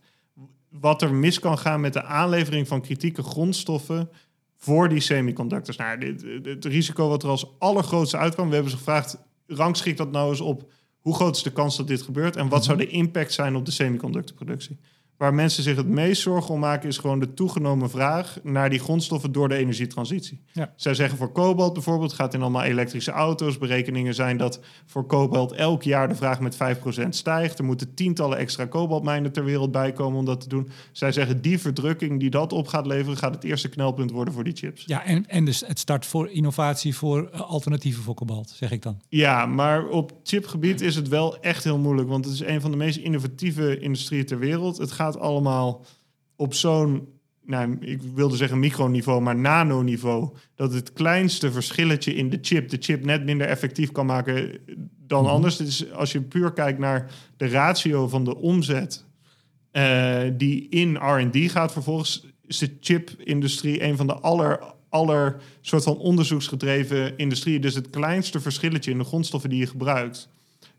Wat 0.70 1.02
er 1.02 1.14
mis 1.14 1.40
kan 1.40 1.58
gaan 1.58 1.82
met 1.82 1.94
de 1.94 2.04
aanlevering 2.04 2.68
van 2.68 2.82
kritieke 2.82 3.24
grondstoffen 3.24 4.10
voor 4.58 4.90
die 4.90 5.00
semiconductors. 5.00 5.78
Nou, 5.78 6.00
dit, 6.00 6.26
het 6.44 6.66
risico 6.66 7.10
wat 7.10 7.24
er 7.24 7.30
als 7.30 7.60
allergrootste 7.60 8.18
uitkwam, 8.18 8.48
we 8.48 8.54
hebben 8.54 8.72
ze 8.72 8.78
gevraagd, 8.78 9.18
rangschikt 9.48 9.98
dat 9.98 10.12
nou 10.12 10.30
eens 10.30 10.42
op 10.42 10.72
hoe 11.00 11.16
groot 11.16 11.36
is 11.36 11.44
de 11.44 11.52
kans 11.52 11.78
dat 11.78 11.88
dit 11.88 12.02
gebeurt 12.02 12.36
en 12.36 12.50
wat 12.50 12.64
zou 12.64 12.78
de 12.78 12.88
impact 12.88 13.34
zijn 13.34 13.56
op 13.56 13.66
de 13.66 13.72
semiconductorproductie? 13.72 14.80
Waar 15.18 15.34
mensen 15.34 15.64
zich 15.64 15.76
het 15.76 15.88
meest 15.88 16.22
zorgen 16.22 16.54
om 16.54 16.60
maken, 16.60 16.90
is 16.90 16.98
gewoon 16.98 17.20
de 17.20 17.34
toegenomen 17.34 17.90
vraag 17.90 18.38
naar 18.44 18.70
die 18.70 18.80
grondstoffen 18.80 19.32
door 19.32 19.50
de 19.50 19.56
energietransitie. 19.56 20.42
Ja. 20.52 20.74
Zij 20.76 20.94
zeggen 20.94 21.18
voor 21.18 21.32
kobalt 21.32 21.74
bijvoorbeeld, 21.74 22.14
gaat 22.14 22.34
in 22.34 22.42
allemaal 22.42 22.64
elektrische 22.64 23.12
auto's. 23.12 23.58
Berekeningen 23.58 24.14
zijn 24.14 24.38
dat 24.38 24.60
voor 24.86 25.06
kobalt 25.06 25.52
elk 25.52 25.84
jaar 25.84 26.08
de 26.08 26.16
vraag 26.16 26.40
met 26.40 26.58
5% 27.04 27.10
stijgt. 27.10 27.60
Er 27.60 27.66
moeten 27.66 27.94
tientallen 27.94 28.38
extra 28.38 28.66
kobaltmijnen 28.66 29.32
ter 29.32 29.44
wereld 29.44 29.72
bij 29.72 29.92
komen 29.92 30.20
om 30.20 30.26
dat 30.26 30.42
te 30.42 30.50
doen. 30.50 30.70
Zij 30.92 31.12
zeggen 31.12 31.42
die 31.42 31.60
verdrukking 31.60 32.20
die 32.20 32.30
dat 32.30 32.54
op 32.54 32.68
gaat 32.68 32.86
leveren, 32.86 33.18
gaat 33.18 33.36
het 33.36 33.44
eerste 33.44 33.70
knelpunt 33.70 34.12
worden 34.12 34.34
voor 34.34 34.44
die 34.44 34.56
chips. 34.56 34.84
Ja, 34.86 35.04
en, 35.04 35.28
en 35.28 35.46
dus 35.46 35.64
het 35.68 35.80
start 35.80 36.06
voor 36.06 36.30
innovatie 36.30 36.96
voor 36.96 37.30
eh, 37.32 37.42
alternatieven 37.42 38.04
voor 38.04 38.14
kobalt, 38.14 38.50
zeg 38.50 38.72
ik 38.72 38.82
dan. 38.82 39.02
Ja, 39.10 39.46
maar 39.46 39.88
op 39.88 40.14
chipgebied 40.24 40.82
is 40.82 40.96
het 40.96 41.08
wel 41.08 41.40
echt 41.40 41.64
heel 41.64 41.78
moeilijk, 41.78 42.10
want 42.10 42.26
het 42.26 42.34
is 42.34 42.42
een 42.42 42.62
van 42.62 42.72
de 42.72 42.78
meest 42.78 42.98
innovatieve 42.98 43.80
industrieën 43.80 44.26
ter 44.26 44.40
wereld. 44.40 44.78
Het 44.78 44.92
gaat 44.92 45.07
allemaal 45.16 45.86
op 46.36 46.54
zo'n, 46.54 47.08
nou, 47.44 47.78
ik 47.80 48.02
wilde 48.02 48.36
zeggen 48.36 48.60
microniveau, 48.60 49.22
maar 49.22 49.36
nanoniveau, 49.36 50.34
dat 50.56 50.74
het 50.74 50.94
kleinste 50.94 51.52
verschilletje 51.52 52.16
in 52.16 52.30
de 52.30 52.38
chip 52.42 52.70
de 52.70 52.78
chip 52.80 53.06
net 53.06 53.24
minder 53.26 53.48
effectief 53.48 53.92
kan 53.92 54.06
maken 54.06 54.60
dan 54.98 55.24
Mhm. 55.24 55.32
anders. 55.32 55.58
Dus 55.58 55.92
als 55.92 56.12
je 56.12 56.22
puur 56.22 56.54
kijkt 56.54 56.80
naar 56.80 57.12
de 57.38 57.48
ratio 57.48 58.08
van 58.08 58.24
de 58.24 58.36
omzet 58.36 59.06
eh, 59.72 60.22
die 60.34 60.70
in 60.70 60.96
R&D 60.96 61.52
gaat, 61.52 61.72
vervolgens 61.72 62.26
is 62.46 62.58
de 62.58 62.78
chipindustrie 62.80 63.84
een 63.84 63.98
van 63.98 64.08
de 64.08 64.14
aller 64.14 64.76
aller 64.90 65.42
soort 65.62 65.84
van 65.84 65.98
onderzoeksgedreven 65.98 67.18
industrieën. 67.18 67.62
Dus 67.62 67.76
het 67.76 67.90
kleinste 67.90 68.40
verschilletje 68.40 68.92
in 68.92 68.98
de 68.98 69.04
grondstoffen 69.04 69.50
die 69.50 69.60
je 69.60 69.68
gebruikt 69.68 70.30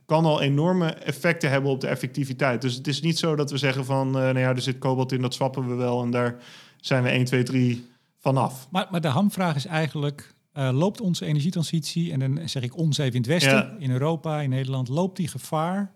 kan 0.08 0.24
al 0.24 0.40
enorme 0.40 0.86
effecten 0.90 1.50
hebben 1.50 1.70
op 1.70 1.80
de 1.80 1.86
effectiviteit. 1.86 2.60
Dus 2.62 2.74
het 2.74 2.86
is 2.86 3.00
niet 3.00 3.18
zo 3.18 3.36
dat 3.36 3.50
we 3.50 3.58
zeggen 3.58 3.84
van, 3.84 4.06
eh, 4.06 4.12
nou 4.22 4.38
ja, 4.38 4.48
er 4.48 4.60
zit 4.60 4.78
kobalt 4.78 5.12
in, 5.12 5.20
dat 5.20 5.34
swappen 5.34 5.68
we 5.68 5.74
wel 5.74 6.02
en 6.02 6.10
daar 6.10 6.36
zijn 6.80 7.02
we 7.02 7.08
1, 7.10 7.24
2, 7.24 7.42
3 7.42 7.86
vanaf. 8.18 8.66
Maar, 8.70 8.86
maar 8.90 9.00
de 9.00 9.08
hamvraag 9.08 9.56
is 9.56 9.66
eigenlijk, 9.66 10.34
eh, 10.52 10.70
loopt 10.72 11.00
onze 11.00 11.24
energietransitie, 11.26 12.12
en 12.12 12.18
dan 12.20 12.48
zeg 12.48 12.62
ik 12.62 12.76
ons 12.76 12.98
even 12.98 13.12
in 13.14 13.20
het 13.20 13.30
Westen, 13.30 13.52
Ja. 13.52 13.74
in 13.78 13.90
Europa, 13.90 14.40
in 14.40 14.50
Nederland, 14.50 14.88
loopt 14.88 15.16
die 15.16 15.28
gevaar 15.28 15.92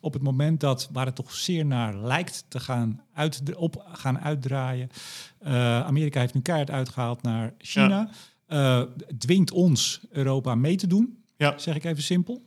op 0.00 0.12
het 0.12 0.22
moment 0.22 0.60
dat, 0.60 0.88
waar 0.92 1.06
het 1.06 1.14
toch 1.14 1.32
zeer 1.34 1.66
naar 1.66 1.96
lijkt 1.96 2.44
te 2.48 2.60
gaan, 2.60 3.00
uit, 3.14 3.42
op 3.56 3.84
gaan 3.92 4.18
uitdraaien. 4.20 4.88
Eh, 5.38 5.80
Amerika 5.86 6.20
heeft 6.20 6.34
nu 6.34 6.40
keihard 6.40 6.70
uitgehaald 6.70 7.22
naar 7.22 7.54
China. 7.58 8.08
Dwingt 9.18 9.50
ons, 9.52 10.00
Europa, 10.10 10.54
mee 10.54 10.76
te 10.76 10.86
doen, 10.86 11.18
Ja. 11.36 11.58
zeg 11.58 11.74
ik 11.74 11.84
even 11.84 12.02
simpel. 12.02 12.42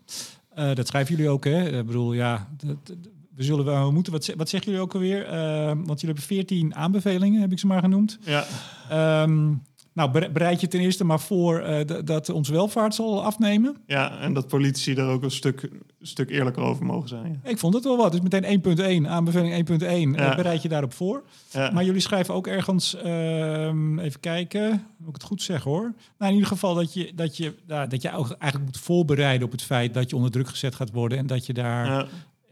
Eh, 0.58 0.74
dat 0.76 0.88
schrijven 0.88 1.16
jullie 1.16 1.32
ook, 1.32 1.44
hè? 1.46 1.78
Ik 1.80 1.86
bedoel, 1.86 2.14
ja, 2.14 2.48
dat- 2.64 2.96
we 3.36 3.44
zullen 3.44 3.66
wel 3.66 3.92
moeten. 3.92 4.14
Wat, 4.14 4.34
wat 4.38 4.50
zeggen 4.50 4.70
jullie 4.72 4.86
ook 4.86 4.94
alweer? 4.94 5.26
Eh, 5.26 5.66
want 5.66 5.78
jullie 6.02 6.06
hebben 6.06 6.24
14 6.24 6.76
aanbevelingen, 6.76 7.42
heb 7.42 7.52
ik 7.52 7.60
ze 7.60 7.68
maar 7.68 7.82
genoemd. 7.82 8.18
Ja, 8.22 8.46
Ehm, 8.90 9.54
nou, 9.98 10.12
bere- 10.12 10.30
bereid 10.32 10.62
je 10.62 10.68
ten 10.68 10.80
eerste 10.80 11.04
maar 11.04 11.20
voor 11.20 11.60
eh, 11.60 12.00
dat 12.06 12.30
onze 12.30 12.52
welvaart 12.52 12.96
zal 12.96 13.24
afnemen. 13.24 13.78
ja, 13.86 14.20
en 14.20 14.34
dat 14.34 14.48
politici 14.48 14.94
daar 14.94 15.08
ook 15.10 15.24
een 15.24 15.32
stuk, 15.32 15.70
stuk 16.02 16.30
eerlijker 16.30 16.64
over 16.64 16.86
mogen 16.86 17.10
zijn. 17.10 17.42
Ik 17.44 17.58
vond 17.58 17.74
het 17.74 17.84
wel 17.84 17.98
wat. 17.98 18.12
Dus 18.12 18.22
meteen 18.22 18.62
1.1, 19.04 19.08
aanbeveling 19.10 19.54
1.1. 19.54 20.16
eh, 20.20 20.36
bereid 20.36 20.62
je 20.62 20.70
daarop 20.70 20.94
voor. 20.94 21.24
Ja. 21.52 21.72
Maar 21.72 21.84
jullie 21.86 22.02
schrijven 22.02 22.34
ook 22.34 22.48
ergens, 22.48 22.96
ehm, 22.96 24.00
even 24.00 24.20
kijken, 24.20 24.70
moet 24.98 25.08
ik 25.08 25.14
het 25.14 25.24
goed 25.24 25.42
zeggen 25.42 25.72
hoor. 25.72 25.94
Nou, 26.18 26.32
in 26.32 26.34
ieder 26.38 26.48
geval 26.48 26.74
dat 26.76 26.94
je, 26.94 27.12
dat 27.16 27.38
je, 27.38 27.54
dat 27.66 28.02
je 28.02 28.12
ook 28.14 28.32
eigenlijk 28.40 28.72
moet 28.72 28.82
voorbereiden 28.84 29.46
op 29.46 29.52
het 29.52 29.64
feit 29.64 29.94
dat 29.94 30.10
je 30.10 30.16
onder 30.16 30.32
druk 30.32 30.48
gezet 30.48 30.76
gaat 30.76 30.92
worden. 30.92 31.18
En 31.18 31.28
dat 31.28 31.46
je 31.46 31.54
daar, 31.54 31.86
Ja. 31.86 32.06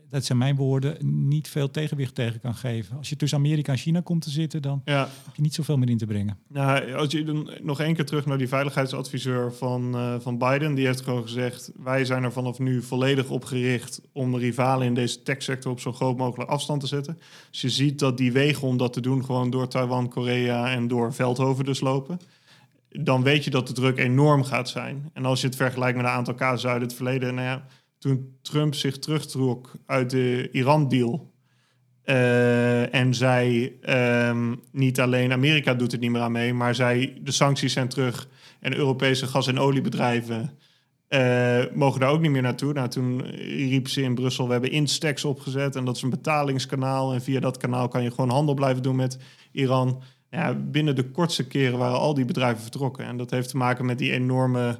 Dat 0.10 0.26
zijn 0.26 0.38
mijn 0.38 0.56
woorden, 0.56 0.98
niet 1.28 1.48
veel 1.48 1.72
tegenwicht 1.72 2.16
tegen 2.16 2.40
kan 2.40 2.56
geven. 2.56 2.98
Als 2.98 3.10
je 3.10 3.16
tussen 3.16 3.38
Amerika 3.38 3.72
en 3.72 3.78
China 3.78 4.02
komt 4.02 4.22
te 4.22 4.30
zitten, 4.30 4.62
dan 4.62 4.82
ja. 4.86 5.00
heb 5.26 5.36
je 5.36 5.42
niet 5.42 5.54
zoveel 5.54 5.78
meer 5.78 5.90
in 5.90 5.98
te 5.98 6.06
brengen. 6.06 6.38
Nou, 6.48 6.94
als 6.94 7.12
je 7.12 7.24
dan 7.24 7.50
nog 7.62 7.80
één 7.80 7.96
keer 7.96 8.06
terug 8.06 8.26
naar 8.26 8.38
die 8.38 8.48
veiligheidsadviseur 8.48 9.54
van, 9.54 9.96
eh, 9.96 10.16
van 10.20 10.38
Biden, 10.38 10.74
die 10.74 10.86
heeft 10.86 11.02
gewoon 11.02 11.22
gezegd: 11.22 11.72
wij 11.84 12.06
zijn 12.06 12.24
er 12.24 12.32
vanaf 12.32 12.60
nu 12.60 12.82
volledig 12.82 13.30
op 13.30 13.46
gericht 13.46 14.02
om 14.12 14.32
de 14.32 14.38
rivalen 14.38 14.88
in 14.88 14.94
deze 14.94 15.22
techsector 15.22 15.72
op 15.72 15.80
zo 15.80 15.94
groot 15.94 16.18
mogelijk 16.18 16.50
afstand 16.50 16.82
te 16.82 16.88
zetten. 16.88 17.20
Dus 17.52 17.62
je 17.62 17.70
ziet 17.70 18.00
dat 18.00 18.18
die 18.18 18.32
wegen 18.32 18.68
om 18.68 18.78
dat 18.78 18.94
te 18.94 19.02
doen 19.02 19.26
gewoon 19.26 19.50
door 19.50 19.68
Taiwan, 19.68 20.10
Korea 20.10 20.72
en 20.72 20.88
door 20.88 21.14
Veldhoven 21.14 21.66
dus 21.66 21.80
lopen. 21.80 22.20
Dan 22.90 23.24
weet 23.24 23.44
je 23.44 23.50
dat 23.50 23.68
de 23.68 23.74
druk 23.74 23.98
enorm 23.98 24.44
gaat 24.44 24.70
zijn. 24.70 25.10
En 25.14 25.26
als 25.26 25.42
je 25.42 25.48
het 25.48 25.56
vergelijkt 25.56 25.98
met 25.98 26.06
een 26.06 26.12
aantal 26.12 26.36
casussen 26.36 26.70
uit 26.70 26.82
het 26.82 26.94
verleden, 26.94 27.36
nou 27.36 27.48
ja, 27.48 27.66
toen 28.06 28.38
Trump 28.42 28.76
zich 28.76 29.00
terugtrok 29.00 29.72
uit 29.86 30.10
de 30.10 30.50
Iran-deal, 30.52 31.32
eh, 32.04 32.94
en 32.94 33.14
zij 33.14 33.74
ehm, 33.82 34.56
niet 34.72 35.00
alleen 35.00 35.32
Amerika 35.32 35.74
doet 35.74 35.92
het 35.92 36.02
niet 36.02 36.12
meer 36.12 36.22
aan 36.22 36.32
mee, 36.32 36.54
maar 36.54 36.76
zij 36.76 37.18
de 37.22 37.32
sancties 37.32 37.74
zijn 37.74 37.88
terug 37.88 38.28
en 38.60 38.76
Europese 38.76 39.28
gas- 39.28 39.48
en 39.48 39.60
oliebedrijven 39.60 40.58
eh, 41.08 41.64
mogen 41.74 42.00
daar 42.00 42.10
ook 42.10 42.22
niet 42.22 42.32
meer 42.32 42.42
naartoe. 42.42 42.74
Nou, 42.74 42.90
toen 42.90 43.22
riep 43.70 43.88
ze 43.88 44.02
in 44.02 44.16
Brussel: 44.16 44.46
we 44.46 44.52
hebben 44.52 44.72
Instex 44.72 45.26
opgezet 45.26 45.76
en 45.76 45.86
dat 45.86 45.96
is 45.96 46.02
een 46.02 46.10
betalingskanaal 46.10 47.14
en 47.14 47.22
via 47.22 47.40
dat 47.40 47.58
kanaal 47.58 47.88
kan 47.88 48.04
je 48.04 48.12
gewoon 48.12 48.30
handel 48.30 48.54
blijven 48.54 48.84
doen 48.84 48.96
met 48.96 49.18
Iran. 49.52 50.02
Ja, 50.30 50.54
binnen 50.54 50.96
de 50.96 51.10
kortste 51.10 51.48
keren 51.48 51.78
waren 51.78 52.00
al 52.00 52.14
die 52.14 52.26
bedrijven 52.26 52.62
vertrokken 52.62 53.06
en 53.06 53.18
dat 53.18 53.32
heeft 53.32 53.50
te 53.50 53.58
maken 53.58 53.86
met 53.86 53.98
die 53.98 54.12
enorme 54.12 54.80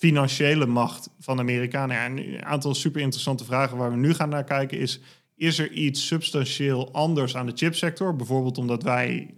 financiële 0.00 0.66
macht 0.66 1.10
van 1.18 1.38
Amerika. 1.38 1.86
Nou 1.86 2.20
een 2.20 2.44
aantal 2.44 2.74
super 2.74 3.00
interessante 3.00 3.44
vragen 3.44 3.76
waar 3.76 3.90
we 3.90 3.96
nu 3.96 4.14
gaan 4.14 4.28
naar 4.28 4.44
kijken 4.44 4.78
is 4.78 5.00
is 5.40 5.58
er 5.58 5.72
iets 5.72 6.06
substantieel 6.06 6.92
anders 6.92 7.36
aan 7.36 7.46
de 7.46 7.52
chipsector? 7.54 8.16
Bijvoorbeeld 8.16 8.58
omdat 8.58 8.82
wij 8.82 9.34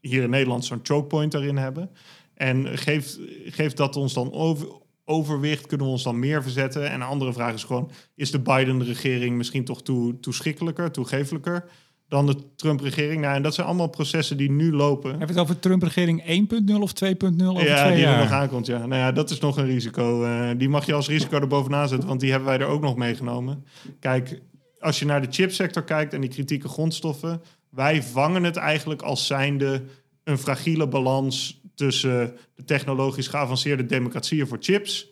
hier 0.00 0.22
in 0.22 0.30
Nederland 0.30 0.64
zo'n 0.64 0.80
choke 0.82 1.06
point 1.06 1.32
daarin 1.32 1.56
hebben. 1.56 1.90
En 2.34 2.78
geeft, 2.78 3.18
geeft 3.44 3.76
dat 3.76 3.96
ons 3.96 4.12
dan 4.12 4.32
over, 4.32 4.68
overwicht? 5.04 5.66
Kunnen 5.66 5.86
we 5.86 5.92
ons 5.92 6.02
dan 6.02 6.18
meer 6.18 6.42
verzetten? 6.42 6.90
En 6.90 6.94
een 6.94 7.06
andere 7.06 7.32
vraag 7.32 7.54
is 7.54 7.64
gewoon... 7.64 7.90
is 8.14 8.30
de 8.30 8.40
Biden-regering 8.40 9.36
misschien 9.36 9.64
toch 9.64 9.82
toe, 9.82 10.20
toeschikkelijker, 10.20 10.90
toegefelijker... 10.90 11.70
dan 12.12 12.26
de 12.26 12.36
Trump-regering? 12.56 13.20
Nou, 13.20 13.34
en 13.34 13.42
dat 13.42 13.54
zijn 13.54 13.66
allemaal 13.66 13.88
processen 13.88 14.36
die 14.36 14.50
nu 14.50 14.72
lopen. 14.72 15.10
Heb 15.10 15.20
je 15.20 15.34
het 15.34 15.38
over 15.38 15.58
Trump-regering 15.58 16.22
1.0 16.70 16.74
of 16.74 16.92
2.0 17.04 17.46
over 17.46 17.64
Ja, 17.64 17.84
twee 17.84 17.96
die 17.96 18.06
er 18.06 18.18
nog 18.18 18.30
aankomt, 18.30 18.66
ja. 18.66 18.78
Nou 18.78 19.00
ja, 19.00 19.12
dat 19.12 19.30
is 19.30 19.40
nog 19.40 19.56
een 19.56 19.66
risico. 19.66 20.24
Eh, 20.24 20.50
die 20.56 20.68
mag 20.68 20.86
je 20.86 20.94
als 20.94 21.08
risico 21.08 21.40
erbovenaan 21.40 21.88
zetten, 21.88 22.08
want 22.08 22.20
die 22.20 22.30
hebben 22.30 22.48
wij 22.48 22.58
er 22.58 22.66
ook 22.66 22.80
nog 22.80 22.96
meegenomen. 22.96 23.64
Kijk, 24.00 24.40
als 24.78 24.98
je 24.98 25.04
naar 25.04 25.22
de 25.22 25.26
chipsector 25.30 25.84
kijkt 25.84 26.12
en 26.12 26.20
die 26.20 26.30
kritieke 26.30 26.68
grondstoffen... 26.68 27.42
wij 27.70 28.02
vangen 28.02 28.44
het 28.44 28.56
eigenlijk 28.56 29.02
als 29.02 29.26
zijnde 29.26 29.82
een 30.24 30.38
fragiele 30.38 30.88
balans... 30.88 31.60
tussen 31.74 32.36
de 32.54 32.64
technologisch 32.64 33.28
geavanceerde 33.28 33.86
democratieën 33.86 34.46
voor 34.46 34.58
chips... 34.60 35.10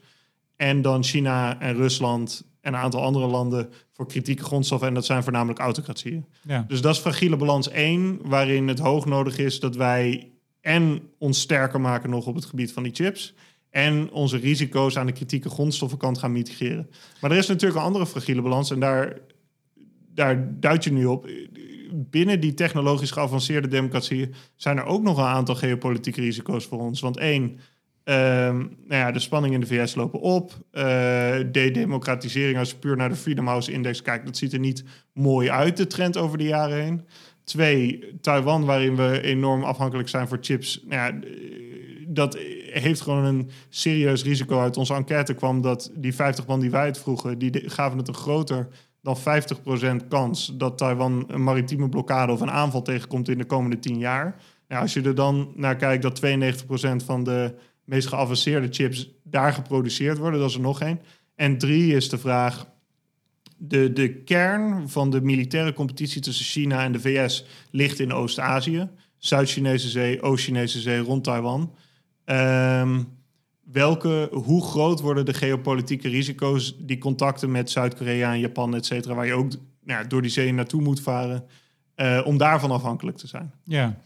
en 0.56 0.82
dan 0.82 1.04
China 1.04 1.60
en 1.60 1.76
Rusland 1.76 2.49
en 2.60 2.74
een 2.74 2.80
aantal 2.80 3.02
andere 3.02 3.26
landen 3.26 3.68
voor 3.92 4.06
kritieke 4.06 4.42
grondstoffen. 4.42 4.88
En 4.88 4.94
dat 4.94 5.04
zijn 5.04 5.22
voornamelijk 5.22 5.58
autocratieën. 5.58 6.26
Ja. 6.42 6.64
Dus 6.68 6.80
dat 6.80 6.94
is 6.94 7.00
fragiele 7.00 7.36
balans 7.36 7.68
1, 7.68 8.18
waarin 8.22 8.68
het 8.68 8.78
hoog 8.78 9.06
nodig 9.06 9.38
is 9.38 9.60
dat 9.60 9.76
wij 9.76 10.30
en 10.60 11.00
ons 11.18 11.40
sterker 11.40 11.80
maken 11.80 12.10
nog 12.10 12.26
op 12.26 12.34
het 12.34 12.44
gebied 12.44 12.72
van 12.72 12.82
die 12.82 12.94
chips. 12.94 13.34
En 13.70 14.10
onze 14.10 14.36
risico's 14.36 14.96
aan 14.96 15.06
de 15.06 15.12
kritieke 15.12 15.48
grondstoffenkant 15.48 16.18
gaan 16.18 16.32
mitigeren. 16.32 16.90
Maar 17.20 17.30
er 17.30 17.36
is 17.36 17.46
natuurlijk 17.46 17.80
een 17.80 17.86
andere 17.86 18.06
fragiele 18.06 18.42
balans. 18.42 18.70
En 18.70 18.80
daar, 18.80 19.18
daar 20.14 20.60
duid 20.60 20.84
je 20.84 20.92
nu 20.92 21.04
op. 21.04 21.28
Binnen 21.92 22.40
die 22.40 22.54
technologisch 22.54 23.10
geavanceerde 23.10 23.68
democratieën 23.68 24.34
zijn 24.56 24.76
er 24.76 24.84
ook 24.84 25.02
nog 25.02 25.18
een 25.18 25.24
aantal 25.24 25.54
geopolitieke 25.54 26.20
risico's 26.20 26.64
voor 26.64 26.80
ons. 26.80 27.00
Want 27.00 27.16
één, 27.16 27.58
ehm, 28.10 28.56
nou 28.58 29.00
ja, 29.00 29.10
de 29.10 29.18
spanningen 29.18 29.60
in 29.60 29.68
de 29.68 29.74
VS 29.74 29.94
lopen 29.94 30.20
op. 30.20 30.52
Eh, 30.70 30.84
de 31.52 31.70
democratisering, 31.72 32.58
als 32.58 32.70
je 32.70 32.76
puur 32.76 32.96
naar 32.96 33.08
de 33.08 33.14
Freedom 33.14 33.46
House 33.46 33.72
Index 33.72 34.02
kijkt, 34.02 34.26
dat 34.26 34.36
ziet 34.36 34.52
er 34.52 34.58
niet 34.58 34.84
mooi 35.12 35.50
uit, 35.50 35.76
de 35.76 35.86
trend 35.86 36.16
over 36.16 36.38
de 36.38 36.44
jaren 36.44 36.82
heen. 36.82 37.06
Twee, 37.44 38.04
Taiwan, 38.20 38.64
waarin 38.64 38.96
we 38.96 39.20
enorm 39.22 39.62
afhankelijk 39.62 40.08
zijn 40.08 40.28
voor 40.28 40.38
chips. 40.40 40.84
Nou 40.88 41.12
ja, 41.12 41.18
dat 42.06 42.38
heeft 42.70 43.00
gewoon 43.00 43.24
een 43.24 43.50
serieus 43.68 44.22
risico. 44.22 44.60
Uit 44.60 44.76
onze 44.76 44.94
enquête 44.94 45.34
kwam 45.34 45.60
dat 45.60 45.90
die 45.94 46.14
50 46.14 46.46
man 46.46 46.60
die 46.60 46.70
wij 46.70 46.86
het 46.86 46.98
vroegen, 46.98 47.38
die 47.38 47.70
gaven 47.70 47.98
het 47.98 48.08
een 48.08 48.14
groter 48.14 48.68
dan 49.02 49.16
50% 50.02 50.08
kans 50.08 50.52
dat 50.56 50.78
Taiwan 50.78 51.24
een 51.26 51.44
maritieme 51.44 51.88
blokkade 51.88 52.32
of 52.32 52.40
een 52.40 52.50
aanval 52.50 52.82
tegenkomt 52.82 53.28
in 53.28 53.38
de 53.38 53.44
komende 53.44 53.78
10 53.78 53.98
jaar. 53.98 54.36
Nou, 54.68 54.82
als 54.82 54.92
je 54.92 55.02
er 55.02 55.14
dan 55.14 55.52
naar 55.54 55.76
kijkt 55.76 56.02
dat 56.02 56.20
92% 56.20 57.04
van 57.04 57.24
de 57.24 57.54
meest 57.90 58.08
geavanceerde 58.08 58.68
chips 58.70 59.10
daar 59.22 59.52
geproduceerd 59.52 60.18
worden, 60.18 60.40
dat 60.40 60.48
is 60.48 60.54
er 60.54 60.60
nog 60.60 60.80
één. 60.80 61.00
En 61.34 61.58
drie 61.58 61.94
is 61.94 62.08
de 62.08 62.18
vraag, 62.18 62.66
de, 63.56 63.92
de 63.92 64.14
kern 64.14 64.88
van 64.88 65.10
de 65.10 65.20
militaire 65.20 65.72
competitie 65.72 66.20
tussen 66.20 66.44
China 66.44 66.84
en 66.84 66.92
de 66.92 67.00
VS 67.00 67.44
ligt 67.70 67.98
in 67.98 68.12
Oost-Azië. 68.12 68.88
Zuid-Chinese 69.18 69.88
Zee, 69.88 70.22
Oost-Chinese 70.22 70.80
Zee, 70.80 70.98
rond 70.98 71.24
Taiwan. 71.24 71.74
Um, 72.24 73.08
welke, 73.72 74.28
hoe 74.32 74.62
groot 74.64 75.00
worden 75.00 75.24
de 75.24 75.34
geopolitieke 75.34 76.08
risico's 76.08 76.76
die 76.78 76.98
contacten 76.98 77.50
met 77.50 77.70
Zuid-Korea 77.70 78.32
en 78.32 78.40
Japan, 78.40 78.74
et 78.74 78.86
cetera, 78.86 79.14
waar 79.14 79.26
je 79.26 79.32
ook 79.32 79.52
nou, 79.84 80.06
door 80.06 80.22
die 80.22 80.30
zee 80.30 80.52
naartoe 80.52 80.82
moet 80.82 81.00
varen, 81.00 81.44
uh, 81.96 82.20
om 82.24 82.38
daarvan 82.38 82.70
afhankelijk 82.70 83.16
te 83.16 83.26
zijn? 83.26 83.52
Ja. 83.64 83.98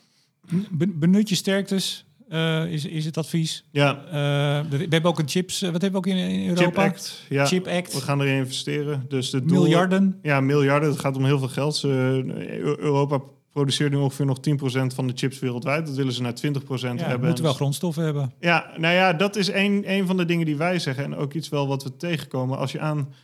Benut 0.71 1.29
je 1.29 1.35
sterktes, 1.35 2.07
uh, 2.35 2.73
is, 2.73 2.85
is 2.85 3.05
het 3.05 3.17
advies. 3.17 3.65
Ja. 3.71 3.97
Uh, 4.07 4.71
we 4.71 4.87
hebben 4.89 5.05
ook 5.05 5.19
een 5.19 5.29
chips. 5.29 5.61
wat 5.61 5.83
hebben 5.83 5.91
we 5.91 5.97
ook 5.97 6.07
in, 6.07 6.17
in 6.17 6.49
Europa? 6.49 6.65
Chip 6.65 6.93
Act. 6.93 7.23
Ja. 7.29 7.47
Chip 7.47 7.67
Act. 7.67 7.95
We 7.95 8.01
gaan 8.01 8.21
erin 8.21 8.37
investeren. 8.37 9.05
Dus 9.09 9.31
de 9.31 9.45
doel, 9.45 9.63
miljarden. 9.63 10.19
Ja, 10.23 10.41
miljarden. 10.41 10.91
Het 10.91 10.99
gaat 10.99 11.17
om 11.17 11.25
heel 11.25 11.39
veel 11.39 11.49
geld. 11.49 11.83
Europa 11.83 13.21
produceert 13.55 13.93
nu 13.93 13.97
ongeveer 13.97 14.27
nog 14.27 14.39
10% 14.39 14.95
van 14.95 15.07
de 15.07 15.13
chips 15.17 15.39
wereldwijd. 15.39 15.87
Dat 15.87 15.97
willen 15.97 16.13
ze 16.13 16.23
naar 16.23 16.33
20% 16.33 16.37
ja, 16.37 16.89
hebben. 16.89 17.21
We 17.21 17.27
moeten 17.27 17.45
wel 17.45 17.53
grondstoffen 17.53 18.05
hebben. 18.05 18.33
Ja, 18.41 18.73
nou 18.77 18.95
ja, 18.95 19.13
dat 19.13 19.37
is 19.37 19.49
een, 19.49 19.91
een 19.91 20.07
van 20.07 20.17
de 20.17 20.25
dingen 20.25 20.47
die 20.47 20.57
wij 20.57 20.79
zeggen. 20.79 21.05
En 21.05 21.17
ook 21.17 21.33
iets 21.33 21.49
wel 21.49 21.67
wat 21.69 21.83
we 21.83 21.97
tegenkomen. 21.97 22.59
Als 22.59 22.73
je, 22.73 22.81
aan, 22.81 23.15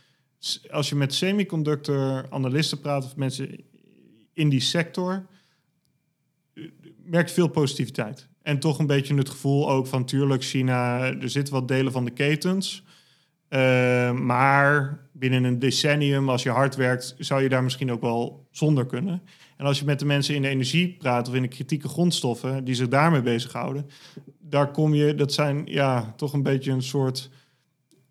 als 0.71 0.89
je 0.89 0.95
met 0.95 1.13
semiconductor-analisten 1.13 2.79
praat 2.79 3.05
of 3.05 3.15
mensen 3.15 3.63
in 4.33 4.49
die 4.49 4.59
sector, 4.59 5.25
merkt 7.03 7.31
veel 7.31 7.47
positiviteit. 7.47 8.29
En 8.43 8.59
toch 8.59 8.79
een 8.79 8.87
beetje 8.87 9.15
het 9.15 9.29
gevoel 9.29 9.69
ook 9.69 9.87
van, 9.87 10.05
tuurlijk, 10.05 10.43
China, 10.43 10.99
er 10.99 11.29
zitten 11.29 11.53
wat 11.53 11.67
delen 11.67 11.91
van 11.91 12.05
de 12.05 12.11
ketens. 12.11 12.83
Uh, 13.49 14.11
maar 14.11 14.99
binnen 15.11 15.43
een 15.43 15.59
decennium, 15.59 16.29
als 16.29 16.43
je 16.43 16.49
hard 16.49 16.75
werkt, 16.75 17.15
zou 17.17 17.41
je 17.43 17.49
daar 17.49 17.63
misschien 17.63 17.91
ook 17.91 18.01
wel 18.01 18.47
zonder 18.51 18.85
kunnen. 18.85 19.21
En 19.57 19.65
als 19.65 19.79
je 19.79 19.85
met 19.85 19.99
de 19.99 20.05
mensen 20.05 20.35
in 20.35 20.41
de 20.41 20.47
energie 20.47 20.95
praat 20.99 21.27
of 21.27 21.33
in 21.33 21.41
de 21.41 21.47
kritieke 21.47 21.87
grondstoffen 21.87 22.63
die 22.63 22.75
zich 22.75 22.87
daarmee 22.87 23.21
bezighouden, 23.21 23.89
daar 24.39 24.71
kom 24.71 24.93
je, 24.93 25.15
dat 25.15 25.33
zijn 25.33 25.61
ja, 25.65 26.13
toch 26.15 26.33
een 26.33 26.43
beetje 26.43 26.71
een 26.71 26.83
soort 26.83 27.29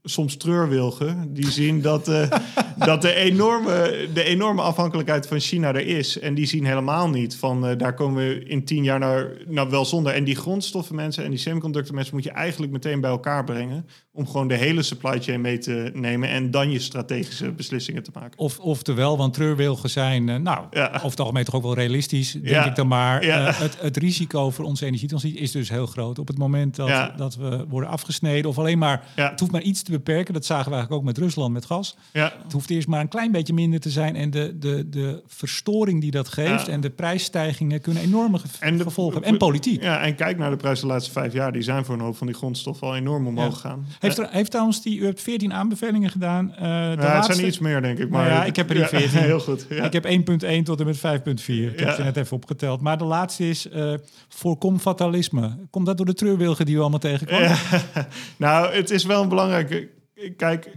soms 0.03 0.37
treurwilgen. 0.37 1.35
Die 1.35 1.51
zien 1.51 1.83
dat, 1.83 2.09
uh, 2.09 2.31
dat 2.77 3.03
de, 3.03 3.15
enorme, 3.15 4.09
de 4.15 4.25
enorme 4.25 4.63
afhankelijkheid 4.63 5.27
van 5.27 5.41
China 5.41 5.69
er 5.69 5.87
is. 5.87 6.19
En 6.19 6.35
die 6.35 6.47
zien 6.47 6.65
helemaal 6.65 7.09
niet 7.09 7.37
van 7.37 7.69
uh, 7.69 7.79
daar 7.79 7.95
komen 7.95 8.29
we 8.29 8.45
in 8.45 8.65
tien 8.65 8.85
jaar 8.85 8.99
naar, 8.99 9.31
nou 9.47 9.71
wel 9.71 9.85
zonder. 9.85 10.13
En 10.13 10.25
die 10.25 10.37
grondstoffen 10.37 10.95
mensen 10.95 11.25
en 11.25 11.31
die 11.31 11.39
semiconductor 11.39 11.95
mensen 11.95 12.15
moet 12.15 12.25
je 12.25 12.31
eigenlijk 12.31 12.73
meteen 12.73 13.01
bij 13.01 13.11
elkaar 13.11 13.45
brengen. 13.45 13.87
Om 14.21 14.27
gewoon 14.27 14.49
de 14.49 14.55
hele 14.55 14.83
supply 14.83 15.21
chain 15.21 15.41
mee 15.41 15.59
te 15.59 15.91
nemen 15.95 16.29
en 16.29 16.51
dan 16.51 16.71
je 16.71 16.79
strategische 16.79 17.53
beslissingen 17.53 18.03
te 18.03 18.11
maken. 18.15 18.39
Of, 18.39 18.59
oftewel, 18.59 19.17
want 19.17 19.35
treurwilgen 19.35 19.91
zijn, 19.91 20.29
uh, 20.29 20.37
nou, 20.37 20.67
ja. 20.71 20.91
over 20.95 21.11
het 21.11 21.21
algemeen 21.21 21.45
toch 21.45 21.55
ook 21.55 21.63
wel 21.63 21.75
realistisch, 21.75 22.33
denk 22.33 22.47
ja. 22.47 22.65
ik 22.65 22.75
dan 22.75 22.89
maar. 22.89 23.25
Ja. 23.25 23.53
het, 23.53 23.81
het 23.81 23.97
risico 23.97 24.51
voor 24.51 24.65
onze 24.65 24.87
energietransitie 24.87 25.41
is 25.41 25.51
dus 25.51 25.69
heel 25.69 25.87
groot. 25.87 26.19
Op 26.19 26.29
het 26.29 26.39
moment 26.39 26.77
dat, 26.77 27.11
dat 27.17 27.37
we 27.37 27.65
worden 27.69 27.91
afgesneden 27.91 28.51
of 28.51 28.59
alleen 28.59 28.79
maar, 28.79 29.05
het 29.15 29.41
hoeft 29.41 29.53
maar 29.53 29.63
iets 29.63 29.83
te 29.83 29.91
beperken. 29.91 30.35
Dat 30.35 30.45
zagen 30.45 30.71
we 30.71 30.77
eigenlijk 30.77 31.03
ook 31.03 31.09
met 31.09 31.19
Rusland, 31.19 31.53
met 31.53 31.65
gas. 31.65 31.97
Ja. 32.13 32.33
Het 32.43 32.53
hoeft 32.53 32.71
eerst 32.71 32.89
maar 32.89 33.01
een 33.01 33.09
klein 33.09 33.33
beetje 33.33 33.53
minder 33.53 33.81
te 33.81 33.91
zijn. 33.91 34.17
En 34.17 34.31
de, 34.31 34.59
de, 34.59 34.89
de 34.89 35.23
verstoring 35.27 36.01
die 36.01 36.11
dat 36.11 36.29
geeft 36.29 36.69
en 36.69 36.81
de 36.81 36.91
prijsstijgingen 36.91 37.81
kunnen 37.81 38.03
enorme 38.03 38.41
en 38.61 38.77
de, 38.77 38.83
gevolgen 38.83 39.15
hebben. 39.15 39.33
En 39.33 39.39
politiek. 39.39 39.83
Ja, 39.83 40.01
en 40.01 40.15
kijk 40.15 40.39
naar 40.39 40.51
de 40.51 40.57
prijzen 40.57 40.87
de 40.87 40.93
laatste 40.93 41.13
vijf 41.13 41.33
jaar. 41.33 41.53
Die 41.53 41.63
zijn 41.63 41.85
voor 41.85 41.95
een 41.95 42.01
hoop 42.01 42.17
van 42.17 42.27
die 42.27 42.37
grondstoffen 42.37 42.87
al 42.87 42.97
enorm 42.97 43.27
omhoog 43.27 43.55
gegaan. 43.55 43.87
Heeft, 44.17 44.29
er, 44.29 44.37
heeft 44.37 44.51
trouwens 44.51 44.83
die, 44.83 44.99
u 44.99 45.05
hebt 45.05 45.23
14 45.23 45.53
aanbevelingen 45.53 46.11
gedaan. 46.11 46.49
Uh, 46.51 46.59
de 46.59 46.65
ja, 46.65 46.95
laatste, 46.97 47.27
het 47.27 47.35
zijn 47.35 47.47
iets 47.47 47.59
meer, 47.59 47.83
denk 47.83 47.99
ik. 47.99 48.09
Maar 48.09 48.25
nou 48.25 48.35
ja, 48.35 48.45
ik 48.45 48.57
heb 48.57 48.71
er 48.71 48.89
14. 48.89 49.09
heel 49.19 49.41
goed. 49.41 49.67
Ik 49.71 49.93
heb 49.93 50.07
1.1 50.07 50.63
tot 50.63 50.81
en 50.81 50.87
met 50.87 50.97
5.4. 50.97 51.03
Ik 51.03 51.81
heb 51.81 51.95
ze 51.95 52.03
net 52.03 52.17
even 52.17 52.37
opgeteld. 52.37 52.81
Maar 52.81 52.99
de 52.99 53.05
laatste 53.05 53.49
is 53.49 53.67
uh, 53.67 53.95
voorkom 54.29 54.79
fatalisme. 54.79 55.57
Komt 55.71 55.87
dat 55.87 55.97
door 55.97 56.07
de 56.07 56.15
treurwilgen 56.15 56.67
die 56.67 56.75
u 56.75 56.81
allemaal 56.81 56.99
tegenkwam? 56.99 57.57
nou, 58.37 58.75
het 58.75 58.91
is 58.91 59.05
wel 59.05 59.23
een 59.23 59.29
belangrijke 59.29 59.89
kijk, 60.37 60.77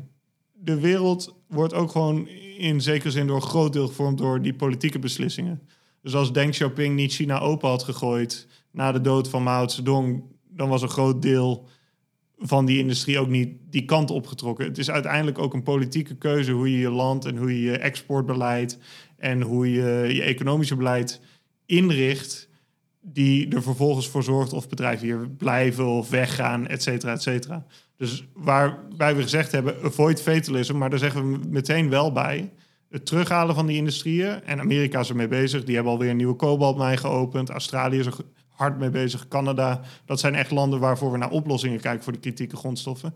de 0.54 0.80
wereld 0.80 1.36
wordt 1.48 1.74
ook 1.74 1.92
gewoon 1.92 2.28
in 2.58 2.82
zekere 2.82 3.12
zin 3.12 3.28
door 3.28 3.36
een 3.36 3.42
groot 3.42 3.74
deel 3.74 3.88
gevormd 3.88 4.18
door 4.18 4.42
die 4.42 4.54
politieke 4.54 5.00
beslissingen. 5.00 5.62
Dus 6.02 6.16
als 6.16 6.34
Deng 6.34 6.52
Xiaoping 6.52 6.96
niet 6.96 7.14
China 7.14 7.40
open 7.40 7.70
had 7.70 7.84
gegooid 7.84 8.48
na 8.72 8.92
de 8.92 9.02
dood 9.02 9.30
van 9.30 9.44
Mao 9.44 9.68
Zedong, 9.68 10.24
dan 10.50 10.70
was 10.70 10.82
een 10.82 10.90
groot 10.90 11.22
deel 11.22 11.68
van 12.46 12.66
die 12.66 12.78
industrie 12.78 13.20
ook 13.20 13.30
niet 13.30 13.58
die 13.70 13.86
kant 13.86 14.12
opgetrokken. 14.12 14.66
Het 14.66 14.78
is 14.78 14.92
uiteindelijk 14.92 15.40
ook 15.40 15.54
een 15.54 15.64
politieke 15.64 16.16
keuze 16.16 16.52
hoe 16.52 16.72
je 16.72 16.78
je 16.78 16.90
land 16.90 17.26
en 17.26 17.38
hoe 17.38 17.62
je 17.62 17.72
je 17.72 17.78
exportbeleid 17.78 18.80
en 19.18 19.42
hoe 19.42 19.72
je 19.72 20.14
je 20.14 20.24
economische 20.24 20.76
beleid 20.76 21.22
inricht, 21.66 22.50
die 23.02 23.56
er 23.56 23.64
vervolgens 23.64 24.08
voor 24.08 24.24
zorgt 24.24 24.54
of 24.54 24.70
bedrijven 24.70 25.06
hier 25.06 25.30
blijven 25.30 25.86
of 25.86 26.10
weggaan, 26.10 26.68
et 26.68 26.84
cetera, 26.84 27.12
et 27.12 27.22
cetera. 27.22 27.66
Dus 27.98 28.28
waarbij 28.34 29.16
we 29.16 29.22
gezegd 29.22 29.52
hebben, 29.52 29.76
avoid 29.84 30.22
fatalism, 30.22 30.78
maar 30.78 30.90
daar 30.90 31.00
zeggen 31.00 31.32
we 31.32 31.40
meteen 31.50 31.90
wel 31.90 32.12
bij. 32.12 32.52
Het 32.90 33.06
terughalen 33.06 33.56
van 33.56 33.66
die 33.66 33.78
industrieën, 33.78 34.44
en 34.44 34.60
Amerika 34.60 35.00
is 35.00 35.10
ermee 35.10 35.28
bezig, 35.28 35.64
die 35.64 35.76
hebben 35.76 35.94
alweer 35.94 36.10
een 36.10 36.18
nieuwe 36.18 36.36
kobaltmijn 36.36 36.98
geopend. 36.98 37.50
Australië 37.50 38.00
is 38.00 38.06
er 38.06 38.16
hard 38.54 38.80
mee 38.80 38.90
bezig, 38.90 39.28
Canada. 39.28 39.82
Dat 40.06 40.20
zijn 40.20 40.36
echt 40.36 40.52
landen 40.52 40.80
waarvoor 40.80 41.12
we 41.12 41.18
naar 41.18 41.30
oplossingen 41.30 41.80
kijken 41.80 42.04
voor 42.04 42.14
de 42.14 42.20
kritieke 42.20 42.56
grondstoffen. 42.56 43.16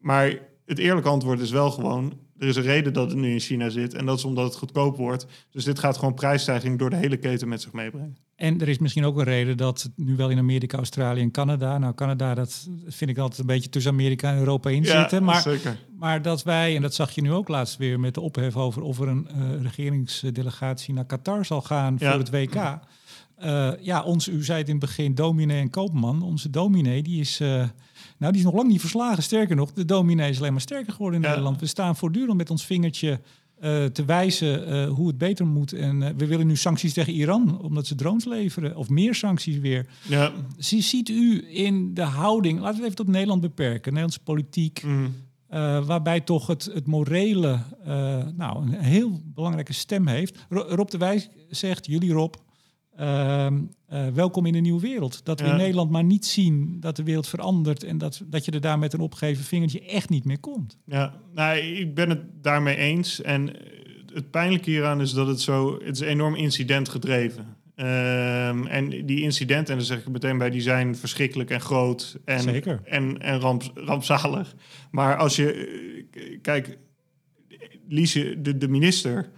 Maar 0.00 0.38
het 0.66 0.78
eerlijke 0.78 1.08
antwoord 1.08 1.40
is 1.40 1.50
wel 1.50 1.70
gewoon, 1.70 2.12
er 2.38 2.48
is 2.48 2.56
een 2.56 2.62
reden 2.62 2.92
dat 2.92 3.10
het 3.10 3.18
nu 3.18 3.32
in 3.32 3.40
China 3.40 3.68
zit. 3.68 3.94
En 3.94 4.06
dat 4.06 4.18
is 4.18 4.24
omdat 4.24 4.44
het 4.44 4.56
goedkoop 4.56 4.96
wordt. 4.96 5.26
Dus 5.50 5.64
dit 5.64 5.78
gaat 5.78 5.96
gewoon 5.96 6.14
prijsstijging 6.14 6.78
door 6.78 6.90
de 6.90 6.96
hele 6.96 7.16
keten 7.16 7.48
met 7.48 7.62
zich 7.62 7.72
meebrengen. 7.72 8.16
En 8.36 8.60
er 8.60 8.68
is 8.68 8.78
misschien 8.78 9.04
ook 9.04 9.18
een 9.18 9.24
reden 9.24 9.56
dat 9.56 9.90
nu 9.96 10.16
wel 10.16 10.28
in 10.28 10.38
Amerika, 10.38 10.76
Australië 10.76 11.20
en 11.20 11.30
Canada. 11.30 11.78
Nou, 11.78 11.94
Canada, 11.94 12.34
dat 12.34 12.68
vind 12.86 13.10
ik 13.10 13.18
altijd 13.18 13.40
een 13.40 13.46
beetje 13.46 13.68
tussen 13.68 13.92
Amerika 13.92 14.30
en 14.30 14.38
Europa 14.38 14.70
in 14.70 14.84
zitten. 14.84 15.24
Maar, 15.24 15.40
zeker. 15.40 15.78
maar 15.96 16.22
dat 16.22 16.42
wij, 16.42 16.76
en 16.76 16.82
dat 16.82 16.94
zag 16.94 17.10
je 17.10 17.22
nu 17.22 17.32
ook 17.32 17.48
laatst 17.48 17.76
weer 17.76 18.00
met 18.00 18.14
de 18.14 18.20
ophef 18.20 18.56
over 18.56 18.82
of 18.82 19.00
er 19.00 19.08
een 19.08 19.28
uh, 19.36 19.62
regeringsdelegatie 19.62 20.94
naar 20.94 21.04
Qatar 21.04 21.44
zal 21.44 21.62
gaan 21.62 21.98
voor 21.98 22.08
het 22.18 22.30
WK. 22.30 22.78
Uh, 23.44 23.70
ja, 23.80 24.02
ons, 24.02 24.28
u 24.28 24.44
zei 24.44 24.58
het 24.58 24.68
in 24.68 24.74
het 24.74 24.84
begin, 24.84 25.14
dominee 25.14 25.60
en 25.60 25.70
koopman. 25.70 26.22
Onze 26.22 26.50
dominee, 26.50 27.02
die 27.02 27.20
is, 27.20 27.40
uh, 27.40 27.48
nou, 28.18 28.32
die 28.32 28.40
is 28.40 28.42
nog 28.42 28.54
lang 28.54 28.68
niet 28.68 28.80
verslagen. 28.80 29.22
Sterker 29.22 29.56
nog, 29.56 29.72
de 29.72 29.84
dominee 29.84 30.30
is 30.30 30.38
alleen 30.38 30.52
maar 30.52 30.60
sterker 30.60 30.92
geworden 30.92 31.22
in 31.22 31.28
Nederland. 31.28 31.60
We 31.60 31.66
staan 31.66 31.96
voortdurend 31.96 32.36
met 32.36 32.50
ons 32.50 32.64
vingertje 32.64 33.20
uh, 33.60 33.84
te 33.84 34.04
wijzen 34.04 34.86
hoe 34.88 35.06
het 35.06 35.18
beter 35.18 35.46
moet. 35.46 35.72
En 35.72 36.16
we 36.16 36.26
willen 36.26 36.46
nu 36.46 36.56
sancties 36.56 36.92
tegen 36.92 37.12
Iran, 37.12 37.60
omdat 37.60 37.86
ze 37.86 37.94
drones 37.94 38.24
leveren. 38.24 38.76
Of 38.76 38.88
meer 38.88 39.14
sancties 39.14 39.58
weer. 39.58 39.86
Ja. 40.08 40.32
Ziet 40.58 41.08
u 41.08 41.44
in 41.48 41.94
de 41.94 42.02
houding, 42.02 42.60
laten 42.60 42.78
we 42.78 42.84
even 42.84 42.96
tot 42.96 43.08
Nederland 43.08 43.40
beperken, 43.40 43.92
Nederlandse 43.92 44.22
politiek... 44.22 44.82
Mm. 44.82 45.14
waarbij 45.86 46.20
toch 46.20 46.46
het, 46.46 46.70
het 46.74 46.86
morele 46.86 47.58
nou, 48.36 48.62
een 48.62 48.72
heel 48.72 49.20
belangrijke 49.24 49.72
stem 49.72 50.06
heeft. 50.06 50.46
Rob 50.48 50.88
de 50.88 50.98
Wijs 50.98 51.28
zegt, 51.50 51.86
jullie 51.86 52.12
Rob, 52.12 52.34
uh, 53.00 53.46
uh, 53.92 54.06
welkom 54.08 54.46
in 54.46 54.54
een 54.54 54.62
nieuwe 54.62 54.80
wereld. 54.80 55.24
Dat 55.24 55.40
we 55.40 55.46
in 55.46 55.56
Nederland 55.56 55.90
maar 55.90 56.04
niet 56.04 56.26
zien 56.26 56.76
dat 56.80 56.96
de 56.96 57.02
wereld 57.02 57.28
verandert 57.28 57.84
en 57.84 57.98
dat, 57.98 58.22
dat 58.26 58.44
je 58.44 58.50
er 58.50 58.60
daar 58.60 58.78
met 58.78 58.92
een 58.92 59.00
opgeven 59.00 59.44
vingertje 59.44 59.82
echt 59.82 60.08
niet 60.08 60.24
meer 60.24 60.40
komt. 60.40 60.78
Ja, 60.84 61.14
nou, 61.34 61.58
ik 61.58 61.94
ben 61.94 62.08
het 62.08 62.20
daarmee 62.42 62.76
eens. 62.76 63.22
En 63.22 63.52
het 64.12 64.30
pijnlijke 64.30 64.70
hieraan 64.70 65.00
is 65.00 65.12
dat 65.12 65.26
het 65.26 65.40
zo, 65.40 65.78
het 65.84 65.96
is 65.96 66.00
enorm 66.00 66.34
incidentgedreven. 66.34 67.56
Um, 67.76 68.66
en 68.66 68.88
die 69.06 69.20
incidenten, 69.20 69.72
en 69.72 69.78
dan 69.78 69.86
zeg 69.86 69.98
ik 69.98 70.08
meteen 70.08 70.38
bij, 70.38 70.50
die 70.50 70.60
zijn 70.60 70.96
verschrikkelijk 70.96 71.50
en 71.50 71.60
groot 71.60 72.18
en, 72.24 72.40
Zeker. 72.40 72.80
en, 72.84 73.18
en 73.18 73.40
ramp, 73.40 73.62
rampzalig. 73.74 74.54
Maar 74.90 75.16
als 75.16 75.36
je, 75.36 76.38
kijk, 76.42 76.78
Liesje, 77.88 78.40
de, 78.40 78.56
de 78.56 78.68
minister, 78.68 79.30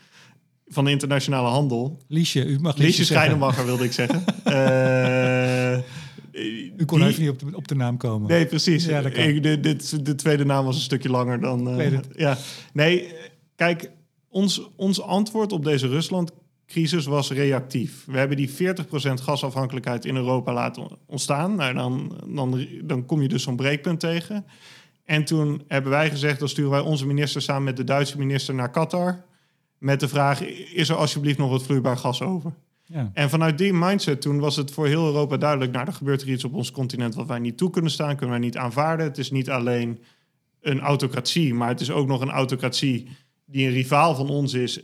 van 0.70 0.84
de 0.84 0.90
internationale 0.90 1.48
handel. 1.48 1.98
Liesje, 2.08 2.44
u 2.44 2.58
mag 2.58 2.76
Liesje, 2.76 3.00
Liesje 3.00 3.64
wilde 3.64 3.84
ik 3.84 3.92
zeggen. 3.92 4.24
uh, 4.46 5.78
u 6.80 6.84
kon 6.84 6.98
die... 6.98 7.08
even 7.08 7.20
niet 7.20 7.30
op 7.30 7.38
de, 7.38 7.46
op 7.52 7.68
de 7.68 7.74
naam 7.74 7.96
komen. 7.96 8.28
Nee, 8.28 8.46
precies. 8.46 8.84
Ja, 8.84 9.00
ik, 9.00 9.42
de, 9.42 9.76
de 10.02 10.14
tweede 10.14 10.44
naam 10.44 10.64
was 10.64 10.74
een 10.74 10.80
stukje 10.80 11.10
langer 11.10 11.40
dan... 11.40 11.80
Uh, 11.80 11.98
ja. 12.16 12.38
Nee, 12.72 13.14
kijk, 13.56 13.90
ons, 14.28 14.68
ons 14.76 15.02
antwoord 15.02 15.52
op 15.52 15.64
deze 15.64 15.88
Rusland 15.88 16.32
crisis 16.66 17.06
was 17.06 17.30
reactief. 17.30 18.04
We 18.06 18.18
hebben 18.18 18.36
die 18.36 18.50
40% 18.50 18.52
gasafhankelijkheid 19.22 20.04
in 20.04 20.16
Europa 20.16 20.52
laten 20.52 20.88
ontstaan. 21.06 21.54
Nou, 21.54 21.74
dan, 21.74 22.20
dan, 22.26 22.66
dan 22.82 23.06
kom 23.06 23.22
je 23.22 23.28
dus 23.28 23.42
zo'n 23.42 23.56
breekpunt 23.56 24.00
tegen. 24.00 24.44
En 25.04 25.24
toen 25.24 25.62
hebben 25.68 25.90
wij 25.90 26.10
gezegd, 26.10 26.38
dan 26.38 26.48
sturen 26.48 26.70
wij 26.70 26.80
onze 26.80 27.06
minister 27.06 27.42
samen 27.42 27.62
met 27.64 27.76
de 27.76 27.84
Duitse 27.84 28.18
minister 28.18 28.54
naar 28.54 28.70
Qatar. 28.70 29.24
Met 29.80 30.00
de 30.00 30.08
vraag, 30.08 30.42
is 30.74 30.88
er 30.88 30.96
alsjeblieft 30.96 31.38
nog 31.38 31.50
wat 31.50 31.62
vloeibaar 31.62 31.96
gas 31.96 32.22
over? 32.22 32.52
Ja. 32.84 33.10
En 33.14 33.30
vanuit 33.30 33.58
die 33.58 33.72
mindset 33.72 34.20
toen 34.20 34.38
was 34.38 34.56
het 34.56 34.70
voor 34.70 34.86
heel 34.86 35.06
Europa 35.06 35.36
duidelijk... 35.36 35.72
nou, 35.72 35.86
er 35.86 35.92
gebeurt 35.92 36.22
er 36.22 36.28
iets 36.28 36.44
op 36.44 36.54
ons 36.54 36.70
continent 36.70 37.14
wat 37.14 37.26
wij 37.26 37.38
niet 37.38 37.56
toe 37.56 37.70
kunnen 37.70 37.90
staan... 37.90 38.16
kunnen 38.16 38.30
wij 38.38 38.44
niet 38.44 38.56
aanvaarden. 38.56 39.06
Het 39.06 39.18
is 39.18 39.30
niet 39.30 39.50
alleen 39.50 39.98
een 40.60 40.80
autocratie, 40.80 41.54
maar 41.54 41.68
het 41.68 41.80
is 41.80 41.90
ook 41.90 42.06
nog 42.06 42.20
een 42.20 42.30
autocratie... 42.30 43.08
die 43.44 43.66
een 43.66 43.72
rivaal 43.72 44.14
van 44.14 44.28
ons 44.28 44.54
is 44.54 44.82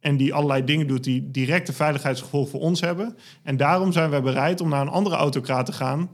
en 0.00 0.16
die 0.16 0.34
allerlei 0.34 0.64
dingen 0.64 0.86
doet 0.86 1.04
die 1.04 1.30
directe 1.30 1.72
veiligheidsgevolgen 1.72 2.50
voor 2.50 2.60
ons 2.60 2.80
hebben. 2.80 3.16
En 3.42 3.56
daarom 3.56 3.92
zijn 3.92 4.10
wij 4.10 4.22
bereid 4.22 4.60
om 4.60 4.68
naar 4.68 4.80
een 4.80 4.88
andere 4.88 5.16
autocraat 5.16 5.66
te 5.66 5.72
gaan, 5.72 6.10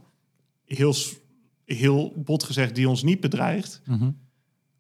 heel, 0.65 0.95
heel 1.65 2.13
bot 2.17 2.43
gezegd, 2.43 2.75
die 2.75 2.89
ons 2.89 3.03
niet 3.03 3.21
bedreigt, 3.21 3.83
mhm. 3.87 4.11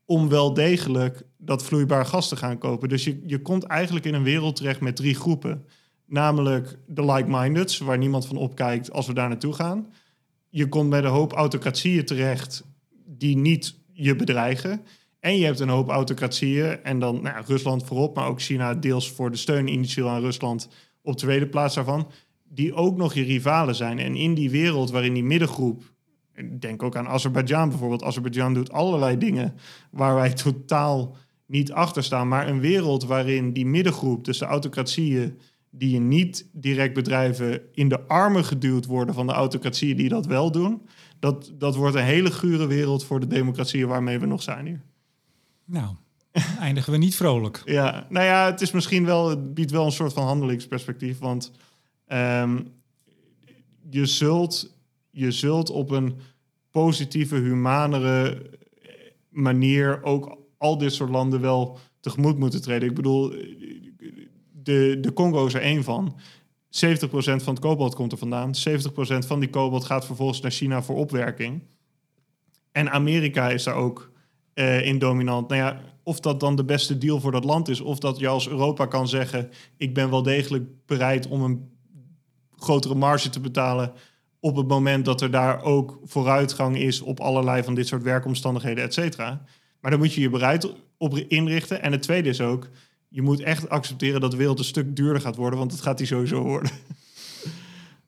Om 0.04 0.28
wel 0.28 0.54
degelijk 0.54 1.22
dat 1.36 1.64
vloeibaar 1.64 2.06
gas 2.06 2.28
te 2.28 2.36
gaan 2.36 2.58
kopen. 2.58 2.88
Dus 2.88 3.04
je, 3.04 3.22
je 3.26 3.42
komt 3.42 3.64
eigenlijk 3.64 4.04
in 4.04 4.14
een 4.14 4.22
wereld 4.22 4.56
terecht 4.56 4.80
met 4.80 4.96
drie 4.96 5.14
groepen. 5.14 5.66
Namelijk 6.06 6.78
de 6.86 7.04
like-mindeds, 7.04 7.78
waar 7.78 7.98
niemand 7.98 8.26
van 8.26 8.36
opkijkt 8.36 8.92
als 8.92 9.06
we 9.06 9.14
daar 9.14 9.28
naartoe 9.28 9.52
gaan. 9.52 9.92
Je 10.48 10.68
komt 10.68 10.90
met 10.90 11.04
een 11.04 11.10
hoop 11.10 11.32
autocratieën 11.32 12.04
terecht 12.04 12.64
die 13.06 13.36
niet 13.36 13.78
je 13.92 14.16
bedreigen. 14.16 14.82
En 15.20 15.38
je 15.38 15.44
hebt 15.44 15.60
een 15.60 15.68
hoop 15.68 15.88
autocratieën. 15.88 16.82
En 16.82 16.98
dan 16.98 17.22
nou, 17.22 17.44
Rusland 17.46 17.84
voorop, 17.84 18.14
maar 18.14 18.26
ook 18.26 18.40
China 18.40 18.74
deels 18.74 19.10
voor 19.10 19.30
de 19.30 19.36
steun 19.36 19.68
initieel 19.68 20.08
aan 20.08 20.20
Rusland 20.20 20.68
op 21.02 21.12
de 21.12 21.18
tweede 21.18 21.46
plaats 21.46 21.74
daarvan. 21.74 22.10
Die 22.42 22.74
ook 22.74 22.96
nog 22.96 23.14
je 23.14 23.22
rivalen 23.22 23.74
zijn. 23.74 23.98
En 23.98 24.16
in 24.16 24.34
die 24.34 24.50
wereld 24.50 24.90
waarin 24.90 25.14
die 25.14 25.24
middengroep. 25.24 25.93
Denk 26.58 26.82
ook 26.82 26.96
aan 26.96 27.08
Azerbeidzjan 27.08 27.68
bijvoorbeeld. 27.68 28.02
Azerbeidzjan 28.02 28.54
doet 28.54 28.72
allerlei 28.72 29.18
dingen 29.18 29.54
waar 29.90 30.14
wij 30.14 30.32
totaal 30.32 31.16
niet 31.46 31.72
achter 31.72 32.04
staan. 32.04 32.28
Maar 32.28 32.48
een 32.48 32.60
wereld 32.60 33.04
waarin 33.04 33.52
die 33.52 33.66
middengroep, 33.66 34.24
dus 34.24 34.38
de 34.38 34.44
autocratieën 34.44 35.38
die 35.70 35.90
je 35.90 36.00
niet 36.00 36.48
direct 36.52 36.94
bedrijven, 36.94 37.60
in 37.72 37.88
de 37.88 38.00
armen 38.06 38.44
geduwd 38.44 38.86
worden 38.86 39.14
van 39.14 39.26
de 39.26 39.32
autocratieën 39.32 39.96
die 39.96 40.08
dat 40.08 40.26
wel 40.26 40.50
doen. 40.50 40.82
Dat, 41.18 41.52
dat 41.58 41.74
wordt 41.74 41.96
een 41.96 42.02
hele 42.02 42.30
gure 42.30 42.66
wereld 42.66 43.04
voor 43.04 43.20
de 43.20 43.26
democratieën 43.26 43.88
waarmee 43.88 44.18
we 44.18 44.26
nog 44.26 44.42
zijn 44.42 44.66
hier. 44.66 44.82
Nou, 45.64 45.94
eindigen 46.60 46.92
we 46.92 46.98
niet 46.98 47.16
vrolijk. 47.16 47.62
ja, 47.64 48.06
nou 48.08 48.26
ja, 48.26 48.46
het 48.46 48.60
is 48.60 48.70
misschien 48.70 49.04
wel, 49.04 49.28
het 49.28 49.54
biedt 49.54 49.70
wel 49.70 49.84
een 49.84 49.92
soort 49.92 50.12
van 50.12 50.26
handelingsperspectief. 50.26 51.18
Want 51.18 51.52
ehm, 52.06 52.60
je, 53.90 54.06
zult, 54.06 54.73
je 55.14 55.30
zult 55.30 55.70
op 55.70 55.90
een 55.90 56.16
positieve, 56.70 57.36
humanere 57.36 58.50
manier 59.28 60.02
ook 60.02 60.38
al 60.58 60.78
dit 60.78 60.92
soort 60.92 61.10
landen 61.10 61.40
wel 61.40 61.78
tegemoet 62.00 62.38
moeten 62.38 62.62
treden. 62.62 62.88
Ik 62.88 62.94
bedoel, 62.94 63.28
de, 64.50 64.98
de 65.00 65.12
Congo 65.14 65.46
is 65.46 65.54
er 65.54 65.60
één 65.60 65.84
van. 65.84 66.16
70% 66.16 66.18
van 66.68 67.54
het 67.54 67.58
kobalt 67.58 67.94
komt 67.94 68.12
er 68.12 68.18
vandaan. 68.18 68.52
70% 68.54 69.26
van 69.26 69.40
die 69.40 69.50
kobalt 69.50 69.84
gaat 69.84 70.06
vervolgens 70.06 70.40
naar 70.40 70.50
China 70.50 70.82
voor 70.82 70.96
opwerking. 70.96 71.62
En 72.72 72.90
Amerika 72.90 73.50
is 73.50 73.62
daar 73.62 73.74
ook 73.74 74.12
uh, 74.54 74.86
in 74.86 74.98
dominant. 74.98 75.48
Nou 75.48 75.60
ja, 75.60 75.80
of 76.02 76.20
dat 76.20 76.40
dan 76.40 76.56
de 76.56 76.64
beste 76.64 76.98
deal 76.98 77.20
voor 77.20 77.32
dat 77.32 77.44
land 77.44 77.68
is, 77.68 77.80
of 77.80 77.98
dat 77.98 78.18
je 78.18 78.28
als 78.28 78.48
Europa 78.48 78.86
kan 78.86 79.08
zeggen: 79.08 79.50
ik 79.76 79.94
ben 79.94 80.10
wel 80.10 80.22
degelijk 80.22 80.86
bereid 80.86 81.28
om 81.28 81.42
een 81.42 81.70
grotere 82.56 82.94
marge 82.94 83.30
te 83.30 83.40
betalen 83.40 83.92
op 84.44 84.56
het 84.56 84.68
moment 84.68 85.04
dat 85.04 85.20
er 85.20 85.30
daar 85.30 85.62
ook 85.62 86.00
vooruitgang 86.04 86.76
is 86.76 87.00
op 87.00 87.20
allerlei 87.20 87.62
van 87.62 87.74
dit 87.74 87.86
soort 87.86 88.02
werkomstandigheden, 88.02 88.84
et 88.84 88.94
cetera. 88.94 89.44
Maar 89.80 89.90
dan 89.90 90.00
moet 90.00 90.12
je 90.12 90.20
je 90.20 90.30
bereid 90.30 90.74
op 90.98 91.18
inrichten. 91.18 91.82
En 91.82 91.92
het 91.92 92.02
tweede 92.02 92.28
is 92.28 92.40
ook, 92.40 92.68
je 93.08 93.22
moet 93.22 93.40
echt 93.40 93.68
accepteren 93.68 94.20
dat 94.20 94.30
de 94.30 94.36
wereld 94.36 94.58
een 94.58 94.64
stuk 94.64 94.96
duurder 94.96 95.20
gaat 95.20 95.36
worden, 95.36 95.58
want 95.58 95.72
het 95.72 95.80
gaat 95.80 95.98
die 95.98 96.06
sowieso 96.06 96.42
worden. 96.42 96.70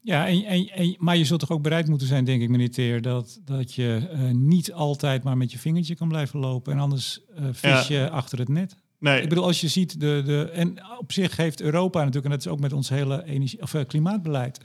Ja, 0.02 0.26
en, 0.26 0.68
en, 0.68 0.96
maar 0.98 1.16
je 1.16 1.24
zult 1.24 1.40
toch 1.40 1.50
ook 1.50 1.62
bereid 1.62 1.88
moeten 1.88 2.06
zijn, 2.06 2.24
denk 2.24 2.42
ik, 2.42 2.48
meneer 2.48 2.70
Teer, 2.70 3.02
dat, 3.02 3.40
dat 3.44 3.74
je 3.74 4.08
uh, 4.12 4.30
niet 4.30 4.72
altijd 4.72 5.22
maar 5.22 5.36
met 5.36 5.52
je 5.52 5.58
vingertje 5.58 5.94
kan 5.94 6.08
blijven 6.08 6.38
lopen. 6.40 6.72
En 6.72 6.78
anders 6.78 7.20
uh, 7.38 7.46
vis 7.52 7.86
je 7.86 8.10
achter 8.10 8.38
het 8.38 8.48
net. 8.48 8.76
Nee. 9.06 9.22
Ik 9.22 9.28
bedoel, 9.28 9.44
als 9.44 9.60
je 9.60 9.68
ziet, 9.68 10.00
de, 10.00 10.22
de, 10.24 10.50
en 10.52 10.76
op 10.98 11.12
zich 11.12 11.36
heeft 11.36 11.60
Europa 11.60 11.98
natuurlijk, 11.98 12.24
en 12.24 12.30
dat 12.30 12.40
is 12.40 12.48
ook 12.48 12.60
met 12.60 12.72
ons 12.72 12.88
hele 12.88 13.24
energie, 13.24 13.62
of, 13.62 13.74
uh, 13.74 13.80
klimaatbeleid, 13.86 14.60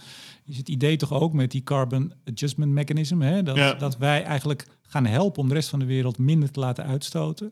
is 0.45 0.57
het 0.57 0.69
idee 0.69 0.97
toch 0.97 1.13
ook 1.13 1.33
met 1.33 1.51
die 1.51 1.63
Carbon 1.63 2.13
Adjustment 2.25 2.71
Mechanism, 2.71 3.19
hè, 3.19 3.43
dat, 3.43 3.55
ja. 3.55 3.73
dat 3.73 3.97
wij 3.97 4.23
eigenlijk 4.23 4.67
gaan 4.81 5.05
helpen 5.05 5.41
om 5.41 5.47
de 5.47 5.53
rest 5.53 5.69
van 5.69 5.79
de 5.79 5.85
wereld 5.85 6.17
minder 6.17 6.51
te 6.51 6.59
laten 6.59 6.85
uitstoten. 6.85 7.51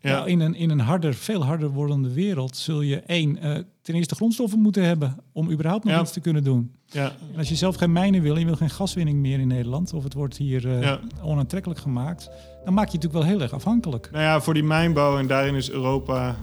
Ja. 0.00 0.12
Nou, 0.12 0.28
in, 0.28 0.40
een, 0.40 0.54
in 0.54 0.70
een 0.70 0.80
harder, 0.80 1.14
veel 1.14 1.44
harder 1.44 1.70
wordende 1.70 2.12
wereld 2.12 2.56
zul 2.56 2.80
je 2.80 2.96
één, 2.96 3.36
uh, 3.44 3.58
ten 3.82 3.94
eerste 3.94 4.14
grondstoffen 4.14 4.58
moeten 4.58 4.84
hebben 4.84 5.16
om 5.32 5.50
überhaupt 5.50 5.84
nog 5.84 6.00
iets 6.00 6.12
te 6.12 6.20
kunnen 6.20 6.44
doen. 6.44 6.72
Ja. 6.92 7.12
En 7.32 7.38
als 7.38 7.48
je 7.48 7.54
zelf 7.54 7.76
geen 7.76 7.92
mijnen 7.92 8.22
wil, 8.22 8.34
en 8.34 8.40
je 8.40 8.46
wil 8.46 8.56
geen 8.56 8.70
gaswinning 8.70 9.18
meer 9.18 9.38
in 9.38 9.48
Nederland, 9.48 9.92
of 9.92 10.04
het 10.04 10.14
wordt 10.14 10.36
hier 10.36 10.82
uh, 10.82 10.92
onaantrekkelijk 11.22 11.80
gemaakt, 11.80 12.30
dan 12.64 12.74
maak 12.74 12.86
je 12.86 12.92
het 12.92 13.02
natuurlijk 13.02 13.12
wel 13.12 13.34
heel 13.34 13.42
erg 13.42 13.52
afhankelijk. 13.52 14.08
Nou 14.12 14.24
ja, 14.24 14.40
voor 14.40 14.54
die 14.54 14.64
mijnbouw 14.64 15.18
en 15.18 15.26
daarin 15.26 15.54
is 15.54 15.70
Europa 15.70 16.36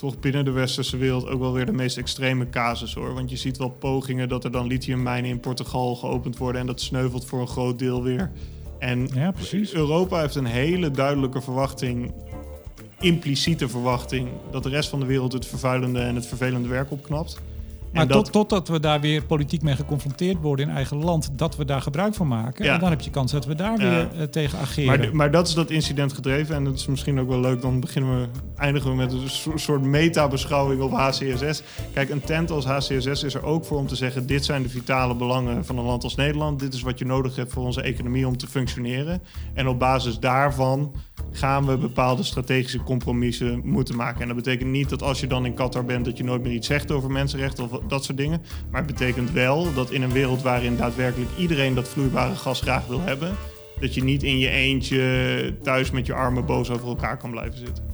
toch 0.00 0.18
binnen 0.18 0.44
de 0.44 0.50
westerse 0.50 0.96
wereld 0.96 1.28
ook 1.28 1.40
wel 1.40 1.52
weer 1.52 1.66
de 1.66 1.72
meest 1.72 1.96
extreme 1.96 2.48
casus 2.48 2.94
hoor. 2.94 3.14
Want 3.14 3.30
je 3.30 3.36
ziet 3.36 3.58
wel 3.58 3.70
pogingen 3.70 4.28
dat 4.28 4.44
er 4.44 4.50
dan 4.50 4.66
lithiummijnen 4.66 5.30
in 5.30 5.40
Portugal 5.40 5.94
geopend 5.94 6.36
worden 6.36 6.60
en 6.60 6.66
dat 6.66 6.80
sneuvelt 6.80 7.24
voor 7.24 7.40
een 7.40 7.48
groot 7.48 7.78
deel 7.78 8.02
weer. 8.02 8.30
En 8.78 9.08
ja, 9.14 9.30
precies. 9.30 9.72
Europa 9.72 10.20
heeft 10.20 10.34
een 10.34 10.44
hele 10.44 10.90
duidelijke 10.90 11.40
verwachting, 11.40 12.12
impliciete 12.98 13.68
verwachting, 13.68 14.28
dat 14.50 14.62
de 14.62 14.68
rest 14.68 14.88
van 14.88 15.00
de 15.00 15.06
wereld 15.06 15.32
het 15.32 15.46
vervuilende 15.46 16.00
en 16.00 16.14
het 16.14 16.26
vervelende 16.26 16.68
werk 16.68 16.90
opknapt. 16.90 17.40
Maar 17.92 18.06
tot, 18.06 18.32
totdat 18.32 18.68
we 18.68 18.80
daar 18.80 19.00
weer 19.00 19.24
politiek 19.24 19.62
mee 19.62 19.76
geconfronteerd 19.76 20.40
worden 20.40 20.68
in 20.68 20.74
eigen 20.74 20.96
land, 20.96 21.30
dat 21.32 21.56
we 21.56 21.64
daar 21.64 21.82
gebruik 21.82 22.14
van 22.14 22.28
maken. 22.28 22.64
En 22.64 22.80
dan 22.80 22.90
heb 22.90 23.00
je 23.00 23.10
kans 23.10 23.32
dat 23.32 23.46
we 23.46 23.54
daar 23.54 23.76
weer 23.76 24.08
uh, 24.16 24.22
tegen 24.22 24.58
ageren. 24.58 24.98
Maar, 24.98 25.08
maar, 25.12 25.30
dat 25.30 25.48
is 25.48 25.54
dat 25.54 25.70
incident 25.70 26.12
gedreven. 26.12 26.54
En 26.54 26.64
dat 26.64 26.74
is 26.74 26.86
misschien 26.86 27.20
ook 27.20 27.28
wel 27.28 27.40
leuk. 27.40 27.60
Dan 27.60 27.80
beginnen 27.80 28.20
we, 28.20 28.28
eindigen 28.56 28.90
we 28.90 28.96
met 28.96 29.12
een 29.12 29.58
soort 29.58 29.82
metabeschouwing 29.82 30.82
op 30.82 30.92
HCSS. 30.92 31.62
Kijk, 31.92 32.10
een 32.10 32.20
tent 32.20 32.50
als 32.50 32.64
HCSS 32.64 33.22
is 33.22 33.34
er 33.34 33.44
ook 33.44 33.64
voor 33.64 33.78
om 33.78 33.86
te 33.86 33.96
zeggen: 33.96 34.26
dit 34.26 34.44
zijn 34.44 34.62
de 34.62 34.68
vitale 34.68 35.14
belangen 35.14 35.64
van 35.64 35.78
een 35.78 35.84
land 35.84 36.04
als 36.04 36.14
Nederland. 36.14 36.60
Dit 36.60 36.74
is 36.74 36.82
wat 36.82 36.98
je 36.98 37.04
nodig 37.04 37.36
hebt 37.36 37.52
voor 37.52 37.64
onze 37.64 37.82
economie 37.82 38.26
om 38.26 38.36
te 38.36 38.46
functioneren. 38.46 39.22
En 39.54 39.68
op 39.68 39.78
basis 39.78 40.18
daarvan 40.18 40.94
gaan 41.32 41.66
we 41.66 41.76
bepaalde 41.76 42.22
strategische 42.22 42.82
compromissen 42.82 43.60
moeten 43.64 43.96
maken. 43.96 44.20
En 44.20 44.26
dat 44.26 44.36
betekent 44.36 44.70
niet 44.70 44.88
dat 44.88 45.02
als 45.02 45.20
je 45.20 45.26
dan 45.26 45.46
in 45.46 45.54
Qatar 45.54 45.84
bent, 45.84 46.04
dat 46.04 46.16
je 46.16 46.24
nooit 46.24 46.42
meer 46.42 46.52
iets 46.52 46.66
zegt 46.66 46.90
over 46.90 47.10
mensenrechten 47.10 47.64
of 47.64 47.80
dat 47.88 48.04
soort 48.04 48.18
dingen. 48.18 48.42
Maar 48.70 48.82
het 48.82 48.92
betekent 48.96 49.30
wel 49.30 49.74
dat 49.74 49.90
in 49.90 50.02
een 50.02 50.12
wereld 50.12 50.42
waarin 50.42 50.76
daadwerkelijk 50.76 51.30
iedereen 51.38 51.74
dat 51.74 51.88
vloeibare 51.88 52.34
gas 52.34 52.60
graag 52.60 52.86
wil 52.86 53.00
hebben, 53.00 53.36
dat 53.80 53.94
je 53.94 54.04
niet 54.04 54.22
in 54.22 54.38
je 54.38 54.48
eentje 54.48 55.54
thuis 55.62 55.90
met 55.90 56.06
je 56.06 56.14
armen 56.14 56.46
boos 56.46 56.70
over 56.70 56.88
elkaar 56.88 57.16
kan 57.16 57.30
blijven 57.30 57.58
zitten. 57.58 57.90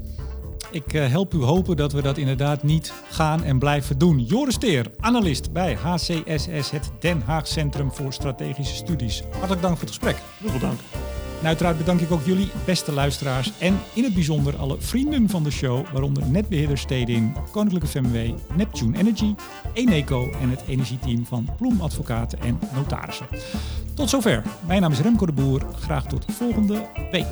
Ik 0.71 0.93
uh, 0.93 1.07
help 1.07 1.35
u 1.35 1.39
hopen 1.39 1.77
dat 1.77 1.93
we 1.93 2.03
dat 2.03 2.19
inderdaad 2.19 2.63
niet 2.63 2.93
gaan 3.11 3.43
en 3.45 3.59
blijven 3.59 3.99
doen. 3.99 4.21
Joris 4.21 4.59
Teer, 4.59 4.87
analist 5.01 5.53
bij 5.53 5.75
HCSS, 5.75 6.71
het 6.71 6.91
Den 7.01 7.21
Haag 7.21 7.47
Centrum 7.47 7.93
voor 7.93 8.13
Strategische 8.13 8.75
Studies. 8.75 9.23
Hartelijk 9.31 9.63
dank 9.63 9.77
voor 9.77 9.87
het 9.87 9.97
gesprek. 9.97 10.17
Heel 10.39 10.51
veel 10.51 10.61
dank. 10.61 10.79
En 11.41 11.47
uiteraard 11.47 11.79
bedank 11.79 12.01
ik 12.01 12.11
ook 12.11 12.25
jullie, 12.25 12.51
beste 12.65 12.93
luisteraars. 12.93 13.53
En 13.59 13.79
in 13.93 14.05
het 14.05 14.15
bijzonder 14.15 14.57
alle 14.57 14.77
vrienden 14.79 15.29
van 15.29 15.43
de 15.43 15.51
show, 15.51 15.87
waaronder 15.93 16.27
netbeheerder 16.27 16.79
Stedin, 16.79 17.37
Koninklijke 17.53 17.89
FMW, 17.89 18.17
Neptune 18.55 18.99
Energy, 18.99 19.35
Eneco 19.73 20.31
en 20.41 20.51
het 20.51 20.63
energieteam 20.69 21.27
van 21.27 21.49
Bloem 21.57 21.81
Advocaten 21.81 22.41
en 22.41 22.59
Notarissen. 22.75 23.27
Tot 23.95 24.11
zover. 24.11 24.43
Mijn 24.67 24.81
naam 24.81 24.93
is 24.93 25.01
Remco 25.01 25.27
de 25.27 25.33
Boer. 25.33 25.67
Graag 25.81 26.07
tot 26.07 26.25
volgende 26.29 26.87
week. 27.11 27.27